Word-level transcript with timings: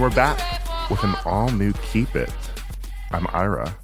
And 0.00 0.08
we're 0.08 0.16
back 0.16 0.88
with 0.88 1.04
an 1.04 1.14
all 1.26 1.50
new 1.50 1.74
Keep 1.92 2.16
It. 2.16 2.32
I'm 3.10 3.26
Ira. 3.34 3.76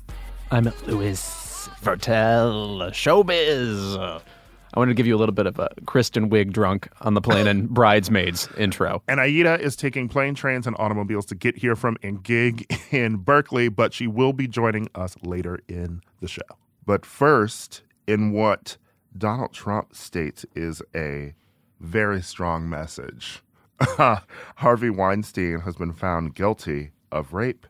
I'm 0.51 0.73
Louis 0.87 1.69
Virtel, 1.83 2.89
showbiz. 2.91 3.98
I 3.98 4.79
wanted 4.79 4.92
to 4.92 4.95
give 4.95 5.06
you 5.06 5.15
a 5.15 5.19
little 5.19 5.34
bit 5.34 5.45
of 5.45 5.59
a 5.59 5.69
Kristen 5.84 6.30
Wiig 6.30 6.52
drunk 6.52 6.89
on 7.02 7.12
the 7.12 7.20
plane 7.20 7.47
and 7.47 7.69
bridesmaids 7.75 8.48
intro. 8.56 9.02
And 9.06 9.20
Aida 9.20 9.61
is 9.61 9.77
taking 9.77 10.09
plane, 10.09 10.34
trains, 10.34 10.66
and 10.66 10.75
automobiles 10.79 11.27
to 11.27 11.34
get 11.34 11.55
here 11.55 11.77
from 11.77 11.98
a 12.02 12.12
gig 12.12 12.64
in 12.91 13.17
Berkeley, 13.17 13.69
but 13.69 13.92
she 13.92 14.06
will 14.06 14.33
be 14.33 14.48
joining 14.48 14.89
us 14.95 15.17
later 15.23 15.61
in 15.69 16.01
the 16.20 16.28
show. 16.28 16.41
But 16.87 17.05
first, 17.05 17.83
in 18.06 18.33
what 18.33 18.78
Donald 19.19 19.53
Trump 19.53 19.94
states 19.94 20.47
is 20.55 20.81
a 20.94 21.34
very 21.78 22.22
strong 22.22 22.70
message. 22.70 23.42
Harvey 24.56 24.91
Weinstein 24.91 25.60
has 25.60 25.77
been 25.77 25.92
found 25.92 26.34
guilty 26.34 26.92
of 27.12 27.32
rape, 27.32 27.66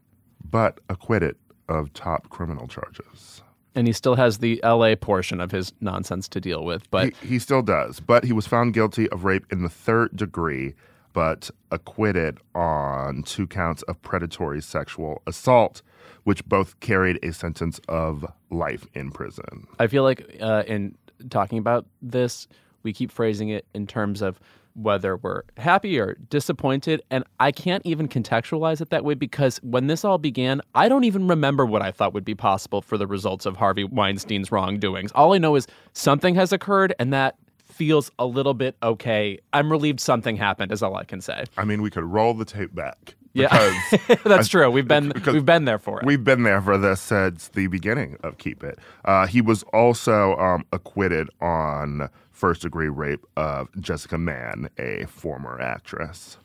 but 0.49 0.81
acquitted 0.89 1.37
of 1.69 1.93
top 1.93 2.29
criminal 2.29 2.69
charges. 2.69 3.43
And 3.75 3.87
he 3.87 3.93
still 3.93 4.15
has 4.15 4.39
the 4.39 4.61
LA 4.65 4.95
portion 4.95 5.41
of 5.41 5.51
his 5.51 5.73
nonsense 5.81 6.29
to 6.29 6.41
deal 6.41 6.65
with. 6.65 6.91
But 6.91 7.13
he, 7.21 7.29
he 7.29 7.39
still 7.39 7.63
does, 7.63 8.01
but 8.01 8.25
he 8.25 8.33
was 8.33 8.47
found 8.47 8.73
guilty 8.73 9.09
of 9.11 9.25
rape 9.25 9.45
in 9.51 9.63
the 9.63 9.69
third 9.69 10.17
degree, 10.17 10.75
but 11.13 11.51
acquitted 11.71 12.39
on 12.55 13.23
two 13.23 13.47
counts 13.47 13.83
of 13.83 14.01
predatory 14.01 14.63
sexual 14.63 15.23
assault, 15.27 15.83
which 16.25 16.45
both 16.47 16.79
carried 16.81 17.19
a 17.23 17.33
sentence 17.33 17.81
of 17.89 18.25
life 18.51 18.87
in 18.95 19.11
prison. 19.11 19.67
I 19.79 19.89
feel 19.89 20.05
like 20.05 20.37
uh, 20.41 20.63
in 20.67 20.97
talking 21.29 21.59
about 21.59 21.87
this, 22.01 22.49
we 22.83 22.93
keep 22.93 23.11
phrasing 23.11 23.51
it 23.51 23.67
in 23.75 23.87
terms 23.87 24.23
of 24.23 24.41
whether 24.77 25.17
we're 25.17 25.43
happy 25.57 25.99
or 25.99 26.15
disappointed. 26.29 27.03
And 27.11 27.25
I 27.41 27.51
can't 27.51 27.85
even 27.85 28.09
contextualize 28.09 28.81
it 28.81 28.91
that 28.91 29.05
way 29.05 29.15
because 29.15 29.59
when 29.63 29.87
this 29.87 30.05
all 30.05 30.19
began, 30.19 30.61
I 30.75 30.89
don't 30.89 31.05
even 31.05 31.27
remember 31.27 31.65
what 31.65 31.83
I 31.83 31.91
thought 31.91 32.15
would 32.15 32.25
be 32.25 32.35
possible 32.35 32.83
for 32.83 32.99
the 32.99 33.07
results 33.07 33.47
of 33.47 33.57
Harvey 33.57 33.85
Weinstein's 33.85 34.53
wrongdoings. 34.53 35.13
All 35.13 35.33
I 35.33 35.39
know 35.39 35.57
is 35.57 35.67
something 35.93 36.35
has 36.35 36.53
occurred 36.53 36.95
and 36.99 37.13
that 37.13 37.37
feels 37.65 38.11
a 38.19 38.27
little 38.27 38.55
bit 38.55 38.77
okay. 38.83 39.39
I'm 39.53 39.71
relieved 39.71 40.01
something 40.01 40.37
happened, 40.37 40.73
is 40.73 40.83
all 40.83 40.97
I 40.97 41.05
can 41.05 41.21
say. 41.21 41.45
I 41.57 41.65
mean, 41.65 41.83
we 41.83 41.91
could 41.91 42.05
roll 42.05 42.35
the 42.35 42.45
tape 42.45 42.75
back. 42.75 43.15
Yeah, 43.37 43.71
that's 44.25 44.49
true. 44.49 44.71
We've 44.71 44.89
been 44.89 45.13
we've 45.27 45.45
been 45.45 45.67
there 45.67 45.79
for 45.79 46.01
it. 46.01 46.07
We've 46.07 46.25
been 46.25 46.43
there 46.43 46.63
for 46.63 46.79
this 46.79 47.03
since 47.03 47.49
the 47.49 47.67
beginning 47.67 48.17
of 48.23 48.39
Keep 48.39 48.65
It. 48.65 48.79
Uh, 49.05 49.27
he 49.27 49.43
was 49.43 49.63
also 49.75 50.37
um, 50.37 50.65
acquitted 50.73 51.29
on 51.43 52.09
first 52.37 52.63
degree 52.63 52.89
rape 52.89 53.25
of 53.37 53.69
Jessica 53.81 54.19
Mann, 54.19 54.69
a 54.79 55.07
former 55.07 55.59
actress, 55.59 56.37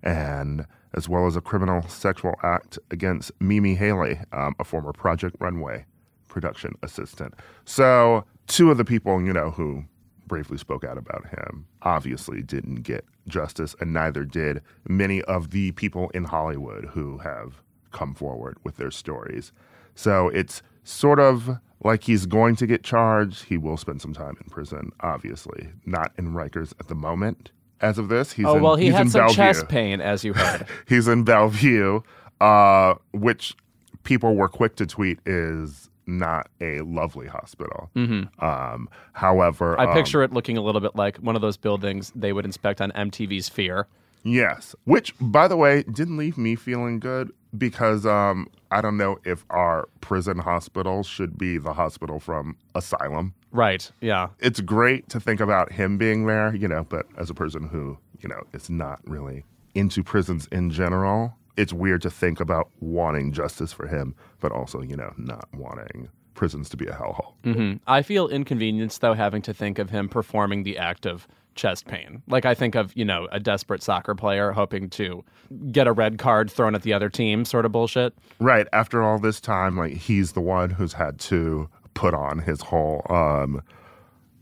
and 0.00 0.64
as 0.94 1.08
well 1.08 1.26
as 1.26 1.34
a 1.34 1.40
criminal 1.40 1.82
sexual 1.88 2.34
act 2.44 2.78
against 2.90 3.32
Mimi 3.40 3.74
Haley, 3.74 4.20
um, 4.32 4.54
a 4.60 4.64
former 4.64 4.92
Project 4.92 5.36
Runway 5.40 5.86
production 6.28 6.74
assistant. 6.84 7.34
So, 7.64 8.24
two 8.46 8.70
of 8.70 8.78
the 8.78 8.84
people, 8.84 9.20
you 9.20 9.32
know, 9.32 9.50
who 9.50 9.84
bravely 10.28 10.56
spoke 10.56 10.84
out 10.84 10.96
about 10.96 11.26
him 11.26 11.66
obviously 11.82 12.42
didn't 12.42 12.82
get 12.82 13.04
justice, 13.26 13.74
and 13.80 13.92
neither 13.92 14.24
did 14.24 14.62
many 14.88 15.20
of 15.22 15.50
the 15.50 15.72
people 15.72 16.10
in 16.10 16.24
Hollywood 16.24 16.84
who 16.92 17.18
have 17.18 17.60
come 17.90 18.14
forward 18.14 18.56
with 18.62 18.76
their 18.76 18.92
stories. 18.92 19.52
So, 19.96 20.28
it's 20.28 20.62
sort 20.90 21.20
of 21.20 21.58
like 21.82 22.04
he's 22.04 22.26
going 22.26 22.56
to 22.56 22.66
get 22.66 22.82
charged. 22.82 23.44
He 23.44 23.56
will 23.56 23.76
spend 23.76 24.02
some 24.02 24.12
time 24.12 24.36
in 24.42 24.50
prison, 24.50 24.92
obviously. 25.00 25.68
Not 25.86 26.12
in 26.18 26.32
Rikers 26.32 26.72
at 26.78 26.88
the 26.88 26.94
moment. 26.94 27.50
As 27.80 27.96
of 27.96 28.08
this, 28.08 28.32
he's 28.32 28.44
oh 28.44 28.56
in, 28.56 28.62
well, 28.62 28.76
he 28.76 28.86
he's 28.86 28.94
had 28.94 29.10
some 29.10 29.20
Bellevue. 29.22 29.36
chest 29.36 29.68
pain, 29.68 30.02
as 30.02 30.22
you 30.22 30.34
heard. 30.34 30.66
he's 30.86 31.08
in 31.08 31.24
Bellevue, 31.24 32.02
uh, 32.40 32.94
which 33.12 33.56
people 34.02 34.36
were 34.36 34.48
quick 34.48 34.76
to 34.76 34.86
tweet 34.86 35.18
is 35.24 35.88
not 36.06 36.50
a 36.60 36.80
lovely 36.80 37.26
hospital. 37.26 37.90
Um, 37.94 38.88
however, 39.14 39.80
I 39.80 39.86
um, 39.86 39.94
picture 39.94 40.22
it 40.22 40.32
looking 40.32 40.58
a 40.58 40.60
little 40.60 40.80
bit 40.82 40.94
like 40.94 41.16
one 41.18 41.36
of 41.36 41.42
those 41.42 41.56
buildings 41.56 42.12
they 42.14 42.34
would 42.34 42.44
inspect 42.44 42.82
on 42.82 42.90
MTV's 42.92 43.48
Fear. 43.48 43.86
Yes, 44.22 44.74
which 44.84 45.14
by 45.20 45.48
the 45.48 45.56
way 45.56 45.82
didn't 45.84 46.16
leave 46.16 46.36
me 46.36 46.54
feeling 46.54 47.00
good 47.00 47.32
because 47.56 48.06
um, 48.06 48.48
I 48.70 48.80
don't 48.80 48.96
know 48.96 49.18
if 49.24 49.44
our 49.50 49.88
prison 50.00 50.38
hospital 50.38 51.02
should 51.02 51.38
be 51.38 51.58
the 51.58 51.72
hospital 51.72 52.20
from 52.20 52.56
Asylum. 52.74 53.34
Right. 53.50 53.90
Yeah. 54.00 54.28
It's 54.38 54.60
great 54.60 55.08
to 55.08 55.20
think 55.20 55.40
about 55.40 55.72
him 55.72 55.98
being 55.98 56.26
there, 56.26 56.54
you 56.54 56.68
know, 56.68 56.84
but 56.88 57.06
as 57.16 57.30
a 57.30 57.34
person 57.34 57.68
who 57.68 57.98
you 58.20 58.28
know 58.28 58.42
is 58.52 58.70
not 58.70 59.00
really 59.04 59.44
into 59.74 60.02
prisons 60.02 60.46
in 60.52 60.70
general, 60.70 61.34
it's 61.56 61.72
weird 61.72 62.02
to 62.02 62.10
think 62.10 62.40
about 62.40 62.70
wanting 62.80 63.32
justice 63.32 63.72
for 63.72 63.86
him, 63.86 64.14
but 64.40 64.52
also 64.52 64.80
you 64.82 64.96
know 64.96 65.12
not 65.16 65.48
wanting 65.54 66.08
prisons 66.34 66.68
to 66.70 66.76
be 66.76 66.86
a 66.86 66.92
hellhole. 66.92 67.34
hmm 67.42 67.74
I 67.86 68.02
feel 68.02 68.28
inconvenienced 68.28 69.00
though 69.00 69.14
having 69.14 69.42
to 69.42 69.52
think 69.52 69.78
of 69.78 69.90
him 69.90 70.08
performing 70.08 70.62
the 70.62 70.78
act 70.78 71.04
of 71.06 71.26
chest 71.54 71.86
pain. 71.86 72.22
Like 72.28 72.44
I 72.46 72.54
think 72.54 72.74
of 72.74 72.92
you 72.96 73.04
know 73.04 73.28
a 73.32 73.40
desperate 73.40 73.82
soccer 73.82 74.14
player 74.14 74.52
hoping 74.52 74.88
to 74.90 75.24
get 75.72 75.86
a 75.86 75.92
red 75.92 76.18
card 76.18 76.50
thrown 76.50 76.74
at 76.74 76.82
the 76.82 76.92
other 76.92 77.08
team, 77.08 77.44
sort 77.44 77.64
of 77.66 77.72
bullshit. 77.72 78.14
Right. 78.38 78.66
After 78.72 79.02
all 79.02 79.18
this 79.18 79.40
time, 79.40 79.76
like 79.76 79.94
he's 79.94 80.32
the 80.32 80.40
one 80.40 80.70
who's 80.70 80.92
had 80.94 81.18
to 81.20 81.68
put 81.94 82.14
on 82.14 82.38
his 82.40 82.60
whole 82.60 83.04
um 83.10 83.62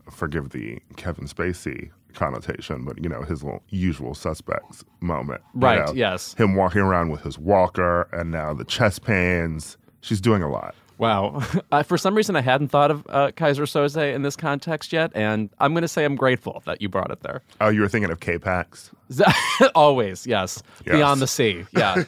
forgive 0.09 0.49
the 0.49 0.79
Kevin 0.97 1.25
Spacey 1.27 1.91
connotation, 2.13 2.83
but 2.85 3.01
you 3.01 3.09
know, 3.09 3.21
his 3.21 3.43
little 3.43 3.61
usual 3.69 4.15
suspects 4.15 4.83
moment. 4.99 5.41
you 5.53 5.61
Right, 5.61 5.85
know? 5.85 5.93
yes. 5.93 6.33
Him 6.33 6.55
walking 6.55 6.81
around 6.81 7.09
with 7.11 7.21
his 7.21 7.37
walker 7.37 8.07
and 8.11 8.31
now 8.31 8.53
the 8.53 8.65
chest 8.65 9.03
pains. 9.03 9.77
She's 10.01 10.19
doing 10.21 10.41
a 10.41 10.49
lot. 10.49 10.73
Wow. 10.99 11.41
Uh, 11.71 11.83
for 11.83 11.99
some 11.99 12.15
reason, 12.15 12.35
I 12.35 12.41
hadn't 12.41 12.69
thought 12.69 12.89
of 12.89 13.05
uh, 13.09 13.31
Keyser 13.35 13.63
Soze 13.63 14.15
in 14.15 14.23
this 14.23 14.35
context 14.35 14.91
yet, 14.91 15.11
and 15.13 15.49
I'm 15.59 15.73
going 15.73 15.83
to 15.83 15.87
say 15.87 16.03
I'm 16.03 16.15
grateful 16.15 16.63
that 16.65 16.81
you 16.81 16.89
brought 16.89 17.11
it 17.11 17.21
there. 17.21 17.43
Oh, 17.61 17.69
you 17.69 17.81
were 17.81 17.87
thinking 17.87 18.09
of 18.09 18.19
K-Pax? 18.21 18.89
Always, 19.75 20.25
yes. 20.25 20.63
Yes. 20.85 20.95
Beyond 20.95 21.21
the 21.21 21.27
sea, 21.27 21.65
yeah. 21.73 22.03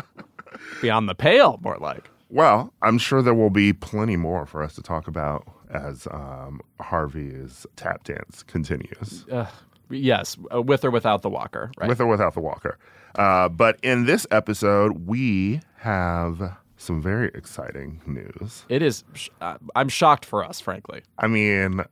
Beyond 0.82 1.08
the 1.08 1.16
pale, 1.16 1.58
more 1.62 1.78
like. 1.80 2.08
Well, 2.30 2.72
I'm 2.82 2.98
sure 2.98 3.22
there 3.22 3.34
will 3.34 3.50
be 3.50 3.72
plenty 3.72 4.16
more 4.16 4.46
for 4.46 4.62
us 4.62 4.76
to 4.76 4.82
talk 4.82 5.08
about 5.08 5.46
as 5.70 6.06
um, 6.12 6.60
Harvey's 6.80 7.66
tap 7.74 8.04
dance 8.04 8.44
continues. 8.44 9.24
Uh, 9.30 9.46
yes, 9.90 10.36
with 10.52 10.84
or 10.84 10.92
without 10.92 11.22
the 11.22 11.30
walker, 11.30 11.72
right? 11.78 11.88
with 11.88 12.00
or 12.00 12.06
without 12.06 12.34
the 12.34 12.40
walker. 12.40 12.78
Uh, 13.16 13.48
but 13.48 13.78
in 13.82 14.04
this 14.06 14.26
episode, 14.30 15.06
we 15.06 15.60
have 15.78 16.56
some 16.86 17.02
very 17.02 17.28
exciting 17.34 18.00
news. 18.06 18.64
it 18.68 18.82
is. 18.82 19.04
sh- 19.14 19.28
Uh, 19.40 19.58
I'm 19.74 19.88
shocked 19.88 20.24
for 20.24 20.44
us, 20.44 20.60
frankly. 20.60 21.02
I 21.18 21.26
mean, 21.26 21.82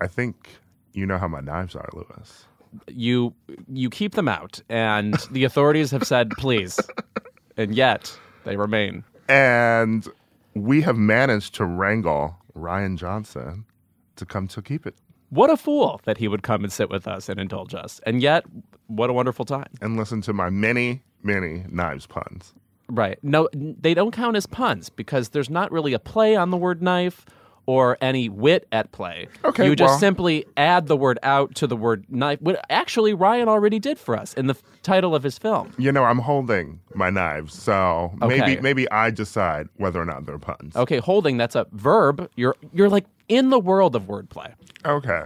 I 0.00 0.06
think 0.06 0.34
you 0.92 1.06
know 1.06 1.18
how 1.18 1.28
my 1.28 1.40
knives 1.40 1.74
are, 1.74 1.88
Louis. 1.92 2.46
You 2.88 3.34
you 3.72 3.88
keep 3.90 4.14
them 4.14 4.28
out, 4.28 4.60
and 4.68 5.14
the 5.30 5.44
authorities 5.44 5.90
have 5.92 6.04
said 6.04 6.30
please, 6.38 6.78
and 7.56 7.74
yet 7.74 8.16
they 8.44 8.56
remain. 8.56 9.04
And 9.28 10.06
we 10.54 10.82
have 10.82 10.96
managed 10.96 11.54
to 11.56 11.64
wrangle 11.64 12.36
Rian 12.56 12.96
Johnson 12.98 13.64
to 14.16 14.24
come 14.26 14.46
to 14.48 14.62
keep 14.62 14.86
it 14.86 14.94
What 15.30 15.50
a 15.50 15.56
fool 15.56 16.00
that 16.04 16.18
he 16.18 16.28
would 16.28 16.42
come 16.42 16.62
and 16.64 16.72
sit 16.72 16.90
with 16.90 17.08
us 17.08 17.28
and 17.28 17.40
indulge 17.40 17.74
us, 17.74 18.00
and 18.06 18.20
yet 18.22 18.44
what 18.86 19.08
a 19.10 19.12
wonderful 19.12 19.44
time. 19.44 19.70
and 19.80 19.96
listen 19.96 20.20
to 20.22 20.32
my 20.32 20.50
many, 20.50 21.02
many 21.22 21.64
knives 21.70 22.06
puns. 22.06 22.54
Right. 22.88 23.18
No, 23.22 23.48
they 23.54 23.94
don't 23.94 24.10
count 24.12 24.36
as 24.36 24.46
puns 24.46 24.90
because 24.90 25.30
there's 25.30 25.50
not 25.50 25.72
really 25.72 25.92
a 25.94 25.98
play 25.98 26.36
on 26.36 26.50
the 26.50 26.56
word 26.56 26.82
knife 26.82 27.24
or 27.66 27.96
any 28.02 28.28
wit 28.28 28.68
at 28.72 28.92
play. 28.92 29.26
Okay, 29.42 29.66
You 29.66 29.74
just 29.74 29.92
well- 29.92 29.98
simply 29.98 30.44
add 30.58 30.86
the 30.86 30.96
word 30.98 31.18
out 31.22 31.54
to 31.54 31.66
the 31.66 31.76
word 31.76 32.04
knife. 32.10 32.38
What 32.42 32.62
actually 32.68 33.14
Rian 33.14 33.48
already 33.48 33.78
did 33.78 33.98
for 33.98 34.14
us 34.18 34.34
in 34.34 34.48
the 34.48 34.52
f- 34.54 34.62
title 34.82 35.14
of 35.14 35.22
his 35.22 35.38
film. 35.38 35.72
You 35.78 35.90
know, 35.90 36.04
I'm 36.04 36.18
holding 36.18 36.80
my 36.94 37.08
knives, 37.08 37.54
so 37.54 38.12
Okay. 38.22 38.38
maybe 38.38 38.60
maybe 38.60 38.90
I 38.90 39.08
decide 39.10 39.68
whether 39.78 39.98
or 39.98 40.04
not 40.04 40.26
they're 40.26 40.38
puns. 40.38 40.76
Okay, 40.76 40.98
holding, 40.98 41.38
that's 41.38 41.54
a 41.54 41.66
verb. 41.72 42.28
You're 42.36 42.54
you're 42.74 42.90
like 42.90 43.06
in 43.30 43.48
the 43.48 43.58
world 43.58 43.96
of 43.96 44.02
wordplay. 44.02 44.52
Okay. 44.84 45.22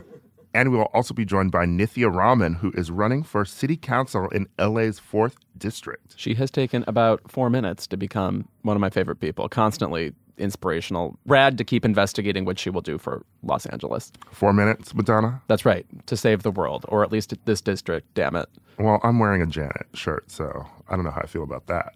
And 0.54 0.72
we 0.72 0.78
will 0.78 0.90
also 0.94 1.14
be 1.14 1.24
joined 1.24 1.52
by 1.52 1.66
Nithya 1.66 2.12
Raman, 2.12 2.54
who 2.54 2.72
is 2.72 2.90
running 2.90 3.22
for 3.22 3.44
city 3.44 3.76
council 3.76 4.28
in 4.30 4.48
LA's 4.58 5.00
4th 5.00 5.34
district. 5.56 6.14
She 6.16 6.34
has 6.34 6.50
taken 6.50 6.84
about 6.86 7.30
four 7.30 7.50
minutes 7.50 7.86
to 7.88 7.96
become 7.96 8.48
one 8.62 8.76
of 8.76 8.80
my 8.80 8.90
favorite 8.90 9.20
people, 9.20 9.48
constantly 9.48 10.14
inspirational. 10.38 11.18
Rad 11.26 11.58
to 11.58 11.64
keep 11.64 11.84
investigating 11.84 12.44
what 12.44 12.58
she 12.58 12.70
will 12.70 12.80
do 12.80 12.96
for 12.96 13.24
Los 13.42 13.66
Angeles. 13.66 14.12
Four 14.30 14.52
minutes, 14.52 14.94
Madonna? 14.94 15.42
That's 15.48 15.64
right, 15.64 15.86
to 16.06 16.16
save 16.16 16.42
the 16.42 16.50
world, 16.50 16.86
or 16.88 17.02
at 17.02 17.12
least 17.12 17.34
this 17.44 17.60
district, 17.60 18.14
damn 18.14 18.36
it. 18.36 18.48
Well, 18.78 19.00
I'm 19.02 19.18
wearing 19.18 19.42
a 19.42 19.46
Janet 19.46 19.88
shirt, 19.94 20.30
so 20.30 20.66
I 20.88 20.96
don't 20.96 21.04
know 21.04 21.10
how 21.10 21.22
I 21.22 21.26
feel 21.26 21.42
about 21.42 21.66
that. 21.66 21.94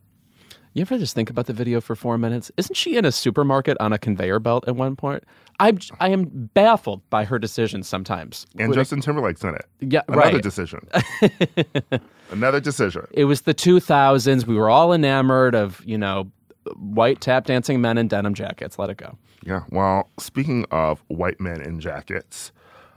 You 0.74 0.80
ever 0.80 0.98
just 0.98 1.14
think 1.14 1.28
about 1.28 1.46
the 1.46 1.52
video 1.52 1.82
for 1.82 1.94
four 1.94 2.16
minutes? 2.16 2.50
Isn't 2.56 2.74
she 2.76 2.96
in 2.96 3.04
a 3.04 3.12
supermarket 3.12 3.76
on 3.78 3.92
a 3.92 3.98
conveyor 3.98 4.40
belt 4.40 4.64
at 4.66 4.74
one 4.74 4.96
point? 4.96 5.22
I'm, 5.62 5.78
I 6.00 6.08
am 6.08 6.50
baffled 6.54 7.08
by 7.10 7.24
her 7.24 7.38
decisions 7.38 7.86
sometimes. 7.88 8.46
And 8.58 8.72
it- 8.72 8.74
Justin 8.74 9.00
Timberlake's 9.00 9.42
in 9.44 9.54
it. 9.54 9.64
Yeah, 9.80 10.00
Another 10.08 10.32
right. 10.34 10.42
decision. 10.42 10.88
Another 12.30 12.60
decision. 12.60 13.06
it 13.12 13.24
was 13.26 13.42
the 13.42 13.54
2000s. 13.54 14.46
We 14.46 14.56
were 14.56 14.70
all 14.70 14.92
enamored 14.92 15.54
of, 15.54 15.82
you 15.84 15.98
know, 15.98 16.30
white 16.76 17.20
tap 17.20 17.44
dancing 17.46 17.80
men 17.80 17.98
in 17.98 18.08
denim 18.08 18.34
jackets. 18.34 18.78
Let 18.78 18.90
it 18.90 18.96
go. 18.96 19.16
Yeah. 19.44 19.62
Well, 19.70 20.08
speaking 20.18 20.64
of 20.70 21.02
white 21.08 21.40
men 21.40 21.60
in 21.60 21.78
jackets, 21.80 22.52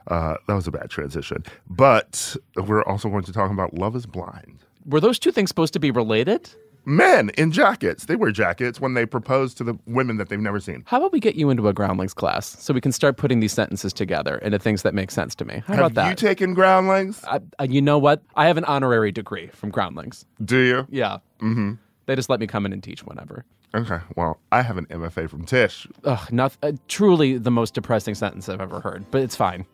uh, 0.08 0.36
that 0.48 0.54
was 0.54 0.68
a 0.68 0.72
bad 0.72 0.90
transition. 0.90 1.44
But 1.70 2.36
we're 2.56 2.84
also 2.84 3.10
going 3.10 3.24
to 3.26 3.34
talk 3.34 3.52
about 3.52 3.74
Love 3.74 3.96
is 3.96 4.06
Blind. 4.06 4.60
Were 4.86 5.00
those 5.02 5.18
two 5.20 5.32
things 5.32 5.50
supposed 5.50 5.74
to 5.74 5.80
be 5.80 5.92
related? 5.92 6.50
Men 6.86 7.30
in 7.32 7.52
jackets. 7.52 8.06
They 8.06 8.16
wear 8.16 8.32
jackets 8.32 8.80
when 8.80 8.94
they 8.94 9.06
propose 9.06 9.54
to 9.56 9.64
the 9.64 9.76
women 9.88 10.18
that 10.18 10.30
they've 10.30 10.40
never 10.40 10.60
seen. 10.60 10.84
How 10.88 10.98
about 10.98 11.12
we 11.12 11.20
get 11.20 11.36
you 11.36 11.50
into 11.50 11.68
a 11.68 11.74
groundlings 11.74 12.14
class 12.14 12.62
so 12.62 12.74
we 12.74 12.82
can 12.82 12.92
start 12.92 13.18
putting 13.18 13.40
these 13.40 13.54
sentences 13.54 13.92
together 13.94 14.38
into 14.40 14.60
things 14.60 14.84
that 14.84 14.94
make 14.94 15.12
sense 15.12 15.34
to 15.36 15.46
me? 15.46 15.64
How 15.66 15.74
Have 15.76 15.80
about 15.80 15.94
that? 15.96 16.10
you 16.10 16.16
taken 16.16 16.54
groundlings? 16.54 17.24
I, 17.26 17.40
you 17.64 17.82
know 17.82 17.98
what? 17.98 18.22
I 18.36 18.48
have 18.48 18.58
an 18.58 18.66
honorary 18.66 19.12
degree 19.12 19.48
from 19.48 19.72
groundlings. 19.72 20.26
Do 20.44 20.60
you? 20.60 20.88
Yeah. 20.90 21.18
Mm-hmm. 21.40 21.74
They 22.06 22.16
just 22.16 22.30
let 22.30 22.40
me 22.40 22.48
come 22.48 22.66
in 22.66 22.74
and 22.74 22.84
teach 22.84 23.04
whenever. 23.04 23.46
Okay. 23.74 23.98
Well, 24.16 24.40
I 24.52 24.62
have 24.62 24.78
an 24.78 24.86
MFA 24.86 25.30
from 25.30 25.46
Tisch. 25.46 25.88
Ugh, 26.04 26.32
not, 26.32 26.56
uh, 26.64 26.74
truly 26.88 27.38
the 27.38 27.52
most 27.52 27.74
depressing 27.74 28.16
sentence 28.16 28.48
I've 28.48 28.62
ever 28.62 28.80
heard, 28.80 29.04
but 29.12 29.22
it's 29.22 29.36
fine. 29.36 29.66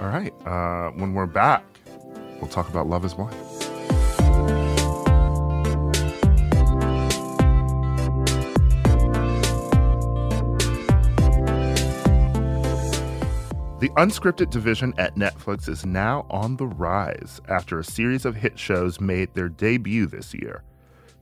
All 0.00 0.08
right. 0.08 0.32
Uh, 0.46 0.90
when 0.90 1.14
we're 1.14 1.26
back, 1.26 1.64
we'll 2.40 2.50
talk 2.50 2.68
about 2.68 2.86
Love 2.88 3.04
is 3.04 3.14
Blind. 3.14 3.36
The 13.80 13.88
unscripted 13.96 14.50
division 14.50 14.92
at 14.98 15.14
Netflix 15.14 15.66
is 15.66 15.86
now 15.86 16.26
on 16.28 16.56
the 16.56 16.66
rise 16.66 17.40
after 17.48 17.78
a 17.78 17.84
series 17.84 18.26
of 18.26 18.36
hit 18.36 18.58
shows 18.58 19.00
made 19.00 19.32
their 19.32 19.48
debut 19.48 20.04
this 20.04 20.34
year. 20.34 20.62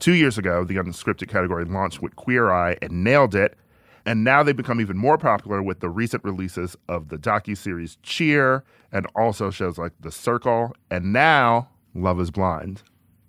Two 0.01 0.15
years 0.15 0.39
ago, 0.39 0.65
the 0.65 0.75
unscripted 0.75 1.29
category 1.29 1.65
launched 1.65 2.03
with 2.03 2.17
Queer 2.17 2.51
Eye 2.51 2.77
and 2.83 3.05
nailed 3.05 3.37
it, 3.37 3.57
and 4.05 4.25
now 4.25 4.43
they've 4.43 4.57
become 4.57 4.81
even 4.81 4.97
more 4.97 5.17
popular 5.17 5.63
with 5.63 5.79
the 5.79 5.89
recent 5.89 6.25
releases 6.25 6.77
of 6.89 7.11
the 7.11 7.17
docuseries 7.17 7.97
Cheer 8.03 8.65
and 8.91 9.07
also 9.15 9.53
shows 9.53 9.79
like 9.79 9.93
The 10.01 10.11
Circle, 10.11 10.75
and 10.91 11.13
now 11.13 11.69
Love 11.95 12.21
is 12.21 12.33
Blind. 12.33 12.83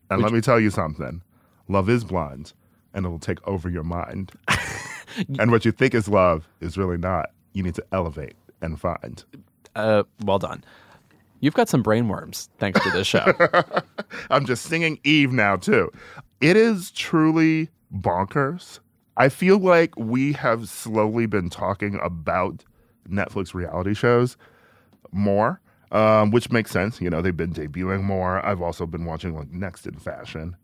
And 0.10 0.24
let 0.24 0.32
me 0.32 0.42
tell 0.42 0.60
you 0.60 0.72
something 0.72 1.22
love 1.68 1.88
is 1.88 2.04
blind, 2.04 2.54
and 2.96 3.06
it'll 3.06 3.20
take 3.20 3.48
over 3.48 3.70
your 3.70 3.84
mind. 3.84 4.32
and 5.38 5.52
what 5.52 5.66
you 5.66 5.72
think 5.72 5.94
is 5.94 6.08
love 6.08 6.48
is 6.62 6.80
really 6.80 6.98
not. 6.98 7.30
You 7.54 7.62
need 7.62 7.76
to 7.76 7.86
elevate 7.92 8.36
and 8.62 8.80
find. 8.80 9.24
Uh, 9.76 10.04
well 10.24 10.40
done. 10.40 10.64
You've 11.42 11.54
got 11.54 11.70
some 11.70 11.84
brainworms 11.84 12.50
thanks 12.58 12.82
to 12.84 12.90
this 12.92 13.08
show. 13.08 13.32
I'm 14.30 14.46
just 14.46 14.66
singing 14.66 15.00
Eve 15.04 15.32
now, 15.32 15.56
too. 15.56 15.92
It 16.42 16.58
is 16.58 16.92
truly 16.92 17.70
bonkers. 17.94 18.80
I 19.16 19.30
feel 19.30 19.58
like 19.58 19.98
we 19.98 20.34
have 20.34 20.68
slowly 20.70 21.26
been 21.26 21.50
talking 21.50 22.00
about 22.02 22.64
Netflix 23.10 23.54
reality 23.54 23.94
shows 23.94 24.38
more, 25.12 25.62
um, 25.92 26.32
which 26.32 26.52
makes 26.52 26.72
sense. 26.72 27.02
You 27.02 27.10
know, 27.10 27.22
they've 27.22 27.36
been 27.36 27.54
debuting 27.54 28.04
more. 28.04 28.46
I've 28.46 28.62
also 28.62 28.86
been 28.86 29.06
watching 29.06 29.36
like 29.36 29.52
Next 29.52 29.88
in 29.88 29.96
Fashion. 29.96 30.56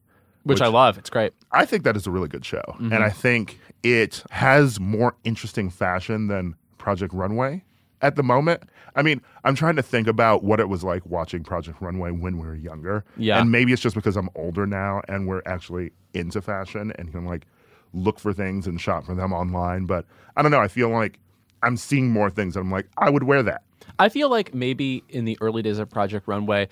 which, 0.44 0.62
I 0.62 0.68
love. 0.68 0.98
It's 0.98 1.10
great. 1.10 1.34
I 1.52 1.66
think 1.66 1.84
that 1.84 1.96
is 1.96 2.06
a 2.06 2.12
really 2.12 2.28
good 2.28 2.46
show. 2.46 2.64
And 2.80 2.96
I 2.96 3.10
think 3.10 3.60
it 3.84 4.24
has 4.30 4.80
more 4.80 5.16
interesting 5.24 5.70
fashion 5.70 6.28
than 6.28 6.56
Project 6.78 7.14
Runway 7.14 7.64
at 8.02 8.16
the 8.16 8.24
moment. 8.24 8.64
I 8.96 9.02
mean, 9.02 9.22
I'm 9.44 9.56
trying 9.56 9.76
to 9.76 9.84
think 9.84 10.08
about 10.08 10.44
what 10.44 10.60
it 10.60 10.70
was 10.70 10.84
like 10.84 11.06
watching 11.06 11.44
Project 11.44 11.82
Runway 11.82 12.12
when 12.12 12.38
we 12.38 12.48
were 12.48 12.56
younger. 12.56 13.04
Yeah. 13.18 13.40
And 13.40 13.52
maybe 13.52 13.74
it's 13.74 13.82
just 13.82 13.96
because 13.96 14.16
I'm 14.16 14.30
older 14.36 14.66
now 14.66 15.02
and 15.08 15.28
we're 15.28 15.42
actually 15.46 15.92
into 16.14 16.42
fashion 16.42 16.94
and 16.98 17.12
can 17.12 17.26
like 17.26 17.46
look 17.94 18.20
for 18.20 18.34
things 18.34 18.68
and 18.68 18.80
shop 18.80 19.06
for 19.06 19.16
them 19.16 19.34
online. 19.34 19.86
But 19.86 20.06
I 20.38 20.42
don't 20.42 20.52
know. 20.52 20.62
I 20.62 20.68
feel 20.68 20.90
like 20.90 21.20
I'm 21.64 21.78
seeing 21.78 22.12
more 22.12 22.30
things 22.30 22.56
and 22.56 22.66
I'm 22.66 22.72
like, 22.72 22.88
I 22.98 23.10
would 23.10 23.24
wear 23.24 23.44
that. 23.44 23.64
I 24.00 24.10
feel 24.10 24.30
like 24.30 24.54
maybe 24.54 25.04
in 25.10 25.26
the 25.26 25.38
early 25.42 25.62
days 25.62 25.80
of 25.80 25.90
Project 25.90 26.28
Runway, 26.28 26.68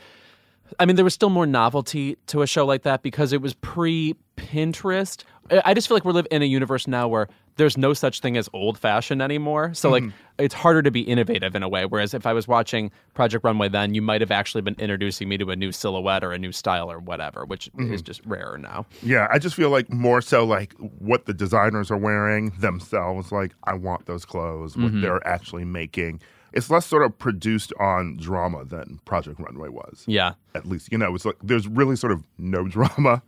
I 0.80 0.86
mean, 0.86 0.96
there 0.96 1.06
was 1.06 1.14
still 1.14 1.30
more 1.30 1.46
novelty 1.46 2.18
to 2.28 2.42
a 2.42 2.48
show 2.48 2.66
like 2.66 2.84
that 2.84 3.04
because 3.04 3.34
it 3.34 3.42
was 3.42 3.54
pre 3.54 4.16
Pinterest. 4.38 5.24
I 5.66 5.74
just 5.74 5.88
feel 5.88 5.96
like 5.96 6.06
we're 6.06 6.14
living 6.14 6.32
in 6.32 6.42
a 6.42 6.46
universe 6.46 6.88
now 6.88 7.08
where 7.08 7.28
there's 7.56 7.78
no 7.78 7.94
such 7.94 8.20
thing 8.20 8.38
as 8.38 8.50
old 8.54 8.78
fashioned 8.78 9.22
anymore. 9.22 9.74
So, 9.74 9.90
like, 9.90 10.04
mm-hmm. 10.04 10.16
it's 10.38 10.54
harder 10.54 10.82
to 10.82 10.92
be 10.92 11.02
innovative 11.02 11.56
in 11.56 11.64
a 11.64 11.70
way. 11.70 11.86
Whereas 11.86 12.14
if 12.14 12.26
I 12.26 12.34
was 12.34 12.48
watching 12.48 12.92
Project 13.14 13.44
Runway 13.44 13.70
then, 13.70 13.94
you 13.94 14.02
might 14.02 14.22
have 14.22 14.32
actually 14.32 14.62
been 14.62 14.76
introducing 14.80 15.30
me 15.30 15.38
to 15.38 15.52
a 15.52 15.56
new 15.56 15.72
silhouette 15.72 16.24
or 16.24 16.32
a 16.32 16.40
new 16.40 16.52
style 16.52 16.92
or 16.92 17.00
whatever, 17.00 17.46
which 17.46 17.68
is 17.68 17.74
mm-hmm. 17.74 17.96
just 17.98 18.26
rarer 18.26 18.58
now. 18.58 18.86
Yeah, 19.02 19.28
I 19.32 19.40
just 19.40 19.56
feel 19.56 19.70
like 19.70 19.92
more 19.92 20.22
so 20.22 20.44
like 20.46 20.74
what 20.74 21.26
the 21.26 21.34
designers 21.34 21.92
are 21.92 21.98
wearing 21.98 22.52
themselves. 22.60 23.32
Like, 23.32 23.54
I 23.64 23.74
want 23.74 24.06
those 24.06 24.26
clothes, 24.26 24.76
what 24.76 24.88
mm-hmm. 24.88 25.02
they're 25.02 25.26
actually 25.28 25.66
making. 25.66 26.22
It's 26.54 26.70
less 26.70 26.86
sort 26.86 27.04
of 27.04 27.18
produced 27.18 27.74
on 27.80 28.18
drama 28.18 28.64
than 28.64 29.00
Project 29.06 29.40
Runway 29.40 29.70
was. 29.70 30.04
Yeah. 30.06 30.34
At 30.54 30.68
least, 30.68 30.92
you 30.92 31.00
know, 31.00 31.16
it's 31.16 31.26
like 31.26 31.38
there's 31.42 31.68
really 31.68 31.96
sort 31.96 32.14
of 32.14 32.24
no 32.38 32.68
drama 32.68 33.24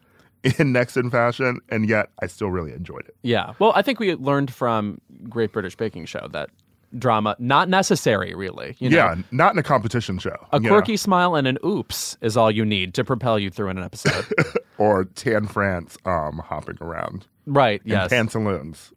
in 0.59 0.71
Next 0.71 0.97
in 0.97 1.09
Fashion, 1.09 1.59
and 1.69 1.87
yet 1.87 2.09
I 2.21 2.27
still 2.27 2.51
really 2.51 2.73
enjoyed 2.73 3.07
it. 3.07 3.15
Yeah. 3.23 3.53
Well, 3.59 3.73
I 3.75 3.81
think 3.81 3.99
we 3.99 4.13
learned 4.15 4.53
from 4.53 4.99
Great 5.29 5.51
British 5.51 5.75
Baking 5.75 6.05
Show 6.05 6.27
that 6.31 6.49
drama 6.97 7.35
not 7.39 7.67
necessary 7.67 8.33
really. 8.35 8.75
You 8.79 8.89
know? 8.89 8.97
yeah, 8.97 9.15
not 9.31 9.53
in 9.53 9.59
a 9.59 9.63
competition 9.63 10.17
show. 10.17 10.35
A 10.51 10.57
you 10.57 10.61
know, 10.61 10.69
quirky 10.69 10.97
smile 10.97 11.35
and 11.35 11.47
an 11.47 11.57
oops 11.65 12.17
is 12.21 12.37
all 12.37 12.49
you 12.49 12.65
need 12.65 12.93
to 12.93 13.03
propel 13.03 13.37
you 13.37 13.49
through 13.49 13.69
an 13.69 13.79
episode. 13.79 14.25
or 14.77 15.05
Tan 15.05 15.47
France 15.47 15.97
um, 16.05 16.41
hopping 16.45 16.77
around. 16.81 17.25
right. 17.45 17.81
in 17.83 17.91
Yes. 17.91 18.09
Pantaloons. 18.09 18.91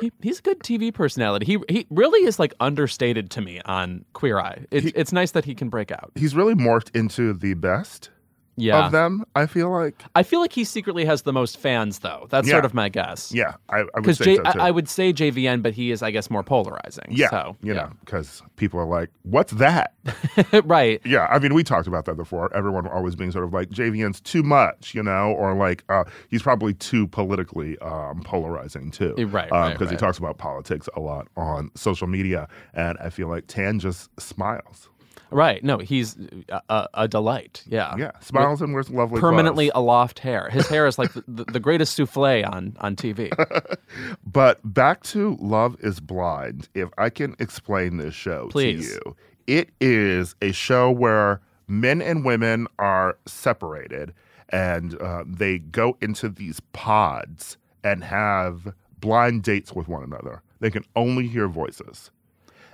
He, 0.00 0.10
he's 0.22 0.38
a 0.38 0.42
good 0.42 0.60
TV 0.60 0.92
personality. 0.92 1.46
He 1.46 1.58
he 1.68 1.86
really 1.90 2.26
is 2.26 2.38
like 2.38 2.54
understated 2.58 3.30
to 3.32 3.40
me 3.40 3.60
on 3.66 4.04
Queer 4.14 4.38
Eye. 4.40 4.64
It's 4.70 4.90
it's 4.96 5.12
nice 5.12 5.32
that 5.32 5.44
he 5.44 5.54
can 5.54 5.68
break 5.68 5.92
out. 5.92 6.10
He's 6.14 6.34
really 6.34 6.54
morphed 6.54 6.94
into 6.96 7.34
the 7.34 7.54
best 7.54 8.10
Yeah. 8.56 8.86
of 8.86 8.92
them, 8.92 9.24
I 9.34 9.46
feel 9.46 9.70
like. 9.70 10.02
I 10.14 10.22
feel 10.22 10.40
like 10.40 10.52
he 10.52 10.64
secretly 10.64 11.04
has 11.06 11.22
the 11.22 11.32
most 11.32 11.56
fans 11.56 12.00
though. 12.00 12.26
That's 12.30 12.46
Yeah. 12.46 12.54
sort 12.54 12.64
of 12.66 12.74
my 12.74 12.88
guess. 12.90 13.32
Yeah, 13.32 13.54
I, 13.70 13.84
I 13.94 14.00
would 14.00 14.16
say 14.16 14.24
J- 14.24 14.36
so 14.36 14.42
I. 14.44 14.68
I 14.68 14.70
would 14.70 14.88
say 14.88 15.12
JVN, 15.12 15.62
but 15.62 15.72
he 15.72 15.90
is, 15.92 16.02
I 16.02 16.10
guess, 16.10 16.28
more 16.30 16.42
polarizing. 16.42 17.06
Yeah, 17.08 17.30
So, 17.30 17.56
you 17.62 17.72
know, 17.72 17.90
because 18.04 18.42
people 18.56 18.78
are 18.78 18.84
like, 18.84 19.08
"What's 19.22 19.52
that?" 19.54 19.94
right. 20.64 21.00
yeah, 21.06 21.26
I 21.30 21.38
mean, 21.38 21.54
we 21.54 21.64
talked 21.64 21.86
about 21.86 22.04
that 22.04 22.16
before. 22.16 22.54
Everyone 22.54 22.86
always 22.86 23.16
being 23.16 23.30
sort 23.32 23.44
of 23.44 23.52
like, 23.54 23.70
"JVN's 23.70 24.20
too 24.20 24.42
much," 24.42 24.94
you 24.94 25.02
know, 25.02 25.32
or 25.32 25.54
like, 25.54 25.82
uh, 25.88 26.04
he's 26.28 26.42
probably 26.42 26.74
too 26.74 27.06
politically 27.08 27.78
um, 27.78 28.20
polarizing 28.24 28.90
too, 28.90 29.14
right, 29.28 29.46
Because 29.48 29.80
right, 29.80 29.90
he 29.90 29.96
talks 29.96 30.18
about 30.18 30.36
politics 30.36 30.86
a 30.94 31.00
lot 31.00 31.28
on 31.36 31.70
social 31.76 32.06
media, 32.08 32.46
and 32.74 32.98
I 32.98 33.08
feel 33.08 33.28
like 33.28 33.44
Tan 33.46 33.78
just 33.78 34.10
smiles. 34.20 34.89
Right. 35.30 35.62
No, 35.62 35.78
he's 35.78 36.16
a, 36.48 36.62
a, 36.68 36.88
a 36.94 37.08
delight. 37.08 37.62
Yeah. 37.66 37.94
Yeah, 37.96 38.12
smiles 38.20 38.60
and 38.62 38.72
wears 38.72 38.90
lovely 38.90 39.20
Permanently 39.20 39.70
clothes. 39.70 39.82
aloft 39.82 40.18
hair. 40.18 40.48
His 40.50 40.68
hair 40.68 40.86
is 40.86 40.98
like 40.98 41.12
the, 41.12 41.24
the, 41.26 41.44
the 41.44 41.60
greatest 41.60 41.94
souffle 41.94 42.44
on 42.44 42.76
on 42.80 42.96
TV. 42.96 43.30
But 44.24 44.60
back 44.62 45.02
to 45.04 45.36
Love 45.40 45.76
is 45.80 46.00
Blind. 46.00 46.68
If 46.74 46.88
I 46.98 47.10
can 47.10 47.34
explain 47.38 47.96
this 47.96 48.14
show 48.14 48.48
Please. 48.50 48.86
to 48.88 48.92
you, 48.94 49.16
it 49.46 49.70
is 49.80 50.34
a 50.40 50.52
show 50.52 50.90
where 50.90 51.40
men 51.66 52.00
and 52.00 52.24
women 52.24 52.66
are 52.78 53.18
separated 53.26 54.12
and 54.50 55.00
uh, 55.00 55.24
they 55.26 55.58
go 55.58 55.96
into 56.00 56.28
these 56.28 56.60
pods 56.72 57.56
and 57.82 58.04
have 58.04 58.72
blind 59.00 59.42
dates 59.42 59.72
with 59.72 59.88
one 59.88 60.02
another. 60.02 60.42
They 60.60 60.70
can 60.70 60.84
only 60.94 61.26
hear 61.26 61.48
voices. 61.48 62.10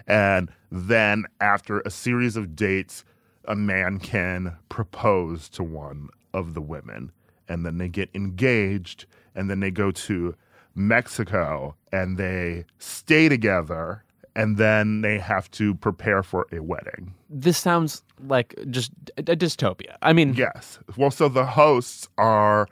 And 0.06 0.50
then 0.70 1.25
after 1.40 1.80
a 1.80 1.90
series 1.90 2.36
of 2.36 2.54
dates, 2.56 3.04
a 3.46 3.56
man 3.56 3.98
can 3.98 4.56
propose 4.68 5.48
to 5.50 5.62
one 5.62 6.08
of 6.32 6.54
the 6.54 6.60
women. 6.60 7.12
And 7.48 7.64
then 7.64 7.78
they 7.78 7.88
get 7.88 8.10
engaged. 8.14 9.06
And 9.34 9.50
then 9.50 9.60
they 9.60 9.70
go 9.70 9.90
to 9.90 10.34
Mexico 10.75 11.76
and 11.92 12.18
they 12.18 12.64
stay 12.78 13.28
together. 13.28 14.04
And 14.34 14.58
then 14.58 15.00
they 15.00 15.18
have 15.18 15.50
to 15.52 15.75
prepare 15.76 16.22
for 16.22 16.46
a 16.52 16.60
wedding. 16.60 17.14
This 17.30 17.56
sounds 17.56 18.02
like 18.26 18.54
just 18.68 18.92
a 19.16 19.22
dystopia. 19.22 19.96
I 20.02 20.12
mean, 20.12 20.34
Yes. 20.34 20.78
Well, 20.96 21.10
so 21.10 21.28
the 21.28 21.46
hosts 21.46 22.08
are 22.18 22.68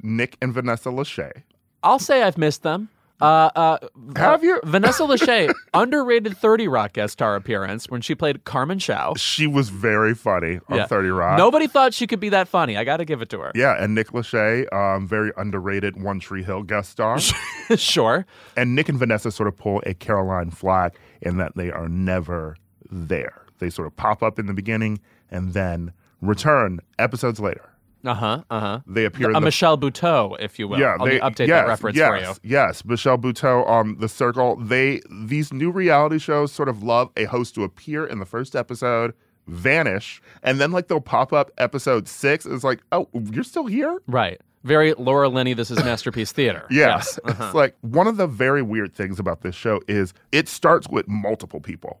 Nick 0.00 0.36
and 0.40 0.54
Vanessa 0.54 0.90
Lachey. 0.90 1.42
I'll 1.82 1.98
say 1.98 2.22
I've 2.22 2.38
missed 2.38 2.62
them. 2.62 2.88
Uh, 3.20 3.50
uh, 3.56 3.78
Have 4.16 4.44
you? 4.44 4.60
Vanessa 4.64 5.02
Lachey, 5.02 5.52
underrated 5.74 6.36
30 6.36 6.68
Rock 6.68 6.92
guest 6.92 7.14
star 7.14 7.34
appearance 7.36 7.88
when 7.88 8.00
she 8.00 8.14
played 8.14 8.44
Carmen 8.44 8.78
Shao. 8.78 9.14
She 9.14 9.46
was 9.46 9.70
very 9.70 10.14
funny 10.14 10.60
on 10.68 10.76
Yeah. 10.78 10.86
30 10.86 11.08
Rock. 11.08 11.38
Nobody 11.38 11.66
thought 11.66 11.94
she 11.94 12.06
could 12.06 12.20
be 12.20 12.28
that 12.28 12.46
funny. 12.48 12.76
I 12.76 12.84
got 12.84 12.98
to 12.98 13.04
give 13.04 13.20
it 13.20 13.28
to 13.30 13.40
her. 13.40 13.52
Yeah, 13.54 13.82
and 13.82 13.94
Nick 13.94 14.08
Lachey, 14.12 14.72
um, 14.72 15.06
very 15.08 15.32
underrated 15.36 16.00
One 16.02 16.20
Tree 16.20 16.42
Hill 16.44 16.62
guest 16.62 16.90
star. 16.90 17.18
sure. 17.76 18.24
and 18.56 18.74
Nick 18.74 18.88
and 18.88 18.98
Vanessa 18.98 19.30
sort 19.30 19.48
of 19.48 19.56
pull 19.56 19.82
a 19.84 19.94
Caroline 19.94 20.50
Flack 20.50 20.94
in 21.20 21.38
that 21.38 21.56
they 21.56 21.70
are 21.70 21.88
never 21.88 22.56
there. 22.90 23.42
They 23.58 23.70
sort 23.70 23.86
of 23.88 23.96
pop 23.96 24.22
up 24.22 24.38
in 24.38 24.46
the 24.46 24.54
beginning 24.54 25.00
and 25.30 25.52
then 25.54 25.92
return 26.20 26.78
episodes 26.98 27.40
later. 27.40 27.68
Uh 28.04 28.14
huh. 28.14 28.42
Uh 28.50 28.60
huh. 28.60 28.80
They 28.86 29.04
appear 29.04 29.26
A 29.26 29.30
in 29.30 29.34
the 29.34 29.40
Michelle 29.40 29.76
Buteau, 29.76 30.36
if 30.38 30.58
you 30.58 30.68
will. 30.68 30.78
yeah, 30.78 30.96
I'll 30.98 31.06
they 31.06 31.18
update 31.18 31.48
yes, 31.48 31.62
that 31.62 31.66
reference 31.66 31.96
yes, 31.96 32.08
for 32.08 32.16
you. 32.18 32.50
Yes, 32.50 32.84
Michelle 32.84 33.18
Buteau 33.18 33.66
on 33.66 33.98
The 33.98 34.08
Circle. 34.08 34.56
They 34.56 35.00
these 35.10 35.52
new 35.52 35.70
reality 35.70 36.18
shows 36.18 36.52
sort 36.52 36.68
of 36.68 36.82
love 36.82 37.10
a 37.16 37.24
host 37.24 37.54
to 37.56 37.64
appear 37.64 38.06
in 38.06 38.18
the 38.20 38.26
first 38.26 38.54
episode, 38.54 39.14
vanish, 39.46 40.22
and 40.42 40.60
then 40.60 40.70
like 40.70 40.88
they'll 40.88 41.00
pop 41.00 41.32
up 41.32 41.50
episode 41.58 42.08
six. 42.08 42.46
It's 42.46 42.64
like, 42.64 42.82
oh, 42.92 43.08
you're 43.32 43.44
still 43.44 43.66
here? 43.66 44.00
Right. 44.06 44.40
Very 44.64 44.92
Laura 44.94 45.28
Linney, 45.28 45.54
this 45.54 45.70
is 45.70 45.78
Masterpiece 45.78 46.32
Theater. 46.32 46.66
Yeah. 46.70 46.96
Yes. 46.96 47.18
Uh-huh. 47.24 47.44
It's 47.46 47.54
like 47.54 47.76
one 47.80 48.06
of 48.06 48.16
the 48.16 48.26
very 48.26 48.62
weird 48.62 48.94
things 48.94 49.18
about 49.18 49.42
this 49.42 49.54
show 49.54 49.80
is 49.88 50.14
it 50.32 50.48
starts 50.48 50.88
with 50.88 51.08
multiple 51.08 51.60
people, 51.60 52.00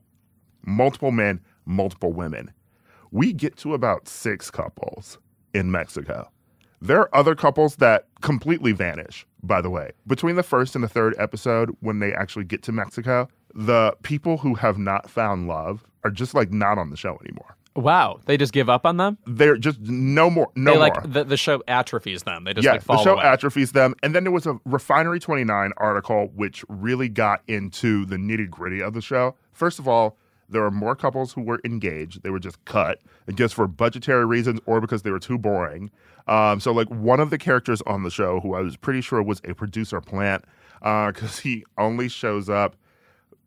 multiple 0.64 1.10
men, 1.10 1.40
multiple 1.64 2.12
women. 2.12 2.52
We 3.10 3.32
get 3.32 3.56
to 3.58 3.74
about 3.74 4.06
six 4.08 4.50
couples 4.50 5.18
in 5.54 5.70
Mexico. 5.70 6.30
There 6.80 7.00
are 7.00 7.14
other 7.14 7.34
couples 7.34 7.76
that 7.76 8.06
completely 8.20 8.72
vanish, 8.72 9.26
by 9.42 9.60
the 9.60 9.70
way. 9.70 9.92
Between 10.06 10.36
the 10.36 10.42
first 10.42 10.74
and 10.74 10.84
the 10.84 10.88
third 10.88 11.14
episode, 11.18 11.76
when 11.80 11.98
they 11.98 12.12
actually 12.12 12.44
get 12.44 12.62
to 12.64 12.72
Mexico, 12.72 13.28
the 13.54 13.96
people 14.02 14.38
who 14.38 14.54
have 14.54 14.78
not 14.78 15.10
found 15.10 15.48
love 15.48 15.84
are 16.04 16.10
just 16.10 16.34
like 16.34 16.52
not 16.52 16.78
on 16.78 16.90
the 16.90 16.96
show 16.96 17.18
anymore. 17.24 17.56
Wow. 17.74 18.20
They 18.24 18.36
just 18.36 18.52
give 18.52 18.68
up 18.68 18.84
on 18.86 18.96
them? 18.96 19.18
They're 19.26 19.56
just 19.56 19.80
no 19.80 20.30
more, 20.30 20.50
no 20.56 20.74
more. 20.74 20.84
they 20.84 20.90
more. 20.90 21.06
the, 21.06 21.24
the 21.24 21.36
show 21.36 21.62
atrophies 21.68 22.24
them. 22.24 22.44
They 22.44 22.54
just 22.54 22.64
yeah, 22.64 22.72
like 22.72 22.82
fall 22.82 22.96
the 22.96 23.04
show 23.04 23.14
away. 23.14 23.24
atrophies 23.24 23.72
them. 23.72 23.94
And 24.02 24.14
then 24.14 24.24
there 24.24 24.32
was 24.32 24.46
a 24.46 24.58
Refinery 24.64 25.20
29 25.20 25.72
article 25.76 26.30
which 26.34 26.64
really 26.68 27.08
got 27.08 27.42
into 27.46 28.04
the 28.06 28.16
nitty 28.16 28.50
gritty 28.50 28.82
of 28.82 28.94
the 28.94 29.00
show. 29.00 29.36
First 29.52 29.78
of 29.78 29.86
all, 29.86 30.16
there 30.48 30.64
are 30.64 30.70
more 30.70 30.96
couples 30.96 31.32
who 31.32 31.42
were 31.42 31.60
engaged. 31.64 32.22
They 32.22 32.30
were 32.30 32.38
just 32.38 32.64
cut, 32.64 33.00
I 33.28 33.32
guess 33.32 33.52
for 33.52 33.66
budgetary 33.66 34.24
reasons 34.24 34.60
or 34.66 34.80
because 34.80 35.02
they 35.02 35.10
were 35.10 35.18
too 35.18 35.38
boring. 35.38 35.90
Um, 36.26 36.60
so, 36.60 36.72
like, 36.72 36.88
one 36.88 37.20
of 37.20 37.30
the 37.30 37.38
characters 37.38 37.82
on 37.86 38.02
the 38.02 38.10
show, 38.10 38.40
who 38.40 38.54
I 38.54 38.60
was 38.60 38.76
pretty 38.76 39.00
sure 39.00 39.22
was 39.22 39.40
a 39.44 39.54
producer 39.54 40.00
plant, 40.00 40.44
because 40.80 41.38
he 41.38 41.64
only 41.76 42.08
shows 42.08 42.48
up 42.48 42.76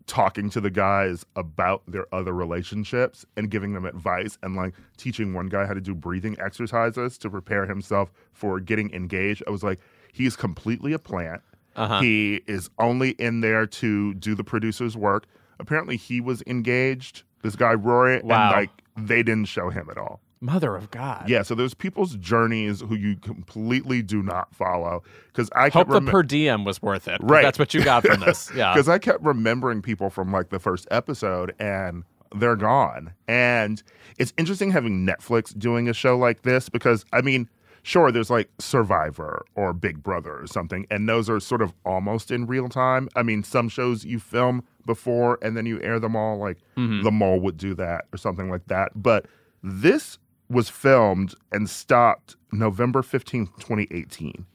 talking 0.07 0.49
to 0.49 0.59
the 0.59 0.71
guys 0.71 1.25
about 1.35 1.83
their 1.87 2.05
other 2.13 2.33
relationships 2.33 3.25
and 3.37 3.49
giving 3.49 3.73
them 3.73 3.85
advice 3.85 4.37
and 4.41 4.55
like 4.55 4.73
teaching 4.97 5.33
one 5.33 5.47
guy 5.47 5.65
how 5.65 5.73
to 5.73 5.79
do 5.79 5.95
breathing 5.95 6.35
exercises 6.39 7.17
to 7.19 7.29
prepare 7.29 7.65
himself 7.65 8.11
for 8.33 8.59
getting 8.59 8.91
engaged. 8.93 9.43
I 9.47 9.51
was 9.51 9.63
like, 9.63 9.79
he's 10.11 10.35
completely 10.35 10.91
a 10.91 10.99
plant. 10.99 11.41
Uh-huh. 11.75 12.01
He 12.01 12.41
is 12.47 12.69
only 12.79 13.11
in 13.11 13.39
there 13.41 13.65
to 13.65 14.13
do 14.15 14.35
the 14.35 14.43
producer's 14.43 14.97
work. 14.97 15.27
Apparently, 15.61 15.95
he 15.97 16.19
was 16.19 16.43
engaged. 16.47 17.23
This 17.43 17.55
guy 17.55 17.73
Rory, 17.73 18.21
Wow. 18.23 18.47
and 18.49 18.55
like 18.55 18.69
they 18.97 19.23
didn't 19.23 19.45
show 19.45 19.69
him 19.69 19.87
at 19.89 19.97
all. 19.97 20.19
Mother 20.43 20.75
of 20.75 20.89
God. 20.89 21.29
Yeah, 21.29 21.43
so 21.43 21.53
there's 21.53 21.75
people's 21.75 22.15
journeys 22.15 22.81
who 22.81 22.95
you 22.95 23.15
completely 23.17 24.01
do 24.01 24.23
not 24.23 24.53
follow 24.55 25.03
because 25.27 25.49
I 25.55 25.69
Hope 25.69 25.87
kept 25.87 25.91
the 25.91 26.01
per 26.01 26.23
diem 26.23 26.65
was 26.65 26.81
worth 26.81 27.07
it. 27.07 27.21
Right. 27.23 27.43
That's 27.43 27.59
what 27.59 27.73
you 27.75 27.83
got 27.83 28.05
from 28.05 28.21
this. 28.21 28.49
Yeah. 28.55 28.73
because 28.73 28.89
I 28.89 28.97
kept 28.97 29.21
remembering 29.23 29.83
people 29.83 30.09
from 30.09 30.31
like 30.31 30.49
the 30.49 30.57
first 30.59 30.87
episode 30.89 31.53
and 31.59 32.03
they're 32.35 32.55
gone. 32.55 33.13
And 33.27 33.83
it's 34.17 34.33
interesting 34.37 34.71
having 34.71 35.05
Netflix 35.05 35.55
doing 35.57 35.87
a 35.87 35.93
show 35.93 36.17
like 36.17 36.41
this 36.41 36.69
because 36.69 37.05
I 37.13 37.21
mean, 37.21 37.47
sure, 37.83 38.11
there's 38.11 38.29
like 38.29 38.49
Survivor 38.59 39.45
or 39.55 39.73
Big 39.73 40.03
Brother 40.03 40.39
or 40.39 40.47
something, 40.47 40.85
and 40.89 41.07
those 41.07 41.29
are 41.29 41.39
sort 41.39 41.61
of 41.61 41.73
almost 41.85 42.31
in 42.31 42.45
real 42.45 42.69
time. 42.69 43.09
I 43.15 43.23
mean, 43.23 43.43
some 43.43 43.69
shows 43.69 44.05
you 44.05 44.19
film 44.19 44.63
before 44.85 45.37
and 45.41 45.55
then 45.55 45.65
you 45.65 45.81
air 45.81 45.99
them 45.99 46.15
all, 46.15 46.37
like 46.37 46.57
mm-hmm. 46.77 47.03
The 47.03 47.11
Mole 47.11 47.39
would 47.39 47.57
do 47.57 47.73
that 47.75 48.05
or 48.13 48.17
something 48.17 48.49
like 48.49 48.67
that. 48.67 48.91
But 48.95 49.25
this 49.63 50.17
was 50.49 50.69
filmed 50.69 51.33
and 51.51 51.69
stopped 51.69 52.35
November 52.51 53.01
15th, 53.01 53.55
2018 53.57 54.45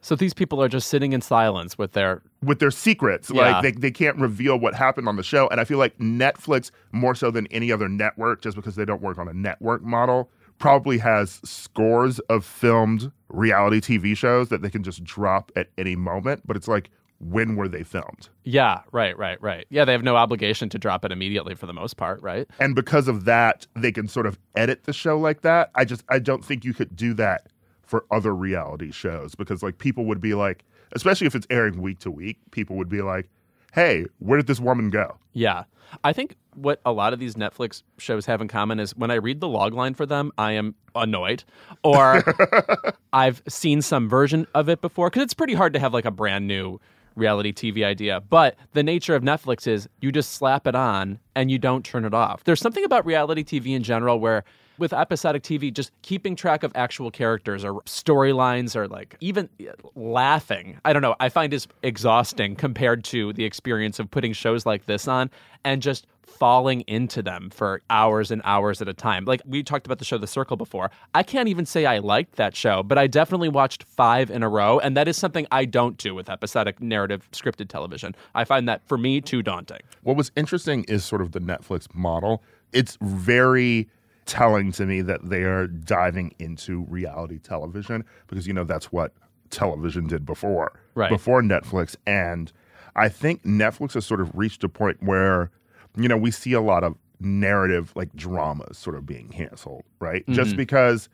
So 0.00 0.14
these 0.14 0.32
people 0.32 0.62
are 0.62 0.68
just 0.68 0.88
sitting 0.88 1.12
in 1.12 1.20
silence 1.20 1.76
with 1.76 1.92
their 1.92 2.22
with 2.42 2.60
their 2.60 2.70
secrets. 2.70 3.30
Yeah. 3.30 3.40
Like 3.40 3.62
they, 3.62 3.72
they 3.72 3.90
can't 3.90 4.16
reveal 4.18 4.58
what 4.58 4.74
happened 4.74 5.08
on 5.08 5.16
the 5.16 5.22
show. 5.22 5.48
And 5.48 5.60
I 5.60 5.64
feel 5.64 5.78
like 5.78 5.98
Netflix, 5.98 6.70
more 6.92 7.14
so 7.14 7.30
than 7.30 7.46
any 7.48 7.72
other 7.72 7.88
network, 7.88 8.42
just 8.42 8.56
because 8.56 8.76
they 8.76 8.84
don't 8.84 9.02
work 9.02 9.18
on 9.18 9.28
a 9.28 9.34
network 9.34 9.82
model, 9.82 10.30
probably 10.58 10.98
has 10.98 11.40
scores 11.44 12.18
of 12.20 12.44
filmed 12.44 13.12
reality 13.28 13.80
TV 13.80 14.16
shows 14.16 14.48
that 14.48 14.62
they 14.62 14.70
can 14.70 14.82
just 14.82 15.02
drop 15.04 15.50
at 15.56 15.68
any 15.78 15.96
moment. 15.96 16.42
But 16.46 16.56
it's 16.56 16.68
like, 16.68 16.90
when 17.22 17.56
were 17.56 17.68
they 17.68 17.84
filmed? 17.84 18.28
Yeah, 18.44 18.80
right, 18.90 19.16
right, 19.16 19.40
right. 19.40 19.66
Yeah, 19.70 19.84
they 19.84 19.92
have 19.92 20.02
no 20.02 20.16
obligation 20.16 20.68
to 20.70 20.78
drop 20.78 21.04
it 21.04 21.12
immediately 21.12 21.54
for 21.54 21.66
the 21.66 21.72
most 21.72 21.96
part, 21.96 22.20
right? 22.20 22.48
And 22.58 22.74
because 22.74 23.06
of 23.08 23.24
that, 23.26 23.66
they 23.74 23.92
can 23.92 24.08
sort 24.08 24.26
of 24.26 24.38
edit 24.56 24.84
the 24.84 24.92
show 24.92 25.18
like 25.18 25.42
that. 25.42 25.70
I 25.74 25.84
just 25.84 26.04
I 26.08 26.18
don't 26.18 26.44
think 26.44 26.64
you 26.64 26.74
could 26.74 26.96
do 26.96 27.14
that 27.14 27.46
for 27.82 28.04
other 28.10 28.34
reality 28.34 28.90
shows 28.90 29.34
because 29.34 29.62
like 29.62 29.78
people 29.78 30.04
would 30.06 30.20
be 30.20 30.34
like, 30.34 30.64
especially 30.92 31.26
if 31.26 31.34
it's 31.34 31.46
airing 31.48 31.80
week 31.80 32.00
to 32.00 32.10
week, 32.10 32.38
people 32.50 32.76
would 32.76 32.88
be 32.88 33.02
like, 33.02 33.28
"Hey, 33.72 34.06
where 34.18 34.36
did 34.36 34.48
this 34.48 34.60
woman 34.60 34.90
go?" 34.90 35.16
Yeah. 35.32 35.64
I 36.02 36.12
think 36.12 36.36
what 36.54 36.80
a 36.84 36.92
lot 36.92 37.12
of 37.12 37.18
these 37.18 37.34
Netflix 37.34 37.82
shows 37.98 38.26
have 38.26 38.40
in 38.40 38.48
common 38.48 38.80
is 38.80 38.96
when 38.96 39.10
I 39.10 39.14
read 39.14 39.40
the 39.40 39.48
log 39.48 39.74
line 39.74 39.94
for 39.94 40.06
them, 40.06 40.32
I 40.36 40.52
am 40.52 40.74
annoyed 40.94 41.44
or 41.82 42.22
I've 43.12 43.42
seen 43.48 43.82
some 43.82 44.08
version 44.08 44.46
of 44.54 44.68
it 44.68 44.80
before 44.80 45.10
because 45.10 45.22
it's 45.22 45.34
pretty 45.34 45.54
hard 45.54 45.72
to 45.72 45.78
have 45.78 45.92
like 45.92 46.04
a 46.04 46.10
brand 46.10 46.46
new 46.46 46.80
reality 47.14 47.52
TV 47.52 47.84
idea. 47.84 48.20
But 48.20 48.56
the 48.72 48.82
nature 48.82 49.14
of 49.14 49.22
Netflix 49.22 49.66
is 49.66 49.88
you 50.00 50.12
just 50.12 50.32
slap 50.32 50.66
it 50.66 50.74
on 50.74 51.18
and 51.34 51.50
you 51.50 51.58
don't 51.58 51.84
turn 51.84 52.04
it 52.04 52.14
off. 52.14 52.44
There's 52.44 52.60
something 52.60 52.84
about 52.84 53.06
reality 53.06 53.44
TV 53.44 53.74
in 53.74 53.82
general 53.82 54.20
where 54.20 54.44
with 54.78 54.92
episodic 54.92 55.42
TV, 55.42 55.72
just 55.72 55.92
keeping 56.02 56.36
track 56.36 56.62
of 56.62 56.72
actual 56.74 57.10
characters 57.10 57.64
or 57.64 57.80
storylines 57.82 58.74
or 58.76 58.88
like 58.88 59.16
even 59.20 59.48
laughing, 59.94 60.78
I 60.84 60.92
don't 60.92 61.02
know, 61.02 61.14
I 61.20 61.28
find 61.28 61.52
is 61.52 61.66
exhausting 61.82 62.56
compared 62.56 63.04
to 63.04 63.32
the 63.32 63.44
experience 63.44 63.98
of 63.98 64.10
putting 64.10 64.32
shows 64.32 64.66
like 64.66 64.86
this 64.86 65.06
on 65.08 65.30
and 65.64 65.82
just 65.82 66.06
falling 66.26 66.80
into 66.82 67.22
them 67.22 67.50
for 67.50 67.82
hours 67.90 68.30
and 68.30 68.42
hours 68.44 68.80
at 68.82 68.88
a 68.88 68.94
time. 68.94 69.24
Like 69.24 69.42
we 69.46 69.62
talked 69.62 69.86
about 69.86 69.98
the 69.98 70.04
show 70.04 70.18
The 70.18 70.26
Circle 70.26 70.56
before. 70.56 70.90
I 71.14 71.22
can't 71.22 71.48
even 71.48 71.66
say 71.66 71.86
I 71.86 71.98
liked 71.98 72.36
that 72.36 72.56
show, 72.56 72.82
but 72.82 72.98
I 72.98 73.06
definitely 73.06 73.48
watched 73.48 73.84
five 73.84 74.30
in 74.30 74.42
a 74.42 74.48
row. 74.48 74.78
And 74.78 74.96
that 74.96 75.08
is 75.08 75.16
something 75.16 75.46
I 75.52 75.64
don't 75.64 75.96
do 75.98 76.14
with 76.14 76.28
episodic 76.28 76.80
narrative 76.80 77.28
scripted 77.32 77.68
television. 77.68 78.14
I 78.34 78.44
find 78.44 78.68
that 78.68 78.82
for 78.88 78.98
me 78.98 79.20
too 79.20 79.42
daunting. 79.42 79.80
What 80.02 80.16
was 80.16 80.32
interesting 80.34 80.84
is 80.84 81.04
sort 81.04 81.22
of 81.22 81.32
the 81.32 81.40
Netflix 81.40 81.92
model. 81.94 82.42
It's 82.72 82.96
very 83.00 83.88
telling 84.26 84.72
to 84.72 84.86
me 84.86 85.02
that 85.02 85.28
they 85.28 85.42
are 85.42 85.66
diving 85.66 86.34
into 86.38 86.84
reality 86.88 87.38
television 87.38 88.04
because 88.26 88.46
you 88.46 88.52
know 88.52 88.64
that's 88.64 88.92
what 88.92 89.12
television 89.50 90.06
did 90.06 90.24
before 90.24 90.72
Right. 90.94 91.10
before 91.10 91.42
Netflix 91.42 91.96
and 92.06 92.52
I 92.94 93.08
think 93.08 93.42
Netflix 93.44 93.94
has 93.94 94.04
sort 94.04 94.20
of 94.20 94.30
reached 94.34 94.62
a 94.64 94.68
point 94.68 95.02
where 95.02 95.50
you 95.96 96.08
know 96.08 96.16
we 96.16 96.30
see 96.30 96.52
a 96.52 96.60
lot 96.60 96.84
of 96.84 96.96
narrative 97.20 97.92
like 97.94 98.14
dramas 98.14 98.78
sort 98.78 98.96
of 98.96 99.06
being 99.06 99.28
canceled 99.28 99.84
right 100.00 100.22
mm-hmm. 100.22 100.34
just 100.34 100.56
because 100.56 101.08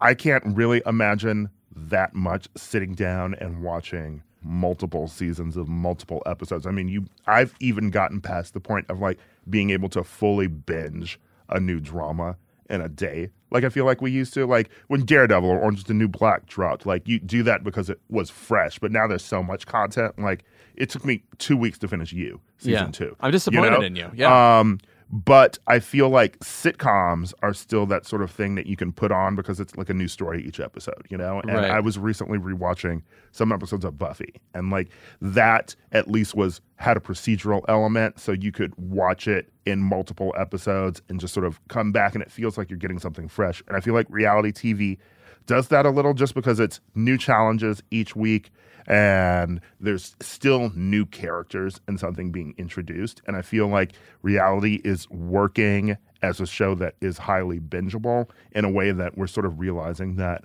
I 0.00 0.14
can't 0.14 0.44
really 0.56 0.82
imagine 0.86 1.50
that 1.74 2.14
much 2.14 2.48
sitting 2.56 2.94
down 2.94 3.34
and 3.34 3.62
watching 3.62 4.22
multiple 4.42 5.08
seasons 5.08 5.56
of 5.56 5.68
multiple 5.68 6.22
episodes. 6.26 6.66
I 6.66 6.70
mean, 6.70 6.88
you 6.88 7.06
I've 7.26 7.54
even 7.60 7.90
gotten 7.90 8.20
past 8.20 8.54
the 8.54 8.60
point 8.60 8.86
of 8.88 9.00
like 9.00 9.18
being 9.48 9.70
able 9.70 9.88
to 9.90 10.04
fully 10.04 10.46
binge 10.46 11.18
a 11.48 11.60
new 11.60 11.80
drama 11.80 12.36
in 12.68 12.80
a 12.80 12.88
day. 12.88 13.30
like 13.52 13.62
I 13.64 13.68
feel 13.68 13.84
like 13.84 14.00
we 14.02 14.10
used 14.10 14.34
to. 14.34 14.44
Like 14.46 14.70
when 14.88 15.04
Daredevil 15.04 15.48
or 15.48 15.58
Orange 15.60 15.78
is 15.78 15.84
the 15.84 15.94
New 15.94 16.08
Black 16.08 16.46
dropped, 16.46 16.84
like 16.86 17.06
you 17.06 17.18
do 17.20 17.42
that 17.44 17.62
because 17.62 17.88
it 17.88 18.00
was 18.08 18.28
fresh. 18.30 18.78
But 18.78 18.90
now 18.92 19.06
there's 19.06 19.24
so 19.24 19.42
much 19.42 19.66
content. 19.66 20.18
Like 20.18 20.44
it 20.74 20.90
took 20.90 21.04
me 21.04 21.22
two 21.38 21.56
weeks 21.56 21.78
to 21.78 21.88
finish 21.88 22.12
You 22.12 22.40
season 22.58 22.86
Yeah. 22.86 22.90
two. 22.90 23.16
I'm 23.20 23.30
disappointed 23.30 23.70
know? 23.70 23.80
in 23.82 23.94
you. 23.96 24.10
Yeah. 24.14 24.58
Um, 24.58 24.80
but 25.10 25.58
I 25.68 25.78
feel 25.78 26.08
like 26.08 26.38
sitcoms 26.40 27.32
are 27.42 27.54
still 27.54 27.86
that 27.86 28.06
sort 28.06 28.22
of 28.22 28.30
thing 28.30 28.56
that 28.56 28.66
you 28.66 28.76
can 28.76 28.92
put 28.92 29.12
on 29.12 29.36
because 29.36 29.60
it's 29.60 29.76
like 29.76 29.88
a 29.88 29.94
new 29.94 30.08
story 30.08 30.44
each 30.44 30.58
episode, 30.58 31.06
you 31.08 31.16
know? 31.16 31.40
And 31.40 31.52
Right. 31.52 31.70
I 31.70 31.80
was 31.80 31.96
recently 31.98 32.38
rewatching 32.38 33.02
some 33.30 33.52
episodes 33.52 33.84
of 33.84 33.98
Buffy 33.98 34.34
and 34.52 34.70
like 34.70 34.88
that 35.20 35.76
at 35.92 36.08
least 36.08 36.34
was 36.34 36.60
had 36.76 36.96
a 36.96 37.00
procedural 37.00 37.64
element 37.68 38.18
so 38.18 38.32
you 38.32 38.50
could 38.50 38.74
watch 38.76 39.28
it 39.28 39.52
in 39.64 39.80
multiple 39.80 40.34
episodes 40.36 41.00
and 41.08 41.20
just 41.20 41.32
sort 41.32 41.46
of 41.46 41.60
come 41.68 41.92
back 41.92 42.14
and 42.14 42.22
it 42.22 42.30
feels 42.30 42.58
like 42.58 42.68
you're 42.68 42.78
getting 42.78 42.98
something 42.98 43.28
fresh. 43.28 43.62
And 43.68 43.76
I 43.76 43.80
feel 43.80 43.94
like 43.94 44.06
reality 44.10 44.50
TV 44.50 44.98
does 45.46 45.68
that 45.68 45.86
a 45.86 45.90
little 45.90 46.14
just 46.14 46.34
because 46.34 46.58
it's 46.58 46.80
new 46.96 47.16
challenges 47.16 47.80
each 47.92 48.16
week 48.16 48.50
and 48.86 49.60
there's 49.80 50.14
still 50.20 50.70
new 50.74 51.06
characters 51.06 51.80
and 51.88 51.98
something 51.98 52.30
being 52.30 52.54
introduced. 52.58 53.22
And 53.26 53.36
I 53.36 53.42
feel 53.42 53.66
like 53.66 53.92
reality 54.22 54.80
is 54.84 55.08
working 55.10 55.96
as 56.22 56.40
a 56.40 56.46
show 56.46 56.74
that 56.76 56.94
is 57.00 57.18
highly 57.18 57.60
bingeable 57.60 58.28
in 58.52 58.64
a 58.64 58.70
way 58.70 58.92
that 58.92 59.16
we're 59.16 59.26
sort 59.26 59.46
of 59.46 59.58
realizing 59.60 60.16
that 60.16 60.44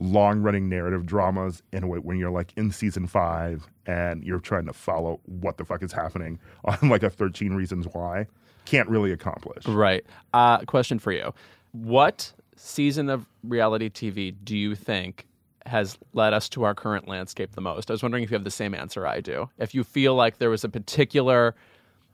long 0.00 0.40
running 0.40 0.68
narrative 0.68 1.06
dramas 1.06 1.62
in 1.72 1.82
a 1.82 1.86
way 1.86 1.98
when 1.98 2.18
you're 2.18 2.30
like 2.30 2.52
in 2.56 2.70
season 2.70 3.06
five 3.06 3.66
and 3.86 4.22
you're 4.22 4.38
trying 4.38 4.64
to 4.64 4.72
follow 4.72 5.20
what 5.24 5.56
the 5.56 5.64
fuck 5.64 5.82
is 5.82 5.92
happening 5.92 6.38
on 6.64 6.88
like 6.88 7.02
a 7.02 7.10
13 7.10 7.54
reasons 7.54 7.86
why 7.92 8.26
can't 8.68 8.88
really 8.88 9.12
accomplish. 9.12 9.66
Right. 9.66 10.04
Uh, 10.34 10.58
question 10.60 10.98
for 10.98 11.10
you. 11.10 11.32
What 11.72 12.32
season 12.54 13.08
of 13.08 13.26
reality 13.42 13.88
TV 13.88 14.34
do 14.44 14.56
you 14.56 14.74
think 14.74 15.26
has 15.68 15.98
led 16.12 16.32
us 16.32 16.48
to 16.50 16.64
our 16.64 16.74
current 16.74 17.08
landscape 17.08 17.52
the 17.52 17.60
most? 17.60 17.90
I 17.90 17.94
was 17.94 18.02
wondering 18.02 18.24
if 18.24 18.30
you 18.30 18.34
have 18.34 18.44
the 18.44 18.50
same 18.50 18.74
answer 18.74 19.06
I 19.06 19.20
do. 19.20 19.48
If 19.58 19.74
you 19.74 19.84
feel 19.84 20.14
like 20.14 20.38
there 20.38 20.50
was 20.50 20.64
a 20.64 20.68
particular. 20.68 21.54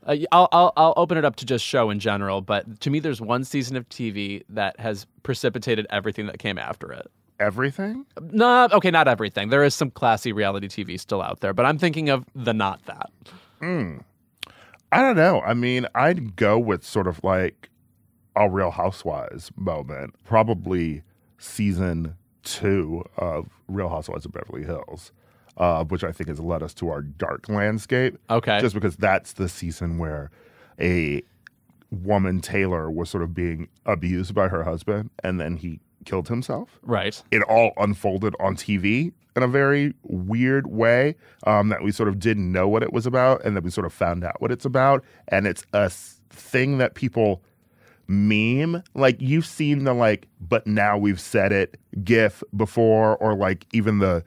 Uh, 0.06 0.16
I'll, 0.32 0.48
I'll, 0.52 0.72
I'll 0.76 0.94
open 0.98 1.16
it 1.16 1.24
up 1.24 1.36
to 1.36 1.46
just 1.46 1.64
show 1.64 1.88
in 1.88 1.98
general, 1.98 2.42
but 2.42 2.80
to 2.82 2.90
me, 2.90 2.98
there's 2.98 3.22
one 3.22 3.42
season 3.42 3.74
of 3.74 3.88
TV 3.88 4.42
that 4.50 4.78
has 4.78 5.06
precipitated 5.22 5.86
everything 5.88 6.26
that 6.26 6.38
came 6.38 6.58
after 6.58 6.92
it. 6.92 7.10
Everything? 7.40 8.04
No, 8.20 8.68
okay, 8.70 8.90
not 8.90 9.08
everything. 9.08 9.48
There 9.48 9.64
is 9.64 9.74
some 9.74 9.90
classy 9.90 10.30
reality 10.32 10.68
TV 10.68 11.00
still 11.00 11.22
out 11.22 11.40
there, 11.40 11.54
but 11.54 11.64
I'm 11.64 11.78
thinking 11.78 12.10
of 12.10 12.26
the 12.34 12.52
not 12.52 12.84
that. 12.84 13.10
I 14.92 15.00
don't 15.00 15.16
know. 15.16 15.40
I 15.40 15.54
mean, 15.54 15.86
I'd 15.94 16.36
go 16.36 16.58
with 16.58 16.84
sort 16.84 17.08
of 17.08 17.24
like 17.24 17.70
a 18.36 18.48
Real 18.48 18.70
Housewives 18.70 19.50
moment, 19.56 20.14
probably 20.24 21.02
season 21.38 22.16
two 22.44 23.04
of 23.16 23.48
Real 23.68 23.88
Housewives 23.88 24.24
of 24.24 24.32
Beverly 24.32 24.64
Hills, 24.64 25.12
uh, 25.56 25.84
which 25.84 26.04
I 26.04 26.12
think 26.12 26.28
has 26.28 26.40
led 26.40 26.62
us 26.62 26.74
to 26.74 26.88
our 26.90 27.02
dark 27.02 27.48
landscape. 27.48 28.16
Okay. 28.30 28.60
Just 28.60 28.74
because 28.74 28.96
that's 28.96 29.32
the 29.34 29.48
season 29.48 29.98
where 29.98 30.30
a 30.80 31.22
woman, 31.90 32.40
Taylor, 32.40 32.90
was 32.90 33.10
sort 33.10 33.22
of 33.22 33.34
being 33.34 33.68
abused 33.86 34.34
by 34.34 34.48
her 34.48 34.64
husband 34.64 35.10
and 35.22 35.40
then 35.40 35.56
he 35.56 35.80
killed 36.04 36.28
himself 36.28 36.78
Right. 36.82 37.22
it 37.30 37.42
all 37.44 37.72
unfolded 37.78 38.34
on 38.38 38.56
TV 38.56 39.12
in 39.36 39.42
a 39.42 39.48
very 39.48 39.94
weird 40.02 40.66
way 40.66 41.14
um, 41.46 41.68
that 41.70 41.82
we 41.82 41.90
sort 41.92 42.08
of 42.08 42.18
didn't 42.18 42.52
know 42.52 42.68
what 42.68 42.82
it 42.84 42.92
was 42.92 43.04
about, 43.06 43.42
and 43.44 43.56
then 43.56 43.64
we 43.64 43.70
sort 43.70 43.84
of 43.86 43.92
found 43.92 44.22
out 44.22 44.40
what 44.40 44.52
it's 44.52 44.64
about. 44.64 45.02
And 45.28 45.46
it's 45.46 45.64
a 45.72 45.90
thing 46.30 46.78
that 46.78 46.94
people 46.94 47.42
meme. 48.08 48.82
Like 48.94 49.20
you've 49.20 49.46
seen 49.46 49.84
the 49.84 49.94
like, 49.94 50.28
but 50.40 50.66
now 50.66 50.96
we've 50.98 51.20
said 51.20 51.52
it 51.52 51.78
GIF 52.02 52.42
before, 52.56 53.16
or 53.16 53.34
like 53.34 53.66
even 53.72 53.98
the 53.98 54.24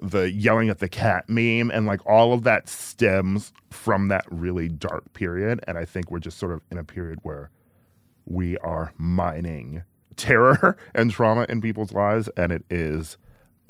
the 0.00 0.32
yelling 0.32 0.68
at 0.68 0.80
the 0.80 0.88
cat 0.88 1.28
meme, 1.28 1.70
and 1.70 1.86
like 1.86 2.04
all 2.06 2.32
of 2.32 2.42
that 2.42 2.68
stems 2.68 3.52
from 3.70 4.08
that 4.08 4.24
really 4.30 4.68
dark 4.68 5.12
period. 5.12 5.60
And 5.66 5.78
I 5.78 5.84
think 5.84 6.10
we're 6.10 6.18
just 6.18 6.38
sort 6.38 6.52
of 6.52 6.60
in 6.70 6.78
a 6.78 6.84
period 6.84 7.20
where 7.22 7.50
we 8.26 8.56
are 8.58 8.92
mining 8.98 9.84
terror 10.16 10.76
and 10.94 11.10
trauma 11.10 11.46
in 11.48 11.60
people's 11.60 11.92
lives, 11.92 12.28
and 12.36 12.52
it 12.52 12.64
is 12.70 13.16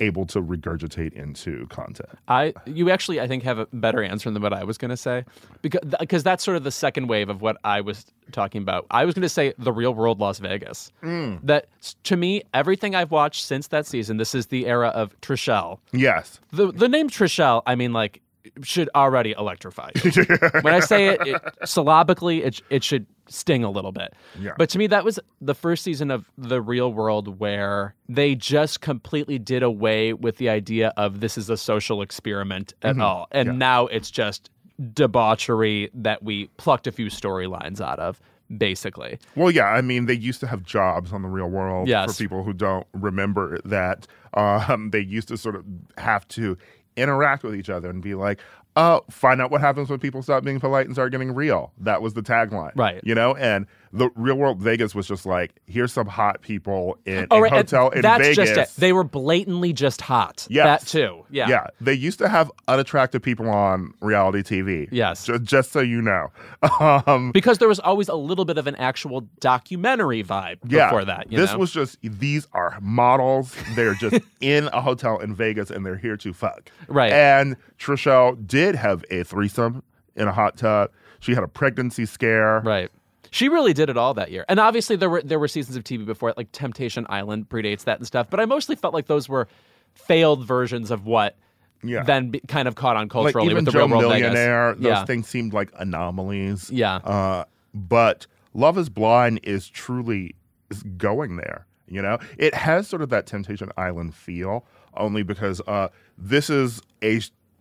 able 0.02 0.26
to 0.26 0.42
regurgitate 0.42 1.12
into 1.14 1.66
content. 1.68 2.11
I 2.28 2.52
you 2.66 2.90
actually 2.90 3.21
I 3.21 3.28
think 3.28 3.42
have 3.44 3.59
a 3.59 3.66
better 3.73 4.02
answer 4.02 4.30
than 4.30 4.42
what 4.42 4.52
I 4.52 4.64
was 4.64 4.76
going 4.76 4.90
to 4.90 4.97
say 4.97 5.25
because 5.62 5.80
because 6.00 6.23
that's 6.23 6.44
sort 6.44 6.56
of 6.56 6.64
the 6.64 6.71
second 6.71 7.06
wave 7.06 7.28
of 7.28 7.40
what 7.40 7.56
I 7.64 7.80
was 7.80 8.04
talking 8.32 8.61
about. 8.61 8.87
I 8.90 9.04
was 9.04 9.14
going 9.14 9.23
to 9.23 9.28
say 9.28 9.55
the 9.59 9.72
real 9.72 9.94
world 9.94 10.18
Las 10.20 10.38
Vegas. 10.38 10.92
Mm. 11.03 11.40
That 11.44 11.66
to 12.05 12.16
me 12.16 12.42
everything 12.53 12.94
I've 12.94 13.11
watched 13.11 13.44
since 13.44 13.68
that 13.68 13.87
season. 13.87 14.16
This 14.16 14.35
is 14.35 14.46
the 14.46 14.66
era 14.66 14.88
of 14.88 15.18
Trishelle. 15.20 15.79
Yes. 15.92 16.40
The 16.53 16.72
the 16.72 16.88
name 16.88 17.09
Trishelle. 17.09 17.62
I 17.66 17.76
mean 17.76 17.92
like 17.92 18.20
should 18.62 18.90
already 18.94 19.35
electrify 19.38 19.90
you. 20.03 20.11
when 20.62 20.74
I 20.74 20.81
say 20.81 21.09
it, 21.09 21.26
it 21.26 21.42
syllabically, 21.64 22.42
it 22.42 22.61
it 22.70 22.83
should 22.83 23.07
sting 23.33 23.64
a 23.64 23.71
little 23.71 23.92
bit. 23.92 24.14
Yeah. 24.38 24.53
But 24.59 24.68
to 24.71 24.79
me, 24.79 24.87
that 24.88 25.05
was 25.05 25.18
the 25.40 25.55
first 25.55 25.83
season 25.83 26.11
of 26.11 26.25
the 26.38 26.61
Real 26.61 26.92
World 26.92 27.38
where 27.40 27.95
they 28.09 28.35
just 28.35 28.81
completely 28.81 29.38
did 29.38 29.62
away 29.62 30.12
with 30.12 30.37
the 30.37 30.49
idea 30.49 30.92
of 30.97 31.21
this 31.21 31.37
is 31.38 31.49
a 31.51 31.57
social 31.57 32.03
experiment 32.03 32.75
at 32.83 32.99
all, 33.01 33.27
and 33.33 33.49
Mm-hmm. 33.49 33.55
Yeah. 33.55 33.59
now 33.59 33.87
it's 33.87 34.11
just 34.11 34.51
debauchery 34.95 35.90
that 35.95 36.23
we 36.23 36.47
plucked 36.57 36.87
a 36.87 36.92
few 36.92 37.07
storylines 37.07 37.81
out 37.81 37.99
of, 37.99 38.21
basically. 38.57 39.18
Well, 39.37 39.51
yeah, 39.51 39.66
I 39.66 39.81
mean, 39.81 40.07
they 40.07 40.14
used 40.14 40.40
to 40.40 40.47
have 40.47 40.62
jobs 40.62 41.12
on 41.12 41.23
the 41.23 41.29
real 41.29 41.49
world 41.49 41.88
Yes. 41.88 42.12
for 42.16 42.23
people 42.23 42.42
who 42.45 42.53
don't 42.53 42.87
remember 42.92 43.59
that. 43.64 44.07
Um, 44.35 44.90
they 44.90 45.01
used 45.01 45.29
to 45.29 45.37
sort 45.37 45.57
of 45.57 45.64
have 45.99 46.27
to 46.29 46.57
interact 46.97 47.42
with 47.42 47.55
each 47.55 47.71
other 47.71 47.88
and 47.88 48.03
be 48.03 48.14
like, 48.14 48.40
oh, 48.76 49.02
find 49.11 49.40
out 49.40 49.50
what 49.50 49.61
happens 49.61 49.90
when 49.90 49.98
people 49.98 50.22
stop 50.22 50.44
being 50.44 50.61
polite 50.61 50.87
and 50.87 50.94
start 50.94 51.12
getting 51.12 51.35
real. 51.35 51.72
That 51.78 52.02
was 52.02 52.14
the 52.14 52.22
tagline. 52.22 52.72
Right. 52.74 53.00
You 53.04 53.14
know, 53.14 53.35
and 53.35 53.66
the 53.92 54.09
real 54.16 54.37
world 54.37 54.59
Vegas 54.59 54.94
was 54.94 55.07
just 55.07 55.26
like, 55.26 55.61
here's 55.66 55.92
some 55.92 56.07
hot 56.07 56.40
people 56.40 56.96
in 57.05 57.26
Oh, 57.31 57.37
a 57.37 57.42
right, 57.42 57.52
and 57.52 57.57
hotel 57.59 57.90
in 57.90 58.00
that's 58.02 58.22
Vegas. 58.22 58.50
just 58.55 58.76
it. 58.78 58.81
They 58.81 58.92
were 58.92 59.05
blatantly 59.05 59.72
just 59.74 60.00
hot. 60.00 60.46
Yes. 60.48 60.64
That 60.85 60.88
too. 60.88 61.24
Yeah. 61.31 61.48
Yeah, 61.48 61.66
they 61.81 61.92
used 61.92 62.18
to 62.20 62.28
have 62.28 62.50
unattractive 62.68 63.20
people 63.22 63.48
on 63.50 63.92
reality 64.00 64.42
TV. 64.42 64.88
Yes. 64.90 65.26
just, 65.26 65.42
just 65.44 65.72
so 65.72 65.81
you 65.81 66.00
know. 66.02 66.31
Um, 66.81 67.33
Because 67.33 67.59
there 67.59 67.68
was 67.68 67.81
always 67.81 68.09
a 68.09 68.14
little 68.14 68.44
bit 68.44 68.57
of 68.59 68.66
an 68.66 68.74
actual 68.76 69.22
documentary 69.40 70.24
vibe 70.24 70.59
yeah, 70.66 70.87
before 70.87 71.05
that. 71.05 71.31
You 71.31 71.38
this 71.38 71.52
know? 71.52 71.59
was 71.59 71.70
just 71.70 71.98
these 72.02 72.46
are 72.52 72.78
models. 72.81 73.55
They're 73.74 73.94
just 73.94 74.18
in 74.40 74.68
a 74.72 74.81
hotel 74.81 75.18
in 75.18 75.35
Vegas 75.35 75.70
and 75.70 75.85
they're 75.85 75.96
here 75.96 76.16
to 76.16 76.33
fuck. 76.33 76.70
Right. 76.88 77.12
And 77.12 77.57
Trishelle 77.78 78.46
did 78.46 78.74
have 78.74 79.05
a 79.11 79.22
threesome 79.24 79.83
in 80.16 80.28
a 80.28 80.33
hot 80.33 80.57
tub. 80.57 80.90
She 81.20 81.35
had 81.35 81.44
a 81.44 81.48
pregnancy 81.48 82.07
scare. 82.07 82.61
Right. 82.61 82.90
She 83.33 83.49
really 83.49 83.73
did 83.73 83.88
it 83.88 83.97
all 83.97 84.12
that 84.14 84.31
year. 84.31 84.45
And 84.47 84.61
obviously 84.61 84.95
there 84.95 85.09
were 85.11 85.23
there 85.23 85.38
were 85.38 85.49
seasons 85.49 85.75
of 85.77 85.85
TV 85.85 86.05
before 86.05 86.29
it, 86.29 86.37
like 86.37 86.53
Temptation 86.53 87.07
Island 87.09 87.49
predates 87.49 87.85
that 87.85 87.99
and 87.99 88.07
stuff. 88.07 88.29
But 88.31 88.40
I 88.40 88.45
mostly 88.45 88.77
felt 88.77 88.92
like 88.92 89.07
those 89.07 89.27
were 89.29 89.49
failed 89.95 90.45
versions 90.45 90.90
of 90.90 91.07
what 91.07 91.37
Yeah. 91.83 92.03
then 92.03 92.31
be, 92.31 92.40
kind 92.47 92.68
of 92.68 92.75
caught 92.75 92.97
on 92.97 93.05
Like 93.05 93.11
culturally 93.11 93.47
even 93.47 93.64
with 93.64 93.64
the 93.66 93.71
Joe 93.73 93.87
real 93.87 93.88
world 93.88 94.03
Millionaire, 94.03 94.75
those 94.75 94.85
yeah. 94.85 95.05
things 95.07 95.29
seemed 95.29 95.55
like 95.55 95.71
anomalies. 95.79 96.71
Yeah. 96.71 96.97
Uh, 96.97 97.45
but 97.75 98.27
Love 98.55 98.77
is 98.77 98.90
Blind 98.90 99.40
is 99.42 99.66
truly 99.68 100.35
is 100.71 100.83
going 100.83 101.37
there. 101.37 101.66
You 101.88 102.03
know, 102.03 102.18
it 102.38 102.55
has 102.55 102.87
sort 102.87 103.01
of 103.03 103.09
that 103.11 103.27
Temptation 103.27 103.71
Island 103.79 104.14
feel, 104.14 104.64
only 104.95 105.23
because 105.23 105.61
uh, 105.66 105.88
this 106.18 106.51
is 106.51 106.83
a 107.03 107.21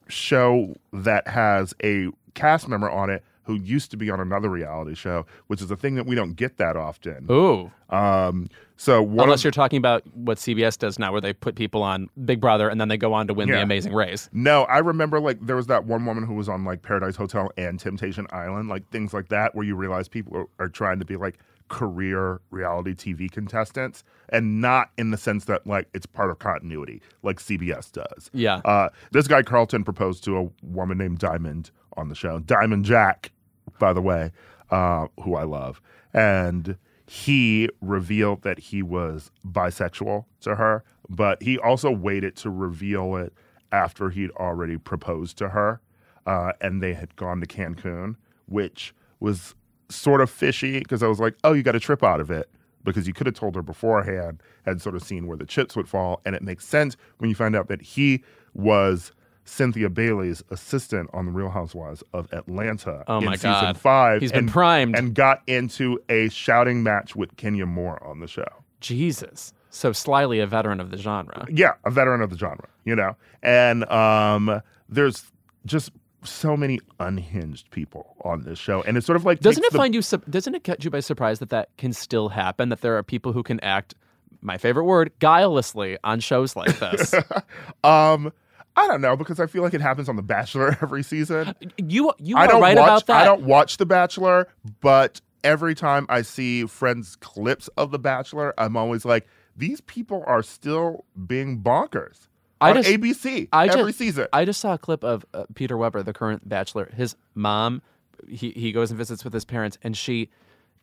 show 0.10 0.76
that 0.92 1.28
has 1.30 1.74
a 1.84 2.08
cast 2.34 2.68
member 2.68 2.90
on 2.90 3.10
it 3.10 3.24
who 3.44 3.56
used 3.56 3.92
to 3.92 3.98
be 3.98 4.10
on 4.10 4.20
another 4.20 4.50
reality 4.50 4.96
show, 4.96 5.26
which 5.48 5.62
is 5.62 5.72
a 5.72 5.76
thing 5.76 5.96
that 5.96 6.06
we 6.06 6.16
don't 6.16 6.34
get 6.34 6.58
that 6.58 6.76
often. 6.76 7.28
Ooh. 7.30 7.72
Um, 7.90 8.50
so 8.78 9.04
Unless 9.04 9.42
of, 9.42 9.44
you're 9.46 9.52
talking 9.52 9.78
about 9.78 10.06
what 10.16 10.38
CBS 10.38 10.78
does 10.78 10.98
now, 10.98 11.12
where 11.12 11.22
they 11.22 11.34
put 11.34 11.56
people 11.56 11.84
on 11.84 12.10
Big 12.26 12.40
Brother 12.40 12.70
and 12.70 12.80
then 12.80 12.88
they 12.88 12.98
go 12.98 13.14
on 13.14 13.28
to 13.28 13.34
win 13.34 13.50
the 13.50 13.62
Amazing 13.62 13.94
Race. 13.94 14.30
No, 14.32 14.64
I 14.64 14.80
remember 14.80 15.20
like 15.20 15.46
there 15.46 15.56
was 15.56 15.68
that 15.68 15.86
one 15.86 16.06
woman 16.06 16.24
who 16.24 16.34
was 16.34 16.50
on 16.50 16.66
like 16.66 16.82
Paradise 16.82 17.16
Hotel 17.16 17.52
and 17.58 17.80
Temptation 17.80 18.26
Island, 18.32 18.70
like 18.70 18.90
things 18.90 19.14
like 19.14 19.30
that, 19.30 19.54
where 19.56 19.66
you 19.66 19.76
realize 19.76 20.08
people 20.08 20.36
are, 20.38 20.48
are 20.66 20.70
trying 20.70 21.00
to 21.00 21.06
be 21.06 21.16
like 21.16 21.38
career 21.72 22.42
reality 22.52 22.94
TV 22.94 23.32
contestants 23.32 24.04
and 24.30 24.60
not 24.60 24.92
in 24.98 25.10
the 25.12 25.18
sense 25.18 25.46
that 25.46 25.66
like 25.66 25.88
it's 25.94 26.06
part 26.06 26.30
of 26.30 26.38
continuity 26.38 27.02
like 27.24 27.40
CBS 27.40 27.92
does. 27.92 28.30
Yeah. 28.34 28.58
Uh, 28.66 28.90
this 29.12 29.28
guy 29.28 29.42
Carlton 29.42 29.84
proposed 29.86 30.24
to 30.26 30.38
a 30.38 30.50
woman 30.62 30.98
named 30.98 31.20
Diamond 31.20 31.72
on 31.96 32.10
the 32.10 32.16
show, 32.16 32.40
Diamond 32.40 32.84
Jack, 32.84 33.32
by 33.80 33.94
the 33.94 34.02
way, 34.02 34.32
uh, 34.70 35.08
who 35.24 35.36
I 35.36 35.44
love, 35.44 35.82
and 36.14 36.78
he 37.08 37.70
revealed 37.82 38.42
that 38.44 38.60
he 38.60 38.84
was 38.84 39.32
bisexual 39.46 40.26
to 40.42 40.56
her, 40.56 40.84
but 41.10 41.42
he 41.42 41.58
also 41.58 41.90
waited 41.90 42.36
to 42.38 42.50
reveal 42.50 43.16
it 43.16 43.34
after 43.72 44.10
he'd 44.10 44.32
already 44.32 44.78
proposed 44.78 45.38
to 45.38 45.50
her, 45.50 45.82
uh, 46.26 46.52
and 46.60 46.84
they 46.84 46.94
had 46.94 47.16
gone 47.16 47.40
to 47.40 47.48
Cancun, 47.48 48.16
which 48.46 48.94
was 49.20 49.56
sort 49.92 50.22
of 50.22 50.30
fishy 50.30 50.80
because 50.80 51.04
I 51.04 51.08
was 51.08 51.20
like, 51.20 51.36
"Oh, 51.44 51.54
you 51.54 51.64
got 51.64 51.76
a 51.76 51.80
trip 51.80 52.04
out 52.04 52.20
of 52.20 52.32
it." 52.32 52.50
because 52.84 53.08
you 53.08 53.14
could 53.14 53.28
have 53.28 53.36
told 53.36 53.54
her 53.56 53.62
beforehand 53.62 54.42
and 54.66 54.82
sort 54.82 54.96
of 54.96 55.04
seen 55.04 55.28
where 55.28 55.38
the 55.38 55.46
chips 55.46 55.76
would 55.76 55.88
fall. 55.88 56.20
And 56.26 56.36
it 56.36 56.42
makes 56.42 56.66
sense 56.66 56.98
when 57.20 57.30
you 57.30 57.36
find 57.36 57.56
out 57.56 57.68
that 57.68 57.80
he 57.80 58.24
was 58.56 59.12
Cynthia 59.46 59.90
Bailey's 59.90 60.44
assistant 60.50 61.10
on 61.14 61.26
The 61.26 61.32
Real 61.32 61.50
Housewives 61.50 62.04
of 62.14 62.32
Atlanta 62.34 63.04
Oh 63.08 63.20
in 63.20 63.26
my 63.26 63.36
season 63.36 63.52
God. 63.52 63.78
five. 63.78 64.22
He's 64.22 64.32
been 64.32 64.48
primed. 64.48 64.96
And 64.96 65.14
got 65.14 65.42
into 65.48 66.00
a 66.10 66.30
shouting 66.30 66.84
match 66.84 67.16
with 67.16 67.36
Kenya 67.38 67.66
Moore 67.66 68.04
on 68.04 68.20
the 68.20 68.28
show. 68.28 68.48
Jesus. 68.80 69.54
So 69.70 69.92
slyly 69.94 70.40
a 70.40 70.48
veteran 70.48 70.80
of 70.80 70.92
the 70.92 70.98
genre. 70.98 71.46
Yeah, 71.52 71.74
a 71.86 71.92
veteran 71.92 72.22
of 72.22 72.30
the 72.30 72.38
genre, 72.38 72.68
you 72.84 72.96
know? 72.96 73.16
And 73.44 73.90
um, 73.92 74.62
there's 74.90 75.32
just 75.66 75.92
so 76.24 76.56
many 76.58 76.80
unhinged 77.00 77.72
people 77.72 78.16
on 78.24 78.44
this 78.44 78.60
show. 78.60 78.82
And 78.84 78.98
it's 78.98 79.06
sort 79.06 79.16
of 79.16 79.26
like. 79.26 79.40
Doesn't 79.40 79.64
it 79.64 79.72
the- 79.72 79.78
find 79.78 79.94
you? 79.96 80.02
Doesn't 80.30 80.56
it 80.56 80.64
catch 80.64 80.84
you 80.86 80.92
by 80.92 81.00
surprise 81.00 81.40
that 81.40 81.50
that 81.50 81.70
can 81.78 81.94
still 81.94 82.30
happen? 82.30 82.70
That 82.70 82.82
there 82.82 82.98
are 82.98 83.04
people 83.04 83.34
who 83.34 83.44
can 83.44 83.60
act, 83.62 83.96
my 84.42 84.58
favorite 84.58 84.86
word, 84.86 85.12
guilelessly 85.20 85.98
on 86.04 86.20
shows 86.20 86.56
like 86.56 86.78
this. 86.80 87.14
Um, 87.84 88.32
I 88.76 88.88
don't 88.88 89.02
know 89.02 89.18
because 89.18 89.40
I 89.40 89.48
feel 89.48 89.64
like 89.64 89.74
it 89.74 89.82
happens 89.82 90.08
on 90.08 90.16
The 90.16 90.22
Bachelor 90.22 90.78
every 90.82 91.04
season. 91.04 91.54
you 91.78 92.14
you 92.20 92.38
I 92.38 92.48
don't 92.48 92.62
right 92.62 92.78
watch. 92.78 92.88
about 92.88 93.08
that. 93.08 93.22
I 93.22 93.26
don't 93.26 93.44
watch 93.44 93.78
The 93.78 93.86
Bachelor, 93.86 94.48
but 94.82 95.20
every 95.44 95.76
time 95.76 96.06
I 96.08 96.22
see 96.22 96.66
friends 96.68 97.16
clips 97.18 97.68
of 97.78 97.92
The 97.92 98.00
Bachelor, 98.00 98.54
I'm 98.58 98.78
always 98.78 99.04
like, 99.04 99.28
these 99.58 99.82
people 99.82 100.24
are 100.28 100.42
still 100.44 101.04
being 101.28 101.60
bonkers 101.62 102.28
I 102.62 102.74
just- 102.74 102.90
ABC 102.90 103.50
I 103.52 103.68
every 103.68 103.92
just, 103.92 104.00
season. 104.00 104.28
I 104.34 104.46
just 104.46 104.60
saw 104.62 104.74
a 104.74 104.78
clip 104.78 105.04
of 105.04 105.26
uh, 105.34 105.46
Peter 105.56 105.78
Weber, 105.78 106.04
the 106.04 106.14
current 106.14 106.48
Bachelor. 106.48 106.92
His 106.96 107.16
mom, 107.36 107.82
he 108.28 108.52
he 108.52 108.72
goes 108.72 108.92
and 108.92 108.98
visits 108.98 109.24
with 109.24 109.34
his 109.34 109.46
parents, 109.46 109.78
and 109.84 109.96
she 109.98 110.30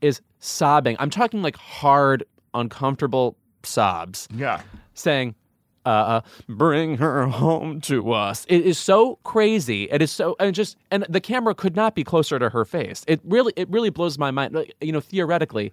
is 0.00 0.20
sobbing. 0.38 0.96
I'm 0.98 1.10
talking 1.10 1.42
like 1.42 1.56
hard, 1.56 2.24
uncomfortable 2.54 3.36
sobs. 3.62 4.28
yeah, 4.34 4.60
saying, 4.94 5.34
uh, 5.84 6.20
"Bring 6.48 6.96
her 6.98 7.26
home 7.26 7.80
to 7.82 8.12
us." 8.12 8.44
It 8.48 8.64
is 8.66 8.78
so 8.78 9.18
crazy. 9.24 9.84
It 9.90 10.02
is 10.02 10.10
so 10.10 10.36
and 10.40 10.54
just 10.54 10.76
and 10.90 11.06
the 11.08 11.20
camera 11.20 11.54
could 11.54 11.76
not 11.76 11.94
be 11.94 12.04
closer 12.04 12.38
to 12.38 12.48
her 12.50 12.64
face. 12.64 13.04
It 13.06 13.20
really 13.24 13.52
it 13.56 13.68
really 13.70 13.90
blows 13.90 14.18
my 14.18 14.30
mind. 14.30 14.54
Like, 14.54 14.74
you 14.80 14.92
know, 14.92 15.00
theoretically. 15.00 15.72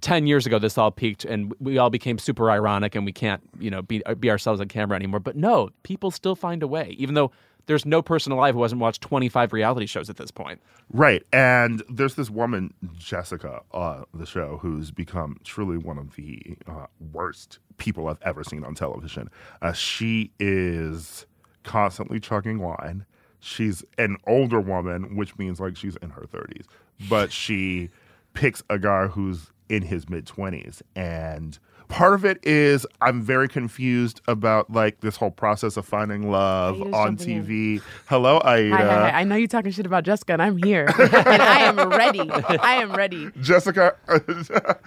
10 0.00 0.26
years 0.26 0.46
ago 0.46 0.58
this 0.58 0.76
all 0.76 0.90
peaked 0.90 1.24
and 1.24 1.54
we 1.60 1.78
all 1.78 1.90
became 1.90 2.18
super 2.18 2.50
ironic 2.50 2.94
and 2.94 3.04
we 3.04 3.12
can't 3.12 3.42
you 3.58 3.70
know 3.70 3.82
be, 3.82 4.02
be 4.18 4.30
ourselves 4.30 4.60
on 4.60 4.68
camera 4.68 4.96
anymore 4.96 5.20
but 5.20 5.36
no 5.36 5.70
people 5.82 6.10
still 6.10 6.34
find 6.34 6.62
a 6.62 6.66
way 6.66 6.94
even 6.98 7.14
though 7.14 7.30
there's 7.66 7.86
no 7.86 8.02
person 8.02 8.32
alive 8.32 8.54
who 8.54 8.62
hasn't 8.62 8.80
watched 8.80 9.00
25 9.00 9.52
reality 9.52 9.86
shows 9.86 10.10
at 10.10 10.16
this 10.16 10.30
point 10.30 10.60
right. 10.92 11.22
And 11.32 11.82
there's 11.88 12.14
this 12.14 12.30
woman, 12.30 12.74
Jessica, 12.98 13.62
uh, 13.72 14.02
the 14.12 14.26
show, 14.26 14.58
who's 14.60 14.90
become 14.90 15.38
truly 15.44 15.78
one 15.78 15.98
of 15.98 16.16
the 16.16 16.56
uh, 16.66 16.86
worst 17.12 17.58
people 17.78 18.08
I've 18.08 18.20
ever 18.22 18.42
seen 18.42 18.64
on 18.64 18.74
television. 18.74 19.30
Uh, 19.62 19.72
she 19.72 20.32
is 20.40 21.26
constantly 21.62 22.18
chugging 22.20 22.58
wine. 22.58 23.04
She's 23.38 23.84
an 23.98 24.16
older 24.26 24.60
woman, 24.60 25.16
which 25.16 25.38
means 25.38 25.60
like 25.60 25.76
she's 25.76 25.96
in 25.96 26.10
her 26.10 26.22
30s, 26.22 26.66
but 27.08 27.32
she 27.32 27.90
picks 28.34 28.62
a 28.68 28.78
guy 28.78 29.06
who's 29.06 29.50
in 29.70 29.82
his 29.82 30.10
mid 30.10 30.26
20s. 30.26 30.82
And 30.94 31.58
part 31.88 32.14
of 32.14 32.24
it 32.24 32.38
is 32.44 32.86
I'm 33.00 33.22
very 33.22 33.48
confused 33.48 34.20
about 34.28 34.70
like 34.70 35.00
this 35.00 35.16
whole 35.16 35.30
process 35.30 35.76
of 35.76 35.86
finding 35.86 36.30
love 36.30 36.76
Aida's 36.80 36.92
on 36.94 37.16
jumping 37.16 37.36
in. 37.36 37.46
TV. 37.46 37.82
Hello, 38.06 38.40
Aida. 38.44 38.76
Hi, 38.76 38.82
hi, 38.84 39.10
hi. 39.10 39.20
I 39.20 39.24
know 39.24 39.36
you're 39.36 39.48
talking 39.48 39.70
shit 39.70 39.86
about 39.86 40.04
Jessica, 40.04 40.34
and 40.34 40.42
I'm 40.42 40.56
here, 40.56 40.86
and 40.98 41.42
I 41.42 41.60
am 41.60 41.76
ready. 41.88 42.30
I 42.30 42.74
am 42.74 42.92
ready. 42.92 43.30
Jessica. 43.40 43.94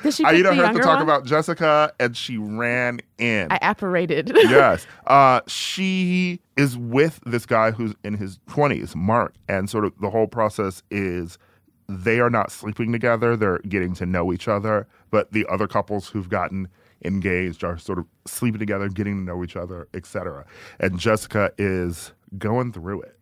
Does 0.04 0.16
she 0.16 0.24
pick 0.24 0.34
Aida 0.34 0.50
the 0.50 0.56
heard 0.56 0.74
to 0.74 0.80
talk 0.80 0.96
one? 0.98 1.02
about 1.02 1.26
Jessica 1.26 1.94
and 2.00 2.16
she 2.16 2.38
ran 2.38 3.00
in. 3.18 3.48
I 3.52 3.60
apparated. 3.62 4.32
yes. 4.36 4.86
Uh, 5.08 5.42
she 5.48 6.42
is 6.58 6.78
with 6.78 7.20
this 7.26 7.46
guy 7.46 7.72
who's 7.72 7.94
in 8.04 8.16
his 8.16 8.40
20s, 8.50 8.96
Mark. 8.96 9.34
And 9.48 9.70
sort 9.70 9.86
of 9.86 9.94
the 10.00 10.10
whole 10.10 10.28
process 10.28 10.84
is 10.92 11.38
they 11.88 12.20
are 12.20 12.30
not 12.30 12.52
sleeping 12.52 12.92
together, 12.92 13.36
they're 13.36 13.60
getting 13.60 13.94
to 13.96 14.06
know 14.06 14.32
each 14.34 14.48
other. 14.48 14.88
But 15.12 15.32
the 15.32 15.46
other 15.50 15.68
couples 15.68 16.10
who've 16.10 16.30
gotten 16.30 16.68
engaged 17.06 17.64
are 17.64 17.78
sort 17.78 18.00
of 18.00 18.06
sleeping 18.26 18.60
together, 18.60 18.90
getting 18.90 19.18
to 19.18 19.24
know 19.24 19.44
each 19.44 19.56
other, 19.56 19.88
etc. 19.94 20.46
And 20.80 21.00
Jessica 21.00 21.52
is 21.58 22.14
going 22.38 22.72
through 22.72 23.02
it. 23.02 23.18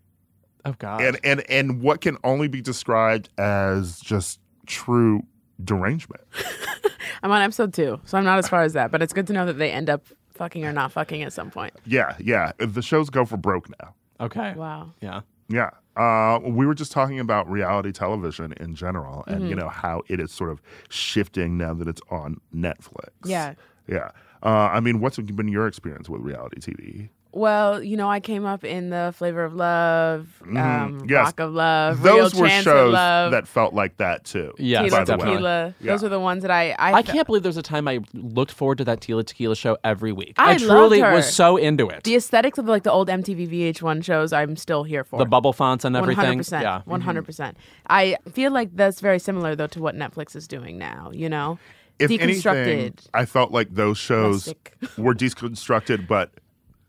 oh 0.65 0.74
god 0.78 1.02
And, 1.02 1.19
and, 1.24 1.43
and 1.50 1.82
what 1.82 2.02
can 2.02 2.17
only 2.24 2.47
be 2.47 2.62
described 2.62 3.30
as 3.38 4.00
just 4.00 4.39
true 4.67 5.24
derangement. 5.63 6.24
I'm 7.24 7.32
on 7.32 7.41
episode 7.41 7.74
two, 7.74 8.00
so 8.06 8.17
I'm 8.17 8.24
not 8.24 8.39
as 8.39 8.47
far 8.47 8.63
as 8.63 8.74
that. 8.74 8.91
But 8.91 9.02
it's 9.02 9.13
good 9.13 9.28
to 9.28 9.34
know 9.34 9.45
that 9.45 9.58
they 9.58 9.71
end 9.71 9.89
up 9.89 10.06
fucking 10.34 10.65
or 10.65 10.74
not 10.74 10.91
fucking 10.91 11.21
at 11.21 11.34
some 11.34 11.52
point. 11.52 11.74
Yeah, 11.86 12.15
yeah. 12.19 12.52
The 12.58 12.82
shows 12.82 13.10
go 13.10 13.26
for 13.26 13.38
broke 13.38 13.69
now. 13.82 13.93
okay 14.19 14.54
Wow. 14.56 14.93
yeah 15.02 15.21
Yeah. 15.50 15.71
Uh, 15.95 16.39
we 16.43 16.65
were 16.65 16.73
just 16.73 16.91
talking 16.91 17.19
about 17.19 17.49
reality 17.49 17.91
television 17.91 18.54
in 18.54 18.75
general 18.75 19.23
and, 19.27 19.49
you 19.49 19.56
know, 19.56 19.67
how 19.67 20.01
it 20.08 20.19
is 20.19 20.32
sort 20.32 20.49
of 20.49 20.62
shifting 20.89 21.58
now 21.58 21.73
that 21.73 21.88
it's 21.88 22.01
on 22.10 22.39
Netflix. 22.56 23.10
Yeah. 23.25 23.56
Yeah. 23.88 24.12
Uh, 24.43 24.69
I 24.71 24.80
mean, 24.80 25.01
what's 25.01 25.17
been 25.17 25.47
your 25.49 25.67
experience 25.67 26.10
with 26.10 26.21
reality 26.21 26.60
TV? 26.60 27.10
Well, 27.34 27.82
you 27.82 27.96
know, 27.96 28.10
I 28.10 28.20
came 28.20 28.46
up 28.46 28.65
in 28.65 28.89
the 28.89 29.13
Flavor 29.17 29.46
of 29.46 29.54
Love, 29.56 30.28
um, 30.41 30.54
Mm-hmm. 30.56 31.10
Yes. 31.10 31.26
Rock 31.28 31.39
of 31.39 31.54
Love, 31.54 32.02
Those 32.02 32.34
Real 32.34 32.41
were 32.41 32.48
Chance 32.50 32.63
shows 32.65 32.94
Love, 32.94 33.32
that 33.32 33.48
felt 33.48 33.74
like 33.74 33.96
that 33.98 34.26
too. 34.26 34.54
Yes, 34.58 34.86
Tila 34.86 34.91
by 34.91 35.04
the 35.06 35.17
way. 35.17 35.26
Tequila. 35.32 35.76
Yeah. 35.80 35.91
Those 35.94 36.04
are 36.04 36.10
the 36.10 36.20
ones 36.20 36.41
that 36.41 36.52
I 36.52 36.72
I, 36.78 36.94
I 36.96 37.02
can't 37.02 37.26
believe 37.26 37.44
there's 37.44 37.56
a 37.58 37.62
time 37.62 37.88
I 37.88 38.00
looked 38.13 38.52
forward 38.52 38.80
to 38.80 38.84
that 38.86 39.00
Tila 39.00 39.26
Tequila 39.26 39.56
show 39.56 39.78
every 39.84 40.12
week. 40.12 40.34
I 40.38 40.58
truly 40.58 41.00
loved 41.00 41.10
her. 41.10 41.15
was 41.15 41.34
so 41.34 41.56
into 41.56 41.88
it. 41.89 42.04
The 42.04 42.15
aesthetics 42.15 42.58
of 42.58 42.65
like 42.65 42.84
the 42.84 42.91
old 42.91 43.08
MTV 43.08 43.48
VH1 43.74 44.04
shows, 44.04 44.34
I'm 44.34 44.58
still 44.58 44.84
here 44.84 45.04
for. 45.06 45.17
the 45.17 45.26
bubble 45.26 45.54
fonts 45.54 45.86
and 45.86 45.94
One 45.94 46.04
everything. 46.04 46.26
hundred 46.26 46.38
percent. 46.38 46.63
Yeah. 46.63 46.82
One 46.86 47.02
hundred 47.02 47.24
percent. 47.26 47.56
I 47.89 48.17
feel 48.34 48.52
like 48.52 48.76
that's 48.76 49.00
very 49.00 49.20
similar 49.20 49.56
though 49.56 49.67
to 49.67 49.82
what 49.82 49.96
Netflix 49.96 50.36
is 50.36 50.48
doing 50.50 50.78
now. 50.78 51.12
You 51.13 51.30
know, 51.30 51.60
If 51.98 52.10
deconstructed. 52.12 52.67
anything, 52.67 52.94
I 53.13 53.24
felt 53.26 53.52
like 53.52 53.74
those 53.74 53.98
shows 53.98 54.48
Rustic. 54.48 54.74
were 54.98 55.15
deconstructed 55.15 56.08
but 56.08 56.32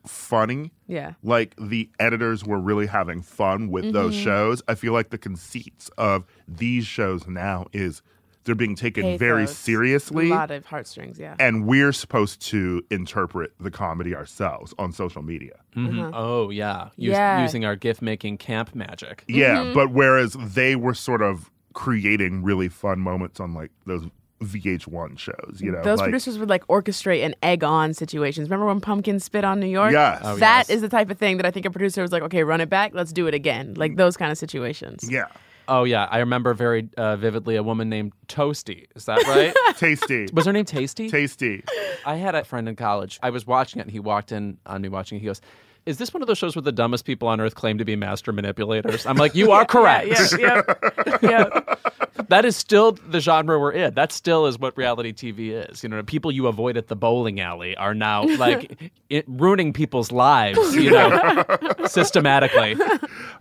funny. 0.06 0.72
yeah. 0.86 1.14
like 1.22 1.54
the 1.58 1.88
editors 1.98 2.44
were 2.44 2.58
really 2.58 2.86
having 2.86 3.22
fun 3.22 3.70
with 3.70 3.92
those 3.92 4.14
Mm-hmm. 4.14 4.24
shows. 4.24 4.62
I 4.68 4.74
feel 4.74 4.92
like 4.92 5.10
the 5.10 5.18
conceits 5.18 5.88
of 5.98 6.24
these 6.48 6.86
shows 6.86 7.26
now 7.26 7.66
is 7.72 8.02
they're 8.44 8.56
being 8.56 8.74
taken 8.74 9.16
very 9.18 9.46
seriously. 9.46 10.26
A 10.26 10.34
lot 10.34 10.50
of 10.50 10.66
heartstrings. 10.66 11.16
Yeah. 11.18 11.36
and 11.38 11.64
we're 11.66 11.92
supposed 11.92 12.40
to 12.48 12.82
interpret 12.90 13.52
the 13.60 13.70
comedy 13.70 14.16
ourselves 14.16 14.74
on 14.78 14.92
social 14.92 15.22
media. 15.22 15.60
Mhm. 15.76 16.10
Oh 16.12 16.50
yeah. 16.50 16.88
Use, 16.96 17.12
Yeah. 17.12 17.42
Using 17.42 17.64
our 17.64 17.76
gift 17.76 18.02
making 18.02 18.38
camp 18.38 18.74
magic. 18.74 19.24
Yeah, 19.28 19.58
Mm-hmm. 19.58 19.74
but 19.74 19.92
whereas 19.92 20.32
they 20.40 20.74
were 20.74 20.94
sort 20.94 21.22
of 21.22 21.50
creating 21.74 22.42
really 22.42 22.68
fun 22.68 22.98
moments 22.98 23.38
on 23.40 23.54
like 23.54 23.70
those 23.86 24.04
VH1 24.42 25.18
shows, 25.18 25.58
you 25.60 25.70
know, 25.72 25.82
Those 25.82 25.98
like, 25.98 26.06
producers 26.06 26.38
would 26.38 26.48
like 26.48 26.66
orchestrate 26.66 27.24
and 27.24 27.34
egg 27.42 27.64
on 27.64 27.94
situations. 27.94 28.48
Remember 28.48 28.66
when 28.66 28.80
Pumpkin 28.80 29.20
spit 29.20 29.44
on 29.44 29.60
New 29.60 29.66
York? 29.66 29.92
Yes. 29.92 30.20
Oh, 30.24 30.36
That 30.36 30.66
yes. 30.68 30.70
is 30.70 30.80
the 30.82 30.88
type 30.88 31.10
of 31.10 31.18
thing 31.18 31.36
that 31.38 31.46
I 31.46 31.50
think 31.50 31.66
a 31.66 31.70
producer 31.70 32.02
was 32.02 32.12
like, 32.12 32.22
okay, 32.22 32.42
run 32.44 32.60
it 32.60 32.68
back. 32.68 32.92
Let's 32.94 33.12
do 33.12 33.26
it 33.26 33.34
again. 33.34 33.74
Like 33.76 33.96
those 33.96 34.16
kind 34.16 34.30
of 34.32 34.38
situations. 34.38 35.08
yeah, 35.10 35.26
Oh 35.68 35.84
yeah. 35.84 36.08
I 36.10 36.18
remember 36.18 36.54
very 36.54 36.88
uh, 36.96 37.16
vividly 37.16 37.56
a 37.56 37.62
woman 37.62 37.88
named 37.88 38.12
Toasty. 38.28 38.86
Is 38.96 39.04
that 39.06 39.24
right? 39.26 39.54
tasty, 39.78 40.28
was 40.32 40.46
her 40.46 40.52
name 40.52 40.64
Tasty? 40.64 41.08
tasty. 41.08 41.62
I 42.04 42.16
had 42.16 42.34
a 42.34 42.44
friend 42.44 42.68
in 42.68 42.74
college. 42.76 43.18
I 43.22 43.30
was 43.30 43.46
watching 43.46 43.78
it, 43.78 43.82
and 43.82 43.90
he 43.92 44.00
walked 44.00 44.32
in 44.32 44.58
on 44.66 44.82
me 44.82 44.88
watching 44.88 45.16
it. 45.16 45.20
He 45.20 45.26
goes, 45.26 45.40
"Is 45.86 45.98
this 45.98 46.12
one 46.12 46.22
of 46.22 46.28
those 46.28 46.38
shows 46.38 46.54
where 46.54 46.62
the 46.62 46.72
dumbest 46.72 47.04
people 47.04 47.28
on 47.28 47.40
earth 47.40 47.54
claim 47.54 47.78
to 47.78 47.84
be 47.84 47.96
master 47.96 48.32
manipulators?" 48.32 49.06
I'm 49.06 49.16
like, 49.16 49.34
"You 49.36 49.52
are 49.52 49.64
correct. 49.64 50.08
Yeah, 50.38 50.62
yeah, 50.62 51.18
yeah. 51.22 51.74
That 52.28 52.44
is 52.46 52.56
still 52.56 52.92
the 52.92 53.20
genre 53.20 53.58
we're 53.58 53.72
in. 53.72 53.94
That 53.94 54.10
still 54.10 54.46
is 54.46 54.58
what 54.58 54.74
reality 54.76 55.12
TV 55.12 55.68
is. 55.70 55.82
You 55.82 55.90
know, 55.90 56.02
people 56.02 56.30
you 56.30 56.46
avoid 56.46 56.78
at 56.78 56.88
the 56.88 56.96
bowling 56.96 57.40
alley 57.40 57.76
are 57.76 57.94
now 57.94 58.22
like 58.38 58.92
it, 59.10 59.24
ruining 59.28 59.72
people's 59.74 60.12
lives. 60.12 60.74
You 60.74 60.92
know, 60.92 61.44
systematically. 61.86 62.76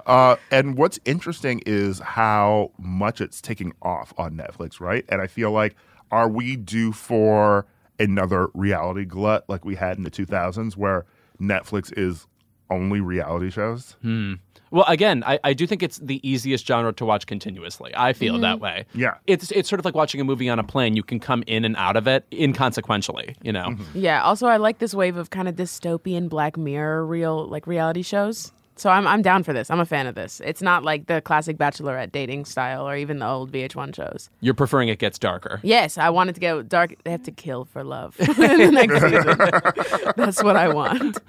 Uh, 0.06 0.36
and 0.51 0.77
what's 0.77 0.99
interesting 1.06 1.62
is 1.65 1.99
how 1.99 2.71
much 2.77 3.21
it's 3.21 3.39
taking 3.41 3.73
off 3.82 4.13
on 4.17 4.36
Netflix, 4.36 4.82
right? 4.82 5.06
And 5.08 5.21
I 5.21 5.27
feel 5.27 5.51
like, 5.51 5.75
are 6.12 6.27
we 6.27 6.58
due 6.58 6.91
for 6.91 7.65
another 7.99 8.49
reality 8.54 9.06
glut 9.06 9.47
like 9.47 9.63
we 9.63 9.75
had 9.75 9.97
in 9.97 10.04
the 10.04 10.12
2000s 10.12 10.75
where 10.75 11.06
Netflix 11.39 11.95
is 11.97 12.27
only 12.71 13.01
reality 13.01 13.51
shows? 13.51 13.95
Hmm. 14.01 14.36
Well, 14.71 14.86
again, 14.88 15.21
I, 15.27 15.38
I 15.43 15.53
do 15.53 15.67
think 15.67 15.84
it's 15.84 15.97
the 15.97 16.25
easiest 16.27 16.65
genre 16.65 16.93
to 16.93 17.05
watch 17.05 17.27
continuously. 17.27 17.91
I 17.93 18.13
feel 18.13 18.39
that 18.39 18.62
way. 18.62 18.86
Yeah. 18.93 19.15
It's 19.27 19.51
it's 19.51 19.69
sort 19.69 19.79
of 19.79 19.86
like 19.86 19.95
watching 19.95 20.21
a 20.21 20.23
movie 20.23 20.47
on 20.47 20.60
a 20.60 20.63
plane. 20.63 20.95
You 20.95 21.03
can 21.03 21.19
come 21.19 21.43
in 21.45 21.65
and 21.65 21.75
out 21.75 21.97
of 21.97 22.07
it 22.07 22.25
inconsequentially. 22.31 23.36
You 23.43 23.51
know. 23.51 23.75
Yeah. 23.93 24.23
Also, 24.23 24.47
I 24.47 24.57
like 24.57 24.79
this 24.79 24.93
wave 24.93 25.17
of 25.17 25.29
kind 25.29 25.49
of 25.49 25.55
dystopian 25.55 26.29
Black 26.29 26.55
Mirror 26.57 27.05
real 27.05 27.45
like 27.47 27.67
reality 27.67 28.01
shows. 28.01 28.53
So 28.82 28.89
I'm 28.89 29.06
I'm 29.06 29.22
down 29.22 29.44
for 29.44 29.54
this. 29.54 29.70
I'm 29.70 29.80
a 29.80 29.86
fan 29.86 30.08
of 30.08 30.15
this. 30.15 30.41
It's 30.44 30.63
not 30.63 30.84
like 30.84 31.06
the 31.06 31.22
classic 31.22 31.56
bachelorette 31.56 32.12
dating 32.12 32.46
style 32.46 32.89
or 32.89 32.96
even 32.96 33.20
the 33.20 33.28
old 33.28 33.52
VH1 33.52 33.96
shows. 33.96 34.32
You're 34.39 34.56
preferring 34.56 34.89
it 34.89 34.98
gets 34.98 35.20
darker. 35.20 35.60
Yes, 35.62 36.00
I 36.00 36.10
want 36.10 36.32
it 36.32 36.34
to 36.34 36.39
get 36.39 36.67
dark. 36.67 36.96
They 37.04 37.12
have 37.12 37.22
to 37.26 37.32
kill 37.32 37.65
for 37.65 37.84
love 37.84 38.20
in 38.20 38.34
the 38.34 38.72
next 38.72 39.00
season. 39.00 40.13
That's 40.17 40.41
what 40.41 40.56
I 40.56 40.74
want. 40.74 41.20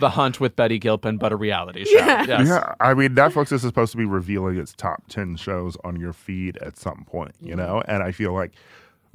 The 0.00 0.08
Hunt 0.08 0.40
with 0.40 0.56
Betty 0.56 0.78
Gilpin, 0.78 1.18
but 1.18 1.32
a 1.32 1.36
reality 1.36 1.84
show. 1.84 1.98
Yeah. 1.98 2.24
Yes. 2.26 2.48
Yeah, 2.48 2.74
I 2.80 2.94
mean 2.94 3.10
Netflix 3.10 3.52
is 3.52 3.60
supposed 3.60 3.92
to 3.92 3.98
be 3.98 4.06
revealing 4.06 4.56
its 4.56 4.72
top 4.72 5.02
ten 5.10 5.36
shows 5.36 5.76
on 5.84 6.00
your 6.00 6.14
feed 6.14 6.56
at 6.62 6.78
some 6.78 7.04
point, 7.04 7.34
you 7.42 7.54
know, 7.54 7.82
and 7.86 8.02
I 8.02 8.10
feel 8.12 8.32
like. 8.32 8.52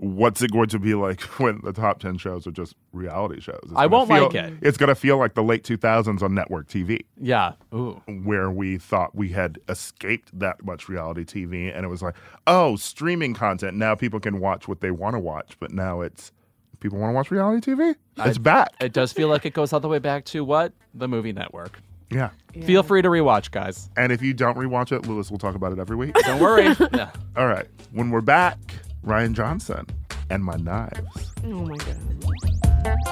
What's 0.04 0.42
it 0.42 0.52
going 0.52 0.68
to 0.70 0.80
be 0.80 0.96
like 0.96 1.22
when 1.40 1.62
the 1.64 1.72
top 1.72 2.00
10 2.00 2.18
shows 2.18 2.48
are 2.48 2.52
just 2.52 2.74
reality 2.92 3.40
shows? 3.40 3.60
It's 3.66 3.74
I 3.76 3.86
won't 3.86 4.10
feel- 4.10 4.24
like 4.24 4.34
it. 4.34 4.54
It's 4.60 4.76
going 4.76 4.88
to 4.88 4.96
feel 4.96 5.18
like 5.18 5.36
the 5.36 5.44
late 5.44 5.64
2000s 5.64 6.24
on 6.24 6.34
network 6.34 6.68
TV. 6.68 7.02
Yeah. 7.20 7.54
Ooh. 7.72 8.02
where 8.24 8.50
we 8.50 8.80
thought 8.80 9.14
we 9.14 9.30
had 9.30 9.60
escaped 9.70 10.38
that 10.40 10.66
much 10.66 10.90
reality 10.90 11.24
TV, 11.24 11.72
and 11.76 11.86
it 11.86 11.90
was 11.90 12.02
like, 12.02 12.16
oh, 12.48 12.78
streaming 12.78 13.36
content. 13.36 13.78
Now 13.78 13.94
people 13.94 14.20
can 14.20 14.40
watch 14.40 14.68
what 14.68 14.82
they 14.82 14.90
want 14.90 15.14
to 15.16 15.20
watch, 15.20 15.56
but 15.60 15.72
now 15.72 16.02
it's 16.02 16.32
people 16.80 16.98
want 16.98 17.12
to 17.12 17.16
watch 17.16 17.30
reality 17.30 17.72
TV. 17.72 17.94
It's 18.18 18.40
back. 18.40 18.74
It 18.82 18.94
does 18.94 19.14
feel 19.14 19.28
like 19.28 19.46
it 19.46 19.54
goes 19.54 19.72
all 19.72 19.80
the 19.80 19.88
way 19.88 20.00
back 20.00 20.26
to 20.26 20.44
what? 20.44 20.74
The 20.96 21.08
movie 21.08 21.32
network. 21.32 21.80
yeah. 22.10 22.32
Feel 22.66 22.82
free 22.82 23.04
to 23.04 23.08
rewatch, 23.08 23.52
guys. 23.52 23.88
And 23.96 24.12
if 24.12 24.24
you 24.24 24.34
don't 24.34 24.58
rewatch 24.58 24.92
it, 24.92 25.06
Louis 25.08 25.30
will 25.30 25.38
talk 25.38 25.54
about 25.54 25.72
it 25.74 25.78
every 25.80 25.96
week. 25.96 26.16
Don't 26.26 26.40
worry. 26.42 26.66
yeah. 26.94 27.12
All 27.38 27.46
right. 27.48 27.68
When 27.92 28.10
we're 28.10 28.20
back, 28.22 28.58
Rian 29.06 29.34
Johnson 29.34 29.86
and 30.30 30.44
my 30.44 30.56
knives. 30.58 31.32
Oh 31.44 31.66
my 31.66 31.78
god. 31.78 33.12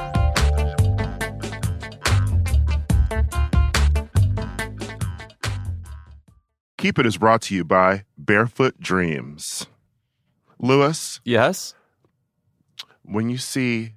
Keep 6.77 6.97
It 6.97 7.05
is 7.05 7.17
brought 7.17 7.41
to 7.43 7.55
you 7.55 7.65
by 7.65 8.05
Barefoot 8.17 8.79
Dreams. 8.79 9.67
Louis, 10.59 11.19
Yes. 11.25 11.73
when 13.03 13.29
you 13.29 13.37
see 13.37 13.93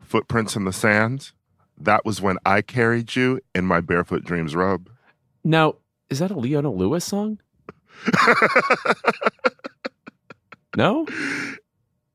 footprints 0.00 0.56
in 0.56 0.64
the 0.64 0.72
sand, 0.72 1.30
that 1.78 2.04
was 2.04 2.20
when 2.20 2.38
I 2.44 2.60
carried 2.62 3.14
you 3.16 3.40
in 3.54 3.64
my 3.66 3.80
Barefoot 3.80 4.24
Dreams 4.24 4.54
robe. 4.56 4.90
Now, 5.44 5.76
is 6.10 6.18
that 6.18 6.30
a 6.30 6.38
Leona 6.38 6.70
Lewis 6.72 7.04
song? 7.04 7.38
no? 10.76 11.06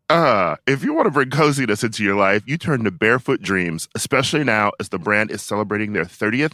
Uh, 0.10 0.56
if 0.66 0.84
you 0.84 0.94
want 0.94 1.06
to 1.06 1.12
bring 1.12 1.30
coziness 1.30 1.84
into 1.84 2.04
your 2.04 2.16
life, 2.16 2.42
you 2.46 2.58
turn 2.58 2.84
to 2.86 2.92
Barefoot 2.92 3.42
Dreams, 3.42 3.90
especially 3.94 4.44
now 4.44 4.72
as 4.80 4.90
the 4.90 5.00
brand 5.00 5.32
is 5.32 5.42
celebrating 5.42 5.92
their 5.94 6.06
30th 6.06 6.54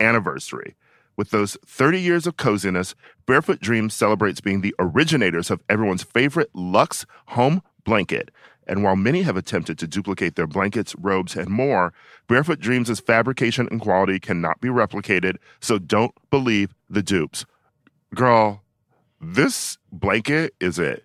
anniversary. 0.00 0.74
With 1.16 1.30
those 1.30 1.56
30 1.66 2.00
years 2.00 2.26
of 2.26 2.36
coziness, 2.36 2.94
Barefoot 3.26 3.60
Dreams 3.60 3.94
celebrates 3.94 4.40
being 4.40 4.62
the 4.62 4.74
originators 4.78 5.50
of 5.50 5.60
everyone's 5.68 6.02
favorite 6.02 6.50
luxe 6.54 7.04
home 7.26 7.62
blanket. 7.84 8.30
And 8.66 8.82
while 8.82 8.96
many 8.96 9.22
have 9.22 9.36
attempted 9.36 9.78
to 9.78 9.86
duplicate 9.86 10.36
their 10.36 10.46
blankets, 10.46 10.94
robes, 10.96 11.36
and 11.36 11.48
more, 11.48 11.92
Barefoot 12.26 12.58
Dreams' 12.58 12.98
fabrication 13.00 13.68
and 13.70 13.80
quality 13.80 14.18
cannot 14.18 14.60
be 14.60 14.68
replicated, 14.68 15.36
so 15.60 15.78
don't 15.78 16.14
believe 16.30 16.74
the 16.88 17.02
dupes. 17.02 17.44
Girl, 18.14 18.62
this 19.20 19.76
blanket 19.92 20.54
is 20.58 20.78
it. 20.78 21.04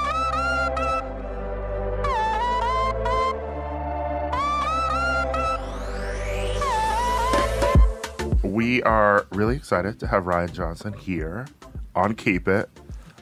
We 8.51 8.83
are 8.83 9.25
really 9.31 9.55
excited 9.55 9.97
to 10.01 10.07
have 10.07 10.25
Rian 10.25 10.51
Johnson 10.51 10.91
here 10.91 11.47
on 11.95 12.15
Keep 12.15 12.49
It. 12.49 12.69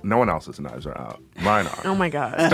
No 0.02 0.18
one 0.18 0.28
else's 0.28 0.60
knives 0.60 0.88
are 0.88 0.98
out. 0.98 1.22
Mine 1.42 1.68
are. 1.68 1.82
Oh 1.86 1.94
my 1.94 2.10
god. 2.10 2.36
Can 2.40 2.52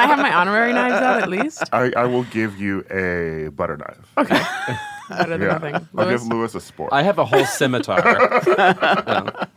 I 0.00 0.06
have 0.06 0.18
my 0.18 0.32
honorary 0.32 0.72
knives 0.72 0.94
out 0.94 1.22
at 1.22 1.28
least? 1.28 1.64
I, 1.72 1.92
I 1.94 2.06
will 2.06 2.22
give 2.24 2.58
you 2.58 2.78
a 2.90 3.50
butter 3.50 3.76
knife. 3.76 4.10
Okay. 4.16 4.42
Better 5.08 5.38
than 5.38 5.48
nothing. 5.48 5.74
I'll 5.74 6.06
Louis? 6.06 6.18
give 6.18 6.26
Louis 6.28 6.54
a 6.54 6.60
sport. 6.60 6.92
I 6.92 7.02
have 7.02 7.18
a 7.18 7.24
whole 7.24 7.44
scimitar. 7.44 8.00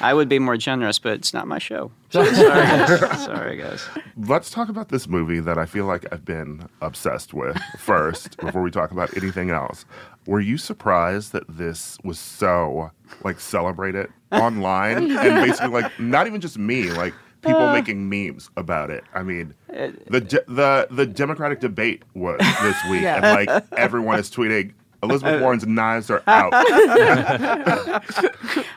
I 0.00 0.12
would 0.14 0.28
be 0.28 0.38
more 0.38 0.56
generous, 0.56 0.98
but 0.98 1.12
it's 1.12 1.32
not 1.32 1.46
my 1.46 1.58
show. 1.58 1.90
Sorry, 2.10 2.30
guys. 2.32 3.24
Sorry, 3.24 3.56
guys. 3.56 3.88
Let's 4.16 4.50
talk 4.50 4.68
about 4.68 4.88
this 4.88 5.08
movie 5.08 5.40
that 5.40 5.58
I 5.58 5.66
feel 5.66 5.86
like 5.86 6.06
I've 6.12 6.24
been 6.24 6.68
obsessed 6.80 7.32
with 7.34 7.58
first 7.78 8.36
before 8.38 8.62
we 8.62 8.70
talk 8.70 8.90
about 8.90 9.16
anything 9.16 9.50
else. 9.50 9.84
Were 10.26 10.40
you 10.40 10.56
surprised 10.58 11.32
that 11.32 11.44
this 11.48 11.98
was 12.04 12.18
so 12.18 12.90
like 13.24 13.40
celebrated 13.40 14.08
online 14.30 15.10
and 15.10 15.44
basically 15.44 15.68
like 15.68 15.98
not 15.98 16.26
even 16.26 16.40
just 16.40 16.58
me, 16.58 16.90
like 16.90 17.14
people 17.42 17.60
uh. 17.60 17.72
making 17.72 18.08
memes 18.08 18.50
about 18.56 18.90
it. 18.90 19.04
I 19.14 19.22
mean, 19.22 19.54
uh, 19.76 19.88
the 20.08 20.20
de- 20.20 20.44
the 20.46 20.86
the 20.90 21.06
Democratic 21.06 21.60
debate 21.60 22.02
was 22.14 22.38
this 22.62 22.76
week 22.90 23.02
Yeah. 23.02 23.16
and 23.16 23.50
like 23.50 23.64
everyone 23.76 24.18
is 24.18 24.30
tweeting 24.30 24.72
Elizabeth 25.02 25.40
Warren's 25.40 25.66
knives 25.66 26.10
are 26.10 26.22
out. 26.26 26.52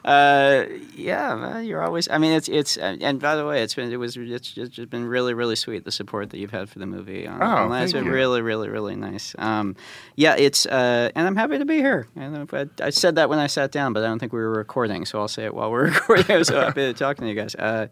Uh, 0.06 0.66
yeah, 0.96 1.34
man, 1.36 1.66
you're 1.66 1.82
always. 1.82 2.08
I 2.10 2.20
mean, 2.20 2.32
it's 2.34 2.48
it's. 2.48 2.78
uh, 2.78 2.96
And 3.02 3.20
by 3.20 3.36
the 3.36 3.44
way, 3.44 3.64
it's 3.64 3.74
been 3.74 3.92
it 3.92 3.98
was 3.98 4.16
it's 4.16 4.52
just, 4.54 4.72
just 4.72 4.90
been 4.92 5.06
really 5.06 5.34
really 5.34 5.56
sweet 5.56 5.84
the 5.84 5.92
support 5.92 6.30
that 6.30 6.38
you've 6.38 6.52
had 6.52 6.70
for 6.70 6.78
the 6.78 6.86
movie. 6.86 7.26
Um, 7.28 7.42
Oh, 7.42 7.46
online. 7.46 7.84
it's 7.84 7.92
thank 7.94 8.04
been 8.06 8.12
you. 8.12 8.16
really 8.16 8.42
really 8.44 8.70
really 8.70 8.96
nice. 8.96 9.34
Um, 9.40 9.76
yeah, 10.16 10.36
it's 10.38 10.68
uh, 10.68 11.10
and 11.16 11.26
I'm 11.26 11.36
happy 11.36 11.58
to 11.58 11.66
be 11.66 11.78
here. 11.78 12.08
And 12.16 12.48
I, 12.54 12.66
I 12.84 12.90
said 12.92 13.16
that 13.16 13.30
when 13.30 13.40
I 13.40 13.48
sat 13.48 13.72
down, 13.72 13.94
but 13.94 14.04
I 14.04 14.06
don't 14.08 14.20
think 14.20 14.32
we 14.32 14.40
were 14.40 14.52
recording, 14.52 15.06
so 15.06 15.20
I'll 15.20 15.28
say 15.28 15.46
it 15.46 15.56
while 15.56 15.72
we're 15.72 15.86
recording. 15.92 16.26
I'm 16.30 16.44
so 16.44 16.60
happy 16.60 16.82
to 16.82 16.94
talk 16.94 17.18
to 17.18 17.28
you 17.28 17.34
guys. 17.34 17.56
Uh, 17.56 17.88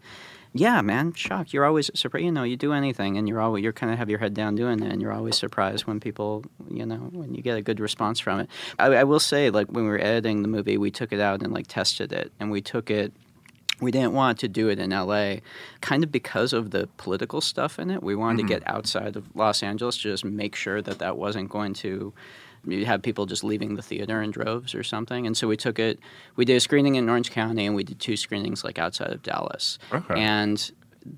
yeah, 0.56 0.80
man, 0.82 1.12
shocked. 1.14 1.52
You're 1.52 1.64
always 1.64 1.90
surprised. 1.94 2.24
You 2.24 2.30
know, 2.30 2.44
you 2.44 2.56
do 2.56 2.72
anything, 2.72 3.18
and 3.18 3.28
you're 3.28 3.40
always 3.40 3.64
you're 3.64 3.72
kind 3.72 3.92
of 3.92 3.98
have 3.98 4.08
your 4.08 4.20
head 4.20 4.34
down 4.34 4.54
doing 4.54 4.80
it, 4.80 4.92
and 4.92 5.02
you're 5.02 5.12
always 5.12 5.36
surprised 5.36 5.84
when 5.86 5.98
people, 5.98 6.44
you 6.70 6.86
know, 6.86 6.96
when 6.96 7.34
you 7.34 7.42
get 7.42 7.56
a 7.56 7.62
good 7.62 7.80
response 7.80 8.20
from 8.20 8.38
it. 8.38 8.48
I, 8.78 8.86
I 8.86 9.04
will 9.04 9.18
say, 9.18 9.50
like 9.50 9.66
when 9.66 9.82
we 9.82 9.90
were 9.90 9.98
editing 9.98 10.42
the 10.42 10.48
movie, 10.48 10.78
we 10.78 10.92
took 10.92 11.12
it 11.12 11.18
out 11.18 11.42
and 11.42 11.52
like 11.52 11.66
tested 11.66 12.12
it, 12.12 12.32
and 12.38 12.52
we 12.52 12.60
took 12.60 12.88
it. 12.88 13.12
We 13.80 13.90
didn't 13.90 14.12
want 14.12 14.38
to 14.38 14.48
do 14.48 14.68
it 14.68 14.78
in 14.78 14.90
LA, 14.90 15.38
kind 15.80 16.04
of 16.04 16.12
because 16.12 16.52
of 16.52 16.70
the 16.70 16.88
political 16.98 17.40
stuff 17.40 17.80
in 17.80 17.90
it. 17.90 18.00
We 18.00 18.14
wanted 18.14 18.36
to 18.36 18.42
mm-hmm. 18.44 18.60
get 18.60 18.70
outside 18.70 19.16
of 19.16 19.34
Los 19.34 19.60
Angeles 19.64 19.96
to 19.96 20.02
just 20.02 20.24
make 20.24 20.54
sure 20.54 20.80
that 20.80 21.00
that 21.00 21.16
wasn't 21.16 21.50
going 21.50 21.74
to 21.74 22.14
you 22.66 22.86
have 22.86 23.02
people 23.02 23.26
just 23.26 23.44
leaving 23.44 23.76
the 23.76 23.82
theater 23.82 24.22
in 24.22 24.30
droves 24.30 24.74
or 24.74 24.82
something. 24.82 25.26
And 25.26 25.36
so 25.36 25.48
we 25.48 25.56
took 25.56 25.78
it, 25.78 25.98
we 26.36 26.44
did 26.44 26.56
a 26.56 26.60
screening 26.60 26.94
in 26.96 27.08
Orange 27.08 27.30
County 27.30 27.66
and 27.66 27.74
we 27.74 27.84
did 27.84 28.00
two 28.00 28.16
screenings 28.16 28.64
like 28.64 28.78
outside 28.78 29.10
of 29.10 29.22
Dallas. 29.22 29.78
Okay. 29.92 30.20
And 30.20 30.70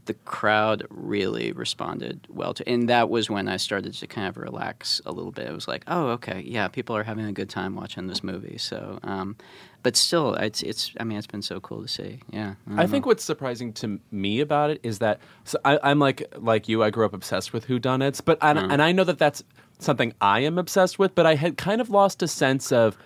the 0.07 0.15
crowd 0.15 0.85
really 0.91 1.53
responded 1.53 2.27
well 2.29 2.53
to 2.53 2.69
and 2.69 2.89
that 2.89 3.09
was 3.09 3.31
when 3.31 3.49
I 3.49 3.57
started 3.57 3.95
to 3.95 4.07
kind 4.09 4.27
of 4.27 4.37
relax 4.37 5.01
a 5.07 5.13
little 5.13 5.31
bit. 5.31 5.47
It 5.47 5.55
was 5.55 5.69
like, 5.69 5.85
oh, 5.87 6.09
okay, 6.09 6.43
yeah, 6.45 6.67
people 6.67 6.97
are 6.97 7.05
having 7.05 7.25
a 7.25 7.33
good 7.33 7.49
time 7.49 7.77
watching 7.77 8.09
this 8.09 8.25
movie. 8.25 8.59
So, 8.59 8.99
um, 9.05 9.37
but 9.85 9.97
still, 9.97 10.35
it's, 10.35 10.63
it's, 10.65 10.91
I 10.99 11.05
mean, 11.05 11.19
it's 11.19 11.29
been 11.29 11.43
so 11.43 11.61
cool 11.61 11.83
to 11.83 11.87
see. 11.89 12.19
Yeah. 12.33 12.55
I 12.73 12.77
don't 12.79 12.89
think 12.89 13.05
know. 13.05 13.11
what's 13.11 13.23
surprising 13.23 13.73
to 13.75 14.01
me 14.11 14.41
about 14.41 14.71
it 14.71 14.81
is 14.83 14.99
that 14.99 15.21
so 15.45 15.61
I, 15.65 15.79
I'm 15.85 16.01
like 16.01 16.35
like 16.37 16.69
you. 16.69 16.83
I 16.83 16.91
grew 16.91 17.07
up 17.07 17.15
obsessed 17.15 17.53
with 17.53 17.67
who 17.67 17.79
whodunits, 17.79 18.25
but 18.25 18.39
I, 18.41 18.51
and 18.51 18.83
I 18.83 18.93
know 18.93 19.05
that 19.05 19.19
that's 19.19 19.45
something 19.79 20.13
I 20.21 20.41
am 20.41 20.59
obsessed 20.59 20.99
with. 20.99 21.15
But 21.15 21.27
I 21.27 21.35
had 21.35 21.57
kind 21.57 21.81
of 21.81 21.91
lost 21.91 22.23
a 22.23 22.29
sense 22.29 22.73
of 22.73 22.97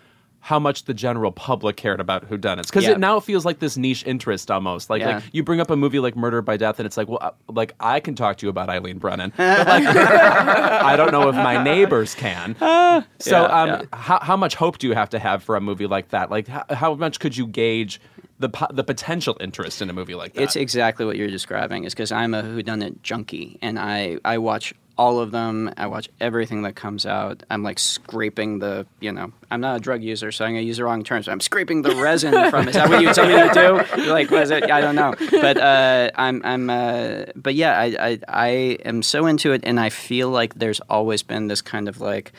how 0.42 0.59
much 0.59 0.85
the 0.87 0.94
general 0.94 1.30
public 1.33 1.76
cared 1.76 2.00
about 2.00 2.30
whodunits 2.30 2.68
because 2.68 2.85
Yeah. 2.85 2.92
it 2.92 2.98
now 2.98 3.20
feels 3.20 3.44
like 3.44 3.59
this 3.59 3.76
niche 3.76 4.02
interest 4.06 4.50
almost. 4.50 4.88
Like, 4.88 5.02
Yeah. 5.02 5.16
like 5.16 5.24
you 5.33 5.42
bring 5.42 5.61
up 5.61 5.68
a 5.70 5.76
movie 5.76 5.98
like 5.98 6.16
Murder 6.16 6.40
by 6.40 6.56
Death, 6.56 6.78
and 6.78 6.87
it's 6.87 6.96
like, 6.96 7.09
well, 7.09 7.18
uh, 7.20 7.33
like 7.48 7.74
I 7.78 8.00
can 8.00 8.14
talk 8.14 8.38
to 8.38 8.46
you 8.46 8.50
about 8.50 8.70
Eileen 8.70 8.96
Brennan, 8.96 9.35
but 9.37 9.66
like 9.68 9.85
I 9.96 10.96
don't 10.96 11.12
know 11.12 11.28
if 11.28 11.35
my 11.35 11.62
neighbors 11.62 12.14
can. 12.14 12.56
so, 12.59 13.02
Yeah, 13.42 13.42
um, 13.42 13.87
how 13.92 14.18
how 14.20 14.37
much 14.37 14.54
hope 14.54 14.78
do 14.78 14.87
you 14.87 14.94
have 14.94 15.11
to 15.11 15.18
have 15.18 15.42
for 15.42 15.56
a 15.56 15.61
movie 15.61 15.87
like 15.87 16.09
that? 16.09 16.30
Like, 16.30 16.48
how, 16.48 16.64
how 16.70 16.94
much 16.94 17.20
could 17.20 17.37
you 17.37 17.46
gauge 17.46 18.00
the 18.38 18.48
po- 18.48 18.68
the 18.72 18.83
potential 18.85 19.37
interest 19.40 19.83
in 19.83 19.90
a 19.90 19.92
movie 19.92 20.14
like 20.14 20.33
that? 20.33 20.42
It's 20.42 20.56
exactly 20.56 21.04
what 21.04 21.16
you're 21.18 21.28
describing. 21.28 21.85
Is 21.85 21.92
because 21.92 22.12
I'm 22.12 22.33
a 22.33 22.42
whodunit 22.42 23.02
junkie, 23.02 23.59
and 23.61 23.78
I 23.78 24.16
I 24.24 24.38
watch 24.38 24.72
all 25.00 25.18
of 25.18 25.30
them. 25.30 25.72
I 25.78 25.86
watch 25.86 26.10
everything 26.20 26.60
that 26.64 26.76
comes 26.76 27.06
out. 27.06 27.42
I'm 27.48 27.62
like 27.62 27.78
scraping 27.78 28.58
the, 28.58 28.86
you 29.00 29.10
know, 29.10 29.32
I'm 29.50 29.62
not 29.62 29.78
a 29.78 29.80
drug 29.80 30.02
user, 30.02 30.30
so 30.30 30.44
I'm 30.44 30.50
gonna 30.50 30.60
use 30.60 30.76
the 30.76 30.84
wrong 30.84 31.04
terms. 31.04 31.26
I'm 31.26 31.40
scraping 31.40 31.80
the 31.80 31.96
resin 31.96 32.32
from. 32.50 32.68
Is 32.68 32.74
that 32.74 32.90
what 32.90 33.00
you 33.00 33.10
tell 33.14 33.26
me 33.26 33.32
to 33.32 33.54
do? 33.96 34.02
You're 34.02 34.12
like, 34.12 34.30
was 34.30 34.50
it? 34.50 34.70
I 34.70 34.82
don't 34.82 34.94
know, 34.96 35.14
but 35.30 35.56
uh, 35.56 36.10
I'm 36.16 36.42
I'm. 36.44 36.68
Uh, 36.68 37.24
but 37.34 37.54
yeah, 37.54 37.80
I, 37.80 37.96
I 37.98 38.18
I 38.28 38.48
am 38.84 39.02
so 39.02 39.24
into 39.24 39.52
it, 39.52 39.62
and 39.64 39.80
I 39.80 39.88
feel 39.88 40.28
like 40.28 40.56
there's 40.56 40.80
always 40.80 41.22
been 41.22 41.48
this 41.48 41.62
kind 41.62 41.88
of 41.88 42.02
like 42.02 42.32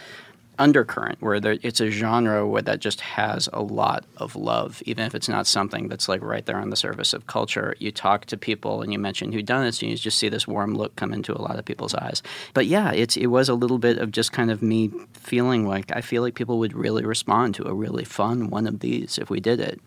undercurrent 0.62 1.20
where 1.22 1.40
there, 1.40 1.58
it's 1.64 1.82
a 1.82 1.90
genre 1.90 2.48
where 2.48 2.62
that 2.62 2.80
just 2.80 3.02
has 3.02 3.50
a 3.52 3.62
lot 3.62 4.06
of 4.18 4.36
love, 4.36 4.84
even 4.86 5.04
if 5.06 5.16
it's 5.16 5.28
not 5.28 5.48
something 5.48 5.88
that's 5.88 6.08
like 6.08 6.22
right 6.22 6.46
there 6.46 6.58
on 6.58 6.70
the 6.70 6.76
surface 6.76 7.14
of 7.14 7.26
culture. 7.26 7.76
You 7.80 7.92
talk 7.92 8.26
to 8.28 8.38
people 8.38 8.84
and 8.84 8.94
you 8.94 9.00
mention 9.00 9.32
whodunits, 9.32 9.82
and 9.82 9.90
you 9.90 9.98
just 9.98 10.20
see 10.20 10.30
this 10.30 10.48
warm 10.48 10.76
look 10.76 10.96
come 10.96 11.14
into 11.14 11.34
a 11.36 11.42
lot 11.42 11.58
of 11.58 11.66
people's 11.66 11.96
eyes. 11.96 12.22
But 12.54 12.68
yeah, 12.68 12.92
it's 12.92 13.18
it 13.18 13.28
was 13.28 13.50
a 13.50 13.56
little 13.56 13.80
bit 13.80 13.98
of 13.98 14.12
just 14.12 14.32
kind 14.32 14.52
of 14.52 14.62
me 14.62 14.92
feeling 15.14 15.68
like 15.68 15.92
I 15.96 16.02
feel 16.02 16.22
like 16.22 16.36
people 16.36 16.60
would 16.60 16.74
really 16.74 17.04
respond 17.04 17.56
to 17.56 17.68
a 17.68 17.74
really 17.74 18.06
fun 18.06 18.50
one 18.50 18.68
of 18.68 18.82
these 18.82 19.18
if 19.18 19.32
we 19.32 19.40
did 19.40 19.60
it. 19.60 19.82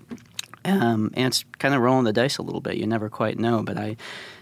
Um, 0.64 1.12
and 1.14 1.26
it's 1.26 1.44
kind 1.58 1.74
of 1.74 1.82
rolling 1.82 2.04
the 2.04 2.12
dice 2.12 2.38
a 2.38 2.42
little 2.42 2.60
bit. 2.60 2.76
You 2.76 2.86
never 2.86 3.10
quite 3.10 3.38
know, 3.38 3.62
but 3.62 3.76
I, 3.76 3.96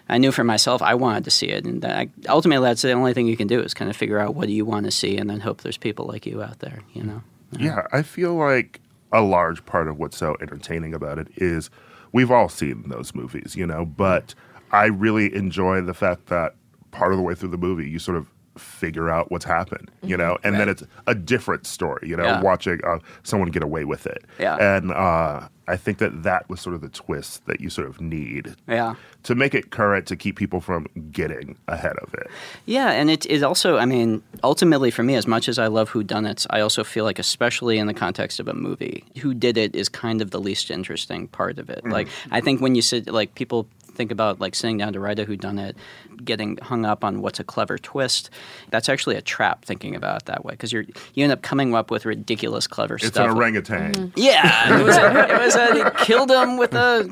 I 0.09 0.19
knew 0.19 0.33
for 0.33 0.45
myself 0.45 0.83
I 0.83 0.95
wanted 0.95 1.25
to 1.25 1.31
see 1.31 1.47
it, 1.47 1.65
and 1.65 1.85
I, 1.85 2.09
ultimately 2.29 2.69
that's 2.69 2.83
the 2.83 2.93
only 2.93 3.15
thing 3.15 3.27
you 3.27 3.37
can 3.37 3.47
do 3.47 3.61
is 3.61 3.75
kind 3.75 3.91
of 3.91 3.97
figure 3.97 4.19
out 4.19 4.35
what 4.35 4.47
do 4.47 4.53
you 4.53 4.65
want 4.65 4.87
to 4.87 4.91
see, 4.91 5.17
and 5.17 5.29
then 5.29 5.41
hope 5.41 5.62
there's 5.62 5.79
people 5.79 6.07
like 6.07 6.27
you 6.27 6.43
out 6.43 6.59
there. 6.59 6.81
You 6.93 7.05
know. 7.05 7.23
Yeah, 7.59 7.87
I 7.93 8.03
feel 8.03 8.35
like 8.35 8.81
a 9.12 9.21
large 9.21 9.65
part 9.67 9.88
of 9.88 9.99
what's 9.99 10.17
so 10.17 10.37
entertaining 10.41 10.95
about 10.95 11.19
it 11.19 11.29
is 11.37 11.71
we've 12.12 12.31
all 12.31 12.49
seen 12.49 12.88
those 12.88 13.15
movies, 13.15 13.55
you 13.57 13.67
know, 13.67 13.85
but 13.85 14.35
I 14.71 14.87
really 14.87 15.35
enjoy 15.35 15.83
the 15.83 15.95
fact 15.95 16.27
that 16.27 16.55
part 16.91 17.12
of 17.12 17.19
the 17.19 17.23
way 17.23 17.35
through 17.35 17.51
the 17.51 17.59
movie 17.59 17.88
you 17.88 17.99
sort 17.99 18.17
of 18.17 18.27
figure 18.57 19.09
out 19.11 19.31
what's 19.31 19.45
happened, 19.45 19.91
you 20.03 20.17
know, 20.17 20.37
and 20.45 20.57
then 20.57 20.69
it's 20.69 20.83
a 21.07 21.15
different 21.15 21.67
story, 21.67 22.09
you 22.09 22.17
know, 22.17 22.25
Yeah. 22.25 22.41
watching 22.41 22.81
uh, 22.87 22.99
someone 23.23 23.51
get 23.51 23.62
away 23.62 23.85
with 23.85 24.07
it. 24.07 24.25
Yeah. 24.38 24.57
And 24.77 24.93
uh, 24.93 25.49
I 25.69 25.77
think 25.77 25.99
that 25.99 26.23
that 26.25 26.49
was 26.51 26.61
sort 26.61 26.75
of 26.75 26.81
the 26.83 26.88
twist 26.88 27.47
that 27.47 27.61
you 27.61 27.71
sort 27.71 27.88
of 27.88 28.01
need 28.01 28.55
Yeah. 28.69 28.97
to 29.23 29.35
make 29.35 29.55
it 29.55 29.71
current 29.71 30.07
to 30.09 30.17
keep 30.17 30.37
people 30.37 30.61
from 30.61 30.87
getting 31.11 31.57
ahead 31.69 31.97
of 32.03 32.12
it. 32.15 32.27
Yeah, 32.67 32.91
and 32.91 33.11
it, 33.11 33.25
it 33.27 33.43
also, 33.43 33.79
I 33.79 33.87
mean, 33.87 34.23
ultimately 34.45 34.91
for 34.91 35.03
me, 35.03 35.15
as 35.15 35.27
much 35.27 35.49
as 35.49 35.59
I 35.59 35.69
love 35.69 35.91
whodunits, 35.93 36.47
I 36.51 36.61
also 36.61 36.85
feel 36.85 37.05
like, 37.05 37.19
especially 37.19 37.79
in 37.79 37.87
the 37.87 37.95
context 37.95 38.38
of 38.41 38.49
a 38.49 38.55
movie, 38.55 39.05
who 39.23 39.33
did 39.35 39.57
it 39.57 39.75
is 39.75 39.88
kind 39.88 40.21
of 40.21 40.31
the 40.31 40.41
least 40.41 40.71
interesting 40.71 41.29
part 41.29 41.59
of 41.59 41.71
it. 41.71 41.87
Like, 41.87 42.09
I 42.31 42.41
think 42.41 42.61
when 42.61 42.75
you 42.75 42.83
sit, 42.83 43.09
like, 43.09 43.35
people 43.35 43.67
think 44.03 44.11
about 44.11 44.41
like 44.41 44.57
sitting 44.57 44.79
down 44.79 44.93
to 44.93 44.99
write 44.99 45.21
a 45.21 45.25
whodunit, 45.25 45.77
getting 46.25 46.57
hung 46.57 46.85
up 46.85 47.05
on 47.05 47.23
what's 47.23 47.38
a 47.38 47.45
clever 47.45 47.79
twist. 47.79 48.31
That's 48.71 48.88
actually 48.88 49.15
a 49.15 49.23
trap 49.23 49.65
thinking 49.65 49.95
about 49.95 50.23
it 50.23 50.27
that 50.27 50.45
way 50.45 50.55
because 50.55 50.73
you're 50.73 50.85
you 51.15 51.23
end 51.23 51.33
up 51.33 51.43
coming 51.43 51.73
up 51.73 51.88
with 51.93 52.05
ridiculous 52.05 52.67
clever 52.67 52.97
It's 52.97 53.07
stuff. 53.07 53.27
It's 53.27 53.33
an 53.33 53.38
orangutan. 53.38 53.93
Mm-hmm. 53.93 54.11
Yeah, 54.17 54.81
it 54.81 54.85
was. 54.85 54.97
A, 54.97 55.31
it 55.31 55.38
was. 55.38 55.55
A, 55.55 55.85
he 55.85 55.91
killed 56.05 56.33
him 56.33 56.57
with 56.57 56.75
a 56.75 57.09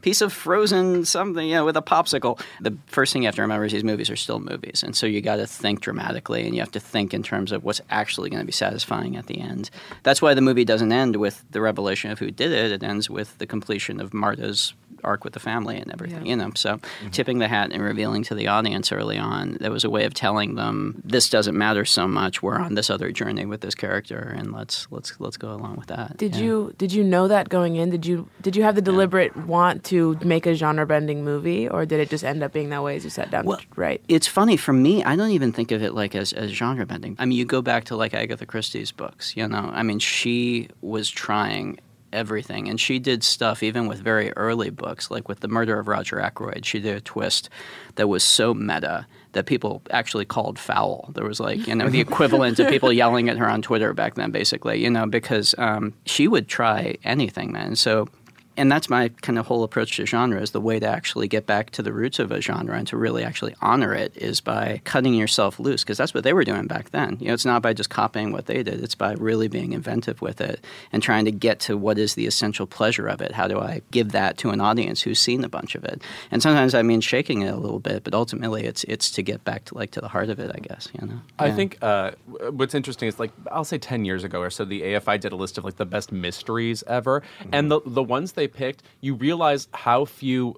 piece 0.00 0.22
of 0.22 0.32
frozen 0.32 1.04
something. 1.04 1.46
Yeah, 1.46 1.60
with 1.60 1.76
a 1.76 1.82
popsicle. 1.82 2.40
The 2.62 2.74
first 2.86 3.12
thing 3.12 3.22
you 3.22 3.28
have 3.28 3.36
to 3.36 3.42
remember 3.42 3.66
is 3.66 3.72
these 3.72 3.84
movies 3.84 4.08
are 4.08 4.16
still 4.16 4.40
movies, 4.40 4.82
and 4.82 4.96
so 4.96 5.04
you 5.04 5.20
got 5.20 5.36
to 5.36 5.46
think 5.46 5.82
dramatically, 5.82 6.46
and 6.46 6.54
you 6.54 6.62
have 6.62 6.72
to 6.72 6.80
think 6.80 7.12
in 7.12 7.22
terms 7.22 7.52
of 7.52 7.62
what's 7.62 7.82
actually 7.90 8.30
going 8.30 8.40
to 8.40 8.46
be 8.46 8.52
satisfying 8.52 9.16
at 9.16 9.26
the 9.26 9.38
end. 9.38 9.68
That's 10.02 10.22
why 10.22 10.32
the 10.32 10.40
movie 10.40 10.64
doesn't 10.64 10.92
end 10.92 11.16
with 11.16 11.44
the 11.50 11.60
revelation 11.60 12.10
of 12.10 12.18
who 12.18 12.30
did 12.30 12.52
it. 12.52 12.72
It 12.72 12.82
ends 12.82 13.10
with 13.10 13.36
the 13.36 13.46
completion 13.46 14.00
of 14.00 14.14
Marta's 14.14 14.72
arc 15.04 15.24
with 15.24 15.32
the 15.32 15.40
family 15.40 15.76
and 15.78 15.92
everything. 15.92 16.21
Yeah. 16.24 16.30
You 16.30 16.36
know, 16.36 16.50
so 16.54 16.76
mm-hmm. 16.76 17.08
tipping 17.10 17.38
the 17.38 17.48
hat 17.48 17.70
and 17.72 17.82
revealing 17.82 18.22
to 18.24 18.34
the 18.34 18.48
audience 18.48 18.92
early 18.92 19.18
on, 19.18 19.58
that 19.60 19.70
was 19.70 19.84
a 19.84 19.90
way 19.90 20.04
of 20.04 20.14
telling 20.14 20.54
them 20.54 21.00
this 21.04 21.28
doesn't 21.28 21.56
matter 21.56 21.84
so 21.84 22.06
much. 22.08 22.42
We're 22.42 22.58
on 22.58 22.74
this 22.74 22.90
other 22.90 23.10
journey 23.12 23.46
with 23.46 23.60
this 23.60 23.74
character, 23.74 24.34
and 24.36 24.52
let's 24.52 24.86
let's 24.90 25.18
let's 25.20 25.36
go 25.36 25.52
along 25.52 25.76
with 25.76 25.88
that. 25.88 26.16
Did 26.16 26.36
Yeah. 26.36 26.42
you 26.42 26.74
did 26.78 26.92
you 26.92 27.04
know 27.04 27.28
that 27.28 27.48
going 27.48 27.76
in? 27.76 27.90
Did 27.90 28.06
you 28.06 28.28
did 28.40 28.56
you 28.56 28.62
have 28.62 28.74
the 28.74 28.82
deliberate 28.82 29.36
want 29.36 29.84
to 29.84 30.18
make 30.24 30.46
a 30.46 30.54
genre 30.54 30.86
bending 30.86 31.24
movie, 31.24 31.68
or 31.68 31.84
did 31.86 32.00
it 32.00 32.10
just 32.10 32.24
end 32.24 32.42
up 32.42 32.52
being 32.52 32.70
that 32.70 32.82
way 32.82 32.96
as 32.96 33.04
you 33.04 33.10
sat 33.10 33.30
down 33.30 33.44
Well, 33.44 33.58
to 33.58 33.66
write? 33.76 34.02
It's 34.08 34.26
funny 34.26 34.56
for 34.56 34.72
me. 34.72 35.02
I 35.04 35.16
don't 35.16 35.30
even 35.30 35.52
think 35.52 35.70
of 35.72 35.82
it 35.82 35.94
like 35.94 36.14
as, 36.14 36.32
as 36.32 36.50
genre 36.50 36.86
bending. 36.86 37.16
I 37.18 37.24
mean, 37.26 37.38
you 37.38 37.44
go 37.44 37.62
back 37.62 37.84
to 37.84 37.96
like 37.96 38.14
Agatha 38.14 38.46
Christie's 38.46 38.92
books. 38.92 39.36
You 39.36 39.48
know, 39.48 39.70
I 39.72 39.82
mean, 39.82 39.98
she 39.98 40.68
was 40.80 41.10
trying 41.10 41.78
everything, 42.12 42.68
and 42.68 42.80
she 42.80 42.98
did 42.98 43.22
stuff 43.24 43.62
even 43.62 43.86
with 43.86 44.00
very 44.00 44.32
early 44.36 44.70
books, 44.70 45.10
like 45.10 45.28
with 45.28 45.40
the 45.40 45.48
Murder 45.48 45.78
of 45.78 45.88
Roger 45.88 46.20
Ackroyd. 46.20 46.64
She 46.64 46.80
did 46.80 46.96
a 46.96 47.00
twist 47.00 47.48
that 47.96 48.08
was 48.08 48.22
so 48.22 48.54
meta 48.54 49.06
that 49.32 49.46
people 49.46 49.82
actually 49.90 50.24
called 50.24 50.58
foul. 50.58 51.10
There 51.14 51.26
was 51.26 51.40
like 51.40 51.66
you 51.66 51.74
know 51.74 51.88
the 51.88 52.00
equivalent 52.08 52.58
of 52.58 52.68
people 52.68 52.92
yelling 52.92 53.28
at 53.28 53.38
her 53.38 53.48
on 53.48 53.62
Twitter 53.62 53.92
back 53.92 54.14
then, 54.14 54.30
basically. 54.30 54.82
You 54.82 54.90
know, 54.90 55.06
because 55.06 55.54
um, 55.58 55.94
she 56.06 56.28
would 56.28 56.48
try 56.48 56.96
anything, 57.04 57.52
man. 57.52 57.76
So 57.76 58.08
and 58.56 58.70
that's 58.70 58.88
my 58.90 59.08
kind 59.22 59.38
of 59.38 59.46
whole 59.46 59.62
approach 59.64 59.96
to 59.96 60.06
genre 60.06 60.40
is 60.40 60.50
the 60.50 60.60
way 60.60 60.78
to 60.78 60.86
actually 60.86 61.28
get 61.28 61.46
back 61.46 61.70
to 61.70 61.82
the 61.82 61.92
roots 61.92 62.18
of 62.18 62.30
a 62.30 62.40
genre 62.40 62.76
and 62.76 62.86
to 62.88 62.96
really 62.96 63.24
actually 63.24 63.54
honor 63.60 63.94
it 63.94 64.16
is 64.16 64.40
by 64.40 64.80
cutting 64.84 65.14
yourself 65.14 65.58
loose 65.58 65.82
because 65.84 65.96
that's 65.98 66.14
what 66.14 66.24
they 66.24 66.32
were 66.32 66.44
doing 66.44 66.66
back 66.66 66.90
then. 66.90 67.16
You 67.20 67.28
know 67.28 67.34
it's 67.34 67.44
not 67.44 67.62
by 67.62 67.72
just 67.72 67.90
copying 67.90 68.32
what 68.32 68.46
they 68.46 68.62
did 68.62 68.82
it's 68.82 68.94
by 68.94 69.12
really 69.14 69.48
being 69.48 69.72
inventive 69.72 70.20
with 70.22 70.40
it 70.40 70.64
and 70.92 71.02
trying 71.02 71.24
to 71.24 71.32
get 71.32 71.60
to 71.60 71.76
what 71.76 71.98
is 71.98 72.14
the 72.14 72.26
essential 72.26 72.66
pleasure 72.66 73.06
of 73.08 73.20
it. 73.20 73.32
How 73.32 73.48
do 73.48 73.58
i 73.60 73.82
give 73.90 74.12
that 74.12 74.38
to 74.38 74.50
an 74.50 74.60
audience 74.60 75.02
who's 75.02 75.18
seen 75.20 75.44
a 75.44 75.48
bunch 75.48 75.74
of 75.74 75.84
it? 75.84 76.02
And 76.30 76.42
sometimes 76.42 76.74
i 76.74 76.82
mean 76.82 77.00
shaking 77.00 77.42
it 77.42 77.52
a 77.52 77.56
little 77.56 77.80
bit 77.80 78.04
but 78.04 78.14
ultimately 78.14 78.64
it's 78.64 78.84
it's 78.84 79.10
to 79.12 79.22
get 79.22 79.44
back 79.44 79.64
to 79.66 79.74
like 79.74 79.90
to 79.92 80.00
the 80.00 80.08
heart 80.08 80.28
of 80.30 80.38
it 80.38 80.50
i 80.54 80.58
guess 80.58 80.88
you 81.00 81.06
know? 81.06 81.20
I 81.38 81.46
Yeah. 81.48 81.56
think 81.56 81.78
uh, 81.82 82.12
what's 82.50 82.74
interesting 82.74 83.08
is 83.08 83.18
like 83.18 83.30
I'll 83.50 83.64
say 83.64 83.78
ten 83.78 84.04
years 84.04 84.24
ago 84.24 84.40
or 84.40 84.50
so, 84.50 84.64
the 84.64 84.82
AFI 84.82 85.18
did 85.20 85.32
a 85.32 85.36
list 85.36 85.58
of 85.58 85.64
like 85.64 85.76
the 85.76 85.84
best 85.86 86.12
mysteries 86.12 86.82
ever, 86.86 87.22
and 87.52 87.70
the 87.70 87.80
the 87.84 88.02
ones 88.02 88.32
they 88.32 88.41
picked, 88.48 88.82
you 89.00 89.14
realize 89.14 89.68
how 89.74 90.04
few 90.04 90.56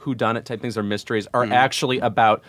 whodunit 0.00 0.44
type 0.44 0.60
things 0.60 0.76
or 0.76 0.82
mysteries 0.82 1.26
are 1.34 1.44
actually 1.44 1.98
about 1.98 2.42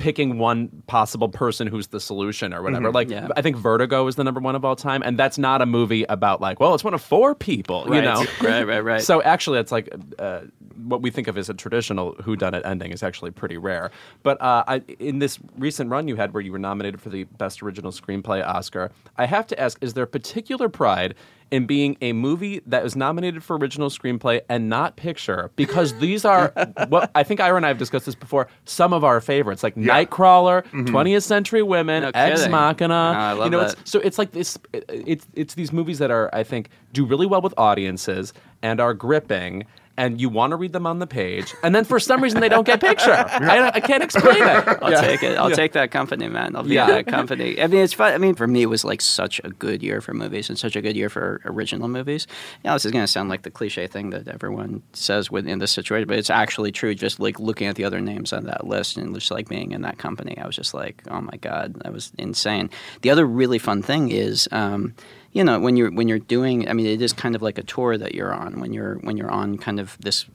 picking 0.00 0.38
one 0.38 0.68
possible 0.86 1.28
person 1.28 1.66
who's 1.66 1.88
the 1.88 2.00
solution 2.00 2.52
or 2.54 2.62
whatever. 2.62 2.90
Like 2.90 3.10
Yeah. 3.10 3.28
I 3.36 3.42
think 3.42 3.56
Vertigo 3.56 4.06
is 4.06 4.16
the 4.16 4.24
number 4.24 4.40
one 4.40 4.56
of 4.56 4.64
all 4.64 4.74
time, 4.74 5.02
and 5.04 5.18
that's 5.18 5.38
not 5.38 5.62
a 5.62 5.66
movie 5.66 6.04
about 6.04 6.40
like 6.40 6.58
well, 6.58 6.74
it's 6.74 6.82
one 6.82 6.94
of 6.94 7.02
four 7.02 7.34
people, 7.34 7.94
you 7.94 8.02
know. 8.02 8.24
Right, 8.40 8.66
right, 8.66 8.80
right. 8.80 9.02
So 9.02 9.22
actually, 9.22 9.58
it's 9.58 9.70
like 9.70 9.94
uh, 10.18 10.40
what 10.82 11.02
we 11.02 11.10
think 11.10 11.28
of 11.28 11.36
as 11.36 11.50
a 11.50 11.54
traditional 11.54 12.14
whodunit 12.14 12.64
ending 12.64 12.90
is 12.90 13.02
actually 13.02 13.30
pretty 13.30 13.58
rare. 13.58 13.90
But 14.22 14.40
uh, 14.40 14.64
I, 14.66 14.82
in 14.98 15.18
this 15.18 15.38
recent 15.58 15.90
run 15.90 16.08
you 16.08 16.16
had, 16.16 16.32
where 16.32 16.42
you 16.42 16.52
were 16.52 16.58
nominated 16.58 17.00
for 17.00 17.10
the 17.10 17.24
best 17.24 17.62
original 17.62 17.92
screenplay 17.92 18.44
Oscar, 18.44 18.90
I 19.18 19.26
have 19.26 19.46
to 19.48 19.60
ask: 19.60 19.78
Is 19.82 19.92
there 19.94 20.06
particular 20.06 20.68
pride? 20.68 21.14
In 21.50 21.66
being 21.66 21.96
a 22.00 22.12
movie 22.12 22.60
that 22.66 22.84
was 22.84 22.94
nominated 22.94 23.42
for 23.42 23.56
original 23.56 23.90
screenplay 23.90 24.40
and 24.48 24.68
not 24.68 24.94
picture, 24.96 25.50
because 25.56 25.98
these 25.98 26.24
are 26.24 26.52
what 26.88 27.10
I 27.16 27.24
think 27.24 27.40
Ira 27.40 27.56
and 27.56 27.66
I 27.66 27.68
have 27.68 27.78
discussed 27.78 28.06
this 28.06 28.14
before. 28.14 28.46
Some 28.66 28.92
of 28.92 29.02
our 29.02 29.20
favorites, 29.20 29.64
like 29.64 29.74
Nightcrawler, 29.74 30.62
mm-hmm. 30.66 30.94
20th 30.94 31.22
Century 31.24 31.62
Women, 31.62 32.04
No 32.04 32.10
Ex 32.14 32.40
kidding. 32.42 32.52
Machina. 32.52 32.94
I 32.94 33.32
love 33.32 33.46
you 33.46 33.50
know, 33.50 33.60
that. 33.60 33.78
it's 33.80 33.90
so 33.90 33.98
it's 34.00 34.16
like 34.18 34.30
this. 34.30 34.58
it- 34.72 34.84
It's 34.88 35.26
it's 35.34 35.54
these 35.54 35.72
movies 35.72 35.98
that 35.98 36.10
are 36.12 36.30
I 36.32 36.44
think 36.44 36.70
do 36.92 37.04
really 37.04 37.26
well 37.26 37.40
with 37.40 37.54
audiences 37.58 38.32
and 38.62 38.78
are 38.80 38.94
gripping. 38.94 39.64
And 40.00 40.18
you 40.18 40.30
want 40.30 40.52
to 40.52 40.56
read 40.56 40.72
them 40.72 40.86
on 40.86 40.98
the 40.98 41.06
page, 41.06 41.54
and 41.62 41.74
then 41.74 41.84
for 41.84 42.00
some 42.00 42.22
reason 42.22 42.40
they 42.40 42.48
don't 42.48 42.64
get 42.64 42.80
picture. 42.80 43.12
I, 43.28 43.70
I 43.74 43.80
can't 43.80 44.02
explain 44.02 44.38
it. 44.42 44.66
I'll 44.82 44.98
take 44.98 45.22
it. 45.22 45.36
I'll 45.36 45.50
take 45.50 45.72
that 45.72 45.90
company, 45.90 46.26
man. 46.26 46.56
I'll 46.56 46.62
be 46.62 46.74
Yeah. 46.74 46.86
that 46.86 47.06
company. 47.06 47.60
I 47.60 47.66
mean, 47.66 47.82
it's 47.84 47.92
fun. 47.92 48.14
I 48.14 48.16
mean, 48.16 48.34
for 48.34 48.46
me, 48.46 48.62
it 48.62 48.66
was 48.66 48.82
like 48.82 49.02
such 49.02 49.42
a 49.44 49.50
good 49.50 49.82
year 49.82 50.00
for 50.00 50.14
movies 50.14 50.48
and 50.48 50.58
such 50.58 50.74
a 50.74 50.80
good 50.80 50.96
year 50.96 51.10
for 51.10 51.42
original 51.44 51.86
movies. 51.86 52.26
Now, 52.64 52.72
this 52.72 52.86
is 52.86 52.92
going 52.92 53.04
to 53.04 53.12
sound 53.12 53.28
like 53.28 53.42
the 53.42 53.50
cliche 53.50 53.86
thing 53.88 54.08
that 54.10 54.26
everyone 54.26 54.82
says 54.94 55.30
with, 55.30 55.46
in 55.46 55.58
this 55.58 55.70
situation, 55.72 56.08
but 56.08 56.18
it's 56.18 56.30
actually 56.30 56.72
true. 56.72 56.94
Just 56.94 57.20
like 57.20 57.38
looking 57.38 57.66
at 57.66 57.76
the 57.76 57.84
other 57.84 58.00
names 58.00 58.32
on 58.32 58.44
that 58.44 58.66
list 58.66 58.96
and 58.96 59.14
just 59.14 59.30
like 59.30 59.50
being 59.50 59.72
in 59.72 59.82
that 59.82 59.98
company, 59.98 60.38
I 60.38 60.46
was 60.46 60.56
just 60.56 60.72
like, 60.72 61.02
oh 61.10 61.20
my 61.20 61.36
god, 61.42 61.74
that 61.84 61.92
was 61.92 62.10
insane. 62.16 62.70
The 63.02 63.10
other 63.10 63.26
really 63.26 63.58
fun 63.58 63.82
thing 63.82 64.10
is. 64.10 64.48
Um, 64.50 64.94
you 65.32 65.44
know 65.44 65.58
when 65.60 65.76
you're 65.76 65.90
when 65.90 66.08
you're 66.08 66.18
doing 66.18 66.68
i 66.68 66.72
mean 66.72 66.86
it 66.86 67.00
is 67.00 67.12
kind 67.12 67.34
of 67.34 67.42
like 67.42 67.58
a 67.58 67.62
tour 67.62 67.96
that 67.96 68.14
you're 68.14 68.32
on 68.32 68.60
when 68.60 68.72
you're 68.72 68.96
when 68.96 69.16
you're 69.16 69.30
on 69.30 69.58
kind 69.58 69.80
of 69.80 69.96
this 70.00 70.26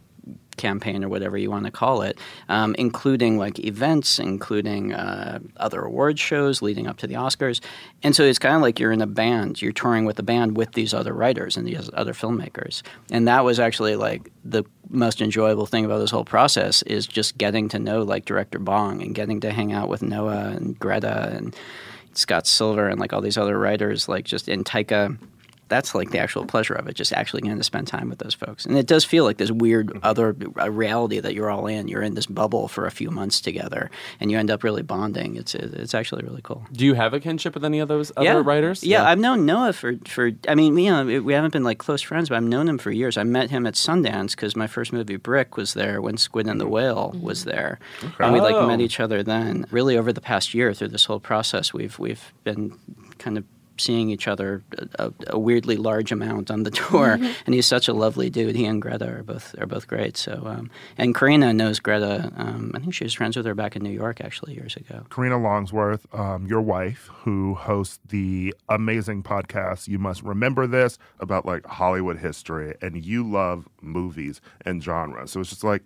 campaign 0.58 1.03
or 1.03 1.10
whatever 1.10 1.37
you 1.37 1.52
want 1.52 1.65
to 1.65 1.71
call 1.71 2.02
it, 2.02 2.17
um, 2.50 2.75
including 2.77 3.37
like 3.37 3.60
events, 3.60 4.19
including 4.19 4.93
uh, 4.93 5.39
other 5.58 5.81
award 5.81 6.17
shows 6.19 6.62
leading 6.62 6.87
up 6.87 6.98
to 6.98 7.08
the 7.08 7.15
Oscars. 7.15 7.62
And 8.04 8.15
so 8.15 8.23
it's 8.23 8.39
kind 8.39 8.56
of 8.56 8.62
like 8.62 8.79
you're 8.79 8.91
in 8.91 9.02
a 9.02 9.08
band, 9.08 9.62
you're 9.62 9.71
touring 9.71 10.06
with 10.06 10.19
a 10.19 10.23
band 10.23 10.58
with 10.58 10.73
these 10.73 10.93
other 10.93 11.13
writers 11.13 11.58
and 11.58 11.67
these 11.67 11.89
other 11.93 12.13
filmmakers. 12.13 12.81
And 13.12 13.27
that 13.27 13.43
was 13.43 13.60
actually 13.60 13.96
like 13.96 14.31
the 14.43 14.63
most 14.89 15.21
enjoyable 15.21 15.65
thing 15.65 15.85
about 15.85 16.00
this 16.00 16.12
whole 16.12 16.25
process 16.25 16.81
is 16.83 17.08
just 17.08 17.37
getting 17.37 17.69
to 17.69 17.79
know 17.79 18.04
like 18.04 18.25
director 18.25 18.60
Bong 18.60 19.02
and 19.02 19.15
getting 19.15 19.39
to 19.41 19.52
hang 19.52 19.73
out 19.73 19.89
with 19.89 20.02
Noah 20.02 20.54
and 20.56 20.77
Greta 20.79 21.31
and 21.33 21.56
Scott 22.18 22.48
Silver 22.48 22.88
and 22.88 23.00
like 23.00 23.13
all 23.13 23.22
these 23.22 23.38
other 23.38 23.58
writers, 23.58 24.08
like 24.08 24.26
just 24.26 24.48
in 24.48 24.63
Taika 24.63 25.18
that's 25.68 25.96
like 25.96 26.12
the 26.12 26.20
actual 26.20 26.46
pleasure 26.46 26.74
of 26.76 26.88
it, 26.88 26.94
just 26.94 27.12
actually 27.13 27.42
getting 27.42 27.58
to 27.58 27.63
spend 27.63 27.88
time 27.88 28.10
with 28.10 28.20
those 28.20 28.34
folks. 28.34 28.66
And 28.66 28.78
it 28.78 28.86
does 28.88 29.04
feel 29.06 29.24
like 29.24 29.38
this 29.38 29.52
weird 29.52 29.88
Mm-hmm. 29.88 30.00
other 30.04 30.36
uh, 30.60 30.70
reality 30.72 31.20
that 31.20 31.34
you're 31.34 31.50
all 31.50 31.68
in. 31.68 31.88
You're 31.88 32.02
in 32.02 32.16
this 32.16 32.26
bubble 32.26 32.68
for 32.68 32.86
a 32.86 32.92
few 32.92 33.12
months 33.12 33.40
together, 33.42 33.90
and 34.20 34.32
you 34.32 34.38
end 34.38 34.50
up 34.52 34.63
really 34.63 34.82
bonding. 34.82 35.36
It's 35.36 35.54
it's 35.56 35.94
actually 35.94 36.24
really 36.24 36.42
cool. 36.44 36.66
Do 36.72 36.86
you 36.86 36.94
have 36.96 37.13
a 37.13 37.20
kinship 37.20 37.54
with 37.54 37.63
any 37.66 37.80
of 37.80 37.88
those 37.88 38.12
other 38.18 38.26
yeah. 38.26 38.42
writers? 38.44 38.84
Yeah, 38.84 39.04
I've 39.08 39.20
known 39.20 39.46
Noah 39.46 39.74
for 39.74 39.94
for. 40.08 40.32
I 40.48 40.56
mean, 40.56 40.78
you 40.78 40.92
know, 40.92 41.22
we 41.22 41.34
haven't 41.34 41.54
been 41.54 41.63
like 41.63 41.78
close 41.78 42.02
friends, 42.02 42.30
but 42.30 42.36
I've 42.36 42.44
known 42.44 42.68
him 42.68 42.78
for 42.78 42.92
years. 42.92 43.18
I 43.18 43.24
met 43.24 43.50
him 43.52 43.66
at 43.66 43.74
Sundance 43.76 44.32
because 44.32 44.56
my 44.56 44.68
first 44.68 44.92
movie, 44.94 45.18
Brick, 45.18 45.58
was 45.58 45.74
there 45.74 46.02
when 46.02 46.18
Squid 46.18 46.48
and 46.48 46.60
the 46.60 46.68
Whale 46.68 47.16
was 47.22 47.44
there, 47.46 47.80
and 48.20 48.34
we 48.34 48.40
like 48.42 48.56
Oh. 48.56 48.68
met 48.68 48.82
each 48.82 49.00
other 49.00 49.24
then. 49.24 49.66
Really, 49.72 49.98
over 49.98 50.12
the 50.13 50.22
past 50.22 50.54
year, 50.54 50.74
through 50.74 50.90
this 50.90 51.06
whole 51.06 51.20
process, 51.20 51.74
we've 51.74 51.98
we've 52.00 52.34
been 52.44 52.78
kind 53.18 53.38
of 53.38 53.44
seeing 53.78 54.10
each 54.10 54.28
other 54.28 54.63
a, 55.00 55.12
a 55.28 55.40
weirdly 55.40 55.78
large 55.78 56.12
amount 56.12 56.50
on 56.52 56.63
the 56.63 56.71
tour. 56.82 57.19
And 57.46 57.56
he's 57.56 57.65
such 57.65 57.88
a 57.88 57.94
lovely 57.94 58.30
dude. 58.30 58.56
He 58.56 58.65
and 58.65 58.82
greta 58.82 59.08
are 59.08 59.23
both 59.23 59.56
are 59.60 59.67
both 59.67 59.88
great. 59.88 60.17
So 60.17 60.44
um, 60.46 60.69
and 60.98 61.13
karina 61.13 61.54
knows 61.54 61.80
greta 61.80 62.32
um, 62.36 62.71
i 62.73 62.80
think 62.80 62.94
she 62.94 63.04
was 63.04 63.13
friends 63.13 63.36
with 63.38 63.46
her 63.46 63.56
back 63.56 63.76
in 63.76 63.84
new 63.84 63.90
york 63.90 64.21
actually 64.21 64.54
years 64.54 64.76
ago. 64.76 65.06
Karina 65.10 65.38
Longworth, 65.38 66.08
um, 66.13 66.48
your 66.48 66.62
wife, 66.62 67.10
who 67.23 67.54
hosts 67.56 68.00
the 68.08 68.54
amazing 68.69 69.23
podcast 69.23 69.88
You 69.88 70.00
Must 70.00 70.23
Remember 70.23 70.67
This 70.67 70.98
about 71.19 71.46
like 71.46 71.65
Hollywood 71.65 72.17
history, 72.17 72.76
and 72.82 73.04
you 73.04 73.30
love 73.30 73.67
movies 73.82 74.42
and 74.62 74.84
genre. 74.84 75.28
So 75.28 75.42
it's 75.42 75.50
just 75.50 75.63
like, 75.63 75.84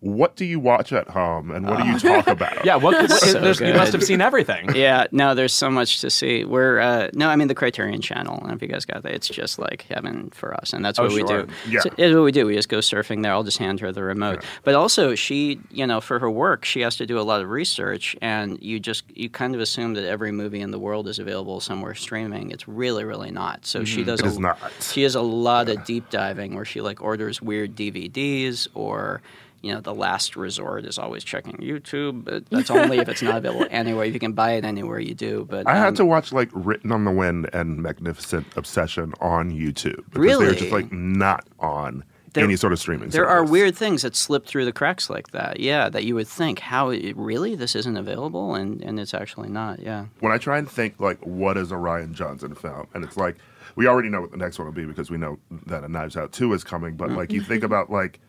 what 0.00 0.36
do 0.36 0.44
you 0.44 0.60
watch 0.60 0.92
at 0.92 1.08
home 1.08 1.50
and 1.50 1.66
what 1.66 1.82
do 1.82 1.88
you 1.88 1.98
talk 1.98 2.26
about? 2.36 2.64
Yeah, 2.64 2.76
what, 2.76 2.94
what 3.08 3.10
So 3.10 3.64
you 3.64 3.72
must 3.74 3.92
have 3.92 4.04
seen 4.04 4.20
everything. 4.20 4.68
yeah, 4.74 5.06
no, 5.10 5.34
there's 5.34 5.54
so 5.54 5.70
much 5.70 6.00
to 6.02 6.10
see. 6.10 6.44
We're 6.44 6.78
uh, 6.78 7.08
no, 7.14 7.28
I 7.30 7.36
mean 7.36 7.48
the 7.48 7.54
Criterion 7.54 8.00
Channel. 8.02 8.34
I 8.34 8.38
don't 8.40 8.48
know 8.48 8.54
if 8.54 8.62
you 8.62 8.68
guys 8.68 8.84
got 8.84 9.02
that. 9.02 9.12
It's 9.12 9.28
just 9.28 9.58
like 9.58 9.82
heaven 9.82 10.30
for 10.30 10.54
us, 10.54 10.72
and 10.72 10.84
that's 10.84 10.98
Oh, 10.98 11.04
what 11.04 11.12
we 11.12 11.20
sure. 11.26 11.44
do. 11.44 11.52
Yeah. 11.68 11.80
So 11.80 11.90
it's 11.96 12.14
what 12.14 12.22
we 12.24 12.32
do. 12.32 12.46
We 12.46 12.54
just 12.54 12.68
go 12.68 12.78
surfing 12.78 13.22
there. 13.22 13.32
I'll 13.32 13.42
just 13.42 13.58
hand 13.58 13.80
her 13.80 13.90
the 13.90 14.02
remote. 14.02 14.44
But 14.64 14.74
also, 14.74 15.14
she, 15.14 15.60
you 15.70 15.86
know, 15.86 16.00
for 16.00 16.18
her 16.18 16.30
work, 16.30 16.64
she 16.64 16.80
has 16.80 16.96
to 16.96 17.06
do 17.06 17.18
a 17.18 17.22
lot 17.22 17.40
of 17.40 17.48
research, 17.48 18.14
and 18.20 18.62
you 18.62 18.78
just 18.78 19.04
you 19.16 19.30
kind 19.30 19.54
of 19.54 19.60
assume 19.60 19.94
that 19.94 20.04
every 20.04 20.30
movie 20.32 20.60
in 20.60 20.70
the 20.70 20.78
world 20.78 21.08
is 21.08 21.18
available 21.18 21.60
somewhere 21.60 21.94
streaming. 21.94 22.50
It's 22.50 22.68
really, 22.68 23.04
really 23.04 23.30
not. 23.30 23.64
So 23.64 23.84
she 23.84 24.04
does. 24.04 24.20
It 24.20 24.26
a, 24.26 24.28
is 24.28 24.38
not. 24.38 24.58
She 24.80 25.02
has 25.02 25.14
a 25.14 25.22
lot 25.22 25.68
of 25.68 25.84
deep 25.84 26.10
diving 26.10 26.54
where 26.54 26.64
she 26.66 26.80
like 26.80 27.00
orders 27.02 27.40
weird 27.40 27.74
DVDs 27.74 28.68
or. 28.74 29.22
You 29.66 29.74
know, 29.74 29.80
the 29.80 29.94
last 29.94 30.36
resort 30.36 30.84
is 30.84 30.96
always 30.96 31.24
checking 31.24 31.56
YouTube, 31.56 32.24
but 32.24 32.48
that's 32.50 32.70
only 32.70 32.98
if 32.98 33.08
it's 33.08 33.20
not 33.20 33.38
available 33.38 33.66
anywhere. 33.72 34.04
If 34.04 34.14
you 34.14 34.20
can 34.20 34.32
buy 34.32 34.52
it 34.52 34.64
anywhere, 34.64 35.00
you 35.00 35.12
do. 35.12 35.44
But 35.50 35.66
I 35.66 35.72
um, 35.72 35.78
had 35.78 35.96
to 35.96 36.06
watch 36.06 36.32
like 36.32 36.50
Written 36.52 36.92
on 36.92 37.04
the 37.04 37.10
Wind 37.10 37.50
and 37.52 37.82
Magnificent 37.82 38.46
Obsession 38.56 39.12
on 39.20 39.50
YouTube. 39.50 40.04
Because 40.04 40.20
Really? 40.20 40.46
They're 40.46 40.54
just 40.54 40.70
like 40.70 40.92
not 40.92 41.48
on 41.58 42.04
There- 42.32 42.44
any 42.44 42.54
sort 42.54 42.72
of 42.72 42.78
streaming 42.78 43.08
There 43.08 43.28
are 43.28 43.44
weird 43.44 43.74
things 43.74 44.02
that 44.02 44.14
slip 44.14 44.46
through 44.46 44.66
the 44.66 44.72
cracks 44.72 45.10
like 45.10 45.32
that. 45.32 45.58
Yeah, 45.58 45.88
that 45.88 46.04
you 46.04 46.14
would 46.14 46.28
think, 46.28 46.60
how 46.60 46.90
really 46.90 47.56
this 47.56 47.74
isn't 47.74 47.96
available, 47.96 48.54
and 48.54 48.80
and 48.82 49.00
it's 49.00 49.14
actually 49.14 49.48
not. 49.48 49.80
Yeah. 49.80 50.06
when 50.20 50.30
I 50.30 50.38
try 50.38 50.58
and 50.58 50.70
think 50.70 51.00
like 51.00 51.18
what 51.26 51.56
is 51.56 51.72
a 51.72 51.76
Rian 51.76 52.12
Johnson 52.12 52.54
film, 52.54 52.86
and 52.94 53.02
it's 53.02 53.16
like 53.16 53.34
we 53.74 53.88
already 53.88 54.10
know 54.10 54.20
what 54.20 54.30
the 54.30 54.36
next 54.36 54.60
one 54.60 54.66
will 54.66 54.72
be 54.72 54.84
because 54.84 55.10
we 55.10 55.18
know 55.18 55.40
that 55.66 55.82
a 55.82 55.88
Knives 55.88 56.16
Out 56.16 56.30
two 56.30 56.52
is 56.52 56.62
coming. 56.62 56.94
But 56.94 57.10
like 57.10 57.32
you 57.32 57.42
think 57.42 57.64
about 57.64 57.90
like 57.90 58.20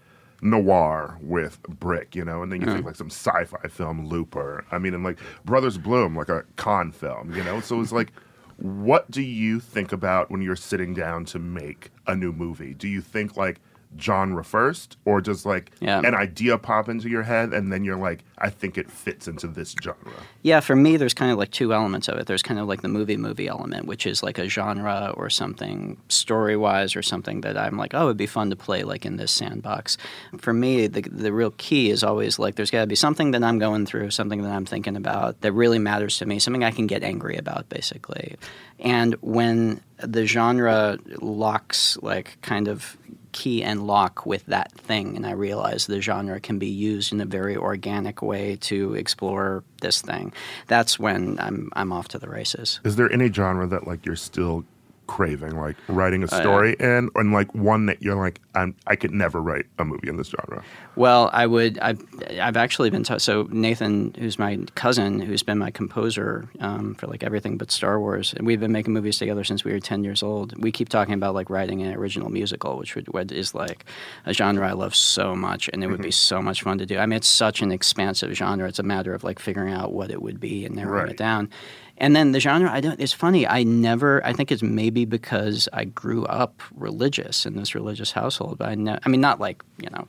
noir 0.41 1.17
with 1.21 1.61
Brick, 1.63 2.15
you 2.15 2.23
know, 2.23 2.43
and 2.43 2.51
then 2.51 2.61
you 2.61 2.67
think 2.67 2.85
like 2.85 2.95
some 2.95 3.09
sci-fi 3.09 3.67
film, 3.67 4.07
Looper. 4.07 4.65
I 4.71 4.77
mean, 4.77 4.93
and 4.93 5.03
like 5.03 5.19
Brothers 5.45 5.77
Bloom, 5.77 6.15
like 6.15 6.29
a 6.29 6.43
con 6.55 6.91
film, 6.91 7.33
you 7.33 7.43
know. 7.43 7.59
So 7.59 7.81
it's 7.81 7.91
like, 7.91 8.11
what 8.57 9.09
do 9.11 9.21
you 9.21 9.59
think 9.59 9.91
about 9.91 10.31
when 10.31 10.41
you're 10.41 10.55
sitting 10.55 10.93
down 10.93 11.25
to 11.25 11.39
make 11.39 11.91
a 12.05 12.15
new 12.15 12.31
movie? 12.31 12.73
Do 12.73 12.87
you 12.87 13.01
think 13.01 13.37
like 13.37 13.59
genre 13.99 14.43
first, 14.43 14.97
or 15.05 15.21
does 15.21 15.45
like 15.45 15.71
Yeah. 15.79 15.99
an 16.03 16.13
idea 16.13 16.57
pop 16.57 16.87
into 16.89 17.09
your 17.09 17.23
head 17.23 17.53
and 17.53 17.71
then 17.71 17.83
you're 17.83 17.97
like, 17.97 18.23
I 18.37 18.49
think 18.49 18.77
it 18.77 18.91
fits 18.91 19.27
into 19.27 19.47
this 19.47 19.75
genre? 19.83 20.11
Yeah, 20.43 20.59
for 20.59 20.75
me, 20.75 20.97
there's 20.97 21.13
kind 21.15 21.31
of 21.31 21.37
like 21.39 21.49
two 21.51 21.73
elements 21.73 22.07
of 22.07 22.17
it. 22.19 22.27
There's 22.27 22.43
kind 22.43 22.59
of 22.59 22.67
like 22.67 22.81
the 22.81 22.87
movie 22.89 23.17
movie 23.17 23.47
element, 23.47 23.87
which 23.87 24.05
is 24.05 24.21
like 24.21 24.37
a 24.37 24.47
genre 24.47 25.13
or 25.17 25.29
something 25.29 25.97
story 26.09 26.55
wise 26.55 26.95
or 26.95 27.01
something 27.01 27.41
that 27.41 27.57
I'm 27.57 27.77
like, 27.77 27.93
oh, 27.95 28.05
it'd 28.05 28.17
be 28.17 28.27
fun 28.27 28.49
to 28.51 28.55
play 28.55 28.83
like 28.83 29.05
in 29.05 29.17
this 29.17 29.31
sandbox. 29.31 29.97
For 30.37 30.53
me, 30.53 30.87
the, 30.87 31.01
the 31.01 31.33
real 31.33 31.51
key 31.57 31.89
is 31.89 32.03
always 32.03 32.37
like 32.37 32.55
there's 32.55 32.69
got 32.71 32.81
to 32.81 32.87
be 32.87 32.95
something 32.95 33.31
that 33.31 33.43
I'm 33.43 33.57
going 33.57 33.85
through, 33.85 34.11
something 34.11 34.43
that 34.43 34.51
I'm 34.51 34.65
thinking 34.65 34.95
about 34.95 35.41
that 35.41 35.51
really 35.53 35.79
matters 35.79 36.17
to 36.19 36.25
me, 36.25 36.39
something 36.39 36.63
I 36.63 36.71
can 36.71 36.85
get 36.87 37.03
angry 37.03 37.37
about, 37.37 37.67
basically. 37.69 38.35
And 38.79 39.15
when 39.21 39.81
the 39.97 40.27
genre 40.27 40.99
locks, 41.21 41.97
like 42.03 42.37
kind 42.41 42.67
of 42.67 42.95
key 43.37 43.63
and 43.63 43.85
lock 43.85 44.25
with 44.25 44.43
that 44.47 44.71
thing 44.71 45.15
and 45.15 45.27
i 45.27 45.31
realize 45.31 45.85
the 45.85 46.01
genre 46.01 46.39
can 46.39 46.57
be 46.57 46.67
used 46.67 47.13
in 47.13 47.21
a 47.21 47.25
very 47.25 47.55
organic 47.55 48.23
way 48.23 48.55
to 48.55 48.95
explore 48.95 49.63
this 49.81 50.01
thing. 50.01 50.33
That's 50.65 50.97
when 50.97 51.39
i'm 51.39 51.69
i'm 51.73 51.93
off 51.93 52.07
to 52.09 52.19
the 52.19 52.29
races. 52.29 52.79
Is 52.83 52.95
there 52.95 53.11
any 53.13 53.31
genre 53.31 53.67
that 53.67 53.85
like 53.85 54.05
you're 54.07 54.15
still 54.15 54.65
craving, 55.07 55.55
like 55.59 55.75
writing 55.87 56.23
Uh, 56.23 56.27
a 56.27 56.29
story 56.29 56.75
in, 56.79 57.09
and 57.15 57.33
like 57.33 57.53
one 57.55 57.85
that 57.87 58.01
you're 58.03 58.15
like, 58.15 58.39
I'm, 58.55 58.75
I 58.85 58.95
could 58.95 59.11
never 59.11 59.41
write 59.41 59.65
a 59.79 59.85
movie 59.85 60.07
in 60.09 60.17
this 60.17 60.29
genre? 60.29 60.63
well 60.95 61.29
i 61.31 61.45
would 61.45 61.77
i've, 61.77 62.03
I've 62.41 62.57
actually 62.57 62.89
been 62.89 63.03
t- 63.03 63.19
so 63.19 63.47
nathan 63.51 64.15
who's 64.17 64.39
my 64.39 64.57
cousin 64.73 65.19
who's 65.19 65.43
been 65.43 65.59
my 65.59 65.69
composer 65.69 66.49
um, 66.59 66.95
for 66.95 67.05
like 67.05 67.23
everything 67.23 67.55
but 67.55 67.69
star 67.71 67.99
wars 67.99 68.33
and 68.35 68.47
we've 68.47 68.59
been 68.59 68.71
making 68.71 68.93
movies 68.93 69.19
together 69.19 69.43
since 69.43 69.63
we 69.63 69.71
were 69.71 69.79
10 69.79 70.03
years 70.03 70.23
old. 70.23 70.57
We 70.59 70.71
keep 70.71 70.89
talking 70.89 71.13
about 71.13 71.35
like 71.35 71.51
writing 71.51 71.83
an 71.83 71.93
original 71.93 72.31
musical 72.31 72.77
which 72.79 72.95
would, 72.95 73.31
is 73.31 73.53
like 73.53 73.85
a 74.25 74.33
genre 74.33 74.67
i 74.67 74.71
love 74.73 74.95
so 74.95 75.35
much 75.35 75.69
and 75.71 75.83
it 75.83 75.87
would 75.87 76.01
be 76.01 76.09
so 76.09 76.41
much 76.41 76.63
fun 76.63 76.79
to 76.79 76.85
do. 76.87 76.97
I 76.97 77.05
mean 77.05 77.17
it's 77.17 77.27
such 77.27 77.61
an 77.61 77.71
expansive 77.71 78.31
genre 78.33 78.67
it's 78.67 78.79
a 78.79 78.83
matter 78.83 79.13
of 79.13 79.23
like 79.23 79.37
figuring 79.37 79.73
out 79.75 79.93
what 79.93 80.09
it 80.09 80.19
would 80.21 80.39
be 80.39 80.65
and 80.65 80.75
narrowing 80.75 81.03
Right. 81.03 81.11
it 81.11 81.17
down 81.17 81.49
and 81.97 82.15
then 82.15 82.31
the 82.31 82.39
genre, 82.39 82.71
I 82.71 82.79
don't. 82.79 82.99
It's 82.99 83.13
funny. 83.13 83.47
I 83.47 83.63
never. 83.63 84.23
I 84.25 84.33
think 84.33 84.51
it's 84.51 84.61
maybe 84.61 85.05
because 85.05 85.67
I 85.73 85.85
grew 85.85 86.25
up 86.25 86.61
religious 86.75 87.45
in 87.45 87.55
this 87.55 87.73
religious 87.73 88.11
household. 88.11 88.59
But 88.59 88.69
I, 88.69 88.75
ne- 88.75 88.99
I 89.03 89.09
mean, 89.09 89.21
not 89.21 89.39
like 89.39 89.63
you 89.81 89.89
know, 89.89 90.07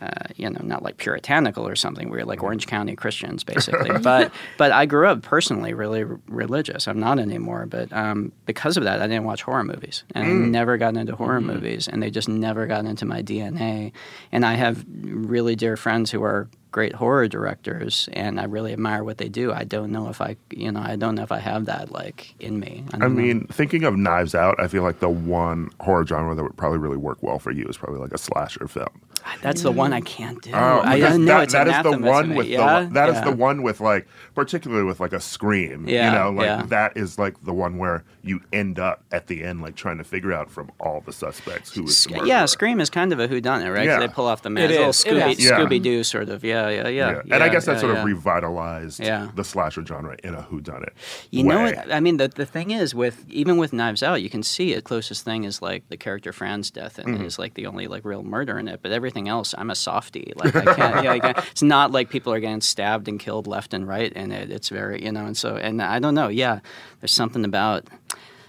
uh, 0.00 0.28
you 0.36 0.48
know, 0.48 0.60
not 0.62 0.82
like 0.82 0.96
puritanical 0.96 1.66
or 1.66 1.76
something. 1.76 2.08
We're 2.08 2.24
like 2.24 2.42
Orange 2.42 2.66
County 2.66 2.96
Christians, 2.96 3.44
basically. 3.54 3.98
but 3.98 4.32
but 4.58 4.72
I 4.72 4.86
grew 4.86 5.06
up 5.06 5.22
personally 5.22 5.74
really 5.74 6.04
r- 6.04 6.20
religious. 6.26 6.88
I'm 6.88 7.00
not 7.00 7.18
anymore. 7.18 7.66
But 7.66 7.92
um, 7.92 8.32
because 8.46 8.76
of 8.76 8.84
that, 8.84 9.00
I 9.00 9.06
didn't 9.06 9.24
watch 9.24 9.42
horror 9.42 9.64
movies, 9.64 10.04
and 10.14 10.24
I 10.24 10.32
never 10.32 10.76
got 10.76 10.96
into 10.96 11.14
horror 11.16 11.40
movies, 11.40 11.88
and 11.88 12.02
they 12.02 12.10
just 12.10 12.28
never 12.28 12.66
got 12.66 12.84
into 12.84 13.04
my 13.04 13.22
DNA. 13.22 13.92
And 14.32 14.44
I 14.44 14.54
have 14.54 14.84
really 15.02 15.56
dear 15.56 15.76
friends 15.76 16.10
who 16.10 16.22
are 16.22 16.48
great 16.70 16.94
horror 16.94 17.26
directors 17.28 18.08
and 18.12 18.40
I 18.40 18.44
really 18.44 18.72
admire 18.72 19.02
what 19.02 19.18
they 19.18 19.28
do. 19.28 19.52
I 19.52 19.64
don't 19.64 19.90
know 19.90 20.08
if 20.08 20.20
I, 20.20 20.36
you 20.50 20.70
know, 20.70 20.80
I 20.80 20.96
don't 20.96 21.14
know 21.14 21.22
if 21.22 21.32
I 21.32 21.38
have 21.38 21.66
that 21.66 21.90
like 21.90 22.34
in 22.38 22.60
me. 22.60 22.84
I 22.92 22.98
know. 22.98 23.08
mean, 23.08 23.46
thinking 23.48 23.84
of 23.84 23.96
Knives 23.96 24.34
Out, 24.34 24.58
I 24.60 24.68
feel 24.68 24.82
like 24.82 25.00
the 25.00 25.08
one 25.08 25.70
horror 25.80 26.06
genre 26.06 26.34
that 26.34 26.42
would 26.42 26.56
probably 26.56 26.78
really 26.78 26.96
work 26.96 27.22
well 27.22 27.38
for 27.38 27.50
you 27.50 27.64
is 27.64 27.76
probably 27.76 28.00
like 28.00 28.12
a 28.12 28.18
slasher 28.18 28.68
film. 28.68 29.00
That's 29.42 29.62
the 29.62 29.72
one 29.72 29.92
I 29.92 30.00
can't 30.00 30.40
do. 30.42 30.50
Oh, 30.52 30.80
I 30.84 30.98
don't 30.98 31.24
know. 31.24 31.40
it's 31.40 31.52
that 31.52 31.68
is 31.68 31.82
the 31.82 31.98
one 31.98 32.34
with 32.34 32.46
yeah? 32.46 32.82
the 32.82 32.94
that 32.94 33.08
is 33.08 33.16
yeah. 33.16 33.24
the 33.24 33.36
one 33.36 33.62
with 33.62 33.80
like 33.80 34.06
particularly 34.34 34.84
with 34.84 35.00
like 35.00 35.12
a 35.12 35.20
scream. 35.20 35.88
Yeah, 35.88 36.12
you 36.12 36.18
know, 36.18 36.30
like 36.30 36.46
yeah. 36.46 36.62
that 36.66 36.96
is 36.96 37.18
like 37.18 37.42
the 37.44 37.52
one 37.52 37.78
where 37.78 38.04
you 38.22 38.40
end 38.52 38.78
up 38.78 39.02
at 39.12 39.26
the 39.26 39.42
end 39.42 39.62
like 39.62 39.76
trying 39.76 39.98
to 39.98 40.04
figure 40.04 40.32
out 40.32 40.50
from 40.50 40.70
all 40.80 41.00
the 41.04 41.12
suspects 41.12 41.74
who 41.74 41.84
is 41.84 41.88
the 41.90 41.94
Sc- 41.94 42.10
murderer. 42.10 42.26
Yeah, 42.26 42.44
Scream 42.46 42.80
is 42.80 42.90
kind 42.90 43.12
of 43.12 43.18
a 43.20 43.28
whodunit, 43.28 43.72
right? 43.74 43.86
Yeah. 43.86 43.98
They 43.98 44.08
pull 44.08 44.26
off 44.26 44.42
the 44.42 44.50
mask, 44.50 44.70
It 44.70 44.76
little 44.78 44.92
Scooby, 44.92 45.32
is. 45.32 45.44
Yeah. 45.44 45.58
Scooby 45.58 45.82
Doo 45.82 46.04
sort 46.04 46.28
of. 46.28 46.44
Yeah, 46.44 46.68
yeah, 46.68 46.88
yeah. 46.88 47.20
and 47.30 47.42
I 47.42 47.48
guess 47.48 47.66
that 47.66 47.74
yeah, 47.74 47.80
sort 47.80 47.94
yeah. 47.94 48.00
of 48.00 48.04
revitalized 48.06 49.00
Yeah. 49.00 49.30
the 49.34 49.44
slasher 49.44 49.84
genre 49.84 50.16
in 50.22 50.34
a 50.34 50.42
whodunit. 50.42 50.90
You 51.30 51.44
know 51.44 51.62
what? 51.62 51.92
I 51.92 52.00
mean, 52.00 52.16
the, 52.16 52.28
the 52.28 52.46
thing 52.46 52.70
is, 52.70 52.94
with 52.94 53.28
even 53.30 53.56
with 53.56 53.72
Knives 53.72 54.02
Out, 54.02 54.22
you 54.22 54.30
can 54.30 54.42
see 54.42 54.72
it. 54.72 54.84
Closest 54.84 55.24
thing 55.24 55.44
is 55.44 55.60
like 55.62 55.88
the 55.88 55.96
character 55.96 56.32
Fran's 56.32 56.70
death, 56.70 56.98
and 56.98 57.10
Mm-hmm. 57.10 57.22
it 57.24 57.26
is 57.26 57.38
like 57.38 57.54
the 57.54 57.66
only 57.66 57.86
like 57.88 58.04
real 58.04 58.22
murder 58.22 58.58
in 58.58 58.68
it. 58.68 58.80
But 58.82 58.92
everything 58.92 59.28
else, 59.28 59.54
I'm 59.58 59.70
a 59.70 59.74
softie. 59.74 60.32
Like 60.36 60.54
I 60.54 60.74
can't. 60.74 61.04
yeah, 61.04 61.12
I 61.12 61.18
can't- 61.20 61.38
it's 61.50 61.62
not 61.62 61.90
like 61.90 62.08
people 62.10 62.32
are 62.32 62.40
getting 62.40 62.60
stabbed 62.60 63.08
and 63.08 63.18
killed 63.18 63.46
left 63.46 63.74
and 63.74 63.86
right, 63.88 64.12
and 64.14 64.32
it, 64.32 64.50
it's 64.50 64.68
very 64.68 65.04
you 65.04 65.10
know. 65.12 65.24
And 65.26 65.36
so, 65.36 65.56
and 65.56 65.82
I 65.82 65.98
don't 65.98 66.14
know. 66.14 66.28
Yeah, 66.28 66.60
there's 67.00 67.12
something 67.12 67.44
about 67.44 67.86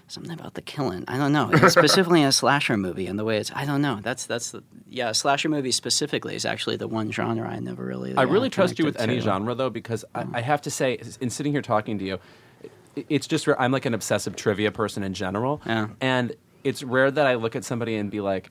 something 0.08 0.32
about 0.32 0.54
the 0.54 0.62
killing. 0.62 1.04
I 1.08 1.16
don't 1.16 1.32
know. 1.32 1.50
Specifically 1.68 2.20
in 2.20 2.28
a 2.28 2.32
slasher 2.32 2.76
movie 2.76 3.06
and 3.06 3.18
the 3.18 3.24
way 3.24 3.38
it's. 3.38 3.50
I 3.54 3.64
don't 3.64 3.82
know. 3.82 4.00
That's 4.02 4.26
that's 4.26 4.50
the 4.50 4.62
yeah. 4.88 5.10
A 5.10 5.14
slasher 5.14 5.48
movie 5.48 5.72
specifically 5.72 6.34
is 6.34 6.44
actually 6.44 6.76
the 6.76 6.88
one 6.88 7.10
genre 7.10 7.48
I 7.48 7.58
never 7.60 7.84
really. 7.84 8.14
I 8.16 8.22
uh, 8.24 8.26
really 8.26 8.50
trust 8.50 8.78
you 8.78 8.84
with 8.84 8.96
connected 8.96 9.12
any 9.12 9.20
genre 9.20 9.54
though, 9.54 9.70
because 9.70 10.04
I, 10.14 10.26
I 10.34 10.40
have 10.42 10.62
to 10.62 10.70
say, 10.70 11.00
in 11.20 11.30
sitting 11.30 11.52
here 11.52 11.62
talking 11.62 11.98
to 11.98 12.04
you, 12.04 12.18
it's 13.08 13.26
just 13.26 13.48
I'm 13.58 13.72
like 13.72 13.86
an 13.86 13.94
obsessive 13.94 14.36
trivia 14.36 14.70
person 14.70 15.02
in 15.02 15.14
general, 15.14 15.62
Yeah. 15.64 15.88
and 16.00 16.34
it's 16.62 16.82
rare 16.82 17.10
that 17.10 17.26
I 17.26 17.34
look 17.34 17.56
at 17.56 17.64
somebody 17.64 17.96
and 17.96 18.10
be 18.10 18.20
like. 18.20 18.50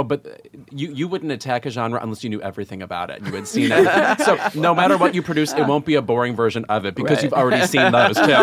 Oh, 0.00 0.02
but 0.02 0.26
uh, 0.26 0.30
you, 0.70 0.92
you 0.92 1.06
wouldn't 1.08 1.30
attack 1.30 1.66
a 1.66 1.70
genre 1.70 2.00
unless 2.02 2.24
you 2.24 2.30
knew 2.30 2.40
everything 2.40 2.80
about 2.82 3.10
it 3.10 3.20
you 3.26 3.32
had 3.32 3.46
seen 3.46 3.70
it. 3.70 4.20
so 4.20 4.38
no 4.54 4.74
matter 4.74 4.96
what 4.96 5.14
you 5.14 5.22
produce, 5.22 5.52
it 5.52 5.66
won't 5.66 5.84
be 5.84 5.94
a 5.96 6.02
boring 6.02 6.34
version 6.34 6.64
of 6.68 6.84
it 6.86 6.94
because 6.94 7.16
Right. 7.18 7.24
you've 7.24 7.32
already 7.34 7.66
seen 7.66 7.92
those 7.92 8.16
too. 8.16 8.22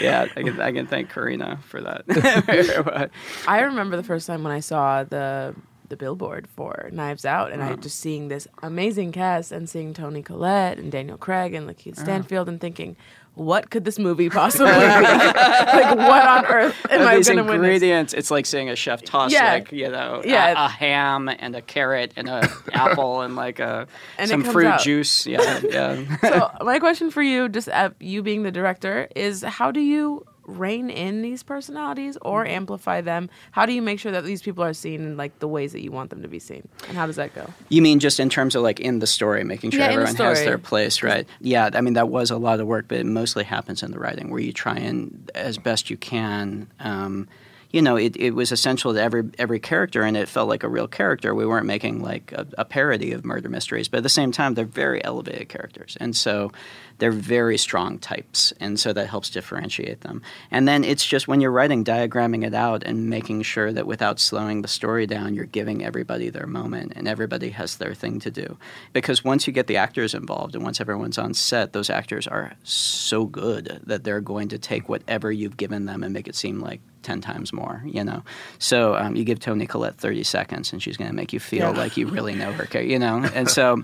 Yeah, 0.00 0.26
I 0.36 0.42
can 0.42 0.60
I 0.60 0.72
can 0.72 0.86
thank 0.86 1.10
Karina 1.10 1.58
for 1.68 1.80
that. 1.80 3.10
I 3.48 3.60
remember 3.60 3.96
the 3.96 4.02
first 4.02 4.26
time 4.26 4.42
when 4.42 4.52
I 4.52 4.60
saw 4.60 5.04
the 5.04 5.54
the 5.88 5.96
billboard 5.96 6.48
for 6.48 6.88
Knives 6.92 7.24
Out, 7.24 7.52
and 7.52 7.62
I 7.62 7.66
Uh-huh. 7.68 7.76
just 7.76 7.98
seeing 8.00 8.28
this 8.28 8.46
amazing 8.62 9.12
cast 9.12 9.52
and 9.52 9.68
seeing 9.68 9.94
Toni 9.94 10.22
Collette 10.22 10.78
and 10.78 10.90
Daniel 10.92 11.16
Craig 11.16 11.54
and 11.54 11.70
Uh-huh. 11.70 11.92
Stanfield, 11.94 12.48
and 12.48 12.60
thinking, 12.60 12.96
what 13.36 13.70
could 13.70 13.84
this 13.84 13.98
movie 13.98 14.28
possibly 14.30 14.72
be? 14.72 14.76
like, 14.78 15.96
what 15.96 16.26
on 16.26 16.46
earth 16.46 16.74
am 16.90 17.06
I 17.06 17.20
going 17.20 17.36
to 17.36 17.42
win? 17.44 17.54
Ingredients, 17.56 18.12
it's 18.14 18.30
like 18.30 18.46
seeing 18.46 18.68
a 18.70 18.76
chef 18.76 19.02
toss 19.02 19.30
Yeah. 19.32 19.52
like 19.52 19.70
you 19.72 19.90
know 19.90 20.22
Yeah. 20.24 20.62
a, 20.62 20.64
a 20.64 20.68
ham 20.68 21.28
and 21.28 21.54
a 21.54 21.60
carrot 21.62 22.12
and 22.16 22.28
an 22.28 22.48
apple 22.72 23.20
and 23.20 23.36
like 23.36 23.58
a 23.60 23.86
And 24.18 24.28
some 24.28 24.42
fruit 24.42 24.66
out. 24.66 24.80
juice. 24.80 25.26
Yeah, 25.26 25.60
yeah. 25.62 26.16
so 26.22 26.50
my 26.64 26.78
question 26.78 27.10
for 27.10 27.22
you, 27.22 27.48
just 27.48 27.68
uh, 27.68 27.90
you 28.00 28.22
being 28.22 28.42
the 28.42 28.50
director, 28.50 29.06
is 29.14 29.42
how 29.42 29.70
do 29.70 29.80
you 29.80 30.24
rein 30.46 30.90
in 30.90 31.22
these 31.22 31.42
personalities 31.42 32.16
or 32.22 32.44
Mm-hmm. 32.44 32.54
amplify 32.54 33.00
them? 33.00 33.28
How 33.52 33.66
do 33.66 33.72
you 33.72 33.82
make 33.82 33.98
sure 34.00 34.12
that 34.12 34.24
these 34.24 34.42
people 34.42 34.62
are 34.64 34.72
seen 34.72 35.02
in 35.02 35.16
like 35.16 35.38
the 35.40 35.48
ways 35.48 35.72
that 35.72 35.82
you 35.82 35.90
want 35.92 36.10
them 36.10 36.22
to 36.22 36.28
be 36.28 36.38
seen? 36.38 36.68
And 36.88 36.96
how 36.96 37.06
does 37.06 37.16
that 37.16 37.34
go? 37.34 37.52
You 37.68 37.82
mean 37.82 37.98
just 37.98 38.20
in 38.20 38.28
terms 38.30 38.54
of 38.54 38.62
like 38.62 38.78
in 38.80 39.00
the 39.00 39.06
story, 39.06 39.42
making 39.44 39.70
sure 39.72 39.80
Yeah, 39.80 39.86
in 39.90 39.96
the 40.00 40.06
everyone 40.08 40.28
has 40.28 40.44
their 40.44 40.58
place, 40.58 41.02
right? 41.02 41.26
Yeah, 41.40 41.70
I 41.74 41.80
mean 41.80 41.94
that 41.94 42.08
was 42.08 42.30
a 42.30 42.36
lot 42.36 42.60
of 42.60 42.66
work, 42.66 42.86
but 42.88 42.98
it 42.98 43.06
mostly 43.06 43.44
happens 43.44 43.82
in 43.82 43.90
the 43.90 43.98
writing, 43.98 44.30
where 44.30 44.40
you 44.40 44.52
try 44.52 44.76
and 44.76 45.30
as 45.34 45.58
best 45.58 45.90
you 45.90 45.96
can. 45.96 46.68
Um, 46.80 47.28
you 47.72 47.82
know, 47.82 47.96
it, 47.96 48.16
it 48.16 48.30
was 48.30 48.52
essential 48.52 48.94
to 48.94 49.02
every 49.02 49.24
every 49.38 49.58
character, 49.58 50.02
and 50.02 50.16
it 50.16 50.28
felt 50.28 50.48
like 50.48 50.62
a 50.62 50.68
real 50.68 50.86
character. 50.86 51.34
We 51.34 51.44
weren't 51.44 51.66
making 51.66 52.00
like 52.00 52.32
a, 52.32 52.46
a 52.56 52.64
parody 52.64 53.12
of 53.12 53.24
murder 53.24 53.48
mysteries, 53.48 53.88
but 53.88 53.98
at 53.98 54.02
the 54.04 54.08
same 54.08 54.30
time, 54.32 54.54
they're 54.54 54.64
very 54.64 55.04
elevated 55.04 55.48
characters, 55.48 55.96
and 56.00 56.16
so 56.16 56.52
they're 56.98 57.12
very 57.12 57.58
strong 57.58 57.98
types, 57.98 58.52
and 58.60 58.78
so 58.80 58.92
that 58.92 59.08
helps 59.08 59.30
differentiate 59.30 60.00
them. 60.00 60.22
And 60.50 60.66
then 60.66 60.84
it's 60.84 61.04
just 61.04 61.28
when 61.28 61.40
you're 61.40 61.50
writing, 61.50 61.84
diagramming 61.84 62.44
it 62.44 62.54
out 62.54 62.82
and 62.84 63.10
making 63.10 63.42
sure 63.42 63.72
that 63.72 63.86
without 63.86 64.18
slowing 64.18 64.62
the 64.62 64.68
story 64.68 65.06
down, 65.06 65.34
you're 65.34 65.44
giving 65.44 65.84
everybody 65.84 66.30
their 66.30 66.46
moment 66.46 66.92
and 66.96 67.06
everybody 67.06 67.50
has 67.50 67.76
their 67.76 67.94
thing 67.94 68.18
to 68.20 68.30
do. 68.30 68.56
Because 68.92 69.24
once 69.24 69.46
you 69.46 69.52
get 69.52 69.66
the 69.66 69.76
actors 69.76 70.14
involved 70.14 70.54
and 70.54 70.64
once 70.64 70.80
everyone's 70.80 71.18
on 71.18 71.34
set, 71.34 71.72
those 71.72 71.90
actors 71.90 72.26
are 72.26 72.54
so 72.62 73.24
good 73.24 73.80
that 73.84 74.04
they're 74.04 74.20
going 74.20 74.48
to 74.48 74.58
take 74.58 74.88
whatever 74.88 75.30
you've 75.30 75.56
given 75.56 75.86
them 75.86 76.02
and 76.02 76.12
make 76.12 76.28
it 76.28 76.34
seem 76.34 76.60
like 76.60 76.80
10 77.02 77.20
times 77.20 77.52
more, 77.52 77.82
you 77.84 78.02
know? 78.02 78.22
So 78.58 78.96
um, 78.96 79.16
you 79.16 79.24
give 79.24 79.38
Toni 79.38 79.66
Collette 79.66 79.96
30 79.96 80.24
seconds 80.24 80.72
and 80.72 80.82
she's 80.82 80.96
going 80.96 81.10
to 81.10 81.16
make 81.16 81.32
you 81.32 81.40
feel 81.40 81.72
like 81.72 81.96
you 81.96 82.06
really 82.06 82.34
know 82.34 82.52
her, 82.52 82.80
you 82.80 82.98
know? 82.98 83.24
And 83.34 83.48
so. 83.48 83.82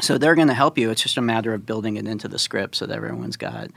So 0.00 0.18
they're 0.18 0.34
going 0.34 0.48
to 0.48 0.54
help 0.54 0.76
you. 0.76 0.90
It's 0.90 1.02
just 1.02 1.16
a 1.16 1.22
matter 1.22 1.54
of 1.54 1.64
building 1.66 1.96
it 1.96 2.06
into 2.08 2.26
the 2.26 2.38
script 2.38 2.74
so 2.76 2.86
that 2.86 2.96
everyone's 2.96 3.36
got 3.36 3.70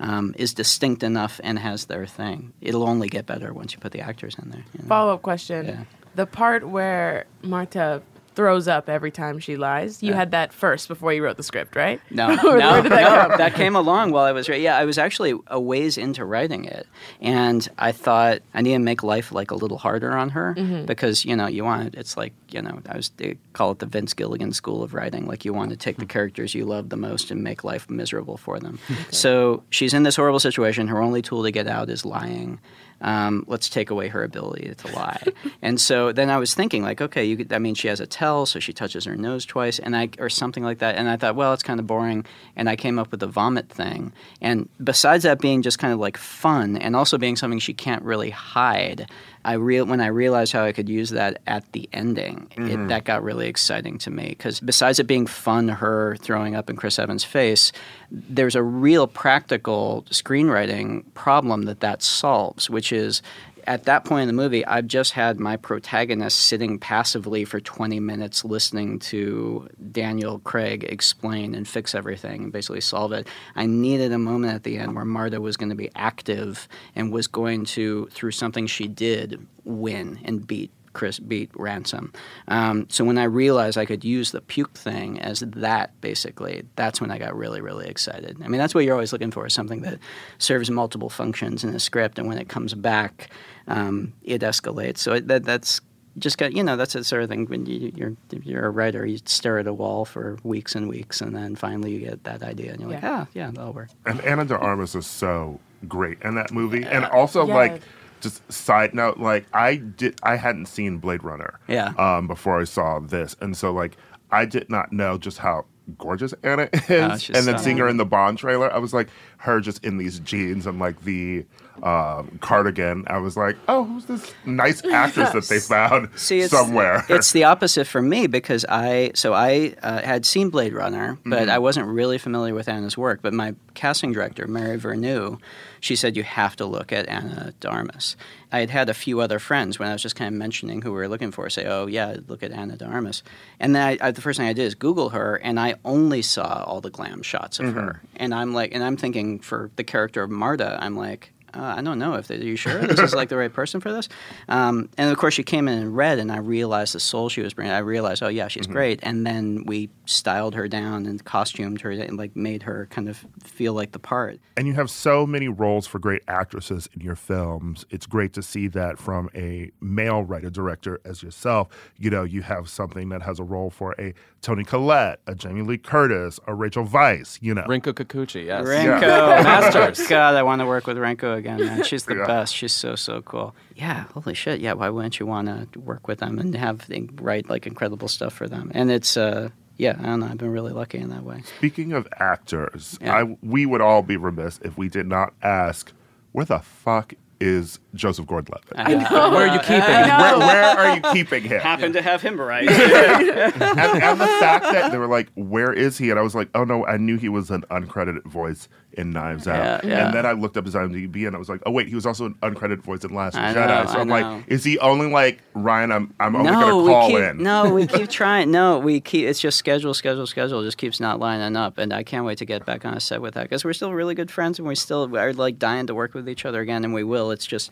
um, 0.00 0.34
is 0.36 0.52
distinct 0.52 1.02
enough 1.02 1.40
and 1.42 1.58
has 1.58 1.86
their 1.86 2.06
thing. 2.06 2.52
It'll 2.60 2.82
only 2.86 3.08
get 3.08 3.24
better 3.26 3.52
once 3.54 3.72
you 3.72 3.78
put 3.78 3.92
the 3.92 4.00
actors 4.00 4.36
in 4.42 4.50
there. 4.50 4.64
you 4.76 4.82
know? 4.82 4.88
Follow 4.88 5.14
up 5.14 5.22
question: 5.22 5.66
Yeah. 5.66 5.84
the 6.14 6.26
part 6.26 6.68
where 6.68 7.24
Marta 7.42 8.02
throws 8.34 8.68
up 8.68 8.88
every 8.88 9.10
time 9.10 9.38
she 9.38 9.56
lies, 9.56 10.02
you 10.02 10.12
had 10.12 10.30
that 10.32 10.52
first 10.52 10.88
before 10.88 11.12
you 11.12 11.22
wrote 11.24 11.36
the 11.36 11.42
script, 11.42 11.76
right? 11.76 12.00
No, 12.10 12.28
no, 12.34 12.58
that 12.82 13.28
no. 13.30 13.36
That 13.36 13.54
came 13.54 13.76
along 13.76 14.12
while 14.12 14.24
I 14.24 14.32
was 14.32 14.48
right. 14.48 14.60
Yeah, 14.60 14.76
I 14.76 14.84
was 14.84 14.98
actually 14.98 15.34
a 15.46 15.60
ways 15.60 15.98
into 15.98 16.24
writing 16.24 16.64
it, 16.64 16.86
and 17.20 17.66
I 17.78 17.92
thought 17.92 18.40
I 18.54 18.62
need 18.62 18.72
to 18.72 18.78
make 18.78 19.02
life 19.02 19.32
like 19.32 19.50
a 19.50 19.54
little 19.56 19.78
harder 19.78 20.12
on 20.12 20.30
her 20.30 20.54
Mm-hmm. 20.56 20.86
because 20.86 21.24
you 21.24 21.34
know 21.36 21.46
you 21.46 21.64
want 21.64 21.94
it's 21.94 22.16
like 22.16 22.32
you 22.50 22.60
know 22.62 22.80
I 22.88 22.96
was 22.96 23.10
they 23.16 23.36
call 23.52 23.70
it 23.72 23.78
the 23.78 23.86
Vince 23.86 24.12
Gilligan 24.14 24.52
school 24.52 24.82
of 24.82 24.94
writing. 24.94 25.26
Like 25.26 25.44
you 25.44 25.52
want 25.52 25.70
to 25.70 25.76
take 25.76 25.96
the 25.98 26.06
characters 26.06 26.54
you 26.54 26.64
love 26.64 26.88
the 26.88 26.96
most 26.96 27.30
and 27.30 27.42
make 27.42 27.64
life 27.64 27.88
miserable 27.90 28.36
for 28.36 28.58
them. 28.60 28.78
So 29.10 29.62
she's 29.70 29.94
in 29.94 30.02
this 30.02 30.16
horrible 30.16 30.40
situation. 30.40 30.88
Her 30.88 31.00
only 31.02 31.22
tool 31.22 31.42
to 31.44 31.50
get 31.50 31.66
out 31.66 31.90
is 31.90 32.04
lying. 32.04 32.60
Um, 33.02 33.44
let's 33.46 33.68
take 33.68 33.90
away 33.90 34.08
her 34.08 34.22
ability 34.22 34.74
to 34.74 34.94
lie. 34.94 35.22
and 35.62 35.80
so 35.80 36.12
then 36.12 36.30
I 36.30 36.38
was 36.38 36.54
thinking, 36.54 36.82
like, 36.82 37.00
okay, 37.00 37.24
you 37.24 37.36
could, 37.36 37.52
I 37.52 37.58
mean, 37.58 37.74
she 37.74 37.88
has 37.88 38.00
a 38.00 38.06
tell, 38.06 38.46
so 38.46 38.60
she 38.60 38.72
touches 38.72 39.04
her 39.04 39.16
nose 39.16 39.44
twice, 39.44 39.78
and 39.78 39.96
I 39.96 40.08
or 40.18 40.30
something 40.30 40.62
like 40.62 40.78
that. 40.78 40.96
And 40.96 41.08
I 41.08 41.16
thought, 41.16 41.36
well, 41.36 41.52
it's 41.52 41.62
kind 41.62 41.80
of 41.80 41.86
boring. 41.86 42.24
And 42.56 42.68
I 42.68 42.76
came 42.76 42.98
up 42.98 43.10
with 43.10 43.20
the 43.20 43.26
vomit 43.26 43.68
thing. 43.68 44.12
And 44.40 44.68
besides 44.82 45.24
that 45.24 45.40
being 45.40 45.62
just 45.62 45.78
kind 45.78 45.92
of 45.92 45.98
like 45.98 46.16
fun, 46.16 46.76
and 46.76 46.96
also 46.96 47.18
being 47.18 47.36
something 47.36 47.58
she 47.58 47.74
can't 47.74 48.02
really 48.02 48.30
hide, 48.30 49.10
I 49.44 49.54
real 49.54 49.86
when 49.86 50.00
I 50.00 50.06
realized 50.06 50.52
how 50.52 50.64
I 50.64 50.72
could 50.72 50.88
use 50.88 51.10
that 51.10 51.40
at 51.46 51.70
the 51.72 51.88
ending, 51.92 52.48
it, 52.52 52.60
mm-hmm. 52.60 52.86
that 52.88 53.04
got 53.04 53.22
really 53.22 53.48
exciting 53.48 53.98
to 53.98 54.10
me 54.10 54.28
because 54.28 54.60
besides 54.60 54.98
it 54.98 55.06
being 55.06 55.26
fun, 55.26 55.68
her 55.68 56.16
throwing 56.20 56.54
up 56.54 56.70
in 56.70 56.76
Chris 56.76 56.98
Evans' 56.98 57.24
face, 57.24 57.72
there's 58.10 58.54
a 58.54 58.62
real 58.62 59.06
practical 59.06 60.04
screenwriting 60.10 61.04
problem 61.14 61.62
that 61.62 61.80
that 61.80 62.02
solves, 62.02 62.70
which 62.70 62.92
is 62.92 63.22
at 63.66 63.84
that 63.84 64.04
point 64.04 64.22
in 64.22 64.28
the 64.28 64.42
movie, 64.42 64.64
I've 64.66 64.86
just 64.86 65.12
had 65.12 65.38
my 65.40 65.56
protagonist 65.56 66.38
sitting 66.40 66.78
passively 66.78 67.44
for 67.44 67.60
20 67.60 68.00
minutes 68.00 68.44
listening 68.44 68.98
to 69.00 69.68
Daniel 69.90 70.38
Craig 70.40 70.84
explain 70.84 71.54
and 71.54 71.66
fix 71.66 71.94
everything 71.94 72.44
and 72.44 72.52
basically 72.52 72.80
solve 72.80 73.12
it. 73.12 73.26
I 73.54 73.66
needed 73.66 74.12
a 74.12 74.18
moment 74.18 74.54
at 74.54 74.64
the 74.64 74.78
end 74.78 74.94
where 74.94 75.04
Marta 75.04 75.40
was 75.40 75.56
going 75.56 75.70
to 75.70 75.74
be 75.74 75.90
active 75.94 76.68
and 76.94 77.12
was 77.12 77.26
going 77.26 77.64
to, 77.66 78.06
through 78.12 78.32
something 78.32 78.66
she 78.66 78.88
did, 78.88 79.46
win 79.64 80.20
and 80.24 80.46
beat 80.46 80.70
Chris 80.92 81.18
beat 81.18 81.50
Ransom. 81.54 82.12
Um, 82.48 82.86
so 82.90 83.04
when 83.04 83.18
I 83.18 83.24
realized 83.24 83.78
I 83.78 83.86
could 83.86 84.04
use 84.04 84.32
the 84.32 84.40
puke 84.40 84.74
thing 84.74 85.20
as 85.20 85.40
that, 85.40 85.98
basically, 86.00 86.64
that's 86.76 87.00
when 87.00 87.10
I 87.10 87.18
got 87.18 87.36
really, 87.36 87.60
really 87.60 87.86
excited. 87.88 88.36
I 88.44 88.48
mean, 88.48 88.58
that's 88.58 88.74
what 88.74 88.84
you're 88.84 88.94
always 88.94 89.12
looking 89.12 89.30
for, 89.30 89.46
is 89.46 89.54
something 89.54 89.82
that 89.82 89.98
serves 90.38 90.70
multiple 90.70 91.08
functions 91.10 91.64
in 91.64 91.74
a 91.74 91.80
script, 91.80 92.18
and 92.18 92.28
when 92.28 92.38
it 92.38 92.48
comes 92.48 92.74
back, 92.74 93.30
um, 93.68 94.12
it 94.22 94.42
escalates. 94.42 94.98
So 94.98 95.14
it, 95.14 95.28
that, 95.28 95.44
that's 95.44 95.80
just 96.18 96.36
got 96.36 96.52
you 96.52 96.62
know 96.62 96.76
that's 96.76 96.92
the 96.92 97.02
sort 97.02 97.22
of 97.22 97.30
thing 97.30 97.46
when 97.46 97.64
you, 97.64 97.90
you're 97.96 98.14
you're 98.42 98.66
a 98.66 98.70
writer 98.70 99.06
you 99.06 99.18
stare 99.24 99.56
at 99.58 99.66
a 99.66 99.72
wall 99.72 100.04
for 100.04 100.36
weeks 100.42 100.74
and 100.74 100.86
weeks 100.86 101.22
and 101.22 101.34
then 101.34 101.56
finally 101.56 101.90
you 101.90 102.00
get 102.00 102.22
that 102.24 102.42
idea 102.42 102.70
and 102.70 102.80
you're 102.82 102.90
like 102.90 103.00
Yeah. 103.02 103.24
ah 103.24 103.26
yeah 103.32 103.50
that'll 103.50 103.72
work 103.72 103.88
And 104.04 104.20
Ana 104.20 104.44
de 104.44 104.54
Armas 104.58 104.94
is 104.94 105.06
so 105.06 105.58
great 105.88 106.18
in 106.20 106.34
that 106.34 106.52
movie. 106.52 106.84
And 106.84 107.06
also, 107.06 107.46
Yeah. 107.46 107.54
like, 107.54 107.82
just 108.22 108.50
side 108.50 108.94
note, 108.94 109.18
like, 109.18 109.44
I 109.52 109.76
did, 109.76 110.18
I 110.22 110.36
hadn't 110.36 110.66
seen 110.66 110.98
Blade 110.98 111.22
Runner. 111.22 111.60
Yeah. 111.68 111.92
Um, 111.98 112.26
before 112.26 112.60
I 112.60 112.64
saw 112.64 113.00
this, 113.00 113.36
and 113.40 113.56
so 113.56 113.72
like, 113.72 113.96
I 114.30 114.46
did 114.46 114.70
not 114.70 114.92
know 114.92 115.18
just 115.18 115.38
how 115.38 115.66
gorgeous 115.98 116.32
Ana 116.42 116.68
is. 116.72 116.82
Oh, 116.88 116.94
and 116.94 117.10
then 117.10 117.20
stunning. 117.20 117.58
seeing 117.58 117.76
her 117.78 117.88
in 117.88 117.96
the 117.98 118.06
Bond 118.06 118.38
trailer, 118.38 118.72
I 118.72 118.78
was 118.78 118.94
like, 118.94 119.08
her 119.38 119.60
just 119.60 119.84
in 119.84 119.98
these 119.98 120.20
jeans 120.20 120.66
and 120.66 120.78
like 120.78 121.02
the 121.02 121.44
um, 121.82 122.38
cardigan. 122.40 123.04
I 123.06 123.18
was 123.18 123.36
like, 123.36 123.56
oh, 123.68 123.84
who's 123.84 124.06
this 124.06 124.32
nice 124.44 124.84
actress 124.92 125.30
that 125.32 125.44
they 125.48 125.58
found 125.60 126.08
See, 126.16 126.40
it's, 126.40 126.50
somewhere? 126.52 127.04
It's 127.08 127.32
the 127.32 127.44
opposite 127.44 127.86
for 127.86 128.02
me 128.02 128.26
because 128.26 128.64
I 128.68 129.12
so 129.14 129.32
I 129.34 129.74
uh, 129.82 130.02
had 130.02 130.26
seen 130.26 130.50
Blade 130.50 130.72
Runner, 130.72 131.18
but 131.24 131.42
Mm-hmm. 131.42 131.50
I 131.50 131.58
wasn't 131.58 131.86
really 131.86 132.18
familiar 132.18 132.54
with 132.54 132.68
Ana's 132.68 132.96
work. 132.96 133.20
But 133.22 133.32
my 133.32 133.54
casting 133.74 134.12
director, 134.12 134.46
Mary 134.46 134.78
Vernieu, 134.78 135.40
she 135.80 135.96
said 135.96 136.16
you 136.16 136.22
have 136.22 136.54
to 136.56 136.66
look 136.66 136.92
at 136.92 137.08
Ana 137.08 137.52
de 137.58 137.68
Armas. 137.68 138.16
I 138.52 138.60
had 138.60 138.70
had 138.70 138.88
a 138.88 138.94
few 138.94 139.20
other 139.20 139.38
friends 139.38 139.78
when 139.78 139.88
I 139.88 139.92
was 139.92 140.02
just 140.02 140.14
kind 140.14 140.28
of 140.32 140.38
mentioning 140.38 140.82
who 140.82 140.90
we 140.90 140.98
were 140.98 141.08
looking 141.08 141.30
for 141.32 141.48
say, 141.50 141.64
"Oh 141.66 141.86
yeah, 141.86 142.16
look 142.28 142.42
at 142.42 142.52
Ana 142.52 142.76
de 142.76 142.84
Armas," 142.84 143.22
and 143.58 143.74
then 143.74 143.82
I, 143.82 144.08
I, 144.08 144.10
the 144.12 144.20
first 144.20 144.38
thing 144.38 144.46
I 144.46 144.52
did 144.52 144.64
is 144.66 144.74
Google 144.74 145.08
her, 145.10 145.36
and 145.36 145.58
I 145.58 145.74
only 145.84 146.22
saw 146.22 146.62
all 146.64 146.80
the 146.80 146.90
glam 146.90 147.22
shots 147.22 147.58
of 147.58 147.74
her, 147.74 148.02
and 148.16 148.34
I'm 148.34 148.52
like, 148.52 148.74
and 148.74 148.84
I'm 148.84 148.96
thinking 148.96 149.38
for 149.40 149.70
the 149.76 149.84
character 149.84 150.22
of 150.22 150.30
Marta, 150.30 150.78
I'm 150.80 150.96
like. 150.96 151.32
Uh, 151.54 151.74
I 151.78 151.82
don't 151.82 151.98
know 151.98 152.14
if 152.14 152.28
they, 152.28 152.36
are 152.36 152.42
you 152.42 152.56
sure 152.56 152.78
this 152.86 152.98
is 152.98 153.14
like 153.14 153.28
the 153.28 153.36
right 153.36 153.52
person 153.52 153.80
for 153.80 153.92
this. 153.92 154.08
Um, 154.48 154.88
and 154.96 155.10
of 155.10 155.18
course, 155.18 155.34
she 155.34 155.42
came 155.42 155.68
in 155.68 155.78
and 155.78 155.96
read, 155.96 156.18
and 156.18 156.32
I 156.32 156.38
realized 156.38 156.94
the 156.94 157.00
soul 157.00 157.28
she 157.28 157.42
was 157.42 157.54
bringing. 157.54 157.72
I 157.72 157.78
realized, 157.78 158.22
oh 158.22 158.28
yeah, 158.28 158.48
she's 158.48 158.66
great. 158.66 159.00
And 159.02 159.26
then 159.26 159.64
we 159.66 159.90
styled 160.06 160.54
her 160.54 160.68
down 160.68 161.06
and 161.06 161.22
costumed 161.24 161.80
her 161.82 161.90
and 161.90 162.16
like 162.16 162.34
made 162.34 162.62
her 162.64 162.86
kind 162.90 163.08
of 163.08 163.24
feel 163.42 163.74
like 163.74 163.92
the 163.92 163.98
part. 163.98 164.40
and 164.56 164.66
you 164.66 164.74
have 164.74 164.90
so 164.90 165.26
many 165.26 165.48
roles 165.48 165.86
for 165.86 165.98
great 165.98 166.22
actresses 166.28 166.88
in 166.94 167.00
your 167.00 167.16
films. 167.16 167.84
It's 167.90 168.06
great 168.06 168.32
to 168.34 168.42
see 168.42 168.68
that 168.68 168.98
from 168.98 169.28
a 169.34 169.70
male 169.80 170.22
writer 170.22 170.50
director 170.50 171.00
as 171.04 171.22
yourself. 171.22 171.68
You 171.98 172.10
know, 172.10 172.24
you 172.24 172.42
have 172.42 172.68
something 172.68 173.08
that 173.10 173.22
has 173.22 173.38
a 173.38 173.44
role 173.44 173.70
for 173.70 173.94
a 173.98 174.14
Toni 174.42 174.64
Collette, 174.64 175.20
a 175.26 175.34
Jamie 175.34 175.62
Lee 175.62 175.78
Curtis, 175.78 176.38
a 176.46 176.54
Rachel 176.54 176.84
Weisz. 176.84 177.38
You 177.40 177.54
know, 177.54 177.62
Rinko 177.62 177.92
Kikuchi, 177.94 178.46
yes. 178.46 178.64
Rinko, 178.66 179.00
Masters. 179.44 180.06
God, 180.08 180.34
I 180.34 180.42
want 180.42 180.60
to 180.60 180.66
work 180.66 180.86
with 180.86 180.96
Rinko 180.96 181.36
again, 181.36 181.64
man. 181.64 181.84
She's 181.84 182.04
the 182.04 182.16
Yeah. 182.16 182.26
best. 182.26 182.54
She's 182.54 182.72
so 182.72 182.96
so 182.96 183.22
cool. 183.22 183.54
Yeah, 183.76 184.04
holy 184.14 184.34
shit. 184.34 184.60
Yeah, 184.60 184.72
why 184.74 184.88
wouldn't 184.88 185.18
you 185.20 185.26
want 185.26 185.72
to 185.72 185.78
work 185.78 186.08
with 186.08 186.18
them 186.18 186.38
and 186.38 186.54
have 186.56 186.86
write 187.14 187.48
like 187.48 187.66
incredible 187.66 188.08
stuff 188.08 188.34
for 188.34 188.48
them? 188.48 188.70
And 188.74 188.90
it's 188.90 189.16
uh, 189.16 189.50
yeah, 189.76 189.96
I 189.98 190.02
don't 190.06 190.20
know. 190.20 190.26
I've 190.26 190.38
been 190.38 190.50
really 190.50 190.72
lucky 190.72 190.98
in 190.98 191.10
that 191.10 191.22
way. 191.22 191.42
Speaking 191.58 191.92
of 191.92 192.06
actors, 192.18 192.98
Yeah. 193.00 193.16
I, 193.16 193.36
we 193.42 193.64
would 193.64 193.80
all 193.80 194.02
be 194.02 194.16
remiss 194.16 194.58
if 194.64 194.76
we 194.76 194.88
did 194.88 195.06
not 195.06 195.32
ask 195.42 195.92
where 196.32 196.44
the 196.44 196.58
fuck 196.58 197.14
is 197.42 197.80
Joseph 197.94 198.26
Gordon-Levitt? 198.26 198.72
I 198.76 198.94
know. 198.94 199.30
Where 199.30 199.48
are 199.48 199.54
you 199.54 199.60
keeping 199.60 199.80
him? 199.82 200.18
Where, 200.18 200.38
where 200.38 200.78
are 200.78 200.96
you 200.96 201.02
keeping 201.12 201.42
him? 201.42 201.60
Happen 201.60 201.92
to 201.92 202.00
have 202.00 202.22
him 202.22 202.40
right. 202.40 202.68
and, 202.68 203.62
and 203.62 204.20
the 204.20 204.26
fact 204.26 204.66
that 204.66 204.92
they 204.92 204.98
were 204.98 205.08
like, 205.08 205.28
"Where 205.34 205.72
is 205.72 205.98
he?" 205.98 206.10
and 206.10 206.18
I 206.18 206.22
was 206.22 206.34
like, 206.34 206.48
"Oh 206.54 206.64
no, 206.64 206.86
I 206.86 206.96
knew 206.98 207.18
he 207.18 207.28
was 207.28 207.50
an 207.50 207.62
uncredited 207.70 208.24
voice 208.24 208.68
in 208.94 209.10
Knives 209.10 209.46
Out." 209.46 209.84
Yeah, 209.84 209.90
yeah. 209.90 210.06
And 210.06 210.14
then 210.14 210.26
I 210.26 210.32
looked 210.32 210.56
up 210.56 210.64
his 210.64 210.74
IMDb 210.74 211.26
and 211.26 211.34
I 211.34 211.38
was 211.38 211.48
like, 211.48 211.62
"Oh 211.66 211.70
wait, 211.70 211.88
he 211.88 211.94
was 211.94 212.06
also 212.06 212.26
an 212.26 212.34
uncredited 212.42 212.82
voice 212.82 213.04
in 213.04 213.14
Last 213.14 213.36
I 213.36 213.52
Jedi." 213.52 213.66
know, 213.66 213.86
so 213.90 213.98
I 213.98 214.00
I'm 214.00 214.08
know. 214.08 214.20
like, 214.20 214.44
"Is 214.48 214.64
he 214.64 214.78
only 214.78 215.10
like 215.10 215.40
Rian? 215.54 215.94
I'm 215.94 216.14
I'm 216.20 216.36
only 216.36 216.50
no, 216.50 216.60
gonna 216.60 216.92
call 216.92 217.08
keep 217.08 217.18
in." 217.18 217.42
no, 217.42 217.72
we 217.74 217.86
keep 217.98 218.08
trying. 218.08 218.50
No, 218.50 218.78
we 218.78 219.00
keep. 219.00 219.26
It's 219.26 219.40
just 219.40 219.58
schedule, 219.58 219.94
schedule, 219.94 220.26
schedule. 220.26 220.60
It 220.60 220.64
just 220.64 220.78
keeps 220.78 221.00
not 221.00 221.18
lining 221.20 221.56
up, 221.56 221.78
and 221.78 221.92
I 221.92 222.02
can't 222.02 222.24
wait 222.24 222.38
to 222.38 222.44
get 222.44 222.64
back 222.66 222.84
on 222.84 222.94
a 222.94 223.00
set 223.00 223.20
with 223.20 223.34
that 223.34 223.44
because 223.44 223.64
we're 223.64 223.72
still 223.72 223.92
really 223.92 224.14
good 224.14 224.30
friends, 224.30 224.58
and 224.58 224.68
we 224.68 224.74
still 224.74 225.16
are 225.16 225.32
like 225.32 225.58
dying 225.58 225.86
to 225.86 225.94
work 225.94 226.14
with 226.14 226.28
each 226.28 226.44
other 226.44 226.60
again, 226.60 226.84
and 226.84 226.94
we 226.94 227.04
will. 227.04 227.30
It's 227.30 227.46
just. 227.46 227.70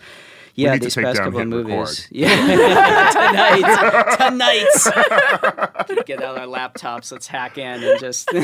Yeah, 0.61 0.79
these 0.79 0.95
take 0.95 1.05
past 1.05 1.19
couple 1.19 1.41
of 1.41 1.49
Hit 1.49 1.57
Record. 1.57 1.69
movies. 1.69 2.09
Yeah, 2.21 3.11
tonight, 3.13 4.17
tonight. 4.29 6.07
Get 6.07 6.23
out 6.23 6.39
our 6.39 6.47
laptops. 6.47 7.11
Let's 7.13 7.27
hack 7.27 7.59
in 7.59 7.83
and 7.83 7.99
just. 8.01 8.29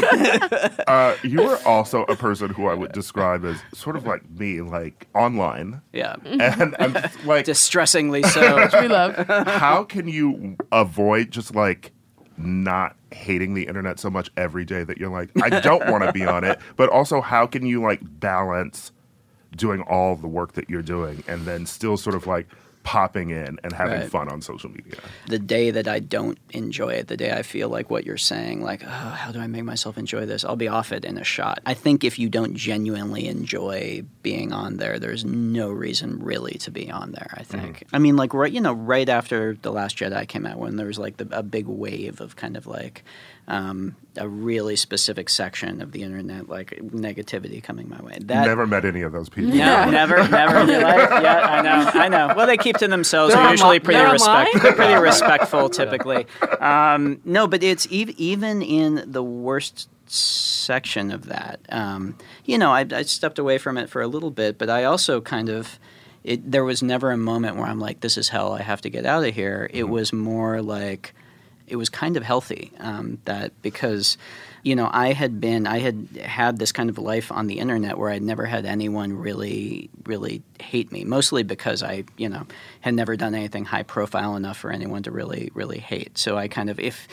Uh, 0.87 1.17
you 1.25 1.43
are 1.43 1.59
also 1.67 2.03
a 2.05 2.15
person 2.15 2.51
who 2.51 2.67
I 2.67 2.75
would 2.75 2.93
describe 2.93 3.45
as 3.45 3.61
sort 3.75 3.97
of 3.97 4.07
like 4.07 4.29
me, 4.31 4.61
like 4.61 5.07
online, 5.15 5.81
yeah, 5.93 6.15
and 6.25 6.77
I'm 6.79 6.93
just 6.93 7.25
like, 7.25 7.45
distressingly 7.45 8.23
so. 8.23 8.69
we 8.81 8.89
love. 8.89 9.17
how 9.27 9.83
can 9.85 10.07
you 10.07 10.57
avoid 10.71 11.31
just 11.33 11.55
like 11.55 11.93
not 12.37 12.97
hating 13.13 13.55
the 13.55 13.67
internet 13.67 13.99
so 13.99 14.11
much 14.11 14.31
every 14.37 14.65
day 14.65 14.85
that 14.85 14.99
you're 14.99 15.11
like, 15.11 15.31
I 15.43 15.61
don't 15.61 15.89
want 15.91 16.05
to 16.05 16.13
be 16.13 16.25
on 16.25 16.45
it, 16.45 16.61
but 16.77 16.89
also 16.89 17.21
how 17.21 17.47
can 17.47 17.67
you 17.67 17.83
like 17.83 18.01
balance 18.21 18.93
doing 19.55 19.83
all 19.83 20.17
the 20.17 20.29
work 20.29 20.53
that 20.53 20.69
you're 20.69 20.83
doing 20.83 21.23
and 21.29 21.47
then 21.47 21.67
still 21.67 21.97
sort 21.97 22.17
of 22.17 22.27
like 22.27 22.47
popping 22.87 23.31
in 23.31 23.59
and 23.65 23.73
having 23.73 23.99
Right. 23.99 24.11
fun 24.11 24.29
on 24.29 24.41
social 24.41 24.71
media? 24.71 24.95
the 25.27 25.41
day 25.41 25.73
that 25.73 25.89
I 25.89 25.99
don't 25.99 26.39
enjoy 26.51 26.91
it, 26.91 27.09
the 27.09 27.17
day 27.17 27.33
I 27.33 27.43
feel 27.43 27.69
like 27.69 27.91
what 27.91 28.07
you're 28.07 28.17
saying, 28.17 28.63
like, 28.63 28.85
oh, 28.85 28.87
how 28.87 29.33
do 29.33 29.41
I 29.41 29.49
make 29.49 29.65
myself 29.65 29.99
enjoy 29.99 30.25
this? 30.25 30.45
I'll 30.45 30.55
be 30.55 30.69
off 30.69 30.93
it 30.93 31.05
in 31.05 31.19
a 31.19 31.25
shot. 31.25 31.59
I 31.67 31.75
think 31.75 32.05
if 32.05 32.17
you 32.17 32.29
don't 32.29 32.55
genuinely 32.55 33.27
enjoy 33.27 34.05
being 34.23 34.53
on 34.53 34.77
there, 34.77 35.01
there's 35.01 35.25
no 35.25 35.69
reason 35.69 36.23
really 36.23 36.59
to 36.59 36.71
be 36.71 36.89
on 36.89 37.11
there. 37.11 37.35
I 37.35 37.43
mm-hmm. 37.43 37.61
think. 37.61 37.85
I 37.93 37.99
mean, 37.99 38.15
like 38.17 38.33
right, 38.33 38.53
you 38.53 38.61
know, 38.61 38.73
right 38.73 39.09
after 39.09 39.59
the 39.63 39.73
Last 39.73 39.99
Jedi 39.99 40.29
came 40.29 40.47
out, 40.47 40.59
when 40.59 40.77
there 40.77 40.87
was 40.87 40.99
like 40.99 41.17
the, 41.17 41.27
a 41.37 41.43
big 41.43 41.67
wave 41.67 42.21
of 42.21 42.37
kind 42.37 42.57
of 42.57 42.69
like. 42.69 43.03
Um, 43.49 43.95
a 44.17 44.29
really 44.29 44.75
specific 44.75 45.29
section 45.29 45.81
of 45.81 45.93
the 45.93 46.03
internet, 46.03 46.49
like 46.49 46.71
negativity 46.83 47.63
coming 47.63 47.89
my 47.89 48.01
way. 48.03 48.19
That 48.23 48.45
Never 48.47 48.67
met 48.67 48.85
any 48.85 49.03
of 49.03 49.13
those 49.13 49.29
people. 49.29 49.53
no, 49.53 49.89
never, 49.89 50.27
never 50.29 50.59
in 50.61 50.69
your 50.69 50.83
life. 50.83 51.09
Yeah, 51.23 51.39
I 51.47 51.63
know, 51.63 51.91
I 51.95 52.09
know. 52.09 52.35
Well, 52.37 52.47
they 52.49 52.57
keep 52.57 52.77
to 52.79 52.89
themselves. 52.89 53.33
They're 53.35 53.43
They're 53.43 53.51
usually 53.53 53.79
pretty 53.79 54.01
they're 54.01 54.11
respect, 54.11 54.51
they're 54.63 54.73
pretty 54.75 54.95
respectful, 55.01 55.69
typically. 55.69 56.27
Um, 56.59 57.21
no, 57.25 57.47
but 57.47 57.63
it's 57.63 57.87
ev- 57.93 58.11
even 58.17 58.63
in 58.63 59.05
the 59.07 59.23
worst 59.23 59.89
section 60.07 61.11
of 61.13 61.27
that. 61.27 61.61
Um, 61.69 62.17
you 62.45 62.59
know, 62.59 62.73
I, 62.73 62.85
I 62.91 63.03
stepped 63.03 63.39
away 63.39 63.59
from 63.59 63.79
it 63.79 63.89
for 63.89 64.03
a 64.03 64.09
little 64.09 64.31
bit, 64.33 64.59
but 64.59 64.69
I 64.71 64.85
also 64.85 65.21
kind 65.21 65.49
of. 65.49 65.79
It, 66.25 66.51
there 66.51 66.65
was 66.65 66.83
never 66.83 67.13
a 67.13 67.17
moment 67.17 67.57
where 67.57 67.67
I'm 67.67 67.79
like, 67.79 68.01
"This 68.01 68.19
is 68.19 68.31
hell. 68.31 68.53
I 68.53 68.63
have 68.63 68.81
to 68.81 68.91
get 68.91 69.07
out 69.07 69.23
of 69.25 69.33
here." 69.33 69.71
It 69.73 69.85
was 69.85 70.13
more 70.13 70.61
like 70.61 71.15
it 71.67 71.77
was 71.77 71.89
kind 71.89 72.17
of 72.17 72.23
healthy 72.23 72.73
um, 72.79 73.19
that 73.25 73.53
because 73.63 74.17
you 74.63 74.75
know 74.77 74.89
I 74.93 75.13
had 75.13 75.41
been 75.41 75.67
I 75.67 75.79
had 75.79 76.09
had 76.23 76.59
this 76.59 76.73
kind 76.73 76.91
of 76.91 76.99
life 76.99 77.31
on 77.33 77.47
the 77.47 77.59
internet 77.59 77.99
where 77.99 78.11
I'd 78.11 78.23
never 78.23 78.47
had 78.47 78.67
anyone 78.67 79.13
really 79.13 79.91
really 80.05 80.43
hate 80.61 80.93
me 80.93 81.05
mostly 81.05 81.43
because 81.43 81.83
I 81.83 82.05
you 82.17 82.29
know 82.29 82.47
had 82.81 82.95
never 82.95 83.17
done 83.17 83.35
anything 83.35 83.65
high 83.65 83.83
profile 83.83 84.37
enough 84.37 84.59
for 84.59 84.71
anyone 84.71 85.03
to 85.05 85.11
really 85.11 85.51
really 85.55 85.79
hate. 85.79 86.19
So 86.19 86.37
I 86.37 86.49
kind 86.49 86.71
of 86.71 86.79
if 86.79 87.09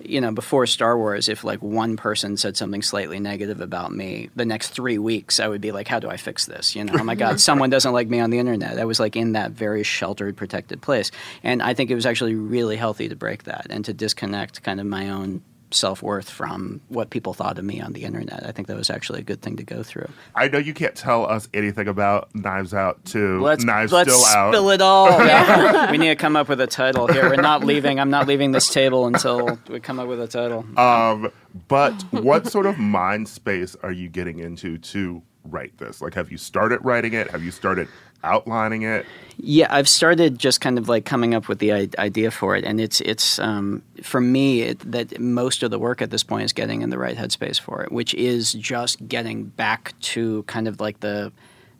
you 0.00 0.20
know 0.20 0.32
before 0.32 0.66
Star 0.66 0.96
Wars 0.96 1.28
if 1.28 1.44
like 1.44 1.62
one 1.62 1.96
person 1.96 2.36
said 2.36 2.56
something 2.56 2.82
slightly 2.82 3.18
negative 3.18 3.60
about 3.60 3.92
me 3.92 4.30
the 4.36 4.44
next 4.44 4.68
3 4.68 4.98
weeks 4.98 5.40
I 5.40 5.48
would 5.48 5.60
be 5.60 5.72
like 5.72 5.88
how 5.88 5.98
do 5.98 6.08
I 6.08 6.16
fix 6.16 6.46
this? 6.46 6.74
You 6.76 6.84
know 6.84 6.94
oh 6.98 7.04
my 7.04 7.14
god 7.14 7.40
someone 7.48 7.70
doesn't 7.70 7.92
like 7.92 8.08
me 8.08 8.20
on 8.20 8.30
the 8.30 8.38
internet. 8.38 8.78
I 8.78 8.84
was 8.84 9.00
like 9.00 9.16
in 9.16 9.32
that 9.32 9.52
very 9.52 9.82
sheltered 9.82 10.36
protected 10.36 10.82
place. 10.82 11.10
And 11.42 11.62
I 11.62 11.74
think 11.74 11.90
it 11.90 11.94
was 11.94 12.06
actually 12.06 12.34
really 12.34 12.76
healthy 12.76 13.08
to 13.08 13.16
break 13.16 13.44
that 13.44 13.66
and 13.70 13.84
to 13.84 13.92
disconnect 13.92 14.62
kind 14.62 14.80
of 14.80 14.86
my 14.86 15.10
own 15.10 15.42
self 15.70 16.02
worth 16.02 16.30
from 16.30 16.80
what 16.88 17.10
people 17.10 17.34
thought 17.34 17.58
of 17.58 17.64
me 17.64 17.80
on 17.80 17.92
the 17.92 18.04
internet. 18.04 18.46
I 18.46 18.52
think 18.52 18.68
that 18.68 18.76
was 18.76 18.90
actually 18.90 19.20
a 19.20 19.22
good 19.22 19.42
thing 19.42 19.56
to 19.56 19.64
go 19.64 19.82
through. 19.82 20.08
I 20.34 20.48
know 20.48 20.58
you 20.58 20.74
can't 20.74 20.94
tell 20.94 21.26
us 21.26 21.48
anything 21.52 21.88
about 21.88 22.34
Knives 22.34 22.74
Out 22.74 23.04
to 23.06 23.40
Let's 23.40 23.64
Knives 23.64 23.92
let's 23.92 24.12
Still 24.12 24.24
Out. 24.26 24.52
spill 24.52 24.70
it 24.70 24.80
all. 24.80 25.18
we 25.90 25.98
need 25.98 26.08
to 26.08 26.16
come 26.16 26.36
up 26.36 26.48
with 26.48 26.60
a 26.60 26.66
title 26.66 27.06
here. 27.06 27.28
We're 27.28 27.36
not 27.36 27.64
leaving. 27.64 28.00
I'm 28.00 28.10
not 28.10 28.26
leaving 28.26 28.52
this 28.52 28.72
table 28.72 29.06
until 29.06 29.58
we 29.68 29.80
come 29.80 29.98
up 29.98 30.08
with 30.08 30.20
a 30.20 30.28
title. 30.28 30.64
Um, 30.78 31.30
but 31.68 31.92
what 32.10 32.46
sort 32.46 32.66
of 32.66 32.78
mind 32.78 33.28
space 33.28 33.76
are 33.82 33.92
you 33.92 34.08
getting 34.08 34.38
into 34.38 34.78
to 34.78 35.22
write 35.44 35.78
this? 35.78 36.00
Like, 36.00 36.14
have 36.14 36.30
you 36.30 36.38
started 36.38 36.84
writing 36.84 37.14
it? 37.14 37.30
Have 37.30 37.42
you 37.42 37.50
started 37.50 37.88
outlining 38.24 38.82
it? 38.82 39.06
Yeah, 39.40 39.68
I've 39.70 39.88
started 39.88 40.38
just 40.38 40.60
kind 40.60 40.78
of 40.78 40.88
like 40.88 41.04
coming 41.04 41.34
up 41.34 41.48
with 41.48 41.60
the 41.60 41.72
idea 41.98 42.30
for 42.32 42.56
it, 42.56 42.64
and 42.64 42.80
it's 42.80 43.00
it's 43.02 43.38
um, 43.38 43.82
for 44.02 44.20
me 44.20 44.62
it, 44.62 44.90
that 44.90 45.20
most 45.20 45.62
of 45.62 45.70
the 45.70 45.78
work 45.78 46.02
at 46.02 46.10
this 46.10 46.24
point 46.24 46.44
is 46.44 46.52
getting 46.52 46.82
in 46.82 46.90
the 46.90 46.98
right 46.98 47.16
headspace 47.16 47.60
for 47.60 47.82
it, 47.82 47.92
which 47.92 48.14
is 48.14 48.52
just 48.54 49.06
getting 49.06 49.44
back 49.44 49.94
to 50.00 50.42
kind 50.44 50.66
of 50.66 50.80
like 50.80 51.00
the 51.00 51.32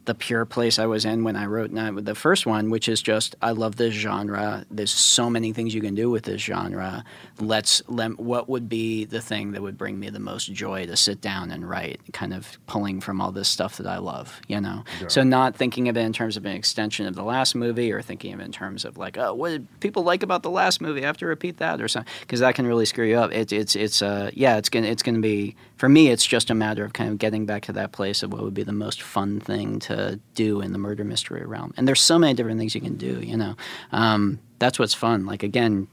the 0.08 0.14
pure 0.14 0.46
place 0.46 0.78
I 0.78 0.86
was 0.86 1.04
in 1.04 1.22
when 1.22 1.36
I 1.36 1.44
wrote 1.44 1.70
the 1.70 2.14
first 2.14 2.46
one, 2.46 2.70
which 2.70 2.88
is 2.88 3.02
just 3.02 3.36
I 3.42 3.50
love 3.50 3.76
this 3.76 3.92
genre. 3.92 4.64
There's 4.70 4.90
so 4.90 5.28
many 5.28 5.52
things 5.52 5.74
you 5.74 5.82
can 5.82 5.94
do 5.94 6.08
with 6.08 6.24
this 6.24 6.40
genre. 6.40 7.04
Let's 7.38 7.82
let, 7.88 8.18
what 8.18 8.48
would 8.48 8.70
be 8.70 9.04
the 9.04 9.20
thing 9.20 9.52
that 9.52 9.60
would 9.60 9.76
bring 9.76 10.00
me 10.00 10.08
the 10.08 10.18
most 10.18 10.50
joy 10.50 10.86
to 10.86 10.96
sit 10.96 11.20
down 11.20 11.50
and 11.50 11.68
write, 11.68 12.00
kind 12.14 12.32
of 12.32 12.58
pulling 12.66 13.02
from 13.02 13.20
all 13.20 13.32
this 13.32 13.50
stuff 13.50 13.76
that 13.76 13.86
I 13.86 13.98
love, 13.98 14.40
you 14.48 14.58
know. 14.62 14.82
So 15.08 15.22
not 15.22 15.56
thinking 15.56 15.90
of 15.90 15.96
it 15.98 16.00
in 16.00 16.14
terms 16.14 16.38
of 16.38 16.46
an 16.46 16.52
extension 16.52 17.06
of 17.06 17.14
the 17.14 17.22
last 17.22 17.54
movie, 17.54 17.92
or 17.92 18.00
thinking 18.00 18.32
of 18.32 18.40
it 18.40 18.44
in 18.44 18.52
terms 18.52 18.86
of 18.86 18.96
like, 18.96 19.18
oh, 19.18 19.34
what 19.34 19.50
did 19.50 19.80
people 19.80 20.04
like 20.04 20.22
about 20.22 20.42
the 20.42 20.50
last 20.50 20.80
movie? 20.80 21.02
I 21.02 21.06
have 21.06 21.18
to 21.18 21.26
repeat 21.26 21.58
that 21.58 21.82
or 21.82 21.88
something, 21.88 22.10
because 22.20 22.40
that 22.40 22.54
can 22.54 22.66
really 22.66 22.86
screw 22.86 23.06
you 23.06 23.18
up. 23.18 23.30
It's 23.30 23.52
it's 23.52 23.76
it's 23.76 24.00
uh 24.00 24.30
yeah, 24.32 24.56
it's 24.56 24.70
gonna 24.70 24.86
it's 24.86 25.02
gonna 25.02 25.20
be 25.20 25.54
for 25.78 25.88
me. 25.88 26.08
It's 26.08 26.26
just 26.26 26.50
a 26.50 26.54
matter 26.54 26.84
of 26.84 26.92
kind 26.92 27.10
of 27.10 27.18
getting 27.18 27.46
back 27.46 27.62
to 27.66 27.72
that 27.72 27.92
place 27.92 28.22
of 28.22 28.32
what 28.32 28.42
would 28.42 28.54
be 28.54 28.64
the 28.64 28.72
most 28.72 29.00
fun 29.00 29.40
thing 29.40 29.78
to 29.80 30.20
do 30.34 30.60
in 30.60 30.72
the 30.72 30.78
murder 30.78 31.04
mystery 31.04 31.46
realm. 31.46 31.72
And 31.76 31.88
there's 31.88 32.00
so 32.00 32.18
many 32.18 32.34
different 32.34 32.58
things 32.58 32.74
you 32.74 32.80
can 32.80 32.96
do. 32.96 33.20
You 33.20 33.36
know, 33.36 33.56
um, 33.92 34.40
that's 34.58 34.78
what's 34.78 34.94
fun. 34.94 35.24
Like 35.24 35.42
again, 35.42 35.86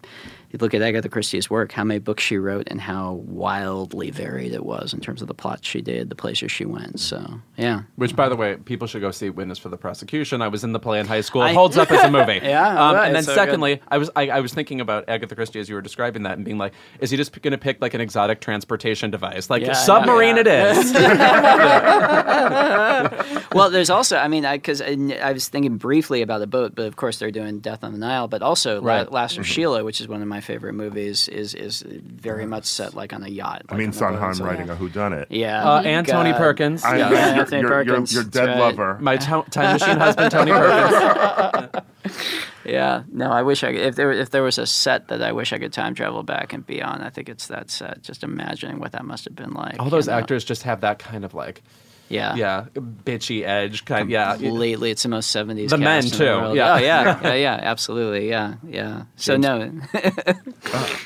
you 0.62 0.66
look 0.66 0.74
at 0.74 0.82
Agatha 0.82 1.10
Christie's 1.10 1.50
work, 1.50 1.72
how 1.72 1.84
many 1.84 2.00
books 2.00 2.24
she 2.24 2.38
wrote, 2.38 2.68
and 2.72 2.82
how 2.82 3.14
wildly 3.14 4.12
varied 4.12 4.54
it 4.54 4.66
was 4.66 4.94
in 4.94 5.00
terms 5.00 5.22
of 5.22 5.28
the 5.28 5.34
plots 5.34 5.68
she 5.68 5.82
did, 5.82 6.10
the 6.10 6.16
places 6.16 6.52
she 6.52 6.66
went. 6.66 7.00
So 7.00 7.40
yeah, 7.58 7.82
Which, 7.96 8.16
by 8.16 8.30
the 8.30 8.36
way, 8.36 8.56
people 8.58 8.88
should 8.88 9.02
go 9.02 9.12
see 9.12 9.30
Witness 9.30 9.60
for 9.60 9.70
the 9.70 9.78
Prosecution. 9.78 10.42
I 10.42 10.48
was 10.48 10.64
in 10.64 10.74
the 10.74 10.80
play 10.80 11.00
in 11.00 11.06
high 11.08 11.22
school. 11.22 11.42
It 11.44 11.50
I- 11.50 11.54
holds 11.54 11.78
up 11.78 11.92
as 11.92 12.04
a 12.04 12.12
movie. 12.12 12.42
Yeah, 12.56 12.68
Um, 12.90 12.96
right, 12.96 13.08
and 13.08 13.16
then 13.16 13.24
so 13.24 13.34
secondly, 13.36 13.82
I 13.88 13.98
was 13.98 14.10
I, 14.16 14.30
I 14.30 14.40
was 14.40 14.54
thinking 14.54 14.82
about 14.82 15.10
Agatha 15.10 15.36
Christie 15.36 15.60
as 15.60 15.68
you 15.70 15.76
were 15.76 15.82
describing 15.82 16.24
that 16.24 16.38
and 16.38 16.46
being 16.46 16.58
like, 16.58 16.74
is 17.00 17.12
he 17.12 17.18
just 17.18 17.40
going 17.42 17.52
to 17.52 17.58
pick 17.58 17.82
like 17.82 17.94
an 17.94 18.02
exotic 18.02 18.40
transportation 18.40 19.12
device, 19.12 19.50
like 19.50 19.64
Yeah, 19.64 19.74
submarine? 19.74 20.36
yeah, 20.38 20.42
It 20.42 20.48
is. 20.78 20.94
well, 23.54 23.70
there's 23.70 23.90
also, 23.90 24.18
I 24.18 24.28
mean, 24.28 24.44
because 24.44 24.82
I, 24.82 24.96
I, 25.22 25.34
was 25.34 25.48
thinking 25.50 25.78
briefly 25.78 26.22
about 26.22 26.42
a 26.42 26.48
boat, 26.48 26.76
but 26.76 26.86
of 26.86 26.96
course 26.96 27.20
they're 27.20 27.32
doing 27.32 27.60
Death 27.60 27.84
on 27.84 27.92
the 27.94 27.98
Nile. 27.98 28.28
But 28.28 28.42
also, 28.42 28.82
La- 28.82 29.04
Last 29.04 29.38
of 29.38 29.48
Sheila, 29.48 29.84
which 29.84 30.02
is 30.02 30.08
one 30.08 30.22
of 30.22 30.28
my 30.28 30.42
favorite 30.46 30.74
movies, 30.74 31.28
is 31.28 31.54
is 31.54 31.84
very 31.88 32.46
much 32.46 32.66
set 32.66 32.94
like 32.94 33.12
on 33.12 33.24
a 33.24 33.28
yacht. 33.28 33.64
I 33.70 33.76
mean, 33.76 33.92
like 33.92 34.02
on 34.02 34.16
a 34.16 34.18
boat, 34.18 34.20
Sondheim 34.22 34.34
so- 34.36 34.46
writing 34.46 34.70
a 34.70 34.76
whodunit. 34.76 35.26
Yeah, 35.30 35.70
Uh, 35.70 35.82
and 35.82 36.08
Tony 36.08 36.32
Perkins. 36.34 36.84
I 36.86 36.98
Yeah, 36.98 37.10
know. 37.10 37.16
yeah, 37.16 37.28
Your- 37.34 37.40
Anthony 37.42 37.62
your, 37.62 37.70
your, 37.72 37.80
Perkins, 37.96 38.14
your 38.14 38.24
that's 38.24 38.34
dead 38.36 38.48
right. 38.48 38.60
lover. 38.60 38.98
My 39.02 39.18
to- 39.18 39.46
time 39.52 39.74
machine 39.74 39.98
husband, 39.98 40.32
Tony 40.32 40.52
Perkins. 40.52 41.70
Yeah, 42.66 43.04
no, 43.12 43.30
I 43.32 43.44
wish 43.44 43.64
I 43.64 43.74
could, 43.74 43.82
if 43.82 43.96
there 43.96 44.12
if 44.12 44.32
there 44.32 44.42
was 44.42 44.58
a 44.58 44.66
set 44.66 45.10
that 45.10 45.22
I 45.22 45.34
wish 45.34 45.54
I 45.54 45.60
could 45.60 45.72
time 45.72 45.94
travel 45.94 46.24
back 46.24 46.52
and 46.52 46.66
be 46.66 46.82
on, 46.82 47.02
I 47.02 47.12
think 47.12 47.30
it's 47.30 47.46
that 47.48 47.70
set. 47.70 48.02
Just 48.02 48.24
imagining 48.24 48.80
what 48.80 48.94
that 48.94 49.06
must 49.06 49.26
have 49.26 49.36
been 49.36 49.54
like. 49.54 49.80
All 49.80 49.90
those 49.92 50.08
you 50.08 50.14
know? 50.14 50.18
actors 50.18 50.44
just 50.44 50.64
have 50.64 50.82
that 50.82 50.98
kind 50.98 51.24
of 51.24 51.36
like 51.36 51.62
Yeah. 52.08 52.36
yeah, 52.36 52.66
bitchy 52.76 53.44
edge 53.44 53.86
kind. 53.86 54.10
Yeah, 54.10 54.36
Lately, 54.36 54.92
it's 54.92 55.04
the 55.04 55.10
most 55.10 55.36
70s. 55.36 55.70
The 55.70 55.78
men, 55.78 56.04
in 56.06 56.12
too. 56.12 56.24
world. 56.26 56.56
Yeah. 56.56 56.76
Oh, 56.76 56.78
yeah. 56.78 57.20
yeah. 57.24 57.34
Yeah. 57.34 57.60
Absolutely. 57.62 58.30
Yeah. 58.30 58.56
Yeah. 58.68 59.04
So, 59.16 59.38
no. 59.38 59.72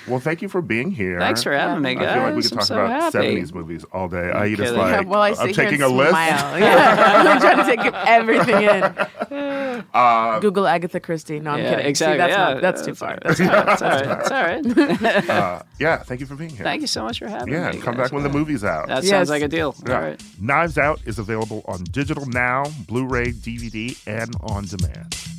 Well, 0.08 0.20
thank 0.20 0.42
you 0.42 0.50
for 0.50 0.62
being 0.64 0.90
here. 0.90 1.20
Thanks 1.20 1.44
for 1.44 1.54
having 1.54 1.84
me, 1.84 1.92
I 1.92 2.14
feel 2.14 2.24
like 2.24 2.36
we 2.36 2.42
could 2.42 2.52
I'm 2.54 2.58
talk 2.58 2.66
so 2.68 2.84
about 2.84 3.14
70s 3.14 3.54
movies 3.54 3.84
all 3.94 4.08
day. 4.08 4.32
I 4.32 4.50
just 4.50 4.62
kidding. 4.62 4.76
like, 4.78 5.08
well, 5.08 5.22
I 5.22 5.30
I'm 5.30 5.54
taking 5.54 5.84
and 5.84 5.84
a 5.84 5.88
list. 5.88 6.14
Yeah, 6.14 7.24
I'm 7.28 7.40
trying 7.40 7.58
to 7.58 7.64
take 7.64 7.94
everything 7.94 8.64
in. 8.64 10.42
Google 10.42 10.66
Agatha 10.66 11.00
Christie. 11.00 11.40
No, 11.40 11.52
I'm 11.52 11.60
Yeah, 11.60 11.70
kidding. 11.70 11.86
See, 11.86 11.90
exactly. 11.90 12.18
that's, 12.18 12.32
yeah. 12.32 12.54
not, 12.54 12.62
that's 12.62 12.86
too 12.86 12.96
far. 12.96 13.20
That's 13.22 13.40
all 13.40 13.48
right. 13.48 13.70
It's 13.70 13.82
all 14.32 14.42
right. 14.42 14.66
It's 14.66 14.80
all 14.82 15.08
right. 15.08 15.30
Uh, 15.30 15.62
yeah, 15.80 15.98
thank 15.98 16.22
you 16.22 16.26
for 16.26 16.36
being 16.36 16.50
here. 16.50 16.64
Thank 16.64 16.82
you 16.82 16.88
so 16.88 17.04
much 17.04 17.20
for 17.20 17.28
having 17.28 17.54
me. 17.54 17.60
Yeah, 17.60 17.72
come 17.74 17.94
guys. 17.96 18.06
back 18.06 18.12
when 18.12 18.24
the 18.24 18.30
movie's 18.30 18.64
out. 18.64 18.88
That 18.88 19.04
sounds 19.04 19.30
like 19.30 19.44
a 19.44 19.48
deal. 19.48 19.76
All 19.88 19.94
right. 19.94 20.20
Knives 20.40 20.80
Out 20.80 20.89
is 21.06 21.20
available 21.20 21.64
on 21.66 21.84
digital 21.86 22.26
now, 22.26 22.64
Blu 22.88 23.06
ray, 23.06 23.32
DVD, 23.32 23.98
and 24.08 24.34
on 24.42 24.66
demand. 24.66 25.39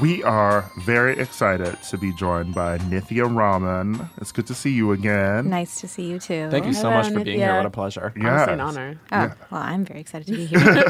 We 0.00 0.22
are 0.22 0.70
very 0.76 1.18
excited 1.18 1.76
to 1.90 1.98
be 1.98 2.12
joined 2.12 2.54
by 2.54 2.78
Nithya 2.78 3.34
Raman. 3.34 4.08
It's 4.18 4.30
good 4.30 4.46
to 4.46 4.54
see 4.54 4.70
you 4.70 4.92
again. 4.92 5.50
Nice 5.50 5.80
to 5.80 5.88
see 5.88 6.04
you 6.04 6.20
too. 6.20 6.48
Thank 6.50 6.66
you 6.66 6.72
so 6.72 6.82
Hello, 6.82 7.02
much 7.02 7.12
for 7.12 7.24
being 7.24 7.40
here. 7.40 7.56
What 7.56 7.66
a 7.66 7.70
pleasure. 7.70 8.12
Yes. 8.14 8.24
Honestly, 8.26 8.52
an 8.52 8.60
honor. 8.60 9.00
Oh, 9.10 9.34
well, 9.50 9.60
I'm 9.60 9.84
very 9.84 10.00
excited 10.00 10.28
to 10.28 10.36
be 10.36 10.46
here. 10.46 10.84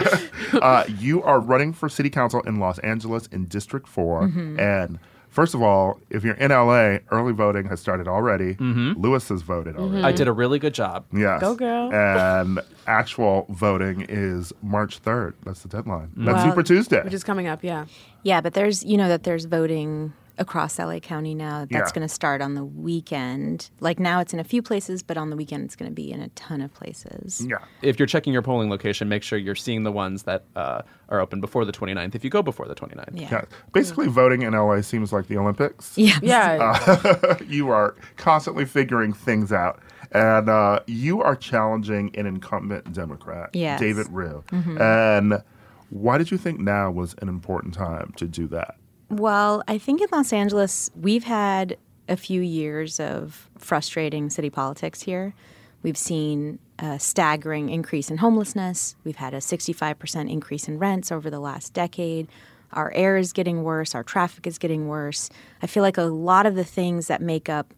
uh, 0.63 0.85
you 0.99 1.23
are 1.23 1.41
running 1.41 1.73
for 1.73 1.89
city 1.89 2.11
council 2.11 2.43
in 2.43 2.57
Los 2.57 2.79
Angeles 2.81 3.29
in 3.29 3.47
District 3.47 3.89
4. 3.89 4.23
Mm-hmm. 4.25 4.61
And 4.61 4.99
first 5.29 5.55
of 5.55 5.62
all, 5.62 6.01
if 6.11 6.24
you're 6.24 6.35
in 6.35 6.51
LA, 6.51 6.99
early 7.11 7.33
voting 7.33 7.66
has 7.68 7.81
started 7.81 8.09
already. 8.09 8.55
Mm-hmm. 8.55 9.01
Louis 9.01 9.29
has 9.29 9.43
voted 9.43 9.74
mm-hmm. 9.74 9.85
already. 9.85 10.05
I 10.05 10.12
did 10.12 10.29
a 10.29 10.33
really 10.33 10.59
good 10.59 10.74
job. 10.74 11.05
Yes. 11.12 11.41
Go, 11.41 11.55
girl. 11.55 11.93
And 11.93 12.61
actual 12.87 13.47
voting 13.49 14.07
is 14.09 14.53
March 14.62 15.03
3rd. 15.03 15.35
That's 15.45 15.61
the 15.61 15.68
deadline. 15.68 16.11
That's 16.16 16.39
Wow. 16.39 16.51
Super 16.51 16.62
Tuesday. 16.62 17.03
Which 17.03 17.14
is 17.14 17.24
coming 17.24 17.47
up, 17.47 17.62
yeah. 17.64 17.87
yeah, 18.22 18.41
but 18.41 18.55
there's, 18.55 18.85
you 18.85 18.97
know, 18.97 19.09
that 19.09 19.22
there's 19.24 19.45
voting 19.45 20.12
across 20.39 20.78
LA 20.78 20.99
County 21.01 21.34
now. 21.34 21.66
That's 21.70 21.91
Yeah. 21.91 21.95
going 21.95 22.07
to 22.07 22.12
start 22.12 22.41
on 22.41 22.55
the 22.55 22.64
weekend. 22.64 23.70
Like 23.80 23.99
now 23.99 24.20
it's 24.20 24.32
in 24.32 24.41
a 24.41 24.45
few 24.45 24.62
places, 24.62 25.03
but 25.03 25.16
on 25.16 25.30
the 25.30 25.36
weekend 25.36 25.64
it's 25.64 25.76
going 25.76 25.91
to 25.91 25.95
be 25.95 26.11
in 26.12 26.20
a 26.20 26.28
ton 26.30 26.61
of 26.61 26.72
places. 26.74 27.45
yeah. 27.49 27.59
If 27.82 27.99
you're 27.99 28.07
checking 28.07 28.32
your 28.32 28.43
polling 28.43 28.70
location, 28.70 29.09
make 29.09 29.22
sure 29.22 29.39
you're 29.39 29.55
seeing 29.55 29.82
the 29.82 29.93
ones 29.93 30.24
that 30.24 30.45
uh, 30.57 30.82
are 31.09 31.20
open 31.20 31.41
before 31.41 31.64
the 31.64 31.72
29th. 31.72 32.14
If 32.14 32.24
you 32.24 32.30
go 32.30 32.43
before 32.43 32.66
the 32.66 32.74
29th. 32.74 33.11
Yeah. 33.20 33.28
Yeah. 33.30 33.45
Basically, 33.72 34.07
voting 34.09 34.43
in 34.43 34.53
LA 34.55 34.80
seems 34.82 35.12
like 35.12 35.26
the 35.28 35.36
Olympics. 35.39 35.97
Yeah. 35.97 36.18
Yeah. 36.22 37.36
you 37.47 37.70
are 37.70 37.95
constantly 38.16 38.64
figuring 38.64 39.12
things 39.12 39.53
out. 39.53 39.80
And 40.12 40.49
uh, 40.49 40.80
you 40.86 41.20
are 41.22 41.36
challenging 41.36 42.14
an 42.16 42.24
incumbent 42.26 42.93
Democrat, 42.95 43.51
Yes. 43.53 43.78
David 43.78 44.07
Ryu. 44.11 44.43
And 44.53 45.43
why 45.91 46.16
did 46.18 46.30
you 46.30 46.39
think 46.39 46.61
now 46.61 46.91
was 46.91 47.14
an 47.20 47.28
important 47.28 47.74
time 47.74 48.12
to 48.16 48.26
do 48.26 48.47
that? 48.49 48.76
Well, 49.11 49.63
I 49.67 49.79
think 49.79 50.01
in 50.01 50.09
Los 50.13 50.33
Angeles, 50.33 50.91
we've 50.95 51.25
had 51.25 51.79
a 52.09 52.17
few 52.17 52.41
years 52.41 53.01
of 53.01 53.49
frustrating 53.57 54.31
city 54.31 54.51
politics 54.51 55.03
here. 55.03 55.35
We've 55.83 55.97
seen 55.97 56.59
a 56.79 56.99
staggering 56.99 57.71
increase 57.71 58.11
in 58.11 58.19
homelessness. 58.19 58.97
We've 59.05 59.17
had 59.17 59.35
a 59.35 59.39
65% 59.39 60.31
increase 60.31 60.69
in 60.69 60.79
rents 60.79 61.11
over 61.11 61.31
the 61.31 61.41
last 61.41 61.73
decade. 61.73 62.29
Our 62.73 62.93
air 62.93 63.17
is 63.17 63.33
getting 63.33 63.63
worse. 63.63 63.95
Our 63.95 64.03
traffic 64.03 64.47
is 64.47 64.59
getting 64.59 64.89
worse. 64.89 65.31
I 65.63 65.67
feel 65.67 65.83
like 65.83 65.97
a 65.97 66.03
lot 66.03 66.47
of 66.47 66.55
the 66.55 66.65
things 66.65 67.07
that 67.07 67.23
make 67.23 67.49
up 67.49 67.73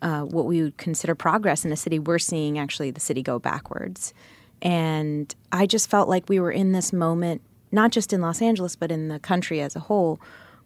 uh, 0.00 0.22
what 0.22 0.46
we 0.46 0.62
would 0.62 0.76
consider 0.78 1.14
progress 1.14 1.64
in 1.64 1.70
the 1.70 1.76
city, 1.76 1.98
we're 1.98 2.18
seeing 2.18 2.58
actually 2.58 2.90
the 2.90 3.00
city 3.00 3.22
go 3.22 3.38
backwards. 3.38 4.12
And 4.60 5.32
I 5.52 5.66
just 5.66 5.88
felt 5.88 6.08
like 6.08 6.28
we 6.28 6.40
were 6.40 6.50
in 6.50 6.72
this 6.72 6.92
moment, 6.92 7.40
not 7.70 7.92
just 7.92 8.12
in 8.12 8.20
Los 8.20 8.42
Angeles, 8.42 8.74
but 8.74 8.90
in 8.90 9.08
the 9.08 9.20
country 9.20 9.60
as 9.60 9.76
a 9.76 9.80
whole, 9.80 10.20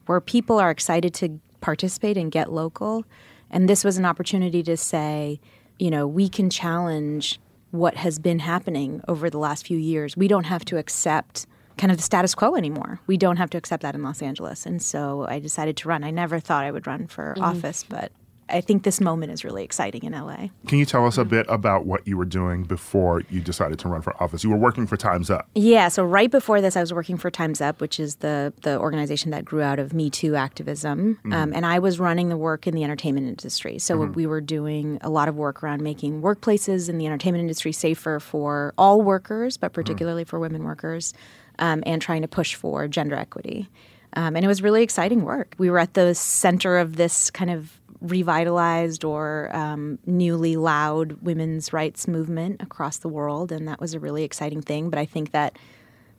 where 0.07 0.21
people 0.21 0.59
are 0.59 0.71
excited 0.71 1.15
to 1.15 1.41
participate 1.61 2.17
and 2.17 2.31
get 2.31 2.53
local. 2.53 3.05
And 3.51 3.69
this 3.69 3.85
was 3.85 3.99
an 3.99 4.05
opportunity 4.05 4.63
to 4.65 4.77
say, 4.77 5.41
you 5.79 5.91
know, 5.91 6.07
we 6.07 6.29
can 6.29 6.51
challenge 6.51 7.39
what 7.71 7.97
has 7.97 8.19
been 8.19 8.39
happening 8.39 9.03
over 9.09 9.29
the 9.29 9.39
last 9.39 9.67
few 9.67 9.79
years. 9.79 10.17
We 10.17 10.29
don't 10.29 10.45
have 10.45 10.65
to 10.67 10.79
accept 10.79 11.47
kind 11.77 11.91
of 11.91 11.99
the 11.99 12.03
status 12.03 12.35
quo 12.35 12.55
anymore. 12.55 13.01
We 13.07 13.17
don't 13.17 13.37
have 13.37 13.51
to 13.51 13.59
accept 13.59 13.83
that 13.83 13.95
in 13.95 14.03
Los 14.03 14.23
Angeles. 14.23 14.65
And 14.65 14.81
so 14.81 15.27
I 15.29 15.39
decided 15.39 15.77
to 15.79 15.89
run. 15.89 16.05
I 16.05 16.11
never 16.11 16.41
thought 16.41 16.65
I 16.65 16.71
would 16.71 16.87
run 16.87 17.07
for 17.07 17.35
mm-hmm. 17.35 17.45
office, 17.45 17.85
but 17.87 18.13
I 18.49 18.61
think 18.61 18.84
this 18.84 19.01
moment 19.01 19.32
is 19.32 19.44
really 19.44 19.64
exciting 19.64 20.05
in 20.05 20.12
LA. 20.12 20.49
Can 20.66 20.78
you 20.78 20.86
tell 20.86 21.07
us 21.07 21.18
a 21.18 21.24
bit 21.24 21.47
about 21.49 21.84
what 21.84 22.07
you 22.07 22.16
were 22.16 22.24
doing 22.24 22.62
before 22.62 23.22
you 23.28 23.40
decided 23.40 23.78
to 23.80 23.88
run 23.88 24.03
for 24.03 24.20
office? 24.22 24.44
You 24.44 24.51
were 24.51 24.57
working 24.57 24.86
for 24.86 24.97
Time's 24.97 25.30
Up. 25.30 25.49
Yeah, 25.55 25.88
so 25.88 26.05
right 26.05 26.30
before 26.30 26.61
this, 26.61 26.76
I 26.76 26.80
was 26.80 26.92
working 26.92 27.16
for 27.16 27.30
Time's 27.30 27.61
Up, 27.61 27.80
which 27.80 27.99
is 27.99 28.16
the 28.16 28.53
the 28.62 28.78
organization 28.78 29.30
that 29.32 29.44
grew 29.44 29.62
out 29.62 29.78
of 29.78 29.92
Me 29.92 30.11
Too 30.11 30.36
activism, 30.36 31.18
um, 31.32 31.53
and 31.53 31.66
I 31.66 31.78
was 31.78 31.99
running 31.99 32.28
the 32.28 32.36
work 32.36 32.66
in 32.66 32.74
the 32.74 32.84
entertainment 32.84 33.26
industry. 33.26 33.78
So 33.78 33.97
we 33.97 34.26
were 34.26 34.40
doing 34.40 34.99
a 35.01 35.11
lot 35.11 35.28
of 35.28 35.36
work 35.36 35.62
around 35.62 35.82
making 35.82 36.22
workplaces 36.22 36.88
in 36.88 36.99
the 36.99 37.07
entertainment 37.07 37.40
industry 37.40 37.72
safer 37.72 38.20
for 38.20 38.74
all 38.78 39.03
workers, 39.03 39.57
but 39.57 39.72
particularly 39.72 40.24
for 40.24 40.38
women 40.38 40.64
workers, 40.64 41.14
um, 41.59 41.82
and 41.86 42.01
trying 42.01 42.22
to 42.22 42.28
push 42.28 42.55
for 42.55 42.86
gender 42.86 43.16
equity. 43.16 43.68
Um, 44.14 44.34
and 44.34 44.44
it 44.44 44.49
was 44.49 44.62
really 44.62 44.82
exciting 44.82 45.24
work. 45.24 45.55
We 45.59 45.70
were 45.70 45.78
at 45.78 45.94
the 45.94 46.14
center 46.14 46.78
of 46.78 46.97
this 46.97 47.30
kind 47.30 47.51
of 47.51 47.78
revitalized 48.01 49.05
or 49.05 49.51
um, 49.55 49.99
newly 50.07 50.57
loud 50.57 51.12
women's 51.22 51.72
rights 51.72 52.07
movement 52.09 52.62
across 52.62 52.99
the 52.99 53.09
world, 53.09 53.53
and 53.53 53.66
that 53.68 53.80
was 53.80 53.94
a 53.94 54.01
really 54.01 54.24
exciting 54.24 54.62
thing. 54.62 54.90
But 54.90 54.99
I 54.99 55.05
think 55.07 55.32
that 55.32 55.59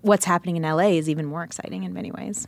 what's 0.01 0.25
happening 0.25 0.57
in 0.57 0.63
LA 0.63 0.89
is 0.97 1.09
even 1.09 1.25
more 1.25 1.43
exciting 1.43 1.83
in 1.83 1.93
many 1.93 2.11
ways. 2.11 2.47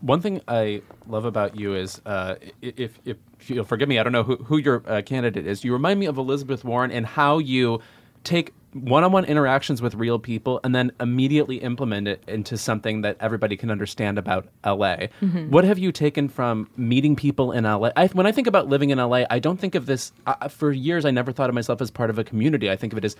One 0.00 0.20
thing 0.20 0.40
I 0.48 0.82
love 1.06 1.24
about 1.26 1.56
you 1.56 1.74
is, 1.74 2.00
uh, 2.06 2.36
i- 2.42 2.52
if, 2.76 2.98
if 3.04 3.16
you'll 3.46 3.64
forgive 3.64 3.88
me, 3.88 3.98
I 3.98 4.02
don't 4.02 4.12
know 4.12 4.22
who, 4.24 4.36
who 4.36 4.56
your 4.56 4.82
uh, 4.86 5.02
candidate 5.04 5.46
is. 5.46 5.62
You 5.62 5.72
remind 5.72 6.00
me 6.00 6.06
of 6.06 6.16
Elizabeth 6.18 6.64
Warren 6.64 6.90
and 6.90 7.04
how 7.06 7.38
you 7.38 7.80
take 8.24 8.52
one-on-one 8.72 9.24
interactions 9.26 9.82
with 9.82 9.94
real 9.94 10.18
people 10.18 10.60
and 10.64 10.74
then 10.74 10.92
immediately 10.98 11.56
implement 11.56 12.08
it 12.08 12.22
into 12.26 12.56
something 12.56 13.02
that 13.02 13.16
everybody 13.20 13.56
can 13.56 13.70
understand 13.70 14.18
about 14.18 14.46
LA. 14.64 15.08
What 15.50 15.64
have 15.64 15.78
you 15.78 15.92
taken 15.92 16.28
from 16.28 16.68
meeting 16.76 17.14
people 17.14 17.52
in 17.52 17.64
LA? 17.64 17.90
I, 17.96 18.06
when 18.08 18.26
I 18.26 18.32
think 18.32 18.46
about 18.46 18.68
living 18.68 18.90
in 18.90 18.98
LA, 18.98 19.24
I 19.28 19.38
don't 19.38 19.60
think 19.60 19.74
of 19.74 19.86
this. 19.86 20.12
Uh, 20.26 20.48
for 20.48 20.72
years, 20.72 21.04
I 21.04 21.10
never 21.10 21.32
thought 21.32 21.48
of 21.50 21.54
myself 21.54 21.80
as 21.82 21.90
part 21.90 22.10
of 22.10 22.18
a 22.18 22.24
community. 22.24 22.70
I 22.70 22.76
think 22.76 22.92
of 22.92 22.98
it 22.98 23.04
as 23.04 23.16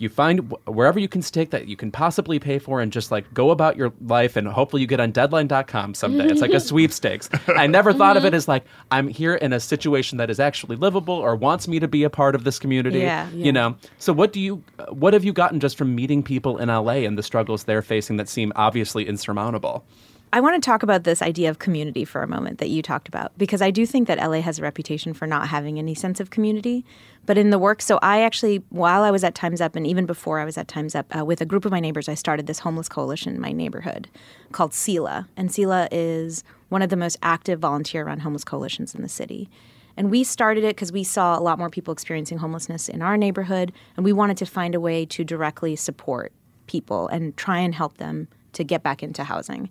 you 0.00 0.08
find 0.08 0.54
wherever 0.66 0.98
you 0.98 1.08
can 1.08 1.20
stick 1.20 1.50
that 1.50 1.68
you 1.68 1.76
can 1.76 1.90
possibly 1.90 2.38
pay 2.38 2.58
for 2.58 2.80
and 2.80 2.90
just 2.90 3.10
like 3.10 3.32
go 3.34 3.50
about 3.50 3.76
your 3.76 3.92
life 4.00 4.34
and 4.34 4.48
hopefully 4.48 4.80
you 4.80 4.88
get 4.88 4.98
on 4.98 5.12
deadline.com 5.12 5.92
someday. 5.92 6.26
It's 6.26 6.40
like 6.40 6.54
a 6.54 6.60
sweepstakes. 6.70 7.28
I 7.48 7.66
never 7.66 7.92
thought 7.92 8.16
of 8.16 8.24
it 8.24 8.28
mm-hmm. 8.28 8.36
as 8.36 8.48
like 8.48 8.64
I'm 8.90 9.08
here 9.08 9.34
in 9.34 9.52
a 9.52 9.60
situation 9.60 10.16
that 10.16 10.30
is 10.30 10.40
actually 10.40 10.76
livable 10.76 11.14
or 11.14 11.36
wants 11.36 11.68
me 11.68 11.78
to 11.80 11.86
be 11.86 12.02
a 12.02 12.10
part 12.10 12.34
of 12.34 12.44
this 12.44 12.58
community. 12.58 13.00
yeah, 13.00 13.28
Yeah. 13.30 13.44
You 13.44 13.52
know. 13.52 13.76
So 13.98 14.14
what 14.14 14.32
do 14.32 14.40
you 14.40 14.64
what 14.88 15.12
have 15.12 15.22
you 15.22 15.34
gotten 15.34 15.60
just 15.60 15.76
from 15.76 15.94
meeting 15.94 16.22
people 16.22 16.56
in 16.56 16.68
LA 16.68 17.04
and 17.04 17.18
the 17.18 17.22
struggles 17.22 17.64
they're 17.64 17.82
facing 17.82 18.16
that 18.16 18.28
seem 18.28 18.54
obviously 18.56 19.06
insurmountable? 19.06 19.84
I 20.32 20.40
want 20.40 20.62
to 20.62 20.64
talk 20.64 20.84
about 20.84 21.02
this 21.02 21.22
idea 21.22 21.50
of 21.50 21.58
community 21.58 22.04
for 22.04 22.22
a 22.22 22.28
moment 22.28 22.58
that 22.58 22.68
you 22.68 22.82
talked 22.82 23.08
about 23.08 23.36
because 23.36 23.60
I 23.60 23.72
do 23.72 23.84
think 23.84 24.06
that 24.06 24.18
LA 24.18 24.40
has 24.42 24.60
a 24.60 24.62
reputation 24.62 25.12
for 25.12 25.26
not 25.26 25.48
having 25.48 25.76
any 25.76 25.92
sense 25.92 26.20
of 26.20 26.30
community. 26.30 26.84
But 27.26 27.36
in 27.36 27.50
the 27.50 27.58
work, 27.58 27.82
so 27.82 27.98
I 28.00 28.22
actually, 28.22 28.62
while 28.68 29.02
I 29.02 29.10
was 29.10 29.24
at 29.24 29.34
Time's 29.34 29.60
Up 29.60 29.74
and 29.74 29.84
even 29.84 30.06
before 30.06 30.38
I 30.38 30.44
was 30.44 30.56
at 30.56 30.68
Time's 30.68 30.94
Up, 30.94 31.14
uh, 31.16 31.24
with 31.24 31.40
a 31.40 31.46
group 31.46 31.64
of 31.64 31.72
my 31.72 31.80
neighbors, 31.80 32.08
I 32.08 32.14
started 32.14 32.46
this 32.46 32.60
homeless 32.60 32.88
coalition 32.88 33.34
in 33.34 33.40
my 33.40 33.50
neighborhood 33.50 34.08
called 34.52 34.72
SELAH. 34.72 35.26
And 35.36 35.50
SELAH 35.50 35.88
is 35.90 36.44
one 36.68 36.82
of 36.82 36.90
the 36.90 36.96
most 36.96 37.18
active 37.22 37.58
volunteer 37.58 38.04
run 38.04 38.20
homeless 38.20 38.44
coalitions 38.44 38.94
in 38.94 39.02
the 39.02 39.08
city. 39.08 39.50
And 39.96 40.12
we 40.12 40.22
started 40.22 40.62
it 40.62 40.76
because 40.76 40.92
we 40.92 41.02
saw 41.02 41.36
a 41.36 41.42
lot 41.42 41.58
more 41.58 41.70
people 41.70 41.92
experiencing 41.92 42.38
homelessness 42.38 42.88
in 42.88 43.02
our 43.02 43.16
neighborhood, 43.16 43.72
and 43.96 44.04
we 44.04 44.12
wanted 44.12 44.36
to 44.36 44.46
find 44.46 44.76
a 44.76 44.80
way 44.80 45.04
to 45.06 45.24
directly 45.24 45.74
support 45.74 46.32
people 46.68 47.08
and 47.08 47.36
try 47.36 47.58
and 47.58 47.74
help 47.74 47.98
them 47.98 48.28
to 48.52 48.62
get 48.62 48.84
back 48.84 49.02
into 49.02 49.24
housing. 49.24 49.70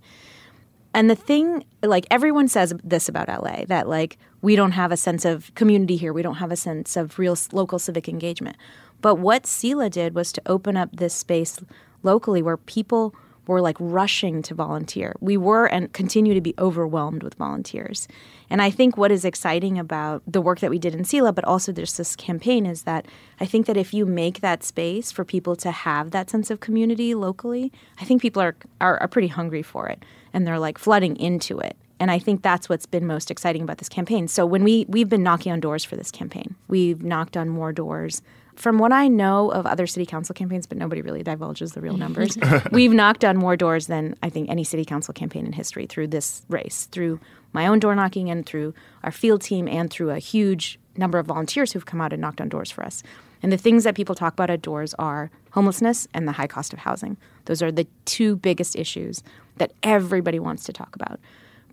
And 0.93 1.09
the 1.09 1.15
thing, 1.15 1.63
like 1.83 2.07
everyone 2.09 2.47
says 2.47 2.73
this 2.83 3.07
about 3.07 3.27
LA, 3.27 3.65
that 3.67 3.87
like 3.87 4.17
we 4.41 4.55
don't 4.55 4.71
have 4.71 4.91
a 4.91 4.97
sense 4.97 5.25
of 5.25 5.53
community 5.55 5.97
here, 5.97 6.13
we 6.13 6.21
don't 6.21 6.35
have 6.35 6.51
a 6.51 6.55
sense 6.55 6.97
of 6.97 7.19
real 7.19 7.37
local 7.51 7.79
civic 7.79 8.09
engagement. 8.09 8.57
But 9.01 9.15
what 9.15 9.45
SELAH 9.45 9.89
did 9.89 10.15
was 10.15 10.31
to 10.33 10.41
open 10.45 10.75
up 10.75 10.89
this 10.93 11.13
space 11.13 11.59
locally 12.03 12.41
where 12.41 12.57
people 12.57 13.13
were 13.47 13.61
like 13.61 13.77
rushing 13.79 14.43
to 14.43 14.53
volunteer. 14.53 15.15
We 15.21 15.35
were 15.35 15.65
and 15.65 15.91
continue 15.91 16.35
to 16.35 16.41
be 16.41 16.53
overwhelmed 16.59 17.23
with 17.23 17.33
volunteers. 17.35 18.07
And 18.47 18.61
I 18.61 18.69
think 18.69 18.95
what 18.95 19.11
is 19.11 19.25
exciting 19.25 19.79
about 19.79 20.21
the 20.27 20.41
work 20.41 20.59
that 20.59 20.69
we 20.69 20.77
did 20.77 20.93
in 20.93 21.03
SELAH, 21.03 21.33
but 21.33 21.45
also 21.45 21.71
just 21.71 21.97
this 21.97 22.15
campaign, 22.15 22.67
is 22.67 22.83
that 22.83 23.07
I 23.39 23.45
think 23.45 23.65
that 23.65 23.77
if 23.77 23.91
you 23.91 24.05
make 24.05 24.41
that 24.41 24.63
space 24.63 25.11
for 25.11 25.25
people 25.25 25.55
to 25.57 25.71
have 25.71 26.11
that 26.11 26.29
sense 26.29 26.51
of 26.51 26.59
community 26.59 27.15
locally, 27.15 27.71
I 27.99 28.05
think 28.05 28.21
people 28.21 28.41
are, 28.41 28.55
are, 28.81 28.99
are 28.99 29.07
pretty 29.07 29.29
hungry 29.29 29.63
for 29.63 29.87
it 29.87 30.03
and 30.33 30.45
they're 30.45 30.59
like 30.59 30.77
flooding 30.77 31.15
into 31.17 31.59
it. 31.59 31.75
And 31.99 32.09
I 32.09 32.19
think 32.19 32.41
that's 32.41 32.69
what's 32.69 32.85
been 32.85 33.05
most 33.05 33.29
exciting 33.29 33.61
about 33.61 33.77
this 33.79 33.89
campaign. 33.89 34.27
So 34.27 34.45
when 34.45 34.63
we 34.63 34.85
we've 34.87 35.09
been 35.09 35.23
knocking 35.23 35.51
on 35.51 35.59
doors 35.59 35.83
for 35.83 35.95
this 35.95 36.11
campaign, 36.11 36.55
we've 36.67 37.03
knocked 37.03 37.35
on 37.35 37.49
more 37.49 37.73
doors 37.73 38.21
from 38.59 38.77
what 38.77 38.91
I 38.91 39.07
know 39.07 39.49
of 39.51 39.65
other 39.65 39.87
city 39.87 40.05
council 40.05 40.35
campaigns, 40.35 40.67
but 40.67 40.77
nobody 40.77 41.01
really 41.01 41.23
divulges 41.23 41.71
the 41.71 41.81
real 41.81 41.95
numbers, 42.05 42.37
we've 42.71 42.91
knocked 42.91 43.23
on 43.23 43.37
more 43.37 43.55
doors 43.55 43.87
than 43.87 44.15
I 44.21 44.29
think 44.29 44.49
any 44.49 44.65
city 44.65 44.83
council 44.83 45.13
campaign 45.13 45.45
in 45.45 45.53
history 45.53 45.85
through 45.87 46.07
this 46.07 46.43
race, 46.49 46.87
through 46.91 47.21
my 47.53 47.67
own 47.67 47.79
door 47.79 47.95
knocking 47.95 48.29
and 48.29 48.45
through 48.45 48.73
our 49.03 49.11
field 49.11 49.41
team 49.41 49.67
and 49.67 49.89
through 49.89 50.11
a 50.11 50.19
huge 50.19 50.77
number 50.97 51.17
of 51.17 51.25
volunteers 51.25 51.71
who've 51.71 51.85
come 51.85 52.01
out 52.01 52.11
and 52.11 52.21
knocked 52.21 52.41
on 52.41 52.49
doors 52.49 52.69
for 52.69 52.83
us. 52.83 53.01
And 53.41 53.51
the 53.51 53.57
things 53.57 53.85
that 53.85 53.95
people 53.95 54.13
talk 54.13 54.33
about 54.33 54.49
at 54.49 54.61
doors 54.61 54.93
are 54.95 55.31
homelessness 55.59 56.07
and 56.13 56.25
the 56.25 56.31
high 56.31 56.47
cost 56.47 56.71
of 56.71 56.79
housing. 56.79 57.17
Those 57.43 57.61
are 57.61 57.69
the 57.69 57.85
two 58.05 58.37
biggest 58.37 58.77
issues 58.77 59.23
that 59.57 59.73
everybody 59.83 60.39
wants 60.39 60.63
to 60.63 60.71
talk 60.71 60.95
about. 60.95 61.19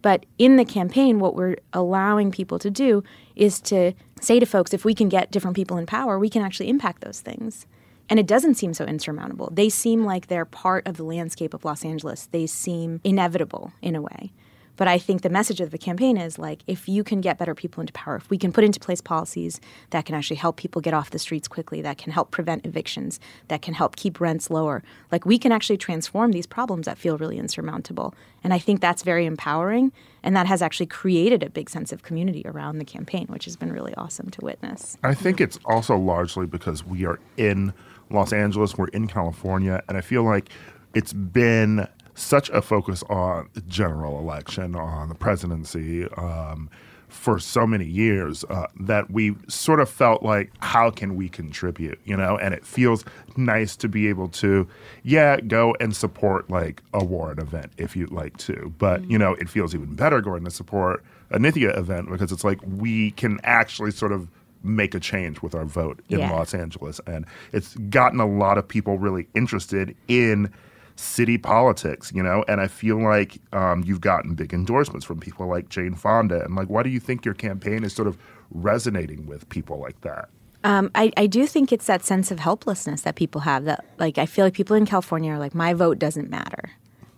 But 0.03 0.26
in 0.39 0.57
the 0.57 0.64
campaign, 0.64 1.20
what 1.20 1.37
we're 1.37 1.55
allowing 1.72 2.32
people 2.32 2.59
to 2.59 2.68
do 2.68 3.05
is 3.37 3.61
to 3.61 3.93
say 4.20 4.41
to 4.41 4.47
folks, 4.47 4.74
if 4.74 4.84
we 4.84 4.93
can 4.93 5.09
get 5.09 5.30
different 5.30 5.55
people 5.55 5.76
in 5.76 5.87
power, 5.87 6.18
we 6.18 6.28
can 6.28 6.43
actually 6.43 6.68
impact 6.68 7.03
those 7.03 7.20
things. 7.20 7.64
And 8.09 8.18
it 8.18 8.26
doesn't 8.26 8.57
seem 8.57 8.74
so 8.74 8.84
insurmountable. 8.84 9.51
They 9.53 9.68
seem 9.68 10.05
like 10.05 10.26
they're 10.26 10.45
part 10.45 10.84
of 10.84 10.97
the 10.97 11.05
landscape 11.05 11.55
of 11.55 11.64
Los 11.64 11.84
Angeles. 11.84 12.28
They 12.32 12.49
seem 12.49 13.01
inevitable 13.05 13.72
in 13.80 13.95
a 13.95 14.03
way. 14.03 14.32
But 14.77 14.89
I 14.89 14.99
think 14.99 15.22
the 15.22 15.31
message 15.31 15.61
of 15.61 15.70
the 15.70 15.79
campaign 15.79 16.16
is 16.16 16.39
like 16.39 16.62
if 16.66 16.89
you 16.89 17.03
can 17.03 17.20
get 17.20 17.39
better 17.39 17.55
people 17.55 17.81
into 17.81 17.93
power, 17.93 18.16
if 18.16 18.31
we 18.31 18.39
can 18.39 18.53
put 18.53 18.64
into 18.64 18.79
place 18.79 19.01
policies 19.01 19.61
that 19.91 20.05
can 20.05 20.14
actually 20.14 20.37
help 20.37 20.57
people 20.57 20.81
get 20.81 20.95
off 20.95 21.11
the 21.11 21.18
streets 21.18 21.49
quickly, 21.49 21.81
that 21.83 21.99
can 21.99 22.12
help 22.12 22.31
prevent 22.31 22.66
evictions, 22.66 23.18
that 23.49 23.62
can 23.62 23.74
help 23.74 23.97
keep 23.97 24.20
rents 24.20 24.51
lower, 24.51 24.83
like 25.11 25.24
we 25.27 25.39
can 25.39 25.53
actually 25.53 25.79
transform 25.79 26.33
these 26.33 26.47
problems 26.47 26.87
that 26.87 26.99
feel 26.99 27.18
really 27.18 27.39
insurmountable. 27.39 28.14
And 28.45 28.53
I 28.53 28.59
think 28.59 28.81
that's 28.81 29.03
very 29.03 29.27
empowering. 29.27 29.93
And 30.22 30.37
that 30.37 30.47
has 30.47 30.61
actually 30.61 30.87
created 30.87 31.43
a 31.45 31.51
big 31.51 31.70
sense 31.70 31.93
of 31.93 32.03
community 32.03 32.43
around 32.45 32.79
the 32.79 32.85
campaign, 32.85 33.27
which 33.29 33.45
has 33.45 33.57
been 33.57 33.72
really 33.72 33.95
awesome 33.95 34.29
to 34.31 34.45
witness. 34.45 34.99
I 35.05 35.14
think 35.14 35.41
it's 35.41 35.59
also 35.64 35.97
largely 35.97 36.47
because 36.47 36.85
we 36.85 37.07
are 37.07 37.20
in 37.37 37.72
Los 38.11 38.33
Angeles, 38.33 38.77
we're 38.77 38.89
in 38.89 39.07
California, 39.07 39.83
and 39.89 39.97
I 39.97 40.01
feel 40.01 40.24
like 40.24 40.49
it's 40.95 41.12
been 41.12 41.87
such 42.17 42.51
a 42.51 42.61
focus 42.61 43.05
on 43.09 43.49
the 43.53 43.61
general 43.62 44.19
election, 44.19 44.75
on 44.75 45.09
the 45.09 45.14
presidency, 45.14 46.09
um, 46.17 46.69
for 47.09 47.39
so 47.39 47.67
many 47.67 47.85
years 47.85 48.45
uh, 48.51 48.67
that 48.81 49.11
we 49.11 49.37
sort 49.49 49.81
of 49.81 49.89
felt 49.89 50.23
like, 50.23 50.51
how 50.59 50.91
can 50.91 51.14
we 51.14 51.29
contribute? 51.29 52.01
You 52.05 52.17
know, 52.17 52.37
and 52.39 52.53
it 52.53 52.67
feels 52.67 53.05
nice 53.37 53.77
to 53.77 53.89
be 53.89 54.09
able 54.09 54.29
to, 54.29 54.67
yeah, 55.05 55.41
go 55.41 55.77
and 55.79 55.95
support 55.95 56.51
like 56.51 56.83
a 56.93 57.05
Warren 57.05 57.39
event 57.39 57.73
if 57.77 57.95
you'd 57.95 58.11
like 58.11 58.37
to. 58.39 58.75
But, 58.79 59.03
mm-hmm. 59.03 59.11
you 59.12 59.19
know, 59.19 59.35
it 59.35 59.49
feels 59.49 59.75
even 59.75 59.95
better 59.95 60.21
going 60.21 60.45
to 60.45 60.51
support 60.51 61.05
a 61.31 61.39
Nithya 61.39 61.77
event 61.79 62.11
because 62.11 62.33
it's 62.33 62.45
like 62.45 62.59
we 62.67 63.12
can 63.12 63.39
actually 63.45 63.93
sort 63.93 64.12
of 64.12 64.29
make 64.62 64.95
a 64.95 65.01
change 65.01 65.43
with 65.43 65.55
our 65.55 65.64
vote 65.64 66.01
in 66.09 66.19
yeah. 66.19 66.33
Los 66.33 66.55
Angeles. 66.55 67.01
And 67.07 67.25
it's 67.53 67.77
gotten 67.89 68.19
a 68.19 68.27
lot 68.27 68.59
of 68.59 68.67
people 68.67 68.99
really 68.99 69.29
interested 69.35 69.95
in 70.09 70.53
city 70.97 71.39
politics, 71.39 72.13
you 72.15 72.23
know? 72.23 72.45
And 72.49 72.61
I 72.61 72.67
feel 72.67 73.03
like 73.03 73.39
um, 73.53 73.85
you've 73.85 74.01
gotten 74.01 74.35
big 74.35 74.53
endorsements 74.53 75.05
from 75.05 75.21
people 75.21 75.47
like 75.47 75.69
Jane 75.69 75.95
Fonda. 75.95 76.45
And 76.45 76.57
like, 76.57 76.69
why 76.69 76.83
do 76.83 76.91
you 76.91 77.01
think 77.01 77.25
your 77.25 77.35
campaign 77.35 77.85
is 77.85 77.93
sort 77.93 78.09
of 78.09 78.19
resonating 78.51 79.27
with 79.27 79.49
people 79.49 79.79
like 79.79 80.01
that? 80.01 80.29
Um, 80.65 80.91
I, 80.95 81.13
I 81.17 81.27
do 81.27 81.47
think 81.47 81.73
it's 81.73 81.87
that 81.87 82.05
sense 82.05 82.31
of 82.31 82.41
helplessness 82.41 83.03
that 83.03 83.15
people 83.15 83.43
have. 83.43 83.65
That 83.67 83.85
like 83.99 84.19
I 84.19 84.27
feel 84.27 84.45
like 84.45 84.55
people 84.55 84.75
in 84.75 84.85
California 84.85 85.33
are 85.33 85.39
like, 85.39 85.55
my 85.55 85.75
vote 85.75 85.99
doesn't 85.99 86.29
matter, 86.29 86.71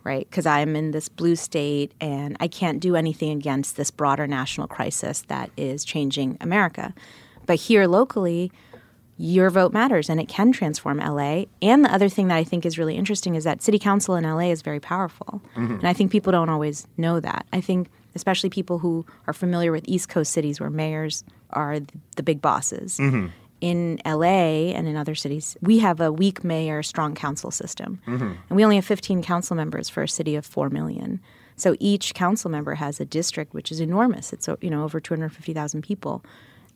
right? 0.05 0.29
Because 0.29 0.45
I'm 0.45 0.77
in 0.77 0.91
this 0.91 1.09
blue 1.09 1.37
state 1.37 1.93
and 2.01 2.37
I 2.41 2.49
can't 2.49 2.79
do 2.81 2.95
anything 2.95 3.31
against 3.39 3.77
this 3.77 3.91
broader 3.91 4.27
national 4.27 4.67
crisis 4.67 5.23
that 5.29 5.51
is 5.57 5.85
changing 5.85 6.37
America. 6.41 6.93
But 7.47 7.57
here 7.57 7.87
locally, 7.87 8.53
your 9.19 9.51
vote 9.51 9.73
matters 9.73 10.09
and 10.09 10.21
it 10.21 10.29
can 10.29 10.53
transform 10.53 10.99
LA. 10.99 11.45
And 11.61 11.85
the 11.85 11.93
other 11.93 12.09
thing 12.09 12.29
that 12.29 12.37
I 12.37 12.45
think 12.45 12.65
is 12.65 12.79
really 12.79 12.97
interesting 12.97 13.35
is 13.35 13.45
that 13.45 13.63
city 13.63 13.79
council 13.79 14.15
in 14.15 14.25
LA 14.25 14.51
is 14.51 14.63
very 14.63 14.81
powerful. 14.81 15.43
Mm-hmm. 15.57 15.75
And 15.75 15.89
I 15.89 15.93
think 15.93 16.13
people 16.13 16.31
don't 16.31 16.49
always 16.49 16.87
know 16.97 17.19
that. 17.21 17.45
I 17.53 17.61
think 17.61 17.91
especially 18.15 18.49
people 18.49 18.79
who 18.79 19.05
are 19.27 19.33
familiar 19.35 19.73
with 19.73 19.85
East 19.89 20.09
Coast 20.09 20.33
cities 20.33 20.61
where 20.61 20.71
mayors 20.71 21.25
are 21.51 21.81
the 22.17 22.23
big 22.23 22.41
bosses. 22.41 22.99
Mm-hmm. 22.99 23.27
In 23.61 24.01
LA 24.07 24.71
and 24.77 24.87
in 24.87 24.97
other 24.97 25.17
cities, 25.17 25.57
we 25.61 25.81
have 25.81 26.01
a 26.01 26.13
weak 26.13 26.45
mayor, 26.45 26.81
strong 26.85 27.17
council 27.17 27.51
system. 27.51 28.01
Mm-hmm. 28.07 28.33
And 28.49 28.57
we 28.57 28.63
only 28.63 28.77
have 28.77 28.85
15 28.85 29.21
council 29.25 29.57
members 29.57 29.89
for 29.89 30.05
a 30.05 30.09
city 30.09 30.37
of 30.37 30.47
4 30.47 30.71
million. 30.71 31.19
So 31.57 31.75
each 31.81 32.15
council 32.15 32.51
member 32.53 32.77
has 32.77 33.01
a 33.01 33.05
district 33.05 33.53
which 33.53 33.73
is 33.73 33.81
enormous. 33.81 34.33
It's 34.33 34.49
you 34.61 34.71
know 34.71 34.85
over 34.85 35.01
250,000 35.01 35.83
people 35.83 36.25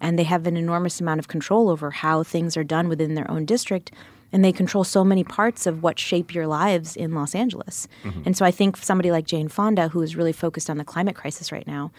and 0.02 0.18
they 0.18 0.24
have 0.24 0.46
an 0.46 0.58
enormous 0.58 1.00
amount 1.00 1.20
of 1.20 1.28
control 1.28 1.70
over 1.70 1.90
how 1.90 2.22
things 2.22 2.56
are 2.56 2.64
done 2.64 2.88
within 2.90 3.14
their 3.14 3.30
own 3.30 3.46
district 3.46 3.90
and 4.32 4.44
they 4.44 4.52
control 4.52 4.82
so 4.82 5.04
many 5.04 5.22
parts 5.22 5.66
of 5.66 5.82
what 5.82 5.98
shape 5.98 6.34
your 6.34 6.46
lives 6.46 6.96
in 6.96 7.14
Los 7.14 7.34
Angeles. 7.34 7.86
Mm-hmm. 8.02 8.22
And 8.26 8.36
so 8.36 8.46
I 8.46 8.50
think 8.50 8.78
somebody 8.78 9.10
like 9.10 9.26
Jane 9.26 9.48
Fonda, 9.48 9.88
who 9.88 10.00
is 10.00 10.16
really 10.16 10.32
focused 10.32 10.70
on 10.70 10.78
the 10.78 10.84
climate 10.84 11.14
crisis 11.14 11.52
right 11.52 11.66
now, 11.66 11.92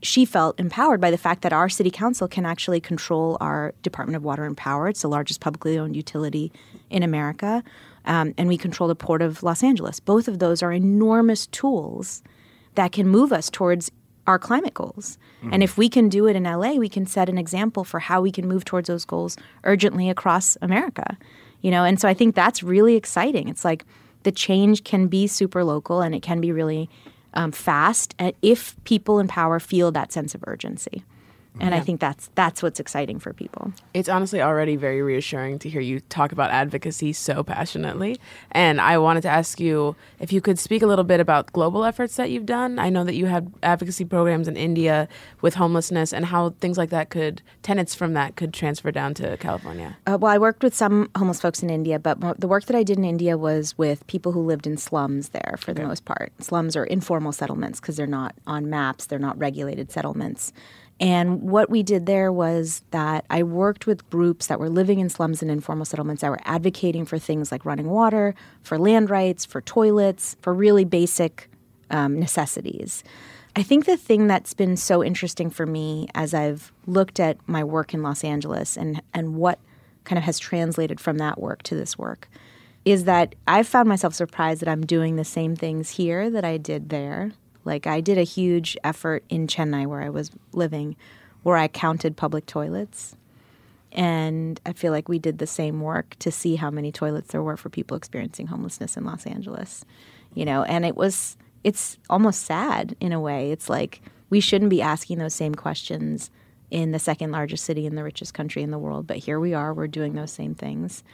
she 0.00 0.24
felt 0.24 0.58
empowered 0.58 1.00
by 1.00 1.10
the 1.10 1.18
fact 1.18 1.42
that 1.42 1.52
our 1.52 1.68
city 1.68 1.90
council 1.90 2.28
can 2.28 2.46
actually 2.46 2.80
control 2.80 3.36
our 3.40 3.74
Department 3.82 4.16
of 4.16 4.22
Water 4.22 4.44
and 4.44 4.56
Power. 4.56 4.88
It's 4.88 5.02
the 5.02 5.08
largest 5.08 5.40
publicly 5.40 5.78
owned 5.78 5.96
utility 5.96 6.52
in 6.88 7.02
America. 7.02 7.62
Um, 8.04 8.34
and 8.36 8.48
we 8.48 8.56
control 8.56 8.88
the 8.88 8.96
Port 8.96 9.22
of 9.22 9.42
Los 9.42 9.62
Angeles. 9.62 10.00
Both 10.00 10.28
of 10.28 10.38
those 10.38 10.62
are 10.62 10.72
enormous 10.72 11.46
tools 11.48 12.22
that 12.74 12.92
can 12.92 13.06
move 13.06 13.32
us 13.32 13.50
towards 13.50 13.90
our 14.26 14.38
climate 14.38 14.74
goals. 14.74 15.18
Mm-hmm. 15.40 15.54
And 15.54 15.62
if 15.62 15.76
we 15.76 15.88
can 15.88 16.08
do 16.08 16.26
it 16.26 16.36
in 16.36 16.44
LA, 16.44 16.74
we 16.74 16.88
can 16.88 17.06
set 17.06 17.28
an 17.28 17.38
example 17.38 17.84
for 17.84 18.00
how 18.00 18.20
we 18.20 18.30
can 18.30 18.46
move 18.46 18.64
towards 18.64 18.88
those 18.88 19.04
goals 19.04 19.36
urgently 19.64 20.08
across 20.08 20.56
America. 20.62 21.16
You 21.60 21.70
know, 21.70 21.84
and 21.84 22.00
so 22.00 22.08
I 22.08 22.14
think 22.14 22.34
that's 22.34 22.62
really 22.62 22.96
exciting. 22.96 23.48
It's 23.48 23.64
like 23.64 23.84
the 24.22 24.32
change 24.32 24.84
can 24.84 25.08
be 25.08 25.26
super 25.26 25.64
local 25.64 26.00
and 26.00 26.14
it 26.14 26.22
can 26.22 26.40
be 26.40 26.52
really 26.52 26.88
um, 27.34 27.52
fast 27.52 28.14
if 28.42 28.76
people 28.84 29.18
in 29.18 29.28
power 29.28 29.58
feel 29.58 29.90
that 29.92 30.12
sense 30.12 30.34
of 30.34 30.44
urgency 30.46 31.02
and 31.60 31.70
yeah. 31.70 31.76
I 31.76 31.80
think 31.80 32.00
that's 32.00 32.30
that's 32.34 32.62
what's 32.62 32.80
exciting 32.80 33.18
for 33.18 33.32
people. 33.32 33.72
It's 33.92 34.08
honestly 34.08 34.40
already 34.40 34.76
very 34.76 35.02
reassuring 35.02 35.58
to 35.60 35.68
hear 35.68 35.80
you 35.80 36.00
talk 36.00 36.32
about 36.32 36.50
advocacy 36.50 37.12
so 37.12 37.42
passionately. 37.42 38.18
And 38.52 38.80
I 38.80 38.98
wanted 38.98 39.22
to 39.22 39.28
ask 39.28 39.60
you 39.60 39.94
if 40.18 40.32
you 40.32 40.40
could 40.40 40.58
speak 40.58 40.82
a 40.82 40.86
little 40.86 41.04
bit 41.04 41.20
about 41.20 41.52
global 41.52 41.84
efforts 41.84 42.16
that 42.16 42.30
you've 42.30 42.46
done. 42.46 42.78
I 42.78 42.88
know 42.88 43.04
that 43.04 43.14
you 43.14 43.26
had 43.26 43.52
advocacy 43.62 44.04
programs 44.04 44.48
in 44.48 44.56
India 44.56 45.08
with 45.42 45.54
homelessness 45.54 46.12
and 46.12 46.26
how 46.26 46.50
things 46.60 46.78
like 46.78 46.90
that 46.90 47.10
could 47.10 47.42
tenets 47.62 47.94
from 47.94 48.14
that 48.14 48.36
could 48.36 48.54
transfer 48.54 48.90
down 48.90 49.12
to 49.14 49.36
California. 49.36 49.96
Uh, 50.06 50.16
well, 50.18 50.32
I 50.32 50.38
worked 50.38 50.62
with 50.62 50.74
some 50.74 51.10
homeless 51.16 51.40
folks 51.40 51.62
in 51.62 51.68
India, 51.68 51.98
but 51.98 52.40
the 52.40 52.48
work 52.48 52.64
that 52.64 52.76
I 52.76 52.82
did 52.82 52.96
in 52.96 53.04
India 53.04 53.36
was 53.36 53.76
with 53.76 54.06
people 54.06 54.32
who 54.32 54.40
lived 54.40 54.66
in 54.66 54.78
slums 54.78 55.30
there 55.30 55.56
for 55.58 55.74
the 55.74 55.82
most 55.82 56.04
part. 56.04 56.32
Slums 56.38 56.76
are 56.76 56.84
informal 56.84 57.32
settlements 57.32 57.78
because 57.78 57.96
they're 57.96 58.06
not 58.06 58.34
on 58.46 58.70
maps, 58.70 59.06
they're 59.06 59.18
not 59.18 59.38
regulated 59.38 59.90
settlements. 59.90 60.52
And 61.02 61.42
what 61.42 61.68
we 61.68 61.82
did 61.82 62.06
there 62.06 62.32
was 62.32 62.84
that 62.92 63.24
I 63.28 63.42
worked 63.42 63.88
with 63.88 64.08
groups 64.08 64.46
that 64.46 64.60
were 64.60 64.70
living 64.70 65.00
in 65.00 65.08
slums 65.08 65.42
and 65.42 65.50
informal 65.50 65.84
settlements 65.84 66.20
that 66.20 66.30
were 66.30 66.38
advocating 66.44 67.06
for 67.06 67.18
things 67.18 67.50
like 67.50 67.64
running 67.64 67.88
water, 67.88 68.36
for 68.62 68.78
land 68.78 69.10
rights, 69.10 69.44
for 69.44 69.60
toilets, 69.62 70.36
for 70.42 70.54
really 70.54 70.84
basic 70.84 71.50
um, 71.90 72.20
necessities. 72.20 73.02
I 73.56 73.64
think 73.64 73.84
the 73.84 73.96
thing 73.96 74.28
that's 74.28 74.54
been 74.54 74.76
so 74.76 75.02
interesting 75.02 75.50
for 75.50 75.66
me 75.66 76.06
as 76.14 76.34
I've 76.34 76.72
looked 76.86 77.18
at 77.18 77.36
my 77.48 77.64
work 77.64 77.92
in 77.92 78.04
Los 78.04 78.22
Angeles 78.22 78.76
and, 78.76 79.02
and 79.12 79.34
what 79.34 79.58
kind 80.04 80.18
of 80.18 80.22
has 80.22 80.38
translated 80.38 81.00
from 81.00 81.18
that 81.18 81.40
work 81.40 81.64
to 81.64 81.74
this 81.74 81.98
work 81.98 82.28
is 82.84 83.04
that 83.04 83.34
I've 83.48 83.66
found 83.66 83.88
myself 83.88 84.14
surprised 84.14 84.60
that 84.62 84.68
I'm 84.68 84.86
doing 84.86 85.16
the 85.16 85.24
same 85.24 85.56
things 85.56 85.90
here 85.90 86.30
that 86.30 86.44
I 86.44 86.58
did 86.58 86.90
there 86.90 87.32
like 87.64 87.86
I 87.86 88.00
did 88.00 88.18
a 88.18 88.22
huge 88.22 88.76
effort 88.84 89.24
in 89.28 89.46
Chennai 89.46 89.86
where 89.86 90.02
I 90.02 90.08
was 90.08 90.30
living 90.52 90.96
where 91.42 91.56
I 91.56 91.68
counted 91.68 92.16
public 92.16 92.46
toilets. 92.46 93.16
And 93.90 94.60
I 94.64 94.72
feel 94.72 94.92
like 94.92 95.08
we 95.08 95.18
did 95.18 95.38
the 95.38 95.46
same 95.46 95.80
work 95.80 96.16
to 96.20 96.30
see 96.30 96.56
how 96.56 96.70
many 96.70 96.92
toilets 96.92 97.32
there 97.32 97.42
were 97.42 97.56
for 97.56 97.68
people 97.68 97.96
experiencing 97.96 98.46
homelessness 98.46 98.96
in 98.96 99.04
Los 99.04 99.26
Angeles. 99.26 99.84
You 100.34 100.44
know, 100.44 100.62
and 100.62 100.86
it 100.86 100.96
was, 100.96 101.36
it's 101.62 101.98
almost 102.08 102.42
sad 102.42 102.96
in 103.00 103.12
a 103.12 103.20
way. 103.20 103.50
It's 103.50 103.68
like 103.68 104.00
we 104.30 104.40
shouldn't 104.40 104.70
be 104.70 104.80
asking 104.80 105.18
those 105.18 105.34
same 105.34 105.54
questions 105.54 106.30
in 106.70 106.92
the 106.92 106.98
second 106.98 107.32
largest 107.32 107.64
city 107.64 107.84
in 107.84 107.96
the 107.96 108.02
richest 108.02 108.32
country 108.32 108.62
in 108.62 108.70
the 108.70 108.78
world, 108.78 109.06
but 109.06 109.18
here 109.18 109.38
we 109.38 109.52
are, 109.52 109.74
we're 109.74 109.86
doing 109.86 110.14
those 110.14 110.32
same 110.32 110.54
things. 110.54 111.04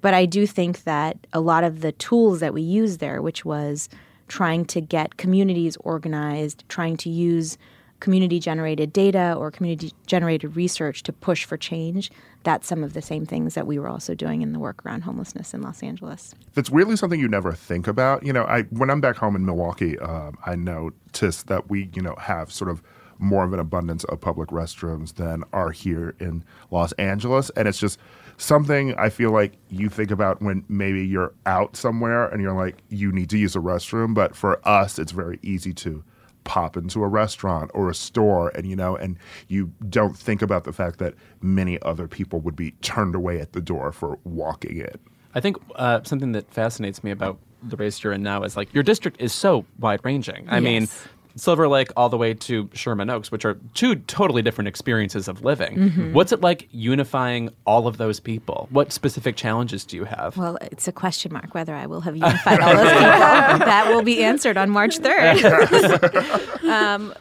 But 0.00 0.14
I 0.14 0.24
do 0.24 0.46
think 0.46 0.84
that 0.84 1.18
a 1.34 1.40
lot 1.40 1.64
of 1.64 1.82
the 1.82 1.92
tools 1.92 2.40
that 2.40 2.54
we 2.54 2.62
used 2.62 2.98
there, 2.98 3.20
which 3.20 3.44
was 3.44 3.90
trying 4.28 4.64
to 4.66 4.80
get 4.80 5.16
communities 5.16 5.76
organized, 5.78 6.64
trying 6.68 6.96
to 6.98 7.10
use 7.10 7.58
community 8.02 8.40
generated 8.40 8.92
data 8.92 9.32
or 9.38 9.50
community 9.50 9.92
generated 10.06 10.56
research 10.56 11.04
to 11.04 11.12
push 11.12 11.44
for 11.44 11.56
change, 11.56 12.10
that's 12.42 12.66
some 12.66 12.82
of 12.82 12.94
the 12.94 13.00
same 13.00 13.24
things 13.24 13.54
that 13.54 13.64
we 13.64 13.78
were 13.78 13.88
also 13.88 14.12
doing 14.12 14.42
in 14.42 14.52
the 14.52 14.58
work 14.58 14.84
around 14.84 15.02
homelessness 15.02 15.54
in 15.54 15.62
Los 15.62 15.84
Angeles. 15.84 16.34
That's 16.54 16.68
weirdly 16.68 16.96
something 16.96 17.20
you 17.20 17.28
never 17.28 17.52
think 17.52 17.86
about. 17.86 18.26
You 18.26 18.32
know, 18.32 18.42
I 18.44 18.62
when 18.62 18.90
I'm 18.90 19.00
back 19.00 19.16
home 19.16 19.36
in 19.36 19.46
Milwaukee, 19.46 19.98
um, 20.00 20.36
I 20.44 20.56
notice 20.56 21.44
that 21.44 21.70
we, 21.70 21.90
you 21.94 22.02
know, 22.02 22.16
have 22.18 22.52
sort 22.52 22.70
of 22.70 22.82
more 23.18 23.44
of 23.44 23.52
an 23.52 23.60
abundance 23.60 24.02
of 24.04 24.20
public 24.20 24.48
restrooms 24.48 25.14
than 25.14 25.44
are 25.52 25.70
here 25.70 26.16
in 26.18 26.42
Los 26.72 26.90
Angeles, 26.92 27.50
and 27.50 27.68
it's 27.68 27.78
just 27.78 28.00
something 28.36 28.94
I 28.96 29.08
feel 29.08 29.30
like 29.30 29.52
you 29.68 29.88
think 29.88 30.10
about 30.10 30.42
when 30.42 30.64
maybe 30.68 31.06
you're 31.06 31.32
out 31.46 31.76
somewhere 31.76 32.26
and 32.28 32.42
you're 32.42 32.54
like 32.54 32.82
you 32.88 33.12
need 33.12 33.30
to 33.30 33.38
use 33.38 33.56
a 33.56 33.60
restroom, 33.60 34.14
but 34.14 34.36
for 34.36 34.66
us, 34.66 34.98
it's 34.98 35.12
very 35.12 35.38
easy 35.42 35.72
to 35.74 36.04
pop 36.44 36.76
into 36.76 37.04
a 37.04 37.08
restaurant 37.08 37.70
or 37.72 37.88
a 37.88 37.94
store 37.94 38.48
and 38.56 38.66
you 38.66 38.74
know 38.74 38.96
and 38.96 39.16
you 39.46 39.70
don't 39.88 40.18
think 40.18 40.42
about 40.42 40.64
the 40.64 40.72
fact 40.72 40.98
that 40.98 41.14
many 41.40 41.80
other 41.82 42.08
people 42.08 42.40
would 42.40 42.56
be 42.56 42.72
turned 42.82 43.14
away 43.14 43.40
at 43.40 43.52
the 43.52 43.60
door 43.60 43.92
for 43.92 44.18
walking 44.24 44.78
in 44.78 44.98
I 45.34 45.40
think 45.40 45.56
uh, 45.76 46.00
something 46.02 46.32
that 46.32 46.52
fascinates 46.52 47.02
me 47.02 47.10
about 47.10 47.38
the 47.62 47.76
race 47.76 48.02
you're 48.02 48.12
in 48.12 48.22
now 48.22 48.42
is 48.42 48.56
like 48.56 48.72
your 48.74 48.82
district 48.82 49.20
is 49.20 49.32
so 49.32 49.64
wide 49.78 50.00
ranging. 50.04 50.46
I 50.48 50.60
mean, 50.60 50.82
Yes. 50.82 51.08
Silver 51.36 51.68
Lake 51.68 51.88
all 51.96 52.08
the 52.08 52.16
way 52.16 52.34
to 52.34 52.68
Sherman 52.74 53.10
Oaks, 53.10 53.30
which 53.32 53.44
are 53.44 53.58
two 53.74 53.96
totally 53.96 54.42
different 54.42 54.68
experiences 54.68 55.28
of 55.28 55.44
living. 55.44 55.76
Mhm. 55.76 56.12
What's 56.12 56.32
it 56.32 56.40
like 56.40 56.68
unifying 56.72 57.50
all 57.66 57.86
of 57.86 57.96
those 57.96 58.20
people? 58.20 58.68
What 58.70 58.92
specific 58.92 59.36
challenges 59.36 59.84
do 59.84 59.96
you 59.96 60.04
have? 60.04 60.36
Well, 60.36 60.58
it's 60.60 60.86
a 60.88 60.92
question 60.92 61.32
mark 61.32 61.54
whether 61.54 61.74
I 61.74 61.86
will 61.86 62.02
have 62.02 62.16
unified 62.16 62.60
all 62.60 62.74
those 62.76 62.90
people. 62.92 63.66
that 63.66 63.86
will 63.88 64.02
be 64.02 64.22
answered 64.22 64.56
on 64.56 64.70
March 64.70 64.98
3rd. 64.98 66.62
um, 66.64 67.14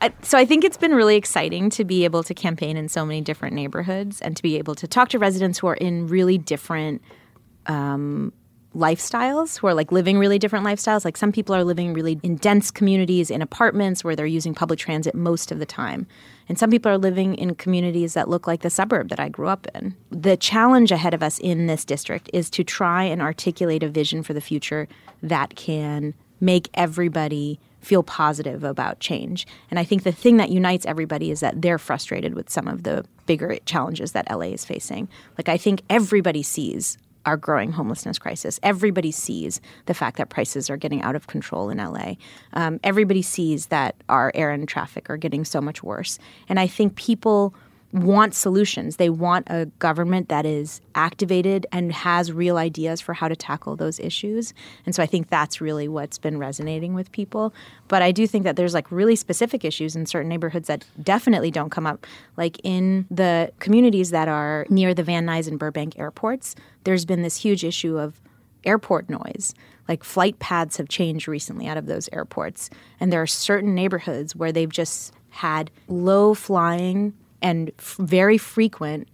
I, 0.00 0.12
so 0.22 0.36
I 0.36 0.44
think 0.44 0.64
it's 0.64 0.76
been 0.76 0.94
really 0.94 1.16
exciting 1.16 1.70
to 1.70 1.84
be 1.84 2.04
able 2.04 2.22
to 2.24 2.34
campaign 2.34 2.76
in 2.76 2.88
so 2.88 3.06
many 3.06 3.20
different 3.20 3.54
neighborhoods 3.54 4.20
and 4.20 4.36
to 4.36 4.42
be 4.42 4.56
able 4.58 4.74
to 4.74 4.86
talk 4.88 5.08
to 5.10 5.18
residents 5.18 5.58
who 5.60 5.66
are 5.68 5.74
in 5.76 6.08
really 6.08 6.36
different 6.36 7.00
um, 7.66 8.32
lifestyles 8.76 9.58
who 9.58 9.66
are 9.66 9.74
like 9.74 9.90
living 9.90 10.18
really 10.18 10.38
different 10.38 10.64
lifestyles. 10.64 11.04
Like 11.04 11.16
some 11.16 11.32
people 11.32 11.54
are 11.54 11.64
living 11.64 11.94
really 11.94 12.20
in 12.22 12.36
dense 12.36 12.70
communities 12.70 13.30
in 13.30 13.40
apartments 13.40 14.04
where 14.04 14.14
they're 14.14 14.26
using 14.26 14.54
public 14.54 14.78
transit 14.78 15.14
most 15.14 15.50
of 15.50 15.58
the 15.58 15.66
time. 15.66 16.06
And 16.48 16.58
some 16.58 16.70
people 16.70 16.90
are 16.92 16.98
living 16.98 17.34
in 17.34 17.54
communities 17.54 18.14
that 18.14 18.28
look 18.28 18.46
like 18.46 18.62
the 18.62 18.70
suburb 18.70 19.08
that 19.08 19.20
I 19.20 19.28
grew 19.28 19.48
up 19.48 19.66
in. 19.74 19.96
The 20.10 20.36
challenge 20.36 20.92
ahead 20.92 21.14
of 21.14 21.22
us 21.22 21.38
in 21.38 21.66
this 21.66 21.84
district 21.84 22.30
is 22.32 22.50
to 22.50 22.64
try 22.64 23.04
and 23.04 23.22
articulate 23.22 23.82
a 23.82 23.88
vision 23.88 24.22
for 24.22 24.34
the 24.34 24.40
future 24.40 24.86
that 25.22 25.56
can 25.56 26.14
make 26.40 26.68
everybody 26.74 27.58
feel 27.80 28.02
positive 28.02 28.64
about 28.64 29.00
change. 29.00 29.46
And 29.70 29.78
I 29.78 29.84
think 29.84 30.02
the 30.02 30.12
thing 30.12 30.36
that 30.38 30.50
unites 30.50 30.84
everybody 30.84 31.30
is 31.30 31.40
that 31.40 31.62
they're 31.62 31.78
frustrated 31.78 32.34
with 32.34 32.50
some 32.50 32.68
of 32.68 32.82
the 32.82 33.04
bigger 33.26 33.56
challenges 33.66 34.12
that 34.12 34.30
LA 34.30 34.46
is 34.46 34.64
facing. 34.64 35.08
Like 35.36 35.48
I 35.48 35.56
think 35.56 35.82
everybody 35.88 36.42
sees 36.42 36.98
our 37.28 37.36
growing 37.36 37.72
homelessness 37.72 38.18
crisis. 38.18 38.58
Everybody 38.62 39.12
sees 39.12 39.60
the 39.84 39.92
fact 39.92 40.16
that 40.16 40.30
prices 40.30 40.70
are 40.70 40.78
getting 40.78 41.02
out 41.02 41.14
of 41.14 41.26
control 41.26 41.68
in 41.68 41.76
LA. 41.76 42.14
Um, 42.54 42.80
everybody 42.82 43.20
sees 43.20 43.66
that 43.66 43.94
our 44.08 44.32
air 44.34 44.50
and 44.50 44.66
traffic 44.66 45.10
are 45.10 45.18
getting 45.18 45.44
so 45.44 45.60
much 45.60 45.82
worse. 45.82 46.18
And 46.48 46.58
I 46.58 46.66
think 46.66 46.96
people 46.96 47.54
want 47.92 48.34
solutions. 48.34 48.96
They 48.96 49.08
want 49.08 49.46
a 49.48 49.66
government 49.78 50.28
that 50.28 50.44
is 50.44 50.80
activated 50.94 51.66
and 51.72 51.92
has 51.92 52.30
real 52.32 52.58
ideas 52.58 53.00
for 53.00 53.14
how 53.14 53.28
to 53.28 53.36
tackle 53.36 53.76
those 53.76 53.98
issues. 53.98 54.52
And 54.84 54.94
so 54.94 55.02
I 55.02 55.06
think 55.06 55.30
that's 55.30 55.60
really 55.60 55.88
what's 55.88 56.18
been 56.18 56.38
resonating 56.38 56.94
with 56.94 57.10
people. 57.12 57.54
But 57.88 58.02
I 58.02 58.12
do 58.12 58.26
think 58.26 58.44
that 58.44 58.56
there's 58.56 58.74
like 58.74 58.90
really 58.92 59.16
specific 59.16 59.64
issues 59.64 59.96
in 59.96 60.04
certain 60.04 60.28
neighborhoods 60.28 60.68
that 60.68 60.84
definitely 61.02 61.50
don't 61.50 61.70
come 61.70 61.86
up. 61.86 62.06
Like 62.36 62.58
in 62.62 63.06
the 63.10 63.52
communities 63.58 64.10
that 64.10 64.28
are 64.28 64.66
near 64.68 64.92
the 64.92 65.02
Van 65.02 65.26
Nuys 65.26 65.48
and 65.48 65.58
Burbank 65.58 65.98
airports, 65.98 66.54
there's 66.84 67.06
been 67.06 67.22
this 67.22 67.36
huge 67.36 67.64
issue 67.64 67.98
of 67.98 68.20
airport 68.64 69.08
noise. 69.08 69.54
Like 69.88 70.04
flight 70.04 70.38
paths 70.38 70.76
have 70.76 70.90
changed 70.90 71.26
recently 71.26 71.66
out 71.66 71.78
of 71.78 71.86
those 71.86 72.10
airports. 72.12 72.68
And 73.00 73.10
there 73.10 73.22
are 73.22 73.26
certain 73.26 73.74
neighborhoods 73.74 74.36
where 74.36 74.52
they've 74.52 74.68
just 74.68 75.14
had 75.30 75.70
low 75.88 76.34
flying 76.34 77.14
and 77.42 77.70
f- 77.78 77.96
very 77.98 78.38
frequent 78.38 79.08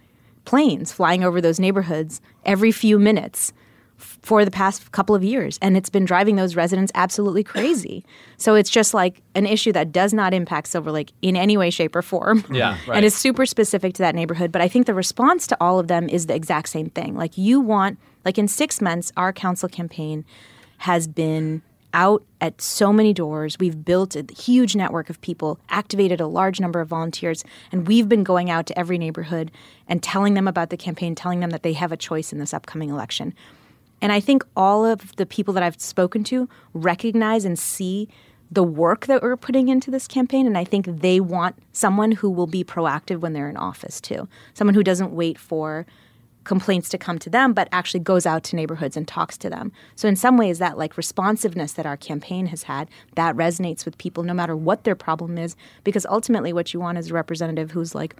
planes 0.44 0.92
flying 0.92 1.24
over 1.24 1.40
those 1.40 1.58
neighborhoods 1.58 2.20
every 2.44 2.70
few 2.72 2.98
minutes 2.98 3.52
f- 3.98 4.18
for 4.22 4.44
the 4.44 4.50
past 4.50 4.92
couple 4.92 5.14
of 5.14 5.24
years. 5.24 5.58
And 5.62 5.76
it's 5.76 5.88
been 5.88 6.04
driving 6.04 6.36
those 6.36 6.54
residents 6.56 6.92
absolutely 6.94 7.42
crazy. 7.44 8.04
So 8.36 8.54
it's 8.54 8.68
just 8.70 8.92
like 8.92 9.22
an 9.34 9.46
issue 9.46 9.72
that 9.72 9.92
does 9.92 10.12
not 10.12 10.34
impact 10.34 10.68
silver 10.68 10.92
lake 10.92 11.12
in 11.22 11.36
any 11.36 11.56
way 11.56 11.70
shape 11.70 11.96
or 11.96 12.02
form. 12.02 12.44
Yeah, 12.50 12.76
right. 12.86 12.96
and 12.96 13.04
is 13.04 13.14
super 13.14 13.46
specific 13.46 13.94
to 13.94 14.02
that 14.02 14.14
neighborhood. 14.14 14.52
But 14.52 14.60
i 14.62 14.68
think 14.68 14.86
the 14.86 14.94
response 14.94 15.46
to 15.48 15.56
all 15.60 15.78
of 15.78 15.88
them 15.88 16.08
is 16.08 16.26
the 16.26 16.34
exact 16.34 16.68
same 16.68 16.90
thing. 16.90 17.16
Like 17.16 17.38
you 17.38 17.60
want 17.60 17.98
like 18.24 18.38
in 18.38 18.48
six 18.48 18.80
months 18.80 19.12
our 19.16 19.32
council 19.32 19.68
campaign 19.68 20.24
has 20.78 21.06
been 21.06 21.62
out 21.94 22.22
at 22.40 22.60
so 22.60 22.92
many 22.92 23.14
doors. 23.14 23.58
We've 23.58 23.84
built 23.84 24.14
a 24.16 24.26
huge 24.36 24.76
network 24.76 25.08
of 25.08 25.20
people, 25.22 25.58
activated 25.70 26.20
a 26.20 26.26
large 26.26 26.60
number 26.60 26.80
of 26.80 26.88
volunteers, 26.88 27.44
and 27.72 27.86
we've 27.86 28.08
been 28.08 28.24
going 28.24 28.50
out 28.50 28.66
to 28.66 28.78
every 28.78 28.98
neighborhood 28.98 29.50
and 29.88 30.02
telling 30.02 30.34
them 30.34 30.46
about 30.46 30.68
the 30.68 30.76
campaign, 30.76 31.14
telling 31.14 31.40
them 31.40 31.50
that 31.50 31.62
they 31.62 31.72
have 31.72 31.92
a 31.92 31.96
choice 31.96 32.32
in 32.32 32.38
this 32.38 32.52
upcoming 32.52 32.90
election. 32.90 33.32
And 34.02 34.12
I 34.12 34.20
think 34.20 34.44
all 34.54 34.84
of 34.84 35.16
the 35.16 35.24
people 35.24 35.54
that 35.54 35.62
I've 35.62 35.80
spoken 35.80 36.24
to 36.24 36.48
recognize 36.74 37.46
and 37.46 37.58
see 37.58 38.08
the 38.50 38.62
work 38.62 39.06
that 39.06 39.22
we're 39.22 39.36
putting 39.36 39.68
into 39.68 39.90
this 39.90 40.06
campaign. 40.06 40.46
And 40.46 40.58
I 40.58 40.64
think 40.64 40.86
they 40.86 41.20
want 41.20 41.56
someone 41.72 42.12
who 42.12 42.28
will 42.30 42.46
be 42.46 42.62
proactive 42.62 43.20
when 43.20 43.32
they're 43.32 43.48
in 43.48 43.56
office, 43.56 44.00
too. 44.00 44.28
Someone 44.52 44.74
who 44.74 44.84
doesn't 44.84 45.12
wait 45.12 45.38
for 45.38 45.86
complaints 46.44 46.88
to 46.90 46.98
come 46.98 47.18
to 47.18 47.30
them, 47.30 47.52
but 47.52 47.68
actually 47.72 48.00
goes 48.00 48.26
out 48.26 48.44
to 48.44 48.56
neighborhoods 48.56 48.96
and 48.96 49.08
talks 49.08 49.36
to 49.38 49.50
them. 49.50 49.72
So 49.96 50.08
in 50.08 50.16
some 50.16 50.36
ways, 50.36 50.58
that 50.58 50.78
like 50.78 50.96
responsiveness 50.96 51.72
that 51.72 51.86
our 51.86 51.96
campaign 51.96 52.46
has 52.46 52.64
had, 52.64 52.88
that 53.16 53.34
resonates 53.34 53.84
with 53.84 53.98
people 53.98 54.22
no 54.22 54.34
matter 54.34 54.56
what 54.56 54.84
their 54.84 54.94
problem 54.94 55.38
is, 55.38 55.56
because 55.82 56.06
ultimately 56.06 56.52
what 56.52 56.72
you 56.72 56.80
want 56.80 56.98
is 56.98 57.10
a 57.10 57.14
representative 57.14 57.70
who's 57.70 57.94
like 57.94 58.16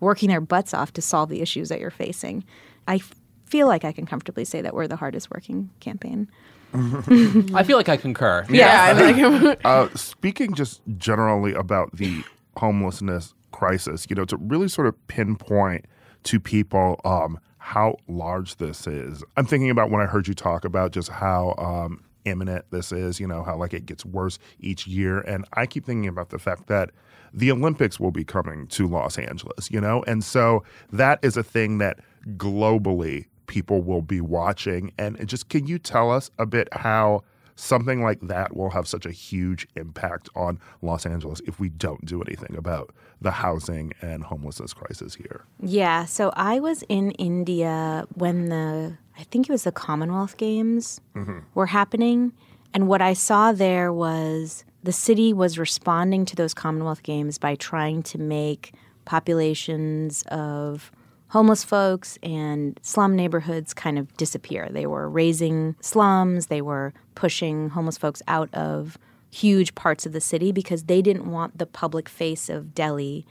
working 0.00 0.28
their 0.28 0.40
butts 0.40 0.74
off 0.74 0.92
to 0.94 1.02
solve 1.02 1.28
the 1.28 1.40
issues 1.40 1.68
that 1.68 1.80
you're 1.80 1.90
facing. 1.90 2.44
I 2.88 2.96
f- 2.96 3.14
feel 3.44 3.66
like 3.66 3.84
I 3.84 3.92
can 3.92 4.06
comfortably 4.06 4.44
say 4.44 4.60
that 4.62 4.74
we're 4.74 4.88
the 4.88 4.96
hardest 4.96 5.30
working 5.30 5.70
campaign. 5.80 6.28
I 6.74 7.62
feel 7.62 7.76
like 7.76 7.88
I 7.88 7.96
concur. 7.96 8.44
Yeah. 8.50 9.54
Uh, 9.64 9.88
speaking 9.94 10.54
just 10.54 10.80
generally 10.98 11.52
about 11.52 11.96
the 11.96 12.22
homelessness 12.56 13.34
crisis, 13.52 14.06
you 14.08 14.16
know, 14.16 14.24
to 14.24 14.36
really 14.36 14.68
sort 14.68 14.86
of 14.86 15.06
pinpoint 15.08 15.86
to 16.24 16.40
people 16.40 17.00
um, 17.04 17.38
how 17.66 17.96
large 18.06 18.58
this 18.58 18.86
is. 18.86 19.24
I'm 19.36 19.44
thinking 19.44 19.70
about 19.70 19.90
when 19.90 20.00
I 20.00 20.06
heard 20.06 20.28
you 20.28 20.34
talk 20.34 20.64
about 20.64 20.92
just 20.92 21.08
how 21.08 21.52
um, 21.58 22.00
imminent 22.24 22.64
this 22.70 22.92
is, 22.92 23.18
you 23.18 23.26
know, 23.26 23.42
how 23.42 23.56
like 23.56 23.74
it 23.74 23.86
gets 23.86 24.04
worse 24.06 24.38
each 24.60 24.86
year. 24.86 25.18
And 25.22 25.44
I 25.54 25.66
keep 25.66 25.84
thinking 25.84 26.06
about 26.08 26.30
the 26.30 26.38
fact 26.38 26.68
that 26.68 26.90
the 27.34 27.50
Olympics 27.50 27.98
will 27.98 28.12
be 28.12 28.22
coming 28.22 28.68
to 28.68 28.86
Los 28.86 29.18
Angeles, 29.18 29.68
you 29.68 29.80
know? 29.80 30.04
And 30.06 30.22
so 30.22 30.62
that 30.92 31.18
is 31.22 31.36
a 31.36 31.42
thing 31.42 31.78
that 31.78 31.98
globally 32.36 33.26
people 33.48 33.82
will 33.82 34.00
be 34.00 34.20
watching. 34.20 34.92
And 34.96 35.28
just 35.28 35.48
can 35.48 35.66
you 35.66 35.80
tell 35.80 36.12
us 36.12 36.30
a 36.38 36.46
bit 36.46 36.68
how 36.70 37.24
something 37.56 38.02
like 38.02 38.20
that 38.20 38.54
will 38.56 38.70
have 38.70 38.86
such 38.86 39.04
a 39.06 39.10
huge 39.10 39.66
impact 39.74 40.28
on 40.36 40.60
Los 40.82 41.04
Angeles 41.06 41.40
if 41.46 41.58
we 41.58 41.68
don't 41.68 42.04
do 42.04 42.22
anything 42.22 42.54
about 42.56 42.94
the 43.20 43.30
housing 43.32 43.92
and 44.00 44.22
homelessness 44.22 44.72
crisis 44.74 45.14
here? 45.16 45.44
Yeah, 45.60 46.04
so 46.04 46.30
I 46.36 46.60
was 46.60 46.84
in 46.88 47.10
India 47.12 48.06
when 48.14 48.46
the 48.50 48.98
I 49.18 49.22
think 49.24 49.48
it 49.48 49.52
was 49.52 49.64
the 49.64 49.72
Commonwealth 49.72 50.36
Games 50.36 51.00
Mm-hmm. 51.16 51.38
were 51.54 51.66
happening, 51.66 52.32
and 52.74 52.86
what 52.86 53.00
I 53.00 53.14
saw 53.14 53.52
there 53.52 53.90
was 53.92 54.64
the 54.82 54.92
city 54.92 55.32
was 55.32 55.58
responding 55.58 56.26
to 56.26 56.36
those 56.36 56.52
Commonwealth 56.54 57.02
Games 57.02 57.38
by 57.38 57.54
trying 57.54 58.02
to 58.04 58.18
make 58.18 58.74
populations 59.06 60.22
of 60.30 60.92
homeless 61.28 61.64
folks 61.64 62.18
and 62.22 62.78
slum 62.82 63.16
neighborhoods 63.16 63.72
kind 63.74 63.98
of 63.98 64.14
disappear. 64.18 64.68
They 64.70 64.86
were 64.86 65.08
razing 65.08 65.74
slums, 65.80 66.46
they 66.46 66.60
were 66.60 66.92
pushing 67.16 67.70
homeless 67.70 67.98
folks 67.98 68.22
out 68.28 68.52
of 68.54 68.96
huge 69.30 69.74
parts 69.74 70.06
of 70.06 70.12
the 70.12 70.20
city 70.20 70.52
because 70.52 70.84
they 70.84 71.02
didn't 71.02 71.28
want 71.28 71.58
the 71.58 71.66
public 71.66 72.08
face 72.08 72.48
of 72.48 72.74
Delhi 72.74 73.26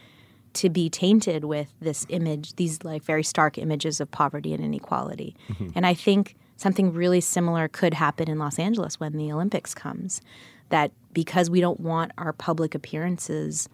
to 0.54 0.70
be 0.70 0.90
tainted 0.90 1.46
with 1.46 1.74
this 1.80 2.06
image, 2.10 2.56
these 2.56 2.84
like 2.84 3.04
very 3.04 3.24
stark 3.24 3.58
images 3.58 4.02
of 4.02 4.12
poverty 4.12 4.54
and 4.54 4.64
inequality. 4.64 5.36
Mm-hmm. 5.50 5.70
And 5.76 5.86
I 5.86 5.94
think 5.94 6.36
something 6.58 6.94
really 6.94 7.22
similar 7.22 7.68
could 7.68 7.94
happen 7.94 8.30
in 8.30 8.40
Los 8.40 8.60
Angeles 8.60 9.00
when 9.00 9.14
the 9.14 9.32
Olympics 9.32 9.74
comes. 9.74 10.22
That 10.70 10.92
because 11.14 11.50
we 11.50 11.62
don't 11.62 11.80
want 11.80 12.12
our 12.18 12.34
public 12.34 12.74
appearances 12.74 13.70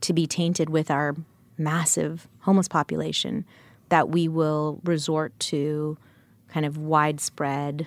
to 0.00 0.12
be 0.12 0.26
tainted 0.26 0.68
with 0.68 0.90
our 0.90 1.14
massive 1.56 2.26
homeless 2.40 2.68
population, 2.68 3.44
that 3.88 4.08
we 4.08 4.26
will 4.26 4.80
resort 4.84 5.38
to 5.38 5.96
kind 6.48 6.66
of 6.66 6.76
widespread 6.76 7.86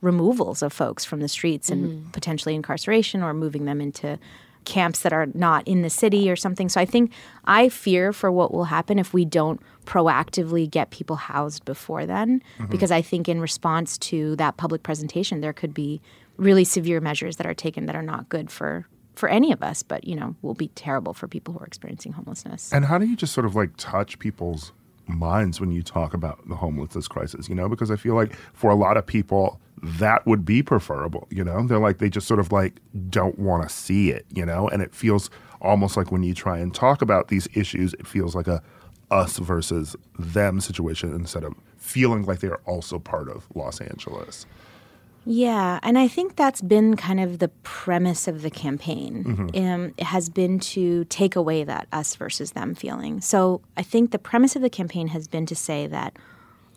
removals 0.00 0.62
of 0.62 0.72
folks 0.72 1.04
from 1.04 1.20
the 1.20 1.28
streets 1.28 1.70
and 1.70 1.86
mm-hmm. 1.86 2.10
potentially 2.10 2.54
incarceration 2.54 3.22
or 3.22 3.34
moving 3.34 3.64
them 3.64 3.80
into 3.80 4.18
camps 4.64 5.00
that 5.00 5.12
are 5.12 5.26
not 5.34 5.66
in 5.66 5.82
the 5.82 5.90
city 5.90 6.30
or 6.30 6.36
something. 6.36 6.68
So 6.68 6.80
I 6.80 6.84
think 6.84 7.12
I 7.44 7.68
fear 7.68 8.12
for 8.12 8.30
what 8.30 8.52
will 8.52 8.64
happen 8.64 8.98
if 8.98 9.12
we 9.12 9.24
don't 9.24 9.60
proactively 9.86 10.70
get 10.70 10.90
people 10.90 11.16
housed 11.16 11.64
before 11.64 12.06
then 12.06 12.42
mm-hmm. 12.58 12.70
because 12.70 12.90
I 12.90 13.02
think 13.02 13.28
in 13.28 13.40
response 13.40 13.98
to 13.98 14.36
that 14.36 14.56
public 14.56 14.82
presentation 14.82 15.40
there 15.40 15.52
could 15.52 15.74
be 15.74 16.00
really 16.36 16.64
severe 16.64 17.00
measures 17.00 17.36
that 17.36 17.46
are 17.46 17.54
taken 17.54 17.86
that 17.86 17.96
are 17.96 18.02
not 18.02 18.28
good 18.28 18.50
for 18.50 18.86
for 19.16 19.28
any 19.28 19.52
of 19.52 19.62
us 19.62 19.82
but 19.82 20.06
you 20.06 20.14
know 20.14 20.36
will 20.40 20.54
be 20.54 20.68
terrible 20.68 21.12
for 21.12 21.26
people 21.26 21.52
who 21.52 21.60
are 21.60 21.66
experiencing 21.66 22.12
homelessness. 22.12 22.72
And 22.72 22.84
how 22.84 22.98
do 22.98 23.06
you 23.06 23.16
just 23.16 23.32
sort 23.32 23.46
of 23.46 23.56
like 23.56 23.70
touch 23.76 24.18
people's 24.18 24.72
minds 25.06 25.60
when 25.60 25.70
you 25.70 25.82
talk 25.82 26.14
about 26.14 26.48
the 26.48 26.56
homelessness 26.56 27.08
crisis, 27.08 27.48
you 27.48 27.54
know? 27.54 27.68
Because 27.68 27.90
I 27.90 27.96
feel 27.96 28.14
like 28.14 28.34
for 28.52 28.70
a 28.70 28.74
lot 28.74 28.96
of 28.96 29.06
people, 29.06 29.60
that 29.82 30.26
would 30.26 30.44
be 30.44 30.62
preferable, 30.62 31.26
you 31.30 31.44
know? 31.44 31.66
They're 31.66 31.78
like, 31.78 31.98
they 31.98 32.10
just 32.10 32.26
sort 32.26 32.40
of 32.40 32.52
like 32.52 32.80
don't 33.08 33.38
want 33.38 33.62
to 33.62 33.68
see 33.68 34.10
it, 34.10 34.26
you 34.34 34.44
know? 34.44 34.68
And 34.68 34.82
it 34.82 34.94
feels 34.94 35.30
almost 35.60 35.96
like 35.96 36.10
when 36.10 36.22
you 36.22 36.34
try 36.34 36.58
and 36.58 36.74
talk 36.74 37.02
about 37.02 37.28
these 37.28 37.48
issues, 37.54 37.94
it 37.94 38.06
feels 38.06 38.34
like 38.34 38.48
a 38.48 38.62
us 39.10 39.38
versus 39.38 39.96
them 40.18 40.60
situation 40.60 41.12
instead 41.14 41.42
of 41.42 41.54
feeling 41.76 42.24
like 42.24 42.40
they're 42.40 42.58
also 42.58 42.98
part 42.98 43.28
of 43.28 43.46
Los 43.54 43.80
Angeles. 43.80 44.46
Yeah, 45.24 45.78
and 45.82 45.98
I 45.98 46.08
think 46.08 46.36
that's 46.36 46.62
been 46.62 46.96
kind 46.96 47.20
of 47.20 47.38
the 47.38 47.48
premise 47.62 48.26
of 48.26 48.42
the 48.42 48.50
campaign. 48.50 49.50
Um, 49.54 49.94
it 49.96 50.04
has 50.04 50.28
been 50.28 50.58
to 50.60 51.04
take 51.04 51.36
away 51.36 51.62
that 51.64 51.88
us 51.92 52.16
versus 52.16 52.52
them 52.52 52.74
feeling. 52.74 53.20
So 53.20 53.60
I 53.76 53.82
think 53.82 54.10
the 54.12 54.18
premise 54.18 54.56
of 54.56 54.62
the 54.62 54.70
campaign 54.70 55.08
has 55.08 55.28
been 55.28 55.46
to 55.46 55.54
say 55.54 55.86
that 55.88 56.16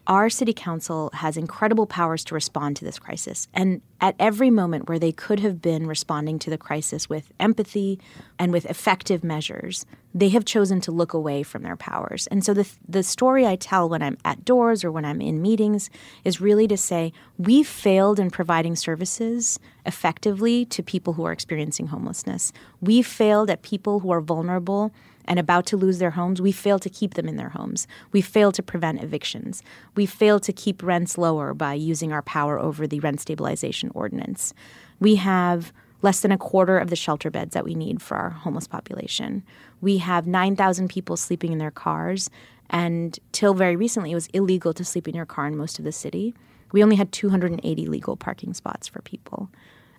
our 0.08 0.30
city 0.30 0.54
council 0.54 1.10
has 1.14 1.38
incredible 1.38 1.86
powers 1.86 2.24
to 2.26 2.36
respond 2.36 2.76
to 2.76 2.86
this 2.86 3.00
crisis. 3.00 3.48
And 3.54 3.82
at 4.02 4.16
every 4.20 4.50
moment 4.50 4.90
where 4.90 5.00
they 5.00 5.14
could 5.14 5.40
have 5.40 5.62
been 5.62 5.88
responding 5.88 6.40
to 6.40 6.50
the 6.50 6.58
crisis 6.58 7.10
with 7.10 7.32
empathy 7.40 8.00
and 8.38 8.52
with 8.52 8.66
effective 8.66 9.24
measures, 9.24 9.86
they 10.14 10.30
have 10.30 10.44
chosen 10.44 10.82
to 10.82 10.92
look 10.92 11.14
away 11.14 11.42
from 11.42 11.64
their 11.64 11.78
powers. 11.78 12.28
And 12.28 12.44
so 12.44 12.54
the, 12.54 12.70
the 12.88 13.02
story 13.02 13.48
I 13.48 13.56
tell 13.56 13.88
when 13.88 14.02
I'm 14.02 14.18
at 14.26 14.44
doors 14.44 14.84
or 14.84 14.92
when 14.92 15.06
I'm 15.06 15.22
in 15.22 15.42
meetings 15.42 15.90
is 16.26 16.42
really 16.42 16.68
to 16.68 16.78
say 16.78 17.14
we 17.38 17.64
failed 17.64 18.20
in 18.20 18.30
providing 18.30 18.76
services 18.76 19.58
effectively 19.86 20.66
to 20.66 20.84
people 20.84 21.14
who 21.14 21.24
are 21.24 21.32
experiencing 21.32 21.88
homelessness. 21.88 22.52
We 22.82 23.02
failed 23.02 23.50
at 23.50 23.62
people 23.62 24.02
who 24.02 24.12
are 24.12 24.22
vulnerable 24.22 24.94
and 25.26 25.40
about 25.40 25.66
to 25.68 25.78
lose 25.78 26.00
their 26.00 26.12
homes, 26.12 26.42
we 26.42 26.52
fail 26.52 26.80
to 26.80 26.90
keep 26.90 27.14
them 27.14 27.28
in 27.28 27.36
their 27.36 27.50
homes. 27.50 27.88
We 28.12 28.22
fail 28.22 28.52
to 28.52 28.64
prevent 28.64 29.04
evictions. 29.04 29.64
We 29.96 30.06
fail 30.06 30.40
to 30.40 30.54
keep 30.54 30.84
rents 30.84 31.18
lower 31.18 31.54
by 31.54 31.74
using 31.74 32.12
our 32.12 32.22
power 32.22 32.60
over 32.60 32.88
the 32.88 33.00
rent 33.00 33.22
stabilization 33.22 33.92
ordinance. 33.94 34.54
We 35.00 35.16
have 35.16 35.74
less 36.02 36.20
than 36.20 36.32
a 36.32 36.38
quarter 36.38 36.78
of 36.78 36.90
the 36.90 36.96
shelter 36.96 37.32
beds 37.32 37.54
that 37.54 37.64
we 37.64 37.76
need 37.76 38.02
for 38.02 38.18
our 38.18 38.30
homeless 38.30 38.68
population. 38.68 39.44
We 39.82 39.98
have 40.00 40.28
9,000 40.28 40.90
people 40.90 41.16
sleeping 41.18 41.54
in 41.54 41.60
their 41.60 41.72
cars, 41.72 42.30
and 42.70 43.18
till 43.32 43.54
very 43.54 43.76
recently, 43.76 44.12
it 44.12 44.16
was 44.16 44.28
illegal 44.28 44.74
to 44.74 44.84
sleep 44.84 45.08
in 45.08 45.16
your 45.16 45.26
car 45.26 45.48
in 45.48 45.58
most 45.58 45.80
of 45.80 45.86
the 45.86 45.92
city. 45.92 46.34
We 46.72 46.84
only 46.84 46.96
had 46.96 47.12
280 47.12 47.88
legal 47.88 48.18
parking 48.18 48.54
spots 48.54 48.88
for 48.88 49.02
people. 49.02 49.50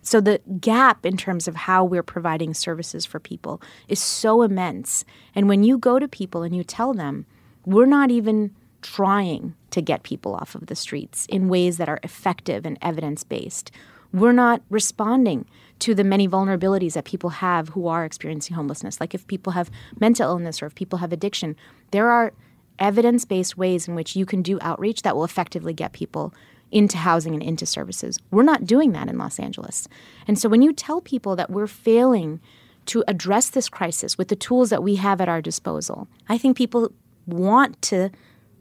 So 0.04 0.20
the 0.20 0.40
gap 0.60 1.04
in 1.04 1.16
terms 1.16 1.48
of 1.48 1.56
how 1.56 1.82
we're 1.82 2.02
providing 2.02 2.54
services 2.54 3.04
for 3.04 3.18
people 3.18 3.60
is 3.88 3.98
so 3.98 4.42
immense. 4.42 5.04
And 5.34 5.48
when 5.48 5.64
you 5.64 5.78
go 5.78 5.98
to 5.98 6.06
people 6.06 6.42
and 6.42 6.54
you 6.54 6.62
tell 6.62 6.92
them, 6.92 7.26
we're 7.64 7.86
not 7.86 8.10
even 8.10 8.54
trying 8.82 9.54
to 9.70 9.80
get 9.80 10.02
people 10.02 10.34
off 10.34 10.54
of 10.54 10.66
the 10.66 10.76
streets 10.76 11.24
in 11.26 11.48
ways 11.48 11.78
that 11.78 11.88
are 11.88 12.00
effective 12.02 12.66
and 12.66 12.78
evidence 12.82 13.24
based. 13.24 13.70
We're 14.12 14.32
not 14.32 14.62
responding 14.68 15.46
to 15.80 15.94
the 15.94 16.04
many 16.04 16.28
vulnerabilities 16.28 16.92
that 16.92 17.06
people 17.06 17.30
have 17.30 17.70
who 17.70 17.88
are 17.88 18.04
experiencing 18.04 18.54
homelessness. 18.54 19.00
Like 19.00 19.14
if 19.14 19.26
people 19.26 19.54
have 19.54 19.70
mental 19.98 20.30
illness 20.30 20.62
or 20.62 20.66
if 20.66 20.74
people 20.74 20.98
have 20.98 21.12
addiction, 21.12 21.56
there 21.92 22.10
are 22.10 22.34
evidence 22.78 23.24
based 23.24 23.56
ways 23.56 23.88
in 23.88 23.94
which 23.94 24.14
you 24.14 24.26
can 24.26 24.42
do 24.42 24.58
outreach 24.60 25.02
that 25.02 25.16
will 25.16 25.24
effectively 25.24 25.72
get 25.72 25.92
people 25.92 26.34
into 26.74 26.98
housing 26.98 27.34
and 27.34 27.42
into 27.42 27.64
services. 27.64 28.18
We're 28.32 28.42
not 28.42 28.66
doing 28.66 28.92
that 28.92 29.08
in 29.08 29.16
Los 29.16 29.38
Angeles. 29.38 29.88
And 30.26 30.36
so 30.38 30.48
when 30.48 30.60
you 30.60 30.72
tell 30.72 31.00
people 31.00 31.36
that 31.36 31.48
we're 31.48 31.68
failing 31.68 32.40
to 32.86 33.04
address 33.06 33.48
this 33.48 33.68
crisis 33.68 34.18
with 34.18 34.26
the 34.28 34.36
tools 34.36 34.70
that 34.70 34.82
we 34.82 34.96
have 34.96 35.20
at 35.20 35.28
our 35.28 35.40
disposal, 35.40 36.08
I 36.28 36.36
think 36.36 36.56
people 36.56 36.92
want 37.26 37.80
to 37.82 38.10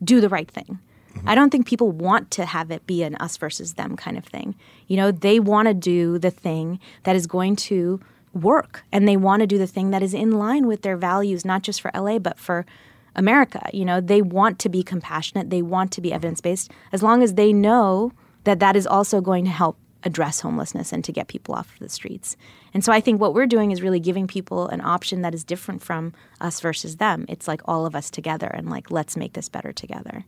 do 0.03 0.21
the 0.21 0.29
right 0.29 0.49
thing. 0.49 0.79
Mm-hmm. 1.15 1.27
I 1.27 1.33
don't 1.33 1.49
think 1.49 1.65
people 1.65 1.91
want 1.91 2.29
to 2.31 2.45
have 2.45 2.69
it 2.69 2.85
be 2.85 3.01
an 3.01 3.15
us 3.15 3.35
versus 3.35 3.73
them 3.73 3.97
kind 3.97 4.17
of 4.17 4.25
thing. 4.25 4.55
You 4.87 4.95
know, 4.95 5.11
they 5.11 5.39
want 5.39 5.67
to 5.67 5.73
do 5.73 6.19
the 6.19 6.31
thing 6.31 6.79
that 7.03 7.15
is 7.15 7.25
going 7.25 7.55
to 7.55 7.99
work 8.31 8.83
and 8.91 9.07
they 9.07 9.17
want 9.17 9.39
to 9.39 9.47
do 9.47 9.57
the 9.57 9.67
thing 9.67 9.89
that 9.89 10.03
is 10.03 10.13
in 10.13 10.31
line 10.31 10.67
with 10.67 10.83
their 10.83 10.97
values, 10.97 11.43
not 11.43 11.63
just 11.63 11.81
for 11.81 11.89
LA, 11.95 12.19
but 12.19 12.37
for 12.37 12.65
America. 13.15 13.69
You 13.73 13.85
know, 13.85 14.01
they 14.01 14.21
want 14.21 14.59
to 14.59 14.69
be 14.69 14.83
compassionate, 14.83 15.49
they 15.49 15.61
want 15.61 15.91
to 15.93 16.01
be 16.01 16.13
evidence 16.13 16.41
based, 16.41 16.71
as 16.91 17.03
long 17.03 17.23
as 17.23 17.35
they 17.35 17.53
know 17.53 18.11
that 18.43 18.59
that 18.59 18.75
is 18.75 18.87
also 18.87 19.21
going 19.21 19.45
to 19.45 19.51
help 19.51 19.77
address 20.05 20.41
homelessness 20.41 20.91
and 20.91 21.03
to 21.05 21.11
get 21.11 21.27
people 21.27 21.55
off 21.55 21.73
of 21.73 21.79
the 21.79 21.89
streets. 21.89 22.35
And 22.73 22.83
so 22.83 22.91
I 22.91 22.99
think 22.99 23.21
what 23.21 23.33
we're 23.33 23.47
doing 23.47 23.71
is 23.71 23.81
really 23.81 23.99
giving 23.99 24.27
people 24.27 24.67
an 24.67 24.81
option 24.81 25.21
that 25.21 25.33
is 25.33 25.43
different 25.43 25.81
from 25.81 26.13
us 26.41 26.59
versus 26.59 26.97
them. 26.97 27.25
It's 27.29 27.47
like 27.47 27.61
all 27.65 27.85
of 27.85 27.95
us 27.95 28.09
together 28.09 28.47
and 28.47 28.69
like 28.69 28.91
let's 28.91 29.15
make 29.15 29.33
this 29.33 29.47
better 29.47 29.71
together. 29.71 30.25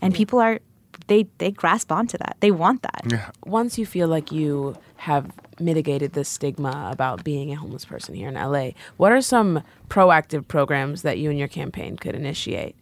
And 0.00 0.14
people 0.14 0.38
are 0.38 0.60
they 1.06 1.26
they 1.38 1.50
grasp 1.50 1.90
onto 1.92 2.18
that. 2.18 2.36
They 2.40 2.50
want 2.50 2.82
that. 2.82 3.02
Yeah. 3.10 3.30
Once 3.46 3.78
you 3.78 3.86
feel 3.86 4.08
like 4.08 4.30
you 4.32 4.76
have 4.96 5.30
mitigated 5.60 6.12
the 6.12 6.24
stigma 6.24 6.88
about 6.92 7.24
being 7.24 7.50
a 7.52 7.54
homeless 7.56 7.84
person 7.84 8.14
here 8.14 8.28
in 8.28 8.34
LA, 8.34 8.70
what 8.96 9.12
are 9.12 9.20
some 9.22 9.62
proactive 9.88 10.46
programs 10.48 11.02
that 11.02 11.18
you 11.18 11.30
and 11.30 11.38
your 11.38 11.48
campaign 11.48 11.96
could 11.96 12.14
initiate 12.14 12.76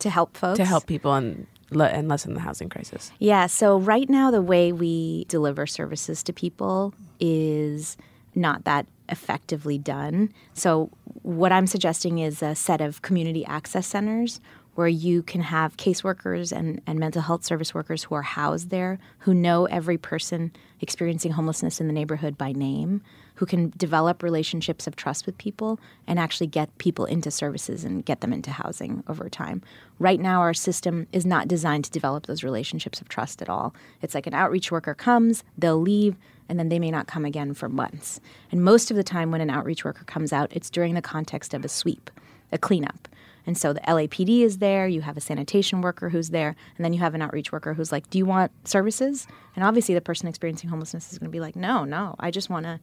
To 0.00 0.10
help 0.10 0.36
folks. 0.36 0.56
to 0.58 0.64
help 0.64 0.86
people 0.86 1.14
and 1.14 1.46
le- 1.70 1.86
and 1.88 2.08
lessen 2.08 2.34
the 2.34 2.40
housing 2.40 2.68
crisis? 2.68 3.12
Yeah, 3.18 3.46
so 3.46 3.78
right 3.78 4.08
now 4.10 4.30
the 4.30 4.42
way 4.42 4.72
we 4.72 5.24
deliver 5.28 5.66
services 5.66 6.22
to 6.24 6.32
people 6.32 6.92
is 7.20 7.96
not 8.34 8.64
that 8.64 8.86
effectively 9.08 9.78
done. 9.78 10.30
So 10.52 10.90
what 11.22 11.50
I'm 11.50 11.66
suggesting 11.66 12.18
is 12.18 12.42
a 12.42 12.54
set 12.54 12.80
of 12.80 13.00
community 13.02 13.44
access 13.46 13.86
centers 13.86 14.40
where 14.78 14.86
you 14.86 15.24
can 15.24 15.40
have 15.40 15.76
caseworkers 15.76 16.56
and, 16.56 16.80
and 16.86 17.00
mental 17.00 17.20
health 17.20 17.44
service 17.44 17.74
workers 17.74 18.04
who 18.04 18.14
are 18.14 18.22
housed 18.22 18.70
there, 18.70 18.96
who 19.18 19.34
know 19.34 19.64
every 19.64 19.98
person 19.98 20.52
experiencing 20.80 21.32
homelessness 21.32 21.80
in 21.80 21.88
the 21.88 21.92
neighborhood 21.92 22.38
by 22.38 22.52
name, 22.52 23.02
who 23.34 23.44
can 23.44 23.72
develop 23.76 24.22
relationships 24.22 24.86
of 24.86 24.94
trust 24.94 25.26
with 25.26 25.36
people 25.36 25.80
and 26.06 26.20
actually 26.20 26.46
get 26.46 26.78
people 26.78 27.06
into 27.06 27.28
services 27.28 27.82
and 27.82 28.04
get 28.04 28.20
them 28.20 28.32
into 28.32 28.52
housing 28.52 29.02
over 29.08 29.28
time. 29.28 29.60
Right 29.98 30.20
now, 30.20 30.42
our 30.42 30.54
system 30.54 31.08
is 31.12 31.26
not 31.26 31.48
designed 31.48 31.84
to 31.86 31.90
develop 31.90 32.26
those 32.26 32.44
relationships 32.44 33.00
of 33.00 33.08
trust 33.08 33.42
at 33.42 33.48
all. 33.48 33.74
It's 34.00 34.14
like 34.14 34.28
an 34.28 34.34
outreach 34.34 34.70
worker 34.70 34.94
comes, 34.94 35.42
they'll 35.58 35.80
leave, 35.80 36.14
and 36.48 36.56
then 36.56 36.68
they 36.68 36.78
may 36.78 36.92
not 36.92 37.08
come 37.08 37.24
again 37.24 37.52
for 37.52 37.68
months. 37.68 38.20
And 38.52 38.62
most 38.62 38.92
of 38.92 38.96
the 38.96 39.02
time, 39.02 39.32
when 39.32 39.40
an 39.40 39.50
outreach 39.50 39.84
worker 39.84 40.04
comes 40.04 40.32
out, 40.32 40.52
it's 40.52 40.70
during 40.70 40.94
the 40.94 41.02
context 41.02 41.52
of 41.52 41.64
a 41.64 41.68
sweep, 41.68 42.12
a 42.52 42.58
cleanup. 42.58 43.08
And 43.48 43.56
so 43.56 43.72
the 43.72 43.80
LAPD 43.80 44.42
is 44.42 44.58
there, 44.58 44.86
you 44.86 45.00
have 45.00 45.16
a 45.16 45.22
sanitation 45.22 45.80
worker 45.80 46.10
who's 46.10 46.28
there, 46.28 46.54
and 46.76 46.84
then 46.84 46.92
you 46.92 46.98
have 46.98 47.14
an 47.14 47.22
outreach 47.22 47.50
worker 47.50 47.72
who's 47.72 47.90
like, 47.90 48.10
Do 48.10 48.18
you 48.18 48.26
want 48.26 48.52
services? 48.68 49.26
And 49.56 49.64
obviously, 49.64 49.94
the 49.94 50.02
person 50.02 50.28
experiencing 50.28 50.68
homelessness 50.68 51.10
is 51.10 51.18
going 51.18 51.30
to 51.30 51.32
be 51.32 51.40
like, 51.40 51.56
No, 51.56 51.84
no, 51.84 52.14
I 52.20 52.30
just 52.30 52.50
want 52.50 52.66
to 52.66 52.78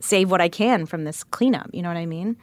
save 0.00 0.28
what 0.28 0.40
I 0.40 0.48
can 0.48 0.86
from 0.86 1.04
this 1.04 1.22
cleanup. 1.22 1.70
You 1.72 1.82
know 1.82 1.88
what 1.88 1.96
I 1.96 2.06
mean? 2.06 2.36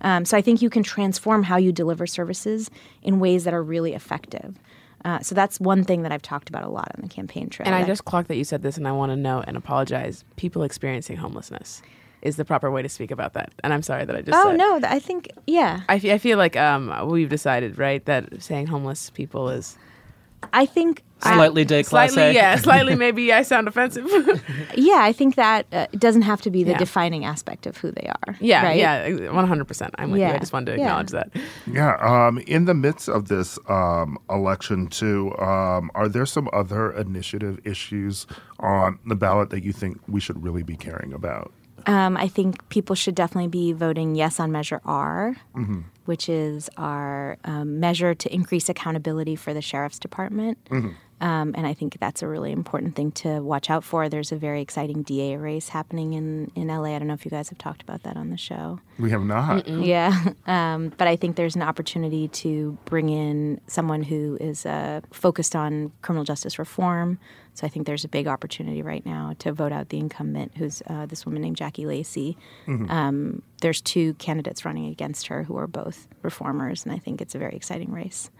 Um, 0.00 0.24
so 0.24 0.38
I 0.38 0.40
think 0.40 0.62
you 0.62 0.70
can 0.70 0.82
transform 0.82 1.42
how 1.42 1.58
you 1.58 1.70
deliver 1.70 2.06
services 2.06 2.70
in 3.02 3.20
ways 3.20 3.44
that 3.44 3.52
are 3.52 3.62
really 3.62 3.92
effective. 3.92 4.58
Uh, 5.04 5.20
so 5.20 5.34
that's 5.34 5.60
one 5.60 5.84
thing 5.84 6.04
that 6.04 6.12
I've 6.12 6.22
talked 6.22 6.48
about 6.48 6.64
a 6.64 6.68
lot 6.68 6.90
on 6.96 7.02
the 7.02 7.08
campaign 7.08 7.50
trail. 7.50 7.66
And 7.66 7.74
I 7.74 7.84
just 7.84 8.06
clocked 8.06 8.28
that 8.28 8.36
you 8.36 8.44
said 8.44 8.62
this, 8.62 8.78
and 8.78 8.88
I 8.88 8.92
want 8.92 9.12
to 9.12 9.16
know 9.16 9.44
and 9.46 9.54
apologize. 9.54 10.24
People 10.36 10.62
experiencing 10.62 11.16
homelessness 11.16 11.82
is 12.22 12.36
the 12.36 12.44
proper 12.44 12.70
way 12.70 12.82
to 12.82 12.88
speak 12.88 13.10
about 13.10 13.34
that. 13.34 13.52
And 13.62 13.72
I'm 13.72 13.82
sorry 13.82 14.04
that 14.04 14.14
I 14.16 14.22
just 14.22 14.36
oh 14.36 14.50
said. 14.50 14.58
no, 14.58 14.80
I 14.84 14.98
think 14.98 15.30
yeah. 15.46 15.82
I 15.88 16.18
feel 16.18 16.38
like 16.38 16.56
um, 16.56 17.08
we've 17.08 17.28
decided, 17.28 17.78
right, 17.78 18.04
that 18.06 18.42
saying 18.42 18.66
homeless 18.66 19.10
people 19.10 19.48
is 19.48 19.76
I 20.52 20.66
think 20.66 21.02
Slightly 21.20 21.64
déclassé. 21.64 22.10
Slightly, 22.10 22.34
yeah, 22.36 22.54
slightly. 22.56 22.94
Maybe 22.94 23.32
I 23.32 23.42
sound 23.42 23.66
offensive. 23.66 24.06
yeah, 24.76 25.00
I 25.00 25.12
think 25.12 25.34
that 25.34 25.66
uh, 25.72 25.86
doesn't 25.98 26.22
have 26.22 26.40
to 26.42 26.50
be 26.50 26.62
the 26.62 26.70
Yeah. 26.70 26.78
defining 26.78 27.24
aspect 27.24 27.66
of 27.66 27.76
who 27.76 27.90
they 27.90 28.08
are. 28.08 28.36
yeah, 28.38 28.62
right? 28.62 28.78
yeah, 28.78 29.32
one 29.32 29.48
hundred 29.48 29.66
percent. 29.66 29.96
I'm 29.98 30.12
with 30.12 30.20
you. 30.20 30.26
I 30.28 30.38
just 30.38 30.52
wanted 30.52 30.72
to 30.72 30.78
yeah. 30.78 30.84
acknowledge 30.84 31.10
that. 31.10 31.30
Yeah. 31.66 31.96
Um, 31.96 32.38
in 32.46 32.66
the 32.66 32.74
midst 32.74 33.08
of 33.08 33.26
this 33.26 33.58
um, 33.68 34.16
election, 34.30 34.86
too, 34.86 35.36
um, 35.38 35.90
are 35.96 36.08
there 36.08 36.24
some 36.24 36.48
other 36.52 36.92
initiative 36.92 37.58
issues 37.64 38.28
on 38.60 39.00
the 39.04 39.16
ballot 39.16 39.50
that 39.50 39.64
you 39.64 39.72
think 39.72 39.98
we 40.06 40.20
should 40.20 40.40
really 40.40 40.62
be 40.62 40.76
caring 40.76 41.12
about? 41.12 41.52
Um, 41.88 42.16
I 42.16 42.28
think 42.28 42.68
people 42.68 42.94
should 42.94 43.14
definitely 43.14 43.48
be 43.48 43.72
voting 43.72 44.14
yes 44.14 44.38
on 44.38 44.52
Measure 44.52 44.80
R, 44.84 45.36
Mm-hmm. 45.56 45.80
which 46.04 46.28
is 46.28 46.68
our 46.76 47.38
um, 47.44 47.80
measure 47.80 48.14
to 48.14 48.32
increase 48.32 48.68
accountability 48.68 49.36
for 49.36 49.52
the 49.54 49.62
sheriff's 49.62 49.98
department. 49.98 50.58
Mm-hmm. 50.70 50.90
Um, 51.20 51.54
and 51.56 51.66
I 51.66 51.74
think 51.74 51.98
that's 51.98 52.22
a 52.22 52.28
really 52.28 52.52
important 52.52 52.94
thing 52.94 53.10
to 53.12 53.40
watch 53.40 53.70
out 53.70 53.82
for. 53.82 54.08
There's 54.08 54.30
a 54.30 54.36
very 54.36 54.60
exciting 54.60 55.02
DA 55.02 55.36
race 55.36 55.68
happening 55.68 56.12
in, 56.12 56.50
in 56.54 56.68
LA. 56.68 56.94
I 56.94 56.98
don't 56.98 57.08
know 57.08 57.14
if 57.14 57.24
you 57.24 57.30
guys 57.30 57.48
have 57.48 57.58
talked 57.58 57.82
about 57.82 58.04
that 58.04 58.16
on 58.16 58.30
the 58.30 58.36
show. 58.36 58.80
We 58.98 59.10
have 59.10 59.22
not. 59.24 59.66
Yeah. 59.78 60.32
Um, 60.46 60.92
but 60.98 61.08
I 61.08 61.16
think 61.16 61.36
there's 61.36 61.56
an 61.56 61.62
opportunity 61.62 62.28
to 62.28 62.76
bring 62.84 63.08
in 63.08 63.60
someone 63.68 64.02
who 64.02 64.36
is 64.40 64.66
uh, 64.66 65.00
focused 65.12 65.56
on 65.56 65.92
criminal 66.02 66.24
justice 66.24 66.58
reform. 66.58 67.18
So 67.54 67.66
I 67.66 67.70
think 67.70 67.86
there's 67.86 68.04
a 68.04 68.08
big 68.08 68.26
opportunity 68.26 68.82
right 68.82 69.04
now 69.06 69.34
to 69.38 69.52
vote 69.52 69.72
out 69.72 69.88
the 69.88 69.98
incumbent, 69.98 70.52
who's 70.56 70.82
uh, 70.88 71.06
this 71.06 71.24
woman 71.24 71.42
named 71.42 71.56
Jackie 71.56 71.86
Lacey. 71.86 72.36
Um, 72.90 73.42
there's 73.62 73.80
two 73.80 74.14
candidates 74.14 74.64
running 74.64 74.86
against 74.86 75.28
her 75.28 75.42
who 75.42 75.56
are 75.56 75.66
both 75.66 76.06
reformers, 76.22 76.84
and 76.84 76.92
I 76.92 76.98
think 76.98 77.20
it's 77.20 77.34
a 77.34 77.38
very 77.38 77.56
exciting 77.56 77.90
race. 77.92 78.30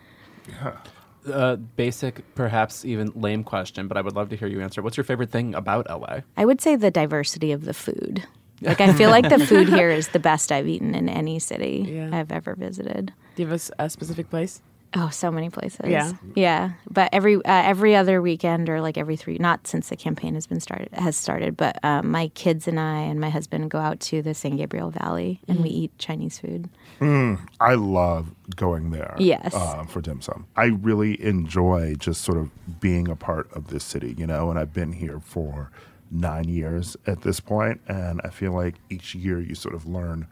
Uh, 1.27 1.57
basic, 1.57 2.23
perhaps 2.35 2.85
even 2.85 3.13
lame 3.15 3.45
question, 3.45 3.89
but 3.89 3.97
I 3.97 4.01
would 4.01 4.15
love 4.15 4.29
to 4.31 4.37
hear 4.37 4.49
you 4.49 4.61
answer. 4.61 4.81
What's 4.83 4.97
your 4.97 5.05
favorite 5.05 5.31
thing 5.31 5.55
about 5.55 5.89
LA? 5.91 6.21
I 6.37 6.45
would 6.45 6.61
say 6.61 6.77
the 6.77 6.91
diversity 6.91 7.53
of 7.53 7.65
the 7.65 7.75
food. 7.75 8.25
Like 8.61 8.81
I 8.81 8.93
feel 8.93 9.11
like 9.11 9.29
the 9.29 9.39
food 9.39 9.69
here 9.69 9.89
is 9.89 10.09
the 10.09 10.19
best 10.19 10.51
I've 10.51 10.67
eaten 10.67 10.93
in 10.97 11.09
any 11.09 11.39
city 11.39 11.87
Yeah. 11.89 12.11
I've 12.13 12.33
ever 12.33 12.57
visited. 12.57 13.13
Do 13.37 13.43
you 13.43 13.47
have 13.47 13.53
a 13.53 13.55
s- 13.55 13.71
a, 13.79 13.89
specific 13.89 14.31
place? 14.31 14.63
Oh, 14.97 15.11
so 15.11 15.31
many 15.31 15.49
places. 15.49 15.87
Yeah. 15.87 16.13
yeah. 16.35 16.71
But 16.91 17.11
every 17.13 17.37
uh, 17.37 17.41
every 17.45 17.95
other 17.95 18.21
weekend 18.21 18.69
or 18.69 18.81
like 18.81 18.99
every 18.99 19.15
three, 19.15 19.39
not 19.39 19.69
since 19.69 19.91
the 19.91 19.97
campaign 19.97 20.35
has 20.35 20.49
been 20.49 20.59
started 20.59 20.89
has 20.93 21.17
started, 21.17 21.57
but 21.57 21.79
um, 21.85 22.11
my 22.11 22.29
kids 22.35 22.67
and 22.67 22.81
I 22.81 23.03
and 23.03 23.21
my 23.21 23.31
husband 23.31 23.71
go 23.71 23.79
out 23.79 24.01
to 24.11 24.23
the 24.23 24.35
San 24.35 24.57
Gabriel 24.57 24.91
Valley 24.91 25.41
and 25.47 25.61
we 25.63 25.69
eat 25.69 25.97
Chinese 25.99 26.41
food. 26.41 26.69
I 27.01 27.75
love 27.75 28.35
going 28.57 28.91
there. 28.91 29.15
Yes. 29.19 29.55
uh, 29.55 29.85
for 29.85 30.01
dim 30.01 30.21
sum. 30.21 30.47
I 30.57 30.67
really 30.67 31.23
enjoy 31.23 31.95
just 31.95 32.23
sort 32.23 32.39
of 32.39 32.81
being 32.81 33.09
a 33.09 33.17
part 33.17 33.51
of 33.53 33.69
this 33.69 33.85
city, 33.85 34.15
you 34.19 34.27
know, 34.27 34.51
and 34.51 34.59
I've 34.59 34.73
been 34.73 34.93
here 34.93 35.21
for 35.21 35.71
nine 36.11 36.49
years 36.49 36.97
at 37.07 37.23
this 37.23 37.41
point, 37.41 37.81
and 37.87 38.21
I 38.25 38.31
feel 38.31 38.53
like 38.53 38.77
each 38.91 39.15
year 39.15 39.41
you 39.41 39.55
sort 39.55 39.75
of 39.75 39.87
learn 39.87 40.27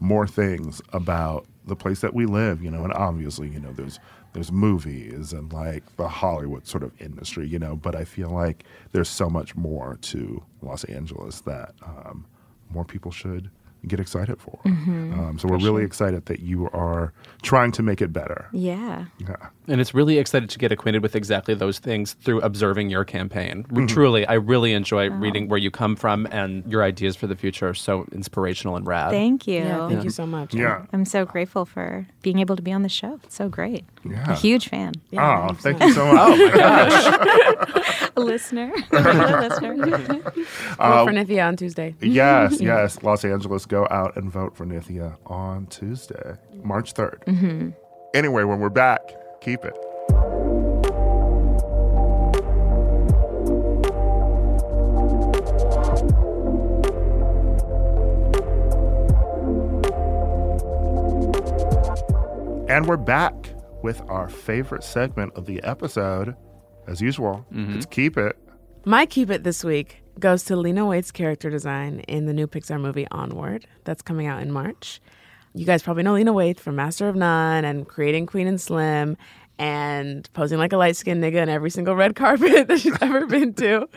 more 0.00 0.26
things 0.26 0.82
about 0.92 1.46
the 1.66 1.76
place 1.76 2.00
that 2.00 2.14
we 2.14 2.26
live, 2.26 2.62
you 2.62 2.70
know, 2.70 2.84
and 2.84 2.92
obviously, 2.92 3.48
you 3.48 3.60
know, 3.60 3.72
there's 3.72 3.98
there's 4.34 4.50
movies 4.50 5.32
and 5.32 5.52
like 5.52 5.96
the 5.96 6.08
Hollywood 6.08 6.66
sort 6.66 6.82
of 6.82 6.90
industry, 7.00 7.46
you 7.46 7.58
know, 7.58 7.76
but 7.76 7.94
I 7.94 8.04
feel 8.04 8.30
like 8.30 8.64
there's 8.90 9.08
so 9.08 9.30
much 9.30 9.54
more 9.54 9.96
to 10.02 10.42
Los 10.60 10.82
Angeles 10.84 11.40
that 11.42 11.72
um, 11.84 12.26
more 12.68 12.84
people 12.84 13.12
should 13.12 13.48
get 13.86 14.00
excited 14.00 14.40
for. 14.40 14.58
Um, 14.64 15.38
so 15.38 15.48
we're 15.48 15.58
really 15.58 15.84
excited 15.84 16.26
that 16.26 16.40
you 16.40 16.68
are 16.70 17.12
trying 17.42 17.72
to 17.72 17.82
make 17.82 18.00
it 18.00 18.12
better. 18.12 18.48
Yeah. 18.52 19.06
Yeah. 19.18 19.36
And 19.66 19.80
it's 19.80 19.94
really 19.94 20.18
excited 20.18 20.50
to 20.50 20.58
get 20.58 20.72
acquainted 20.72 21.02
with 21.02 21.16
exactly 21.16 21.54
those 21.54 21.78
things 21.78 22.14
through 22.14 22.40
observing 22.42 22.90
your 22.90 23.04
campaign. 23.04 23.64
Mm-hmm. 23.64 23.86
Truly, 23.86 24.26
I 24.26 24.34
really 24.34 24.72
enjoy 24.72 25.08
reading 25.10 25.48
where 25.48 25.58
you 25.58 25.70
come 25.70 25.96
from, 25.96 26.26
and 26.30 26.64
your 26.70 26.82
ideas 26.82 27.16
for 27.16 27.26
the 27.26 27.36
future 27.36 27.68
are 27.68 27.74
so 27.74 28.06
inspirational 28.12 28.76
and 28.76 28.86
rad. 28.86 29.10
Thank 29.10 29.46
you. 29.46 29.60
Yeah, 29.60 29.88
thank 29.88 30.04
you 30.04 30.10
so 30.10 30.26
much. 30.26 30.54
Yeah. 30.54 30.84
I'm 30.92 31.04
so 31.04 31.24
grateful 31.24 31.64
for 31.64 32.06
being 32.22 32.40
able 32.40 32.56
to 32.56 32.62
be 32.62 32.72
on 32.72 32.82
the 32.82 32.88
show. 32.88 33.18
It's 33.24 33.36
so 33.36 33.48
great. 33.48 33.84
Yeah. 34.04 34.32
A 34.32 34.34
huge 34.34 34.68
fan. 34.68 34.92
Yeah, 35.10 35.48
oh, 35.50 35.54
thank 35.54 35.80
you 35.80 35.92
so 35.92 36.12
much. 36.12 36.18
Oh 36.18 36.36
my 36.36 36.52
gosh. 36.52 38.04
A 38.16 38.20
listener. 38.20 38.72
a 38.92 39.00
listener. 39.00 39.74
Vote 39.76 40.22
for 40.76 41.12
Nithya 41.12 41.48
on 41.48 41.56
Tuesday. 41.56 41.96
yes, 42.00 42.60
yes. 42.60 43.02
Los 43.02 43.24
Angeles, 43.24 43.66
go 43.74 43.88
out 43.90 44.16
and 44.16 44.30
vote 44.30 44.56
for 44.56 44.64
Nithya 44.64 45.16
on 45.26 45.66
Tuesday, 45.66 46.36
March 46.62 46.94
3rd. 46.94 47.24
Mm-hmm. 47.24 47.70
Anyway, 48.14 48.44
when 48.44 48.60
we're 48.60 48.68
back, 48.68 49.00
keep 49.40 49.64
it. 49.64 49.76
And 62.70 62.86
we're 62.86 62.96
back 62.96 63.34
with 63.82 64.00
our 64.08 64.28
favorite 64.28 64.84
segment 64.84 65.32
of 65.34 65.46
the 65.46 65.60
episode. 65.64 66.36
As 66.86 67.00
usual, 67.00 67.44
it's 67.50 67.86
Keep 67.86 68.18
It. 68.18 68.38
My 68.84 69.04
keep 69.04 69.30
it 69.30 69.42
this 69.42 69.64
week 69.64 70.03
goes 70.18 70.44
to 70.44 70.56
Lena 70.56 70.82
Waithe's 70.82 71.10
character 71.10 71.50
design 71.50 72.00
in 72.00 72.26
the 72.26 72.32
new 72.32 72.46
Pixar 72.46 72.80
movie 72.80 73.06
Onward 73.10 73.66
that's 73.84 74.02
coming 74.02 74.26
out 74.26 74.42
in 74.42 74.52
March. 74.52 75.00
You 75.54 75.66
guys 75.66 75.82
probably 75.82 76.02
know 76.02 76.14
Lena 76.14 76.32
Waithe 76.32 76.58
from 76.58 76.76
Master 76.76 77.08
of 77.08 77.16
None 77.16 77.64
and 77.64 77.86
creating 77.86 78.26
Queen 78.26 78.46
and 78.46 78.60
Slim 78.60 79.16
and 79.58 80.28
posing 80.32 80.58
like 80.58 80.72
a 80.72 80.76
light 80.76 80.96
skinned 80.96 81.22
nigga 81.22 81.42
in 81.42 81.48
every 81.48 81.70
single 81.70 81.94
red 81.94 82.14
carpet 82.16 82.68
that 82.68 82.80
she's 82.80 83.00
ever 83.00 83.26
been 83.26 83.54
to. 83.54 83.88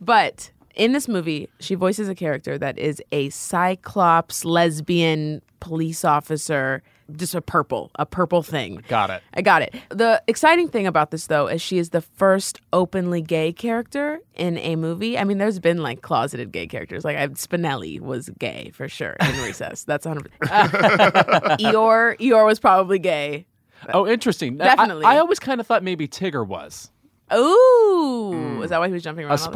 But 0.00 0.50
in 0.74 0.92
this 0.92 1.08
movie, 1.08 1.48
she 1.60 1.74
voices 1.74 2.08
a 2.08 2.14
character 2.14 2.58
that 2.58 2.78
is 2.78 3.02
a 3.12 3.28
cyclops 3.30 4.44
lesbian 4.44 5.42
police 5.60 6.04
officer, 6.04 6.82
just 7.16 7.34
a 7.34 7.40
purple, 7.42 7.90
a 7.96 8.06
purple 8.06 8.42
thing. 8.42 8.82
Got 8.88 9.10
it. 9.10 9.22
I 9.34 9.42
got 9.42 9.62
it. 9.62 9.74
The 9.90 10.22
exciting 10.26 10.68
thing 10.68 10.86
about 10.86 11.10
this, 11.10 11.26
though, 11.26 11.46
is 11.46 11.60
she 11.62 11.78
is 11.78 11.90
the 11.90 12.00
first 12.00 12.60
openly 12.72 13.22
gay 13.22 13.52
character 13.52 14.20
in 14.34 14.58
a 14.58 14.76
movie. 14.76 15.18
I 15.18 15.24
mean, 15.24 15.38
there's 15.38 15.58
been 15.58 15.82
like 15.82 16.02
closeted 16.02 16.52
gay 16.52 16.66
characters. 16.66 17.04
Like 17.04 17.16
I, 17.16 17.28
Spinelli 17.28 18.00
was 18.00 18.28
gay 18.38 18.70
for 18.74 18.88
sure 18.88 19.16
in 19.20 19.42
Recess. 19.44 19.84
That's 19.84 20.06
100. 20.06 20.30
Uh, 20.42 21.56
Eeyore, 21.58 22.18
Eeyore 22.18 22.46
was 22.46 22.58
probably 22.60 22.98
gay. 22.98 23.46
Oh, 23.94 24.06
interesting. 24.06 24.56
Definitely. 24.58 25.04
I, 25.06 25.18
always 25.18 25.38
kind 25.38 25.60
of 25.60 25.66
thought 25.66 25.82
maybe 25.82 26.06
Tigger 26.06 26.46
was. 26.46 26.90
Ooh, 27.32 28.60
is 28.62 28.70
that 28.70 28.80
why 28.80 28.88
he 28.88 28.92
was 28.92 29.02
jumping 29.02 29.24
A 29.24 29.28
around? 29.28 29.38
the 29.38 29.44
time? 29.44 29.52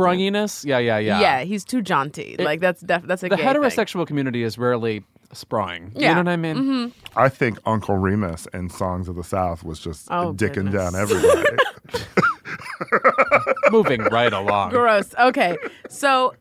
Yeah, 0.64 0.78
yeah, 0.78 0.98
yeah. 0.98 1.20
Yeah, 1.20 1.40
he's 1.44 1.64
too 1.64 1.82
jaunty. 1.82 2.36
like 2.38 2.60
that's 2.60 2.80
def- 2.80 3.02
that's 3.02 3.22
a 3.24 3.28
The 3.28 3.36
gay 3.36 3.42
thing. 3.42 3.54
heterosexual 3.54 4.06
community 4.06 4.42
is 4.44 4.56
rarely 4.58 5.02
sprawling. 5.34 5.92
You 5.94 6.02
know 6.08 6.16
what 6.16 6.28
I 6.28 6.36
mean? 6.36 6.56
Mm-hmm. 6.56 7.18
I 7.18 7.28
think 7.28 7.58
Uncle 7.66 7.96
Remus 7.96 8.46
in 8.54 8.70
Songs 8.70 9.08
of 9.08 9.16
the 9.16 9.24
South 9.24 9.62
was 9.64 9.78
just 9.80 10.08
Oh, 10.10 10.32
dicking 10.32 10.70
goodness. 10.70 10.74
down 10.74 10.94
everybody. 10.94 11.56
Moving 13.70 14.02
right 14.04 14.32
along. 14.32 14.70
Gross. 14.70 15.14
Okay. 15.18 15.56
So 15.88 16.34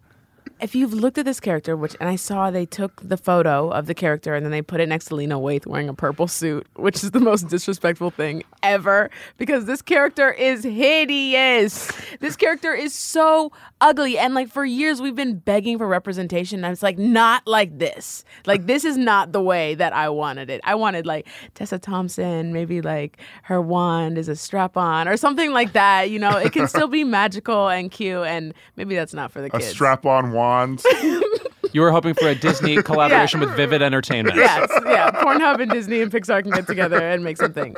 if 0.61 0.76
you've 0.76 0.94
looked 0.94 1.18
at 1.18 1.26
this 1.26 1.40
character, 1.40 1.76
which 1.76 1.95
and 1.99 2.10
I 2.10 2.15
saw 2.15 2.49
they 2.52 2.65
took 2.65 3.02
the 3.02 3.18
photo 3.18 3.70
of 3.70 3.86
the 3.88 3.94
character 3.94 4.36
and 4.36 4.45
then 4.45 4.52
they 4.52 4.61
put 4.61 4.80
it 4.80 4.88
next 4.88 5.06
to 5.06 5.15
Lena 5.15 5.38
Waithe 5.40 5.65
wearing 5.65 5.90
a 5.90 5.94
purple 5.94 6.28
suit, 6.28 6.65
which 6.76 7.03
is 7.03 7.11
the 7.11 7.20
most 7.20 7.48
disrespectful 7.49 8.11
thing 8.11 8.44
ever 8.61 9.10
because 9.38 9.65
this 9.65 9.82
character 9.82 10.32
is 10.32 10.64
hideous. 10.64 11.91
This 12.20 12.36
character 12.36 12.74
is 12.74 12.94
so 12.94 13.52
ugly 13.84 14.18
and 14.18 14.34
like 14.34 14.47
for 14.49 14.64
years 14.64 15.01
we've 15.01 15.15
been 15.15 15.38
begging 15.38 15.77
for 15.77 15.85
representation 15.88 16.60
and 16.60 16.65
I 16.65 16.69
was 16.69 16.81
like 16.81 16.97
not 16.97 17.45
like 17.45 17.77
this. 17.77 18.23
Like 18.45 18.65
this 18.65 18.85
is 18.85 18.97
not 18.97 19.34
the 19.34 19.41
way 19.41 19.76
that 19.76 19.93
I 19.93 20.07
wanted 20.10 20.49
it. 20.49 20.61
I 20.64 20.73
wanted 20.76 21.05
like 21.05 21.27
Tessa 21.53 21.77
Thompson, 21.77 22.53
maybe 22.53 22.81
like 22.81 23.18
her 23.43 23.61
wand 23.61 24.18
is 24.18 24.30
a 24.30 24.35
strap 24.35 24.77
on 24.77 25.07
or 25.07 25.18
something 25.18 25.51
like 25.51 25.73
that, 25.73 26.10
you 26.10 26.18
know. 26.18 26.38
It 26.38 26.53
can 26.53 26.68
still 26.68 26.88
be 26.88 27.03
magical 27.19 27.68
and 27.68 27.91
cute 27.91 28.26
and 28.26 28.53
maybe 28.77 28.95
that's 28.95 29.14
not 29.14 29.31
for 29.31 29.41
the 29.41 29.47
A 29.47 29.60
kids. 29.60 29.68
strap 29.68 30.05
on 30.05 30.31
wand. 30.31 30.81
You 31.72 31.81
were 31.81 31.89
hoping 31.91 32.14
for 32.14 32.27
a 32.27 32.35
Disney 32.35 32.80
collaboration 32.84 33.39
with 33.39 33.49
Vivid 33.55 33.81
Entertainment. 33.81 34.35
yes, 34.38 34.69
yeah. 34.85 35.10
Pornhub 35.10 35.60
and 35.60 35.72
Disney 35.72 36.01
and 36.01 36.11
Pixar 36.11 36.43
can 36.43 36.51
get 36.51 36.68
together 36.68 36.99
and 36.99 37.23
make 37.23 37.38
something. 37.38 37.76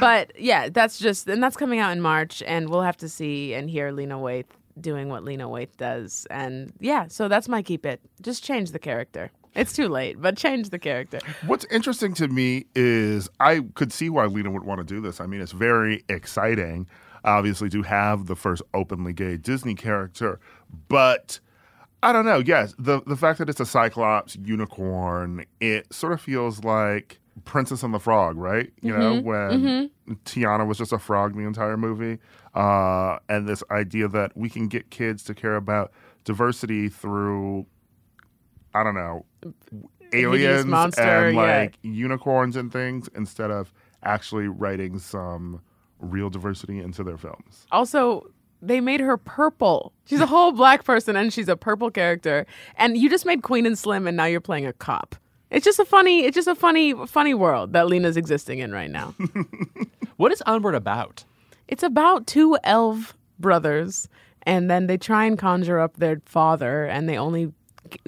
But 0.00 0.32
yeah, 0.36 0.68
that's 0.68 0.98
just 0.98 1.28
and 1.28 1.40
that's 1.40 1.56
coming 1.56 1.78
out 1.78 1.92
in 1.92 2.00
March, 2.00 2.42
and 2.44 2.68
we'll 2.68 2.82
have 2.82 2.96
to 2.96 3.08
see 3.08 3.54
and 3.54 3.70
hear 3.70 3.92
Lena 3.92 4.16
Waithe 4.16 4.46
doing 4.80 5.08
what 5.08 5.24
Lena 5.24 5.48
Waithe 5.48 5.76
does. 5.76 6.26
And 6.30 6.72
yeah, 6.80 7.06
so 7.08 7.28
that's 7.28 7.48
my 7.48 7.62
keep 7.62 7.86
it. 7.86 8.00
Just 8.22 8.44
change 8.44 8.72
the 8.72 8.78
character. 8.78 9.30
It's 9.54 9.72
too 9.72 9.88
late, 9.88 10.20
but 10.20 10.36
change 10.36 10.68
the 10.68 10.78
character. 10.78 11.18
What's 11.46 11.64
interesting 11.70 12.12
to 12.14 12.28
me 12.28 12.66
is 12.74 13.28
I 13.40 13.60
could 13.74 13.90
see 13.92 14.10
why 14.10 14.26
Lena 14.26 14.50
would 14.50 14.64
want 14.64 14.78
to 14.78 14.84
do 14.84 15.00
this. 15.00 15.18
I 15.18 15.26
mean, 15.26 15.40
it's 15.40 15.52
very 15.52 16.04
exciting, 16.10 16.86
obviously, 17.24 17.70
to 17.70 17.82
have 17.82 18.26
the 18.26 18.36
first 18.36 18.62
openly 18.74 19.14
gay 19.14 19.38
Disney 19.38 19.74
character, 19.74 20.40
but 20.88 21.40
I 22.02 22.12
don't 22.12 22.26
know. 22.26 22.38
Yes, 22.38 22.74
the 22.78 23.00
the 23.06 23.16
fact 23.16 23.38
that 23.38 23.48
it's 23.48 23.58
a 23.58 23.66
Cyclops 23.66 24.36
unicorn, 24.36 25.46
it 25.60 25.92
sort 25.92 26.12
of 26.12 26.20
feels 26.20 26.62
like 26.62 27.18
Princess 27.44 27.82
and 27.82 27.92
the 27.92 27.98
Frog, 27.98 28.36
right? 28.36 28.72
You 28.80 28.96
know, 28.96 29.20
when 29.20 29.90
Tiana 30.24 30.66
was 30.66 30.78
just 30.78 30.92
a 30.92 30.98
frog 30.98 31.36
the 31.36 31.42
entire 31.42 31.76
movie. 31.76 32.18
Uh, 32.54 33.18
and 33.28 33.46
this 33.46 33.62
idea 33.70 34.08
that 34.08 34.36
we 34.36 34.48
can 34.48 34.68
get 34.68 34.90
kids 34.90 35.22
to 35.24 35.34
care 35.34 35.56
about 35.56 35.92
diversity 36.24 36.88
through, 36.88 37.66
I 38.74 38.82
don't 38.82 38.94
know, 38.94 39.26
aliens 40.12 40.64
monster, 40.64 41.02
and 41.02 41.36
yeah. 41.36 41.42
like 41.42 41.78
unicorns 41.82 42.56
and 42.56 42.72
things 42.72 43.08
instead 43.14 43.50
of 43.50 43.72
actually 44.02 44.48
writing 44.48 44.98
some 44.98 45.60
real 45.98 46.30
diversity 46.30 46.78
into 46.78 47.02
their 47.04 47.18
films. 47.18 47.66
Also, 47.72 48.26
they 48.62 48.80
made 48.80 49.00
her 49.00 49.16
purple. 49.16 49.92
She's 50.06 50.20
a 50.20 50.26
whole 50.26 50.52
black 50.52 50.84
person 50.84 51.16
and 51.16 51.32
she's 51.32 51.48
a 51.48 51.56
purple 51.56 51.90
character. 51.90 52.46
And 52.76 52.96
you 52.96 53.10
just 53.10 53.26
made 53.26 53.42
Queen 53.42 53.66
and 53.66 53.78
Slim 53.78 54.06
and 54.06 54.16
now 54.16 54.24
you're 54.24 54.40
playing 54.40 54.66
a 54.66 54.72
cop. 54.72 55.16
It's 55.50 55.64
just 55.64 55.78
a 55.78 55.84
funny 55.84 56.24
it's 56.24 56.34
just 56.34 56.48
a 56.48 56.54
funny 56.54 56.92
funny 57.06 57.34
world 57.34 57.72
that 57.72 57.86
Lena's 57.86 58.16
existing 58.16 58.58
in 58.60 58.72
right 58.72 58.90
now. 58.90 59.14
What 60.16 60.32
is 60.32 60.42
Onward 60.46 60.74
about? 60.74 61.24
it's 61.68 61.82
about 61.82 62.26
two 62.26 62.56
elf 62.64 63.14
brothers 63.38 64.08
and 64.44 64.70
then 64.70 64.86
they 64.86 64.96
try 64.96 65.24
and 65.26 65.38
conjure 65.38 65.78
up 65.78 65.96
their 65.96 66.20
father 66.24 66.84
and 66.86 67.06
they 67.08 67.18
only 67.18 67.52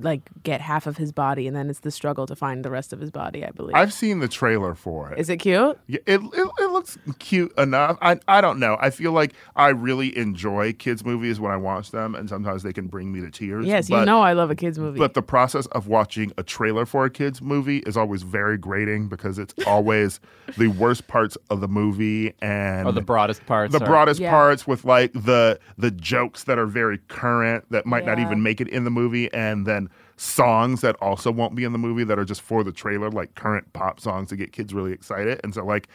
like 0.00 0.22
get 0.42 0.60
half 0.60 0.86
of 0.86 0.96
his 0.96 1.12
body 1.12 1.46
and 1.46 1.56
then 1.56 1.68
it's 1.70 1.80
the 1.80 1.90
struggle 1.90 2.26
to 2.26 2.36
find 2.36 2.64
the 2.64 2.70
rest 2.70 2.92
of 2.92 3.00
his 3.00 3.10
body, 3.10 3.44
I 3.44 3.50
believe. 3.50 3.74
I've 3.76 3.92
seen 3.92 4.20
the 4.20 4.28
trailer 4.28 4.74
for 4.74 5.12
it. 5.12 5.18
Is 5.18 5.28
it 5.28 5.38
cute? 5.38 5.78
Yeah, 5.86 5.98
it, 6.06 6.20
it 6.20 6.48
it 6.59 6.70
looks 6.70 6.98
cute 7.18 7.52
enough. 7.59 7.98
I 8.02 8.18
I 8.28 8.40
don't 8.40 8.59
know. 8.59 8.76
I 8.80 8.90
feel 8.90 9.12
like 9.12 9.32
I 9.56 9.68
really 9.68 10.16
enjoy 10.16 10.72
kids 10.72 11.05
movies 11.05 11.40
when 11.40 11.52
I 11.52 11.56
watch 11.56 11.90
them, 11.90 12.14
and 12.14 12.28
sometimes 12.28 12.62
they 12.62 12.72
can 12.72 12.86
bring 12.86 13.12
me 13.12 13.20
to 13.20 13.30
tears. 13.30 13.66
Yes, 13.66 13.88
you 13.90 14.05
know 14.05 14.20
I 14.20 14.32
love 14.32 14.50
a 14.50 14.55
kids 14.56 14.78
movie. 14.78 14.98
But 14.98 15.14
the 15.14 15.22
process 15.22 15.66
of 15.66 15.88
watching 15.88 16.32
a 16.38 16.42
trailer 16.42 16.86
for 16.86 17.05
a 17.05 17.10
kids 17.10 17.40
movie 17.42 17.78
is 17.78 17.96
always 17.96 18.22
very 18.22 18.59
grating 18.59 19.09
because 19.09 19.38
it's 19.38 19.55
always 19.66 20.20
the 20.56 20.68
worst 20.68 21.06
parts 21.09 21.36
of 21.50 21.60
the 21.60 21.68
movie 21.68 22.34
and 22.40 22.86
Or 22.86 22.92
the 22.92 23.00
broadest 23.00 23.44
parts? 23.46 23.72
the 23.72 23.82
are- 23.82 23.86
broadest 23.86 24.20
Yeah. 24.20 24.30
parts 24.30 24.66
with 24.66 24.84
like 24.84 25.12
the 25.12 25.59
the 25.76 25.90
jokes 25.90 26.44
that 26.44 26.59
are 26.59 26.66
very 26.66 26.98
current 27.09 27.64
that 27.70 27.86
might 27.86 28.05
not 28.06 28.18
even 28.18 28.42
make 28.42 28.60
it 28.60 28.68
in 28.68 28.84
the 28.84 28.90
movie 28.90 29.32
and 29.32 29.66
then 29.68 29.88
songs 30.16 30.80
that 30.80 30.96
also 30.96 31.30
won't 31.30 31.54
be 31.54 31.62
in 31.64 31.72
the 31.72 31.78
movie 31.78 32.04
that 32.04 32.18
are 32.18 32.24
just 32.24 32.40
for 32.40 32.64
the 32.64 32.72
trailer 32.72 33.10
like 33.10 33.34
current 33.34 33.72
pop 33.72 34.00
songs 34.00 34.28
to 34.30 34.36
get 34.36 34.52
kids 34.52 34.72
really 34.74 34.92
excited 34.92 35.40
and 35.44 35.54
so 35.54 35.64
like 35.64 35.88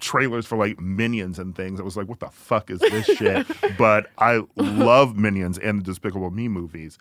trailers 0.00 0.44
for 0.46 0.58
like 0.58 0.80
minions 0.80 1.38
and 1.38 1.54
things 1.54 1.78
it 1.78 1.84
was 1.84 1.96
like 1.96 2.08
what 2.08 2.18
the 2.20 2.28
fuck 2.28 2.70
is 2.70 2.80
this 2.80 3.06
shit 3.06 3.46
but 3.78 4.10
i 4.18 4.40
love 4.56 5.16
minions 5.16 5.58
and 5.58 5.78
the 5.80 5.84
despicable 5.84 6.30
me 6.30 6.48
movies 6.48 6.98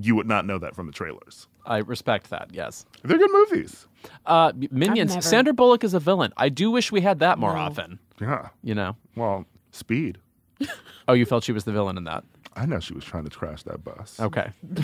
you 0.00 0.14
would 0.14 0.28
not 0.28 0.46
know 0.46 0.56
that 0.58 0.74
from 0.76 0.86
the 0.86 0.92
trailers 0.92 1.48
I 1.66 1.78
respect 1.78 2.30
that. 2.30 2.48
Yes. 2.52 2.86
they're 3.04 3.18
good 3.18 3.30
movies 3.32 3.86
Uh, 4.24 4.52
Minions. 4.70 5.10
never- 5.10 5.20
Sandra 5.22 5.52
Bullock 5.52 5.84
is 5.84 5.92
a 5.92 6.00
villain. 6.00 6.32
I 6.38 6.48
do 6.48 6.70
wish 6.70 6.90
we 6.90 7.00
had 7.02 7.18
that 7.18 7.38
more 7.38 7.52
No. 7.52 7.58
often. 7.60 7.98
yeah 8.20 8.48
You 8.62 8.74
know. 8.76 8.96
well 9.16 9.44
speed 9.72 10.18
Oh, 11.08 11.12
you 11.12 11.26
felt 11.26 11.42
she 11.44 11.52
was 11.52 11.64
the 11.64 11.72
villain 11.72 11.98
in 11.98 12.04
that. 12.04 12.22
i 12.54 12.64
know 12.64 12.78
she 12.80 12.94
was 12.94 13.04
trying 13.04 13.24
to 13.24 13.30
crash 13.36 13.64
that 13.64 13.82
bus 13.84 14.18
Okay. 14.20 14.50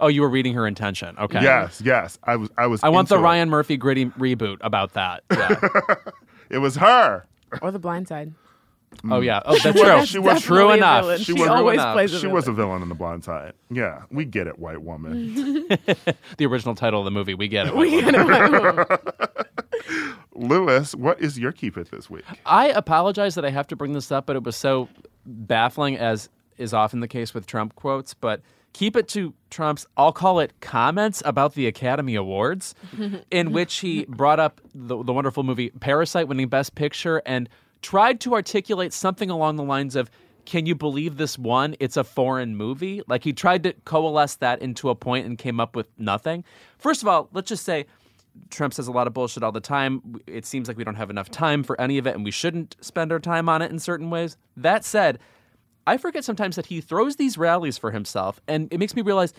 oh, 0.00 0.08
you 0.08 0.20
were 0.22 0.28
reading 0.28 0.54
her 0.54 0.66
intention. 0.66 1.16
Okay. 1.18 1.42
yes 1.42 1.80
yes 1.84 2.18
i 2.24 2.36
was 2.36 2.48
i 2.58 2.66
was 2.66 2.82
I 2.82 2.88
want 2.88 3.08
the 3.08 3.16
it. 3.16 3.20
Ryan 3.20 3.48
Murphy 3.50 3.76
gritty 3.76 4.06
reboot 4.06 4.58
about 4.60 4.92
that. 4.94 5.22
Yeah. 5.32 5.60
it 6.50 6.58
was 6.58 6.76
her 6.76 7.24
or 7.62 7.70
the 7.70 7.78
blind 7.78 8.08
side. 8.08 8.32
oh 9.10 9.20
yeah. 9.20 9.40
Oh, 9.44 9.56
that's 9.58 9.64
was- 9.78 9.82
true. 9.82 10.06
she 10.06 10.18
was- 10.18 10.42
true 10.42 10.56
Definitely 10.68 10.72
a 10.74 10.76
enough. 10.76 11.18
She 11.18 11.24
She, 11.24 11.32
was- 11.34 11.48
always 11.48 11.74
enough. 11.74 11.94
plays 11.94 12.12
a 12.12 12.16
She 12.16 12.20
villain. 12.22 12.34
was 12.34 12.48
a 12.48 12.52
villain 12.52 12.82
in 12.82 12.88
the 12.88 12.94
blind 12.94 13.24
side. 13.24 13.52
Yeah, 13.70 14.02
we 14.10 14.24
get 14.24 14.46
it, 14.46 14.58
white 14.58 14.82
woman. 14.82 15.68
The 16.38 16.46
original 16.46 16.74
title 16.74 17.00
of 17.00 17.04
the 17.04 17.10
movie. 17.10 17.34
We 17.34 17.46
get 17.48 17.66
it. 17.68 17.76
We 17.76 18.00
get 18.00 18.14
it. 18.16 19.46
Louis, 20.34 20.94
what 20.94 21.20
is 21.20 21.38
your 21.38 21.52
keep 21.52 21.76
it 21.76 21.90
this 21.90 22.08
week? 22.08 22.24
I 22.46 22.68
apologize 22.68 23.34
that 23.34 23.44
I 23.44 23.50
have 23.50 23.66
to 23.68 23.76
bring 23.76 23.92
this 23.92 24.10
up, 24.10 24.26
but 24.26 24.36
it 24.36 24.42
was 24.42 24.56
so 24.56 24.88
baffling, 25.26 25.96
as 25.98 26.28
is 26.56 26.72
often 26.72 27.00
the 27.00 27.08
case 27.08 27.34
with 27.34 27.46
Trump 27.46 27.74
quotes. 27.74 28.14
But 28.14 28.40
keep 28.72 28.96
it 28.96 29.08
to 29.08 29.34
Trump's, 29.50 29.86
I'll 29.96 30.12
call 30.12 30.40
it 30.40 30.52
comments 30.60 31.22
about 31.24 31.54
the 31.54 31.66
Academy 31.66 32.14
Awards, 32.14 32.74
in 33.30 33.52
which 33.52 33.78
he 33.78 34.04
brought 34.06 34.40
up 34.40 34.60
the, 34.74 35.02
the 35.02 35.12
wonderful 35.12 35.42
movie 35.42 35.70
Parasite 35.70 36.28
winning 36.28 36.48
Best 36.48 36.74
Picture 36.74 37.22
and 37.26 37.48
tried 37.82 38.20
to 38.20 38.34
articulate 38.34 38.92
something 38.92 39.30
along 39.30 39.56
the 39.56 39.62
lines 39.62 39.96
of, 39.96 40.10
can 40.44 40.66
you 40.66 40.74
believe 40.74 41.16
this 41.16 41.38
won? 41.38 41.76
It's 41.80 41.96
a 41.96 42.04
foreign 42.04 42.56
movie. 42.56 43.02
Like 43.06 43.24
he 43.24 43.32
tried 43.32 43.62
to 43.64 43.72
coalesce 43.84 44.36
that 44.36 44.60
into 44.62 44.90
a 44.90 44.94
point 44.94 45.26
and 45.26 45.38
came 45.38 45.60
up 45.60 45.76
with 45.76 45.86
nothing. 45.98 46.44
First 46.78 47.02
of 47.02 47.08
all, 47.08 47.28
let's 47.32 47.48
just 47.48 47.64
say 47.64 47.86
Trump 48.50 48.74
says 48.74 48.86
a 48.86 48.92
lot 48.92 49.06
of 49.06 49.12
bullshit 49.12 49.42
all 49.42 49.52
the 49.52 49.60
time. 49.60 50.20
It 50.26 50.46
seems 50.46 50.68
like 50.68 50.76
we 50.76 50.84
don't 50.84 50.94
have 50.94 51.10
enough 51.10 51.30
time 51.30 51.62
for 51.62 51.80
any 51.80 51.98
of 51.98 52.06
it, 52.06 52.14
and 52.14 52.24
we 52.24 52.30
shouldn't 52.30 52.76
spend 52.80 53.12
our 53.12 53.18
time 53.18 53.48
on 53.48 53.62
it 53.62 53.70
in 53.70 53.78
certain 53.78 54.10
ways. 54.10 54.36
That 54.56 54.84
said, 54.84 55.18
I 55.90 55.96
forget 55.96 56.24
sometimes 56.24 56.54
that 56.54 56.66
he 56.66 56.80
throws 56.80 57.16
these 57.16 57.36
rallies 57.36 57.76
for 57.76 57.90
himself, 57.90 58.40
and 58.46 58.72
it 58.72 58.78
makes 58.78 58.94
me 58.94 59.02
realize 59.02 59.34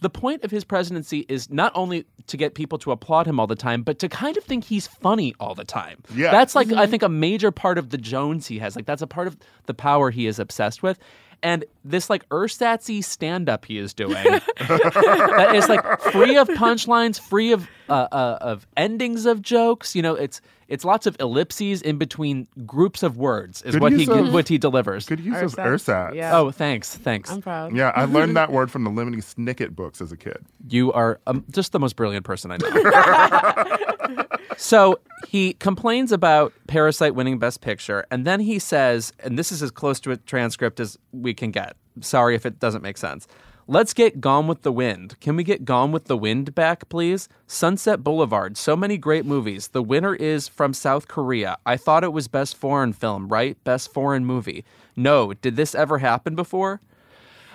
the 0.00 0.10
point 0.10 0.42
of 0.42 0.50
his 0.50 0.64
presidency 0.64 1.24
is 1.28 1.48
not 1.48 1.70
only 1.76 2.06
to 2.26 2.36
get 2.36 2.54
people 2.54 2.76
to 2.78 2.90
applaud 2.90 3.24
him 3.28 3.38
all 3.38 3.46
the 3.46 3.54
time, 3.54 3.84
but 3.84 4.00
to 4.00 4.08
kind 4.08 4.36
of 4.36 4.42
think 4.42 4.64
he's 4.64 4.88
funny 4.88 5.32
all 5.38 5.54
the 5.54 5.64
time. 5.64 6.02
Yeah. 6.12 6.32
That's 6.32 6.56
like, 6.56 6.66
I 6.66 6.70
mm-hmm. 6.70 6.90
think, 6.90 7.02
a 7.04 7.08
major 7.08 7.52
part 7.52 7.78
of 7.78 7.90
the 7.90 7.98
Jones 7.98 8.48
he 8.48 8.58
has. 8.58 8.74
Like, 8.74 8.84
that's 8.84 9.00
a 9.00 9.06
part 9.06 9.28
of 9.28 9.36
the 9.66 9.74
power 9.74 10.10
he 10.10 10.26
is 10.26 10.40
obsessed 10.40 10.82
with. 10.82 10.98
And 11.40 11.64
this 11.84 12.08
like 12.10 12.28
ersatzy 12.30 13.02
stand 13.02 13.48
up 13.48 13.64
he 13.64 13.78
is 13.78 13.92
doing 13.92 14.14
that 14.58 15.52
is 15.54 15.68
like 15.68 16.00
free 16.00 16.36
of 16.36 16.48
punchlines, 16.48 17.18
free 17.20 17.50
of 17.52 17.68
uh, 17.88 18.08
uh, 18.12 18.38
of 18.40 18.66
endings 18.76 19.26
of 19.26 19.42
jokes. 19.42 19.94
You 19.94 20.02
know, 20.02 20.14
it's 20.14 20.40
it's 20.68 20.84
lots 20.84 21.06
of 21.06 21.16
ellipses 21.20 21.82
in 21.82 21.98
between 21.98 22.48
groups 22.64 23.02
of 23.02 23.16
words 23.16 23.60
is 23.62 23.74
Good 23.74 23.82
what 23.82 23.92
he 23.92 24.08
of- 24.10 24.32
what 24.32 24.48
he 24.48 24.58
delivers. 24.58 25.06
Good 25.06 25.20
use 25.20 25.36
of 25.40 25.52
Ersatz. 25.54 25.66
ersatz. 25.66 26.14
Yeah. 26.14 26.38
Oh, 26.38 26.50
thanks, 26.50 26.96
thanks. 26.96 27.30
I'm 27.30 27.42
proud. 27.42 27.76
Yeah, 27.76 27.92
I 27.94 28.04
learned 28.06 28.36
that 28.36 28.50
word 28.50 28.70
from 28.70 28.84
the 28.84 28.90
Lemony 28.90 29.16
Snicket 29.18 29.74
books 29.74 30.00
as 30.00 30.12
a 30.12 30.16
kid. 30.16 30.38
You 30.68 30.92
are 30.92 31.20
um, 31.26 31.44
just 31.50 31.72
the 31.72 31.80
most 31.80 31.96
brilliant 31.96 32.24
person 32.24 32.50
I 32.52 32.56
know. 32.56 34.26
so 34.56 34.98
he 35.28 35.54
complains 35.54 36.12
about 36.12 36.52
Parasite 36.68 37.14
winning 37.14 37.38
Best 37.38 37.60
Picture, 37.60 38.06
and 38.10 38.24
then 38.26 38.40
he 38.40 38.58
says, 38.58 39.12
and 39.20 39.38
this 39.38 39.52
is 39.52 39.62
as 39.62 39.70
close 39.70 40.00
to 40.00 40.10
a 40.12 40.16
transcript 40.16 40.80
as 40.80 40.98
we 41.12 41.34
can 41.34 41.50
get. 41.50 41.76
Sorry 42.00 42.34
if 42.34 42.46
it 42.46 42.58
doesn't 42.58 42.82
make 42.82 42.96
sense. 42.96 43.26
Let's 43.68 43.94
get 43.94 44.20
Gone 44.20 44.48
with 44.48 44.62
the 44.62 44.72
Wind. 44.72 45.20
Can 45.20 45.36
we 45.36 45.44
get 45.44 45.64
Gone 45.64 45.92
with 45.92 46.06
the 46.06 46.16
Wind 46.16 46.52
back, 46.52 46.88
please? 46.88 47.28
Sunset 47.46 48.02
Boulevard. 48.02 48.56
So 48.56 48.74
many 48.74 48.98
great 48.98 49.24
movies. 49.24 49.68
The 49.68 49.84
winner 49.84 50.16
is 50.16 50.48
from 50.48 50.74
South 50.74 51.06
Korea. 51.06 51.56
I 51.64 51.76
thought 51.76 52.02
it 52.02 52.12
was 52.12 52.26
Best 52.26 52.56
Foreign 52.56 52.92
Film, 52.92 53.28
right? 53.28 53.56
Best 53.62 53.92
Foreign 53.92 54.24
Movie. 54.24 54.64
No. 54.96 55.32
Did 55.32 55.54
this 55.54 55.76
ever 55.76 55.98
happen 55.98 56.34
before? 56.34 56.80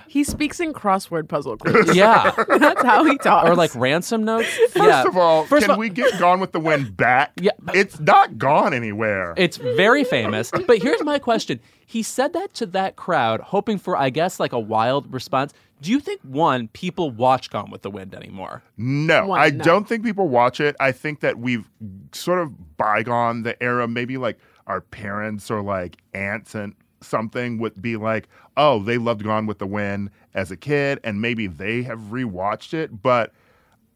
He 0.07 0.23
speaks 0.23 0.59
in 0.59 0.73
crossword 0.73 1.27
puzzle 1.27 1.57
clues. 1.57 1.95
Yeah. 1.95 2.31
That's 2.57 2.81
how 2.83 3.03
he 3.03 3.17
talks. 3.17 3.49
or 3.49 3.55
like 3.55 3.73
ransom 3.75 4.23
notes. 4.23 4.47
First 4.71 4.75
yeah. 4.77 5.03
of 5.07 5.17
all, 5.17 5.45
First 5.45 5.63
can 5.63 5.71
of 5.71 5.75
all- 5.75 5.79
we 5.79 5.89
get 5.89 6.17
Gone 6.19 6.39
with 6.39 6.51
the 6.51 6.59
Wind 6.59 6.95
back? 6.97 7.31
Yeah, 7.41 7.51
It's 7.73 7.99
not 7.99 8.37
gone 8.37 8.73
anywhere. 8.73 9.33
It's 9.37 9.57
very 9.57 10.03
famous. 10.03 10.51
But 10.51 10.79
here's 10.81 11.03
my 11.03 11.19
question. 11.19 11.59
He 11.85 12.01
said 12.03 12.33
that 12.33 12.53
to 12.55 12.65
that 12.67 12.95
crowd, 12.95 13.39
hoping 13.41 13.77
for, 13.77 13.95
I 13.95 14.09
guess, 14.09 14.39
like 14.39 14.53
a 14.53 14.59
wild 14.59 15.13
response. 15.13 15.53
Do 15.81 15.91
you 15.91 15.99
think, 15.99 16.19
one, 16.23 16.67
people 16.69 17.11
watch 17.11 17.49
Gone 17.51 17.69
with 17.69 17.83
the 17.83 17.91
Wind 17.91 18.15
anymore? 18.15 18.63
No, 18.77 19.27
One, 19.27 19.39
I 19.39 19.49
no. 19.49 19.63
don't 19.63 19.87
think 19.87 20.03
people 20.03 20.27
watch 20.27 20.59
it. 20.59 20.75
I 20.79 20.91
think 20.91 21.19
that 21.19 21.37
we've 21.37 21.69
sort 22.13 22.39
of 22.39 22.77
bygone 22.77 23.43
the 23.43 23.61
era. 23.61 23.87
Maybe 23.87 24.17
like 24.17 24.39
our 24.65 24.81
parents 24.81 25.51
or 25.51 25.61
like 25.61 25.97
aunts 26.15 26.55
and 26.55 26.73
something 27.01 27.57
would 27.59 27.81
be 27.81 27.97
like, 27.97 28.27
oh, 28.55 28.79
they 28.79 28.97
loved 28.97 29.23
Gone 29.23 29.45
with 29.45 29.59
the 29.59 29.67
Wind 29.67 30.09
as 30.33 30.51
a 30.51 30.57
kid, 30.57 30.99
and 31.03 31.21
maybe 31.21 31.47
they 31.47 31.83
have 31.83 31.99
rewatched 31.99 32.73
it. 32.73 33.01
But 33.01 33.33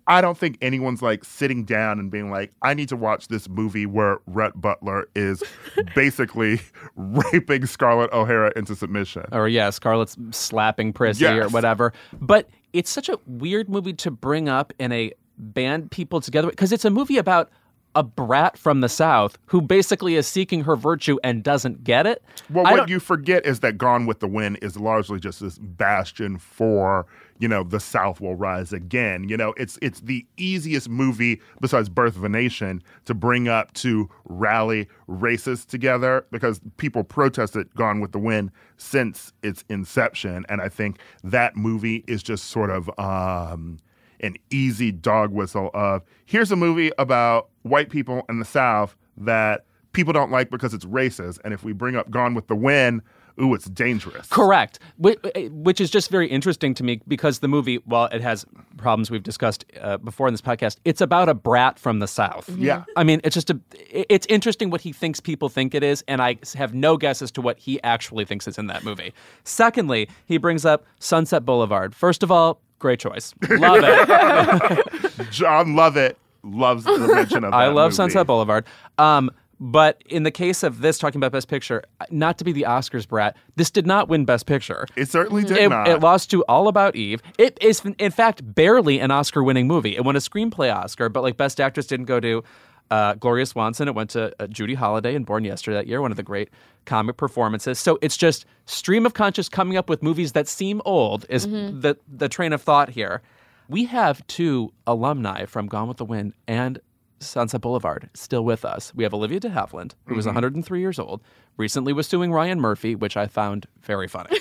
I 0.07 0.21
don't 0.21 0.37
think 0.37 0.57
anyone's 0.61 1.01
like 1.01 1.23
sitting 1.23 1.63
down 1.63 1.99
and 1.99 2.11
being 2.11 2.31
like, 2.31 2.51
I 2.61 2.73
need 2.73 2.89
to 2.89 2.95
watch 2.95 3.27
this 3.27 3.47
movie 3.47 3.85
where 3.85 4.19
Rhett 4.25 4.59
Butler 4.59 5.07
is 5.15 5.43
basically 5.95 6.61
raping 6.95 7.65
Scarlett 7.65 8.11
O'Hara 8.11 8.51
into 8.55 8.75
submission. 8.75 9.25
Or, 9.31 9.47
yeah, 9.47 9.69
Scarlett's 9.69 10.17
slapping 10.31 10.93
Prissy 10.93 11.25
or 11.25 11.49
whatever. 11.49 11.93
But 12.19 12.49
it's 12.73 12.89
such 12.89 13.09
a 13.09 13.19
weird 13.25 13.69
movie 13.69 13.93
to 13.93 14.11
bring 14.11 14.49
up 14.49 14.73
in 14.79 14.91
a 14.91 15.13
band 15.37 15.91
people 15.91 16.21
together 16.21 16.49
because 16.49 16.71
it's 16.71 16.85
a 16.85 16.89
movie 16.89 17.17
about 17.17 17.49
a 17.95 18.03
brat 18.03 18.57
from 18.57 18.81
the 18.81 18.89
South 18.89 19.37
who 19.47 19.61
basically 19.61 20.15
is 20.15 20.25
seeking 20.27 20.63
her 20.63 20.75
virtue 20.75 21.17
and 21.23 21.43
doesn't 21.43 21.83
get 21.83 22.05
it. 22.07 22.23
Well, 22.49 22.65
I 22.65 22.71
what 22.71 22.77
don't- 22.77 22.89
you 22.89 22.99
forget 22.99 23.45
is 23.45 23.59
that 23.59 23.77
Gone 23.77 24.05
with 24.05 24.19
the 24.19 24.27
Wind 24.27 24.59
is 24.61 24.77
largely 24.77 25.19
just 25.19 25.39
this 25.41 25.57
bastion 25.57 26.37
for, 26.37 27.05
you 27.39 27.47
know, 27.49 27.63
the 27.63 27.79
South 27.81 28.21
will 28.21 28.35
rise 28.35 28.71
again. 28.71 29.27
You 29.27 29.35
know, 29.35 29.53
it's 29.57 29.77
it's 29.81 29.99
the 30.01 30.25
easiest 30.37 30.87
movie 30.89 31.41
besides 31.59 31.89
Birth 31.89 32.15
of 32.15 32.23
a 32.23 32.29
Nation 32.29 32.81
to 33.05 33.13
bring 33.13 33.47
up 33.49 33.73
to 33.75 34.09
rally 34.25 34.87
racists 35.09 35.65
together 35.65 36.25
because 36.31 36.61
people 36.77 37.03
protested 37.03 37.73
Gone 37.75 37.99
with 37.99 38.13
the 38.13 38.19
Wind 38.19 38.51
since 38.77 39.33
its 39.43 39.63
inception, 39.69 40.45
and 40.49 40.61
I 40.61 40.69
think 40.69 40.99
that 41.23 41.55
movie 41.57 42.03
is 42.07 42.23
just 42.23 42.45
sort 42.45 42.69
of 42.69 42.89
um 42.97 43.79
an 44.21 44.35
easy 44.49 44.91
dog 44.91 45.31
whistle 45.31 45.69
of 45.73 46.03
here's 46.25 46.51
a 46.51 46.55
movie 46.55 46.91
about 46.97 47.49
white 47.63 47.89
people 47.89 48.23
in 48.29 48.39
the 48.39 48.45
South 48.45 48.95
that 49.17 49.65
people 49.93 50.13
don't 50.13 50.31
like 50.31 50.49
because 50.49 50.73
it's 50.73 50.85
racist, 50.85 51.39
and 51.43 51.53
if 51.53 51.63
we 51.63 51.73
bring 51.73 51.95
up 51.95 52.09
Gone 52.09 52.33
with 52.33 52.47
the 52.47 52.55
Wind, 52.55 53.01
ooh, 53.41 53.53
it's 53.53 53.65
dangerous. 53.65 54.27
Correct. 54.27 54.79
Which 54.97 55.81
is 55.81 55.89
just 55.89 56.09
very 56.09 56.27
interesting 56.27 56.73
to 56.75 56.83
me 56.83 57.01
because 57.07 57.39
the 57.39 57.47
movie, 57.47 57.77
while 57.85 58.05
it 58.05 58.21
has 58.21 58.45
problems 58.77 59.11
we've 59.11 59.23
discussed 59.23 59.65
uh, 59.79 59.97
before 59.97 60.27
in 60.27 60.33
this 60.33 60.41
podcast, 60.41 60.77
it's 60.85 61.01
about 61.01 61.29
a 61.29 61.33
brat 61.33 61.79
from 61.79 61.99
the 61.99 62.07
South. 62.07 62.49
Yeah. 62.57 62.83
I 62.95 63.03
mean, 63.03 63.21
it's 63.23 63.33
just 63.33 63.49
a. 63.49 63.59
It's 63.89 64.25
interesting 64.27 64.69
what 64.69 64.81
he 64.81 64.93
thinks 64.93 65.19
people 65.19 65.49
think 65.49 65.73
it 65.73 65.83
is, 65.83 66.03
and 66.07 66.21
I 66.21 66.37
have 66.55 66.73
no 66.73 66.97
guess 66.97 67.21
as 67.21 67.31
to 67.31 67.41
what 67.41 67.59
he 67.59 67.81
actually 67.83 68.25
thinks 68.25 68.47
is 68.47 68.57
in 68.57 68.67
that 68.67 68.83
movie. 68.83 69.13
Secondly, 69.43 70.09
he 70.25 70.37
brings 70.37 70.65
up 70.65 70.85
Sunset 70.99 71.45
Boulevard. 71.45 71.95
First 71.95 72.23
of 72.23 72.31
all, 72.31 72.61
great 72.81 72.99
choice. 72.99 73.33
Love 73.49 73.79
it. 73.83 75.29
John 75.31 75.75
Lovett 75.75 76.17
loves 76.43 76.83
the 76.83 76.97
mention 76.97 77.43
of 77.43 77.51
that 77.51 77.57
I 77.57 77.67
love 77.67 77.91
movie. 77.91 77.95
Sunset 77.95 78.27
Boulevard. 78.27 78.65
Um, 78.97 79.31
but 79.59 80.01
in 80.07 80.23
the 80.23 80.31
case 80.31 80.63
of 80.63 80.81
this, 80.81 80.97
talking 80.97 81.19
about 81.19 81.31
Best 81.31 81.47
Picture, 81.47 81.83
not 82.09 82.39
to 82.39 82.43
be 82.43 82.51
the 82.51 82.63
Oscars 82.67 83.07
brat, 83.07 83.37
this 83.57 83.69
did 83.69 83.85
not 83.85 84.09
win 84.09 84.25
Best 84.25 84.47
Picture. 84.47 84.87
It 84.95 85.07
certainly 85.07 85.43
did 85.43 85.57
It, 85.57 85.69
not. 85.69 85.87
it 85.87 85.99
lost 85.99 86.31
to 86.31 86.43
All 86.45 86.67
About 86.67 86.95
Eve. 86.95 87.21
It 87.37 87.59
is, 87.61 87.83
in 87.99 88.09
fact, 88.11 88.41
barely 88.55 88.99
an 88.99 89.11
Oscar-winning 89.11 89.67
movie. 89.67 89.95
It 89.95 90.03
won 90.03 90.15
a 90.15 90.19
screenplay 90.19 90.75
Oscar, 90.75 91.09
but 91.09 91.21
like 91.21 91.37
Best 91.37 91.61
Actress 91.61 91.85
didn't 91.85 92.07
go 92.07 92.19
to 92.19 92.43
uh, 92.91 93.15
Gloria 93.15 93.45
Swanson. 93.45 93.87
It 93.87 93.95
went 93.95 94.11
to 94.11 94.33
uh, 94.39 94.47
Judy 94.47 94.75
Holliday 94.75 95.15
in 95.15 95.23
Born 95.23 95.43
Yesterday 95.43 95.77
that 95.77 95.87
year, 95.87 96.01
one 96.01 96.11
of 96.11 96.17
the 96.17 96.23
great 96.23 96.49
comic 96.85 97.17
performances. 97.17 97.79
So 97.79 97.97
it's 98.01 98.17
just 98.17 98.45
stream 98.65 99.05
of 99.05 99.13
conscious 99.13 99.49
coming 99.49 99.77
up 99.77 99.89
with 99.89 100.03
movies 100.03 100.33
that 100.33 100.47
seem 100.47 100.81
old 100.85 101.25
is 101.29 101.47
the 101.47 101.97
the 102.07 102.29
train 102.29 102.53
of 102.53 102.61
thought 102.61 102.89
here. 102.89 103.21
We 103.69 103.85
have 103.85 104.25
two 104.27 104.73
alumni 104.85 105.45
from 105.45 105.67
Gone 105.67 105.87
with 105.87 105.97
the 105.97 106.05
Wind 106.05 106.33
and 106.47 106.79
Sunset 107.21 107.61
Boulevard 107.61 108.09
still 108.13 108.43
with 108.43 108.65
us. 108.65 108.93
We 108.95 109.03
have 109.03 109.13
Olivia 109.13 109.39
de 109.39 109.49
Havilland, 109.49 109.93
who 110.05 110.15
was 110.15 110.25
mm-hmm. 110.25 110.35
103 110.35 110.79
years 110.79 110.99
old, 110.99 111.21
recently 111.57 111.93
was 111.93 112.07
suing 112.07 112.31
Ryan 112.31 112.59
Murphy, 112.59 112.95
which 112.95 113.15
I 113.15 113.27
found 113.27 113.67
very 113.81 114.07
funny. 114.07 114.37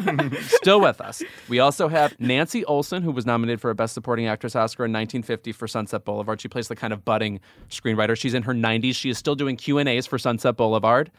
still 0.40 0.80
with 0.80 1.00
us. 1.00 1.22
We 1.48 1.60
also 1.60 1.88
have 1.88 2.18
Nancy 2.18 2.64
Olson, 2.64 3.02
who 3.02 3.12
was 3.12 3.26
nominated 3.26 3.60
for 3.60 3.70
a 3.70 3.74
Best 3.74 3.94
Supporting 3.94 4.26
Actress 4.26 4.56
Oscar 4.56 4.84
in 4.84 4.92
1950 4.92 5.52
for 5.52 5.68
Sunset 5.68 6.04
Boulevard. 6.04 6.40
She 6.40 6.48
plays 6.48 6.68
the 6.68 6.76
kind 6.76 6.92
of 6.92 7.04
budding 7.04 7.40
screenwriter. 7.70 8.16
She's 8.16 8.34
in 8.34 8.42
her 8.42 8.54
90s. 8.54 8.94
She 8.94 9.10
is 9.10 9.18
still 9.18 9.34
doing 9.34 9.56
Q 9.56 9.78
and 9.78 9.88
A's 9.88 10.06
for 10.06 10.18
Sunset 10.18 10.56
Boulevard. 10.56 11.10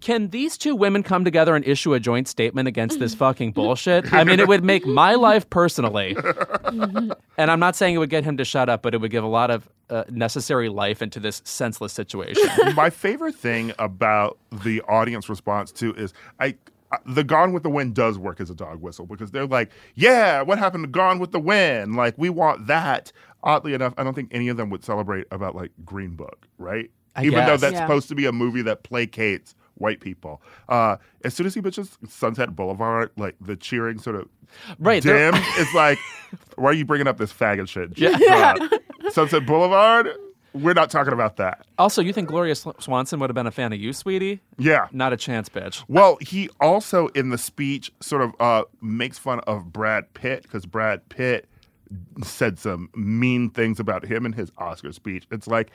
Can 0.00 0.28
these 0.28 0.56
two 0.56 0.74
women 0.74 1.02
come 1.02 1.24
together 1.24 1.54
and 1.54 1.66
issue 1.66 1.94
a 1.94 2.00
joint 2.00 2.28
statement 2.28 2.68
against 2.68 2.98
this 2.98 3.14
fucking 3.14 3.52
bullshit? 3.52 4.12
I 4.12 4.24
mean, 4.24 4.40
it 4.40 4.48
would 4.48 4.64
make 4.64 4.86
my 4.86 5.14
life 5.14 5.48
personally, 5.50 6.16
and 6.64 7.14
I'm 7.38 7.60
not 7.60 7.76
saying 7.76 7.94
it 7.94 7.98
would 7.98 8.10
get 8.10 8.24
him 8.24 8.38
to 8.38 8.44
shut 8.44 8.68
up, 8.68 8.82
but 8.82 8.94
it 8.94 9.00
would 9.00 9.10
give 9.10 9.24
a 9.24 9.28
lot 9.28 9.50
of 9.50 9.68
uh, 9.90 10.04
necessary 10.10 10.68
life 10.68 11.02
into 11.02 11.20
this 11.20 11.42
senseless 11.44 11.92
situation. 11.92 12.48
My 12.74 12.88
favorite 12.90 13.34
thing 13.34 13.72
about 13.78 14.38
the 14.64 14.80
audience 14.82 15.28
response 15.28 15.72
too 15.72 15.92
is 15.94 16.12
I. 16.38 16.56
uh, 16.92 16.98
The 17.06 17.24
Gone 17.24 17.52
with 17.52 17.62
the 17.62 17.70
Wind 17.70 17.94
does 17.94 18.18
work 18.18 18.40
as 18.40 18.50
a 18.50 18.54
dog 18.54 18.80
whistle 18.80 19.06
because 19.06 19.30
they're 19.30 19.46
like, 19.46 19.70
yeah, 19.94 20.42
what 20.42 20.58
happened 20.58 20.84
to 20.84 20.88
Gone 20.88 21.18
with 21.18 21.32
the 21.32 21.40
Wind? 21.40 21.96
Like, 21.96 22.14
we 22.16 22.30
want 22.30 22.66
that. 22.68 23.12
Oddly 23.42 23.74
enough, 23.74 23.94
I 23.96 24.04
don't 24.04 24.14
think 24.14 24.28
any 24.32 24.48
of 24.48 24.56
them 24.56 24.70
would 24.70 24.84
celebrate 24.84 25.26
about 25.30 25.54
like 25.54 25.70
Green 25.84 26.14
Book, 26.16 26.46
right? 26.58 26.90
I 27.16 27.24
Even 27.24 27.44
though 27.46 27.56
that's 27.56 27.72
Yeah. 27.74 27.80
supposed 27.80 28.08
to 28.08 28.14
be 28.14 28.26
a 28.26 28.32
movie 28.32 28.62
that 28.62 28.84
placates 28.84 29.54
white 29.76 30.00
people. 30.00 30.42
Uh, 30.68 30.96
as 31.24 31.32
soon 31.32 31.46
as 31.46 31.54
he 31.54 31.60
mentions 31.62 31.96
Sunset 32.08 32.54
Boulevard, 32.54 33.10
like 33.16 33.34
the 33.40 33.56
cheering 33.56 33.98
sort 33.98 34.16
of 34.16 34.28
Right, 34.78 35.02
they're- 35.02 35.30
dim 35.32 35.40
is 35.58 35.72
like, 35.74 35.98
why 36.56 36.70
are 36.70 36.74
you 36.74 36.84
bringing 36.84 37.06
up 37.06 37.16
this 37.16 37.32
faggot 37.32 37.68
shit? 37.68 37.98
Uh, 38.30 38.68
Sunset 39.12 39.46
Boulevard, 39.46 40.08
we're 40.52 40.74
not 40.74 40.90
talking 40.90 41.12
about 41.12 41.36
that. 41.36 41.64
also, 41.78 42.02
you 42.02 42.12
think 42.12 42.28
Gloria 42.28 42.54
Swanson 42.54 43.20
would 43.20 43.30
have 43.30 43.34
been 43.34 43.46
a 43.46 43.52
fan 43.52 43.72
of 43.72 43.80
you, 43.80 43.92
sweetie? 43.92 44.40
Yeah. 44.58 44.88
Not 44.92 45.12
a 45.12 45.16
chance, 45.16 45.48
bitch. 45.48 45.84
Well, 45.88 46.18
he 46.20 46.48
also 46.60 47.08
in 47.08 47.30
the 47.30 47.38
speech 47.38 47.92
sort 48.00 48.22
of 48.22 48.32
uh, 48.40 48.64
makes 48.80 49.18
fun 49.18 49.40
of 49.40 49.72
Brad 49.72 50.12
Pitt 50.14 50.42
because 50.42 50.66
Brad 50.66 51.08
Pitt 51.08 51.48
said 52.22 52.58
some 52.58 52.88
mean 52.94 53.50
things 53.50 53.80
about 53.80 54.04
him 54.04 54.26
in 54.26 54.32
his 54.32 54.50
Oscar 54.58 54.92
speech. 54.92 55.26
It's 55.30 55.46
like 55.46 55.70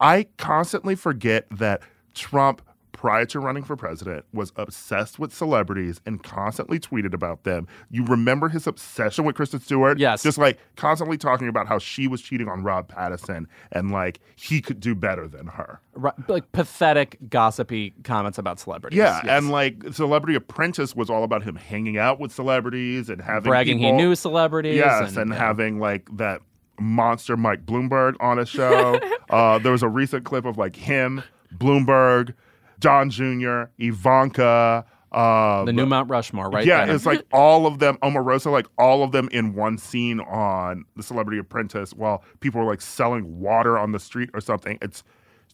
I 0.00 0.26
constantly 0.36 0.94
forget 0.94 1.46
that 1.50 1.82
Trump 2.14 2.62
prior 2.98 3.24
to 3.24 3.38
running 3.38 3.62
for 3.62 3.76
president 3.76 4.24
was 4.32 4.52
obsessed 4.56 5.20
with 5.20 5.32
celebrities 5.32 6.00
and 6.04 6.20
constantly 6.24 6.80
tweeted 6.80 7.14
about 7.14 7.44
them. 7.44 7.64
You 7.92 8.04
remember 8.04 8.48
his 8.48 8.66
obsession 8.66 9.24
with 9.24 9.36
Kristen 9.36 9.60
Stewart? 9.60 10.00
Yes. 10.00 10.24
Just 10.24 10.36
like 10.36 10.58
constantly 10.74 11.16
talking 11.16 11.46
about 11.46 11.68
how 11.68 11.78
she 11.78 12.08
was 12.08 12.20
cheating 12.20 12.48
on 12.48 12.64
Rob 12.64 12.92
Pattinson 12.92 13.46
and 13.70 13.92
like 13.92 14.18
he 14.34 14.60
could 14.60 14.80
do 14.80 14.96
better 14.96 15.28
than 15.28 15.46
her. 15.46 15.80
Ri- 15.94 16.10
Like 16.26 16.50
pathetic, 16.50 17.18
gossipy 17.30 17.94
comments 18.02 18.36
about 18.36 18.58
celebrities. 18.58 18.96
Yeah, 18.96 19.20
Yes. 19.22 19.30
and 19.30 19.50
like 19.52 19.76
Celebrity 19.92 20.34
Apprentice 20.34 20.96
was 20.96 21.08
all 21.08 21.22
about 21.22 21.44
him 21.44 21.54
hanging 21.54 21.98
out 21.98 22.18
with 22.18 22.32
celebrities 22.32 23.08
and 23.08 23.22
having 23.22 23.48
bragging 23.48 23.78
he 23.78 23.92
knew 23.92 24.16
celebrities. 24.16 24.74
Yes, 24.74 25.10
and, 25.10 25.18
and, 25.18 25.30
yeah. 25.30 25.38
having 25.38 25.78
like 25.78 26.08
that 26.16 26.40
monster 26.80 27.36
Mike 27.36 27.64
Bloomberg 27.64 28.14
on 28.18 28.40
a 28.40 28.44
show. 28.44 28.98
uh, 29.30 29.60
there 29.60 29.70
was 29.70 29.84
a 29.84 29.88
recent 29.88 30.24
clip 30.24 30.44
of 30.44 30.58
like 30.58 30.74
him, 30.74 31.22
Bloomberg, 31.56 32.34
Don 32.78 33.10
Jr., 33.10 33.64
Ivanka. 33.78 34.84
Uh, 35.10 35.64
the 35.64 35.72
new 35.72 35.86
Mount 35.86 36.10
Rushmore, 36.10 36.50
right? 36.50 36.66
yeah, 36.66 36.84
there. 36.84 36.94
it's 36.94 37.06
like 37.06 37.24
all 37.32 37.66
of 37.66 37.78
them, 37.78 37.96
Omarosa, 38.02 38.52
like 38.52 38.66
all 38.76 39.02
of 39.02 39.12
them 39.12 39.28
in 39.32 39.54
one 39.54 39.78
scene 39.78 40.20
on 40.20 40.84
The 40.96 41.02
Celebrity 41.02 41.38
Apprentice 41.38 41.94
while 41.94 42.22
people 42.40 42.60
were 42.60 42.66
like 42.66 42.82
selling 42.82 43.40
water 43.40 43.78
on 43.78 43.92
the 43.92 43.98
street 43.98 44.28
or 44.34 44.40
something. 44.40 44.78
It's 44.82 45.02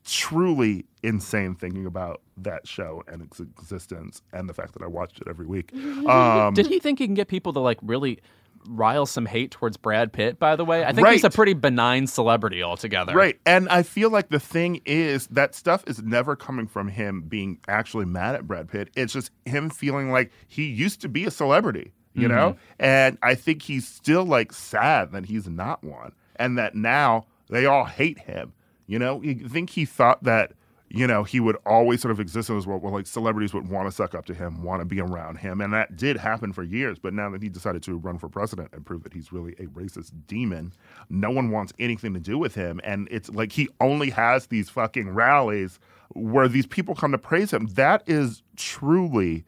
truly 0.04 0.84
insane 1.02 1.54
thinking 1.54 1.86
about 1.86 2.20
that 2.36 2.66
show 2.66 3.02
and 3.06 3.22
its 3.22 3.40
existence 3.40 4.22
and 4.32 4.48
the 4.48 4.54
fact 4.54 4.74
that 4.74 4.82
I 4.82 4.86
watched 4.86 5.20
it 5.20 5.28
every 5.28 5.46
week. 5.46 5.72
Um, 6.04 6.52
Did 6.52 6.66
he 6.66 6.80
think 6.80 6.98
he 6.98 7.06
can 7.06 7.14
get 7.14 7.28
people 7.28 7.52
to 7.54 7.60
like 7.60 7.78
really 7.80 8.20
rile 8.68 9.06
some 9.06 9.26
hate 9.26 9.50
towards 9.50 9.76
Brad 9.76 10.12
Pitt? 10.12 10.38
By 10.38 10.56
the 10.56 10.64
way, 10.64 10.84
I 10.84 10.92
think 10.92 11.06
he's 11.08 11.24
a 11.24 11.30
pretty 11.30 11.54
benign 11.54 12.06
celebrity 12.06 12.62
altogether. 12.62 13.14
Right. 13.14 13.38
And 13.46 13.68
I 13.68 13.82
feel 13.82 14.10
like 14.10 14.28
the 14.28 14.40
thing 14.40 14.80
is 14.84 15.26
that 15.28 15.54
stuff 15.54 15.84
is 15.86 16.02
never 16.02 16.36
coming 16.36 16.66
from 16.66 16.88
him 16.88 17.22
being 17.22 17.58
actually 17.68 18.04
mad 18.04 18.34
at 18.34 18.46
Brad 18.46 18.68
Pitt. 18.68 18.90
It's 18.96 19.12
just 19.12 19.30
him 19.44 19.70
feeling 19.70 20.10
like 20.10 20.30
he 20.48 20.64
used 20.64 21.00
to 21.02 21.08
be 21.08 21.24
a 21.24 21.30
celebrity, 21.30 21.92
you 22.14 22.28
know? 22.28 22.50
Mm-hmm. 22.50 22.84
And 22.84 23.18
I 23.22 23.34
think 23.34 23.62
he's 23.62 23.86
still 23.86 24.24
like 24.24 24.52
sad 24.52 25.12
that 25.12 25.26
he's 25.26 25.48
not 25.48 25.82
one 25.84 26.12
and 26.36 26.58
that 26.58 26.74
now 26.74 27.26
they 27.48 27.66
all 27.66 27.84
hate 27.84 28.18
him. 28.18 28.52
You 28.86 28.98
know, 28.98 29.22
you 29.22 29.48
think 29.48 29.70
he 29.70 29.84
thought 29.84 30.22
that, 30.24 30.52
you 30.94 31.08
know, 31.08 31.24
he 31.24 31.40
would 31.40 31.56
always 31.66 32.00
sort 32.00 32.12
of 32.12 32.20
exist 32.20 32.48
in 32.48 32.54
this 32.54 32.66
world 32.66 32.80
where 32.80 32.92
like 32.92 33.08
celebrities 33.08 33.52
would 33.52 33.68
want 33.68 33.88
to 33.88 33.92
suck 33.92 34.14
up 34.14 34.26
to 34.26 34.34
him, 34.34 34.62
want 34.62 34.80
to 34.80 34.84
be 34.84 35.00
around 35.00 35.38
him. 35.38 35.60
And 35.60 35.72
that 35.72 35.96
did 35.96 36.16
happen 36.16 36.52
for 36.52 36.62
years. 36.62 37.00
But 37.00 37.12
now 37.12 37.28
that 37.30 37.42
he 37.42 37.48
decided 37.48 37.82
to 37.84 37.96
run 37.96 38.16
for 38.16 38.28
president 38.28 38.68
and 38.72 38.86
prove 38.86 39.02
that 39.02 39.12
he's 39.12 39.32
really 39.32 39.54
a 39.58 39.64
racist 39.64 40.12
demon, 40.28 40.72
no 41.10 41.32
one 41.32 41.50
wants 41.50 41.72
anything 41.80 42.14
to 42.14 42.20
do 42.20 42.38
with 42.38 42.54
him. 42.54 42.80
And 42.84 43.08
it's 43.10 43.28
like 43.28 43.50
he 43.50 43.68
only 43.80 44.10
has 44.10 44.46
these 44.46 44.70
fucking 44.70 45.10
rallies 45.10 45.80
where 46.10 46.46
these 46.46 46.66
people 46.66 46.94
come 46.94 47.10
to 47.10 47.18
praise 47.18 47.52
him. 47.52 47.66
That 47.72 48.04
is 48.06 48.44
truly 48.54 49.44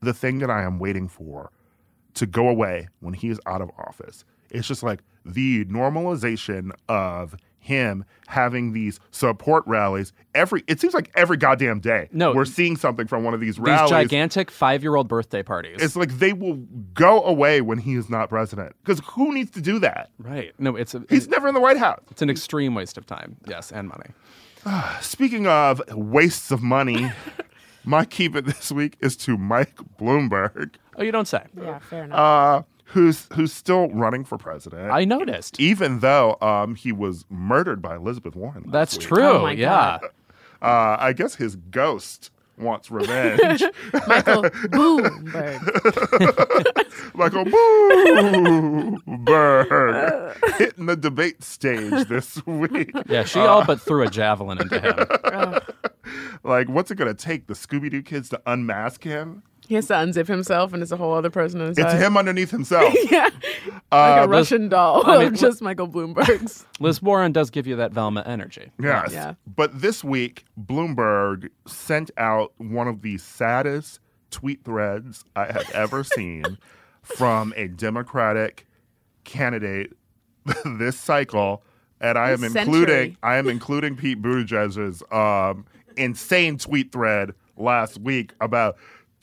the 0.00 0.14
thing 0.14 0.38
that 0.38 0.50
I 0.50 0.62
am 0.62 0.78
waiting 0.78 1.08
for 1.08 1.50
to 2.14 2.24
go 2.24 2.48
away 2.48 2.88
when 3.00 3.12
he 3.12 3.28
is 3.28 3.38
out 3.44 3.60
of 3.60 3.70
office. 3.76 4.24
It's 4.50 4.66
just 4.66 4.82
like 4.82 5.00
the 5.26 5.66
normalization 5.66 6.70
of 6.88 7.36
him 7.66 8.04
having 8.28 8.72
these 8.72 8.98
support 9.10 9.62
rallies 9.66 10.12
every 10.34 10.62
it 10.66 10.80
seems 10.80 10.94
like 10.94 11.10
every 11.14 11.36
goddamn 11.36 11.80
day. 11.80 12.08
No. 12.12 12.32
we're 12.32 12.44
seeing 12.44 12.76
something 12.76 13.06
from 13.06 13.22
one 13.24 13.34
of 13.34 13.40
these 13.40 13.56
These 13.56 13.64
rallies. 13.66 13.90
gigantic 13.90 14.50
five-year-old 14.50 15.08
birthday 15.08 15.42
parties. 15.42 15.78
it's 15.80 15.94
like 15.96 16.18
they 16.18 16.32
will 16.32 16.56
go 16.94 17.22
away 17.24 17.60
when 17.60 17.78
he 17.78 17.94
is 17.94 18.08
not 18.10 18.28
president. 18.28 18.74
Because 18.84 19.00
who 19.10 19.32
needs 19.34 19.50
to 19.52 19.60
do 19.60 19.78
that? 19.80 20.10
right. 20.18 20.52
No, 20.58 20.74
it's 20.76 20.94
a, 20.94 21.04
He's 21.08 21.28
never 21.28 21.46
in 21.48 21.54
the 21.54 21.60
White 21.60 21.76
House. 21.78 22.00
it's 22.10 22.22
an 22.22 22.30
extreme 22.30 22.74
waste 22.74 22.96
of 22.98 23.06
time. 23.06 23.36
Yes, 23.46 23.70
and 23.72 23.88
money. 23.88 24.10
Speaking 25.00 25.46
of 25.46 25.80
wastes 25.90 26.50
of 26.50 26.62
money, 26.62 27.10
my 27.84 28.04
keep 28.04 28.34
it 28.36 28.44
this 28.44 28.70
week 28.72 28.96
is 29.00 29.16
to 29.18 29.36
Mike 29.36 29.76
Bloomberg, 30.00 30.74
Oh, 30.98 31.02
you 31.02 31.12
don't 31.12 31.28
say. 31.28 31.42
Yeah, 31.60 31.78
fair 31.78 32.04
enough. 32.04 32.18
uh, 32.18 32.62
who's 32.86 33.26
who's 33.34 33.52
still 33.52 33.88
running 33.90 34.24
for 34.24 34.38
president. 34.38 34.90
I 34.90 35.04
noticed. 35.04 35.58
even 35.60 36.00
though 36.00 36.36
um, 36.40 36.74
he 36.74 36.92
was 36.92 37.24
murdered 37.28 37.82
by 37.82 37.96
Elizabeth 37.96 38.34
Warren. 38.36 38.62
last 38.64 38.72
That's 38.72 38.98
week. 38.98 39.06
true. 39.08 39.22
Oh 39.24 39.42
my 39.42 39.52
yeah. 39.52 39.98
God. 40.00 40.10
Uh, 40.62 40.96
I 40.98 41.12
guess 41.12 41.34
his 41.34 41.56
ghost 41.56 42.30
wants 42.58 42.90
revenge. 42.90 43.62
Michael 44.06 44.44
Bloomberg. 44.72 45.60
Michael 47.14 47.44
Bloomberg 49.06 50.54
hitting 50.56 50.86
the 50.86 50.96
debate 50.96 51.42
stage 51.42 52.08
this 52.08 52.44
week. 52.46 52.90
Yeah, 53.08 53.24
she 53.24 53.40
all 53.40 53.64
but 53.64 53.80
threw 53.80 54.02
a 54.04 54.10
javelin 54.10 54.58
into 54.60 54.80
him. 54.80 55.06
Like, 56.44 56.68
what's 56.68 56.90
it 56.90 56.94
going 56.94 57.14
to 57.14 57.24
take? 57.24 57.46
The 57.46 57.54
Scooby 57.54 57.90
Doo 57.90 58.02
kids 58.02 58.28
to 58.30 58.40
unmask 58.46 59.02
him? 59.04 59.42
He 59.68 59.74
has 59.74 59.86
to 59.88 59.94
unzip 59.94 60.26
himself, 60.28 60.72
and 60.72 60.82
it's 60.82 60.92
a 60.92 60.96
whole 60.96 61.12
other 61.12 61.30
person 61.30 61.60
inside. 61.60 61.94
It's 61.94 62.02
him 62.02 62.16
underneath 62.16 62.50
himself. 62.50 62.94
yeah, 63.10 63.28
like 63.66 63.82
Uh, 63.92 64.22
a 64.24 64.28
Russian 64.28 64.68
doll 64.68 65.02
I 65.10 65.18
mean, 65.18 65.28
of 65.28 65.34
just 65.34 65.60
Michael 65.62 65.88
Bloomberg's. 65.88 66.64
Liz 66.80 67.02
Warren 67.02 67.32
does 67.32 67.50
give 67.50 67.66
you 67.66 67.76
that 67.76 67.92
Velma 67.92 68.22
energy. 68.26 68.70
Yes. 68.80 69.12
Yeah. 69.12 69.34
But 69.46 69.80
this 69.80 70.04
week, 70.04 70.44
Bloomberg 70.60 71.48
sent 71.66 72.10
out 72.16 72.52
one 72.58 72.86
of 72.88 73.02
the 73.02 73.18
saddest 73.18 74.00
tweet 74.30 74.64
threads 74.64 75.24
I 75.34 75.46
have 75.46 75.70
ever 75.72 76.04
seen 76.04 76.58
from 77.02 77.52
a 77.56 77.68
Democratic 77.68 78.66
candidate 79.24 79.92
this 80.64 80.98
cycle. 80.98 81.62
And 82.00 82.18
I 82.18 82.30
am 82.30 82.42
This 82.42 82.54
including 82.54 82.88
century. 82.88 83.16
I 83.22 83.36
am 83.36 83.48
including 83.48 83.96
Pete 83.96 84.20
Buttigieg's 84.20 85.02
um, 85.10 85.64
insane 85.96 86.58
tweet 86.58 86.92
thread 86.92 87.32
last 87.56 87.98
week 87.98 88.32
about 88.40 88.76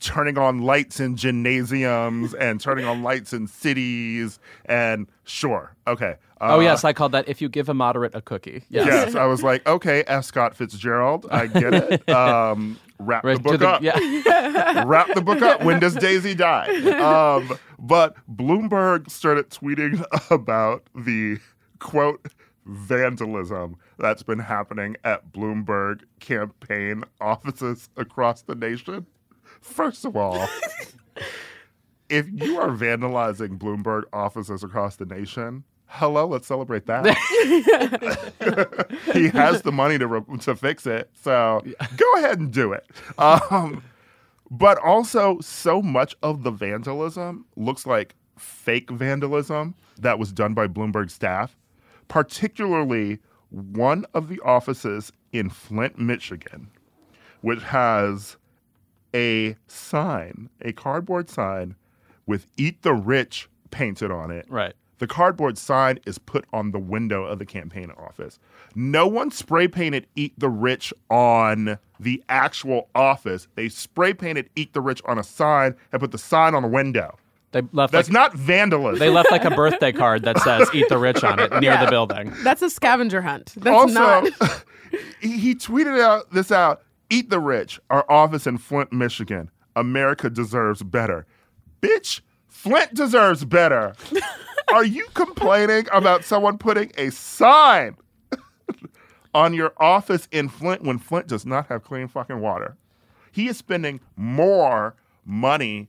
turning 0.04 0.36
on 0.38 0.60
lights 0.62 1.00
in 1.00 1.16
gymnasiums 1.16 2.34
and 2.34 2.60
turning 2.60 2.84
on 2.84 3.02
lights 3.02 3.32
in 3.32 3.46
cities 3.46 4.38
and 4.66 5.06
sure 5.24 5.74
okay 5.86 6.16
Oh 6.40 6.56
uh, 6.58 6.60
yes, 6.60 6.84
I 6.84 6.92
called 6.92 7.12
that 7.12 7.26
if 7.26 7.40
you 7.40 7.48
give 7.48 7.70
a 7.70 7.74
moderate 7.74 8.14
a 8.14 8.20
cookie. 8.20 8.64
Yes. 8.68 8.86
Yes, 8.86 9.14
I 9.14 9.24
was 9.24 9.42
like, 9.42 9.66
okay, 9.66 10.04
F. 10.06 10.26
Scott 10.26 10.54
Fitzgerald, 10.54 11.26
I 11.30 11.46
get 11.46 11.72
it. 11.72 12.08
Um, 12.14 12.78
wrap 12.98 13.24
Right 13.24 13.36
the 13.38 13.42
book 13.42 13.60
the- 13.60 13.68
up. 13.68 13.82
yeah. 13.82 14.84
wrap 14.86 15.14
the 15.14 15.22
book 15.22 15.40
up. 15.40 15.62
When 15.64 15.80
does 15.80 15.94
Daisy 15.94 16.34
die? 16.34 16.66
Um, 17.00 17.56
but 17.78 18.16
Bloomberg 18.30 19.10
started 19.10 19.48
tweeting 19.48 20.04
about 20.30 20.82
the 20.94 21.38
quote 21.78 22.26
vandalism 22.66 23.76
that's 23.98 24.22
been 24.22 24.40
happening 24.40 24.96
at 25.04 25.32
Bloomberg 25.32 26.00
campaign 26.20 27.04
offices 27.22 27.88
across 27.96 28.42
the 28.42 28.54
nation. 28.54 29.06
First 29.64 30.04
of 30.04 30.14
all, 30.14 30.46
if 32.10 32.26
you 32.30 32.60
are 32.60 32.68
vandalizing 32.68 33.58
Bloomberg 33.58 34.02
offices 34.12 34.62
across 34.62 34.96
the 34.96 35.06
nation, 35.06 35.64
hello, 35.86 36.26
let's 36.26 36.46
celebrate 36.46 36.84
that. 36.84 37.06
he 39.14 39.28
has 39.30 39.62
the 39.62 39.72
money 39.72 39.98
to 39.98 40.06
re- 40.06 40.38
to 40.40 40.54
fix 40.54 40.86
it, 40.86 41.08
so 41.14 41.62
go 41.96 42.12
ahead 42.18 42.38
and 42.38 42.52
do 42.52 42.72
it. 42.72 42.86
Um, 43.18 43.82
but 44.50 44.76
also, 44.78 45.40
so 45.40 45.80
much 45.80 46.14
of 46.22 46.42
the 46.42 46.50
vandalism 46.50 47.46
looks 47.56 47.86
like 47.86 48.14
fake 48.38 48.90
vandalism 48.90 49.74
that 49.98 50.18
was 50.18 50.30
done 50.30 50.52
by 50.52 50.68
Bloomberg 50.68 51.10
staff, 51.10 51.56
particularly 52.08 53.18
one 53.48 54.04
of 54.12 54.28
the 54.28 54.40
offices 54.40 55.10
in 55.32 55.48
Flint, 55.48 55.98
Michigan, 55.98 56.68
which 57.40 57.62
has 57.62 58.36
a 59.14 59.56
sign, 59.66 60.50
a 60.60 60.72
cardboard 60.72 61.28
sign 61.30 61.76
with 62.26 62.46
Eat 62.56 62.82
the 62.82 62.94
Rich 62.94 63.48
painted 63.70 64.10
on 64.10 64.30
it. 64.30 64.46
Right. 64.48 64.74
The 64.98 65.06
cardboard 65.06 65.58
sign 65.58 65.98
is 66.06 66.18
put 66.18 66.44
on 66.52 66.70
the 66.70 66.78
window 66.78 67.24
of 67.24 67.38
the 67.38 67.44
campaign 67.46 67.90
office. 67.98 68.38
No 68.74 69.06
one 69.06 69.30
spray 69.30 69.68
painted 69.68 70.06
Eat 70.14 70.32
the 70.38 70.48
Rich 70.48 70.94
on 71.10 71.78
the 72.00 72.22
actual 72.28 72.88
office. 72.94 73.48
They 73.56 73.68
spray 73.68 74.14
painted 74.14 74.48
Eat 74.56 74.72
the 74.72 74.80
Rich 74.80 75.02
on 75.04 75.18
a 75.18 75.24
sign 75.24 75.74
and 75.92 76.00
put 76.00 76.12
the 76.12 76.18
sign 76.18 76.54
on 76.54 76.62
the 76.62 76.68
window. 76.68 77.18
They 77.52 77.62
left 77.72 77.92
That's 77.92 78.08
like, 78.08 78.12
not 78.12 78.34
vandalism. 78.34 78.98
they 78.98 79.10
left 79.10 79.30
like 79.30 79.44
a 79.44 79.50
birthday 79.50 79.92
card 79.92 80.22
that 80.24 80.38
says 80.40 80.68
"Eat 80.74 80.88
the 80.88 80.98
Rich" 80.98 81.22
on 81.22 81.38
it 81.38 81.52
near 81.52 81.72
Yeah. 81.72 81.84
the 81.84 81.90
building. 81.90 82.32
That's 82.42 82.62
a 82.62 82.70
scavenger 82.70 83.22
hunt. 83.22 83.52
That's 83.56 83.76
also, 83.76 83.92
not. 83.94 84.64
he 85.20 85.38
he 85.38 85.54
tweeted 85.54 86.00
out 86.00 86.30
this 86.32 86.50
out. 86.50 86.82
Eat 87.10 87.30
the 87.30 87.40
rich. 87.40 87.80
Our 87.90 88.04
office 88.10 88.46
in 88.46 88.58
Flint, 88.58 88.92
Michigan. 88.92 89.50
America 89.76 90.30
deserves 90.30 90.82
better. 90.82 91.26
Bitch, 91.80 92.20
Flint 92.48 92.94
deserves 92.94 93.44
better. 93.44 93.94
Are 94.72 94.84
you 94.84 95.06
complaining 95.14 95.86
about 95.92 96.24
someone 96.24 96.58
putting 96.58 96.92
a 96.96 97.10
sign 97.10 97.96
on 99.34 99.52
your 99.54 99.72
office 99.76 100.26
in 100.32 100.48
Flint 100.48 100.82
when 100.82 100.98
Flint 100.98 101.26
does 101.26 101.44
not 101.44 101.66
have 101.66 101.84
clean 101.84 102.08
fucking 102.08 102.40
water? 102.40 102.76
He 103.30 103.48
is 103.48 103.58
spending 103.58 104.00
more 104.16 104.94
money 105.24 105.88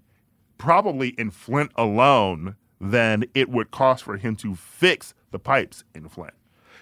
probably 0.58 1.10
in 1.10 1.32
Flint 1.32 1.72
alone 1.76 2.56
than 2.82 3.26
it 3.34 3.50
would 3.50 3.72
cost 3.72 4.04
for 4.04 4.18
him 4.18 4.36
to 4.38 4.56
fix 4.56 5.14
the 5.32 5.40
pipes 5.40 5.84
in 5.94 6.10
Flint. 6.10 6.34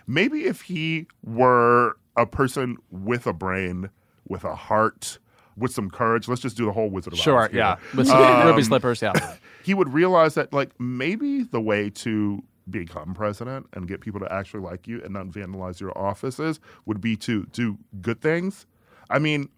Maybe 0.08 0.46
if 0.46 0.62
he 0.64 1.08
were 1.24 1.98
a 2.16 2.26
person 2.26 2.78
with 2.92 3.26
a 3.28 3.34
brain, 3.34 3.90
with 4.28 4.44
a 4.44 4.56
heart, 4.56 5.20
with 5.58 5.72
some 5.72 5.90
courage, 5.90 6.28
let's 6.28 6.42
just 6.42 6.58
do 6.58 6.66
the 6.66 6.72
whole 6.72 6.90
Wizard 6.90 7.14
of 7.14 7.20
Oz. 7.20 7.24
Sure, 7.24 7.48
here. 7.48 7.60
yeah, 7.60 7.76
with 7.96 8.08
some 8.08 8.22
um, 8.22 8.48
ruby 8.48 8.64
slippers, 8.64 9.02
yeah. 9.02 9.14
He 9.64 9.74
would 9.74 9.94
realize 9.94 10.34
that, 10.34 10.52
like, 10.52 10.72
maybe 10.78 11.44
the 11.44 11.62
way 11.62 11.90
to 11.92 12.44
become 12.70 13.14
president 13.14 13.68
and 13.74 13.88
get 13.88 14.02
people 14.02 14.20
to 14.20 14.32
actually 14.32 14.62
like 14.62 14.88
you 14.88 15.02
and 15.04 15.14
not 15.14 15.28
vandalize 15.28 15.80
your 15.80 15.98
offices 15.98 16.60
would 16.86 17.00
be 17.00 17.16
to 17.18 17.46
do 17.48 17.78
good 18.02 18.22
things. 18.22 18.66
I 19.10 19.20
mean, 19.20 19.50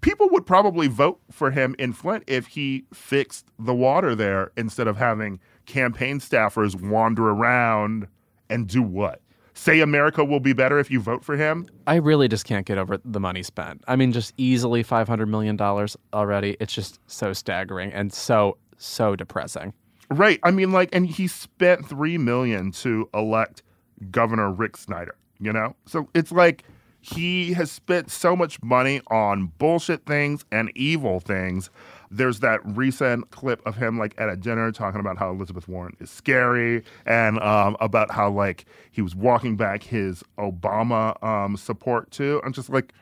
people 0.00 0.28
would 0.30 0.46
probably 0.46 0.86
vote 0.86 1.20
for 1.30 1.50
him 1.50 1.74
in 1.78 1.92
Flint 1.92 2.24
if 2.26 2.48
he 2.48 2.84
fixed 2.92 3.46
the 3.58 3.74
water 3.74 4.14
there 4.14 4.52
instead 4.56 4.86
of 4.86 4.96
having 4.96 5.40
campaign 5.66 6.20
staffers 6.20 6.80
wander 6.80 7.30
around 7.30 8.08
and 8.48 8.66
do 8.66 8.82
what? 8.82 9.20
Say 9.54 9.80
America 9.80 10.24
will 10.24 10.40
be 10.40 10.52
better 10.52 10.78
if 10.78 10.90
you 10.90 11.00
vote 11.00 11.24
for 11.24 11.36
him? 11.36 11.66
I 11.86 11.96
really 11.96 12.26
just 12.28 12.44
can't 12.44 12.66
get 12.66 12.76
over 12.76 12.98
the 13.04 13.20
money 13.20 13.42
spent. 13.42 13.84
I 13.86 13.94
mean, 13.96 14.12
just 14.12 14.34
easily 14.36 14.82
five 14.82 15.08
hundred 15.08 15.26
million 15.26 15.56
dollars 15.56 15.96
already. 16.12 16.56
It's 16.60 16.74
just 16.74 17.00
so 17.06 17.32
staggering 17.32 17.92
and 17.92 18.12
so 18.12 18.58
so 18.76 19.14
depressing. 19.16 19.72
Right. 20.10 20.38
I 20.42 20.50
mean, 20.50 20.72
like, 20.72 20.90
and 20.92 21.06
he 21.06 21.28
spent 21.28 21.88
three 21.88 22.18
million 22.18 22.72
to 22.72 23.08
elect 23.14 23.62
Governor 24.10 24.50
Rick 24.52 24.76
Snyder. 24.76 25.14
You 25.38 25.52
know, 25.52 25.76
so 25.86 26.08
it's 26.14 26.32
like 26.32 26.64
he 27.00 27.52
has 27.52 27.70
spent 27.70 28.10
so 28.10 28.34
much 28.34 28.62
money 28.62 29.00
on 29.08 29.52
bullshit 29.58 30.06
things 30.06 30.44
and 30.50 30.70
evil 30.74 31.20
things. 31.20 31.70
There's 32.16 32.38
that 32.40 32.60
recent 32.64 33.30
clip 33.32 33.60
of 33.66 33.74
him 33.76 33.98
like 33.98 34.14
at 34.18 34.28
a 34.28 34.36
dinner 34.36 34.70
talking 34.70 35.00
about 35.00 35.18
how 35.18 35.30
Elizabeth 35.30 35.66
Warren 35.66 35.96
is 35.98 36.10
scary 36.10 36.84
and 37.06 37.40
um, 37.40 37.76
about 37.80 38.10
how 38.12 38.30
like 38.30 38.66
he 38.92 39.02
was 39.02 39.16
walking 39.16 39.56
back 39.56 39.82
his 39.82 40.22
Obama 40.38 41.20
um, 41.24 41.56
support 41.56 42.10
too. 42.12 42.40
I'm 42.44 42.52
just 42.52 42.70
like, 42.70 42.92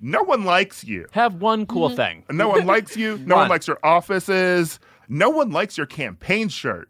no 0.00 0.22
one 0.22 0.44
likes 0.44 0.84
you. 0.84 1.06
Have 1.12 1.36
one 1.36 1.64
cool 1.64 1.88
thing. 1.88 2.24
No 2.30 2.48
one 2.48 2.66
likes 2.66 2.96
you. 2.96 3.16
No 3.26 3.36
one 3.36 3.42
One. 3.44 3.48
likes 3.48 3.66
your 3.66 3.78
offices. 3.82 4.78
No 5.08 5.30
one 5.30 5.50
likes 5.50 5.76
your 5.78 5.86
campaign 5.86 6.48
shirt. 6.48 6.88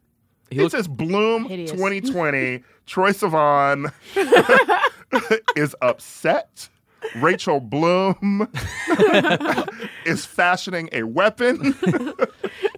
It 0.50 0.58
looks- 0.58 0.72
says 0.72 0.88
Bloom 0.88 1.44
Hideous. 1.44 1.70
2020. 1.70 2.64
Troye 2.88 3.14
Sivan 3.14 3.92
is 5.56 5.76
upset. 5.80 6.68
Rachel 7.16 7.60
Bloom 7.60 8.48
is 10.06 10.26
fashioning 10.26 10.88
a 10.92 11.04
weapon. 11.04 11.74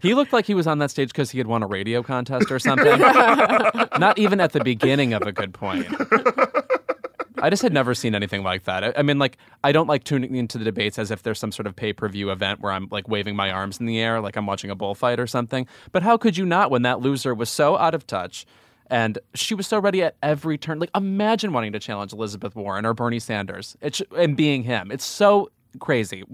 He 0.00 0.14
looked 0.14 0.32
like 0.32 0.46
he 0.46 0.54
was 0.54 0.66
on 0.66 0.78
that 0.78 0.90
stage 0.90 1.08
because 1.08 1.30
he 1.30 1.38
had 1.38 1.46
won 1.46 1.62
a 1.62 1.66
radio 1.66 2.02
contest 2.02 2.50
or 2.50 2.58
something. 2.58 2.98
Not 3.98 4.18
even 4.18 4.40
at 4.40 4.52
the 4.52 4.62
beginning 4.64 5.12
of 5.14 5.22
a 5.22 5.32
good 5.32 5.54
point. 5.54 5.86
I 7.38 7.50
just 7.50 7.62
had 7.62 7.72
never 7.72 7.92
seen 7.92 8.14
anything 8.14 8.44
like 8.44 8.64
that. 8.64 8.84
I, 8.84 8.92
I 8.98 9.02
mean, 9.02 9.18
like, 9.18 9.36
I 9.64 9.72
don't 9.72 9.88
like 9.88 10.04
tuning 10.04 10.36
into 10.36 10.58
the 10.58 10.64
debates 10.64 10.96
as 10.98 11.10
if 11.10 11.24
there's 11.24 11.40
some 11.40 11.50
sort 11.50 11.66
of 11.66 11.74
pay 11.74 11.92
per 11.92 12.08
view 12.08 12.30
event 12.30 12.60
where 12.60 12.72
I'm 12.72 12.86
like 12.90 13.08
waving 13.08 13.34
my 13.34 13.50
arms 13.50 13.80
in 13.80 13.86
the 13.86 13.98
air 13.98 14.20
like 14.20 14.36
I'm 14.36 14.46
watching 14.46 14.70
a 14.70 14.76
bullfight 14.76 15.18
or 15.18 15.26
something. 15.26 15.66
But 15.90 16.04
how 16.04 16.16
could 16.16 16.36
you 16.36 16.46
not 16.46 16.70
when 16.70 16.82
that 16.82 17.00
loser 17.00 17.34
was 17.34 17.50
so 17.50 17.76
out 17.76 17.94
of 17.94 18.06
touch 18.06 18.46
and 18.92 19.18
she 19.34 19.54
was 19.54 19.66
so 19.66 19.80
ready 19.80 20.02
at 20.02 20.16
every 20.22 20.58
turn? 20.58 20.78
Like, 20.78 20.90
imagine 20.94 21.52
wanting 21.52 21.72
to 21.72 21.80
challenge 21.80 22.12
Elizabeth 22.12 22.54
Warren 22.54 22.84
or 22.84 22.92
Bernie 22.92 23.18
Sanders 23.18 23.76
it's, 23.80 24.02
and 24.16 24.36
being 24.36 24.62
him. 24.62 24.92
It's 24.92 25.04
so 25.04 25.50
crazy 25.80 26.24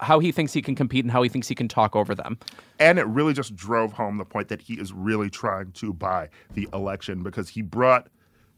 how 0.00 0.18
he 0.18 0.32
thinks 0.32 0.52
he 0.52 0.62
can 0.62 0.74
compete 0.74 1.04
and 1.04 1.12
how 1.12 1.22
he 1.22 1.28
thinks 1.28 1.48
he 1.48 1.54
can 1.54 1.68
talk 1.68 1.94
over 1.94 2.14
them. 2.14 2.38
and 2.78 2.98
it 2.98 3.06
really 3.06 3.34
just 3.34 3.54
drove 3.54 3.92
home 3.92 4.16
the 4.16 4.24
point 4.24 4.48
that 4.48 4.62
he 4.62 4.74
is 4.74 4.92
really 4.92 5.28
trying 5.28 5.70
to 5.72 5.92
buy 5.92 6.28
the 6.54 6.66
election 6.72 7.22
because 7.22 7.50
he 7.50 7.60
brought 7.62 8.08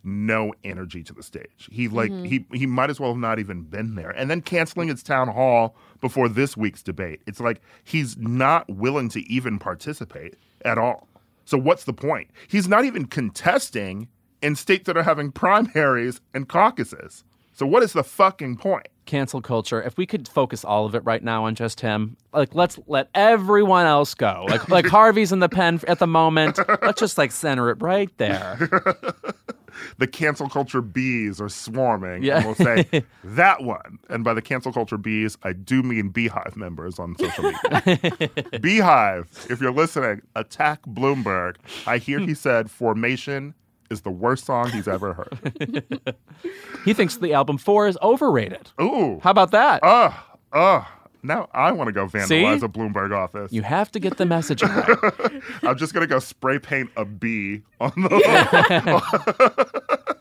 no 0.05 0.55
energy 0.65 1.03
to 1.03 1.13
the 1.13 1.23
stage. 1.23 1.69
He 1.71 1.89
like 1.89 2.11
mm-hmm. 2.11 2.25
he 2.25 2.45
he 2.53 2.67
might 2.67 2.89
as 2.89 3.01
well 3.01 3.11
have 3.11 3.21
not 3.21 3.39
even 3.39 3.63
been 3.63 3.97
there. 3.97 4.11
And 4.11 4.31
then 4.31 4.41
canceling 4.41 4.89
his 4.89 5.03
town 5.03 5.29
hall 5.29 5.75
before 6.01 6.29
this 6.29 6.57
week's 6.57 6.83
debate. 6.83 7.21
It's 7.27 7.41
like 7.41 7.61
he's 7.85 8.17
not 8.17 8.69
willing 8.71 9.09
to 9.11 9.21
even 9.31 9.59
participate 9.59 10.37
at 10.65 10.79
all. 10.79 11.09
So 11.51 11.59
what's 11.59 11.83
the 11.83 11.93
point? 11.93 12.31
He's 12.47 12.69
not 12.69 12.85
even 12.85 13.07
contesting 13.07 14.07
in 14.41 14.55
states 14.55 14.87
that 14.87 14.97
are 14.97 15.03
having 15.03 15.33
primaries 15.33 16.21
and 16.33 16.49
caucuses. 16.49 17.25
So 17.55 17.67
what 17.67 17.83
is 17.83 17.93
the 17.93 18.05
fucking 18.05 18.59
point? 18.59 18.87
cancel 19.07 19.41
culture 19.41 19.83
if 19.83 19.97
we 19.97 20.07
could 20.07 20.29
focus 20.29 20.65
all 20.65 20.87
of 20.87 20.95
it 20.95 21.05
right 21.05 21.25
now 21.25 21.45
on 21.45 21.57
just 21.57 21.81
him 21.81 22.17
like 22.33 22.55
let's 22.55 22.79
let 22.87 23.09
everyone 23.13 23.85
else 23.85 24.15
go 24.15 24.47
like 24.49 24.69
like 24.69 24.87
harvey's 24.97 25.33
in 25.33 25.41
the 25.41 25.49
pen 25.49 25.81
at 25.89 25.99
the 25.99 26.07
moment 26.07 26.61
let's 26.83 27.01
just 27.01 27.19
like 27.19 27.33
center 27.33 27.71
it 27.71 27.83
right 27.83 28.17
there 28.19 28.71
the 29.99 30.07
cancel 30.07 30.49
culture 30.49 30.83
bees 30.83 31.41
are 31.41 31.49
swarming. 31.49 32.23
Yeah. 32.23 32.39
And 32.39 32.47
we'll 32.47 32.55
say 32.55 33.05
that 33.25 33.63
one. 33.63 33.99
And 34.09 34.25
by 34.25 34.35
the 34.35 34.43
cancel 34.43 34.73
culture 34.73 34.99
bees, 34.99 35.37
I 35.43 35.53
do 35.53 35.83
mean 35.83 36.11
BeyHive 36.11 36.57
members 36.57 36.99
on 36.99 37.17
social 37.19 37.45
media. 37.45 37.59
BeyHive, 38.61 39.51
if 39.51 39.61
you're 39.61 39.73
listening, 39.73 40.23
attack 40.37 40.83
Bloomberg. 40.83 41.57
I 41.87 41.99
hear 41.99 42.19
he 42.21 42.35
said 42.35 42.71
Formation 42.71 43.55
is 43.91 44.03
the 44.03 44.11
worst 44.11 44.45
song 44.47 44.71
he's 44.71 44.89
ever 44.89 45.13
heard. 45.15 46.17
He 46.85 46.95
thinks 46.95 47.17
the 47.19 47.35
album 47.35 47.59
Four 47.59 47.89
is 47.89 47.99
overrated. 48.01 48.71
Ooh. 48.81 49.21
How 49.23 49.31
about 49.31 49.51
that? 49.51 49.81
Ugh. 49.83 50.15
Ugh. 50.55 50.85
Now 51.23 51.49
I 51.53 51.73
want 51.73 51.89
to 51.89 51.93
go 51.93 52.07
vandalize 52.07 52.29
See? 52.29 52.45
a 52.45 52.69
Bloomberg 52.69 53.15
office. 53.17 53.53
you 53.53 53.63
have 53.63 53.91
to 53.93 54.01
get 54.01 54.17
the 54.17 54.27
message 54.27 54.63
out. 54.63 54.89
I'm 55.63 55.77
just 55.77 55.93
gonna 55.95 56.07
go 56.07 56.19
spray 56.19 56.59
paint 56.59 56.91
a 56.97 57.05
B 57.05 57.63
on 57.81 57.93
the. 57.97 59.01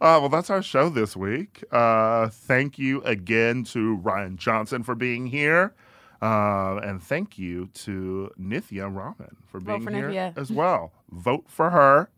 Uh, 0.00 0.16
well, 0.18 0.30
that's 0.30 0.48
our 0.48 0.62
show 0.62 0.88
this 0.88 1.14
week. 1.14 1.62
Uh, 1.70 2.28
thank 2.30 2.78
you 2.78 3.02
again 3.02 3.62
to 3.64 3.98
Rian 3.98 4.36
Johnson 4.36 4.82
for 4.82 4.94
being 4.94 5.26
here. 5.26 5.74
Uh, 6.22 6.76
and 6.82 7.02
thank 7.02 7.38
you 7.38 7.66
to 7.74 8.30
Nithya 8.40 8.84
Raman 8.94 9.36
for 9.46 9.60
being 9.60 9.82
for 9.82 9.90
here 9.90 10.08
Nithya. 10.08 10.38
as 10.38 10.50
well. 10.50 10.92
Vote 11.10 11.44
for 11.48 11.68
her 11.68 12.08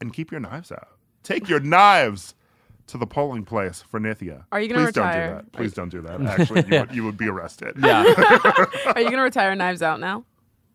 and 0.00 0.12
keep 0.12 0.32
your 0.32 0.40
knives 0.40 0.72
out. 0.72 0.88
Take 1.22 1.48
your 1.48 1.60
knives 1.60 2.34
to 2.88 2.98
the 2.98 3.06
polling 3.06 3.44
place 3.44 3.82
for 3.82 4.00
Nithya. 4.00 4.44
Are 4.50 4.60
you 4.60 4.68
gonna 4.68 4.86
retire? 4.86 5.44
Please 5.52 5.72
don't 5.72 5.88
do 5.90 6.00
that. 6.02 6.16
Please 6.18 6.22
don't 6.24 6.28
do 6.28 6.36
that. 6.36 6.40
Actually, 6.40 6.64
you 6.74 6.80
would, 6.80 6.94
you 6.96 7.04
would 7.04 7.16
be 7.16 7.28
arrested. 7.34 7.76
Yeah. 7.78 8.02
Are 8.94 9.00
you 9.00 9.04
going 9.08 9.16
to 9.16 9.22
retire 9.22 9.54
Knives 9.54 9.82
Out 9.82 10.00
now? 10.00 10.24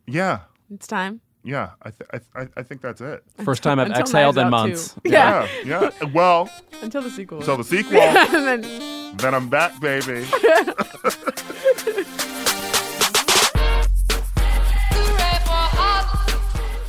Yeah. 0.08 0.42
It's 0.74 0.88
time. 0.88 1.22
Yeah. 1.44 1.72
I, 1.82 1.90
th- 1.92 2.10
I, 2.14 2.40
th- 2.40 2.52
I 2.56 2.64
think 2.64 2.82
that's 2.82 3.02
it. 3.02 3.24
First 3.44 3.64
time 3.64 3.80
I've 3.80 3.88
Until 3.88 4.02
exhaled 4.02 4.38
in 4.38 4.50
months. 4.50 4.96
Yeah. 5.04 5.48
Yeah. 5.66 5.90
yeah. 6.02 6.06
Well, 6.14 6.50
Until 6.82 7.02
the 7.02 7.10
sequel. 7.10 7.40
Until 7.40 7.58
the 7.58 7.64
sequel, 7.64 8.00
and 8.00 8.64
then 8.64 9.18
then 9.18 9.34
I'm 9.36 9.50
back, 9.50 9.80
baby. 9.80 10.26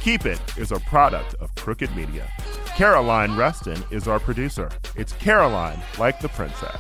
Keep 0.01 0.27
It 0.27 0.41
is 0.59 0.71
a 0.71 0.79
product 0.81 1.35
of 1.41 1.55
Crooked 1.55 1.95
Media. 1.97 2.29
Caroline 2.75 3.37
Reston 3.37 3.85
is 3.93 4.09
our 4.09 4.19
producer. 4.19 4.69
It's 4.97 5.13
Caroline, 5.13 5.81
like 5.97 6.19
the 6.19 6.29
princess, 6.31 6.77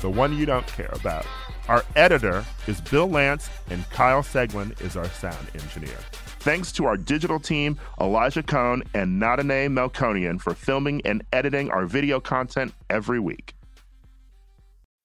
the 0.00 0.10
one 0.10 0.36
you 0.36 0.44
don't 0.44 0.66
care 0.66 0.90
about. 0.92 1.24
Our 1.68 1.84
editor 1.94 2.44
is 2.66 2.80
Bill 2.80 3.08
Lance, 3.08 3.48
and 3.68 3.88
Kyle 3.90 4.24
Seglin 4.24 4.78
is 4.80 4.96
our 4.96 5.08
sound 5.10 5.46
engineer. 5.54 5.98
Thanks 6.40 6.72
to 6.72 6.84
our 6.84 6.96
digital 6.96 7.38
team, 7.38 7.78
Elijah 8.00 8.42
Cohn 8.42 8.82
and 8.92 9.20
Nadine 9.20 9.70
Melkonian, 9.70 10.40
for 10.40 10.52
filming 10.52 11.00
and 11.04 11.22
editing 11.32 11.70
our 11.70 11.86
video 11.86 12.18
content 12.18 12.74
every 12.90 13.20
week. 13.20 13.54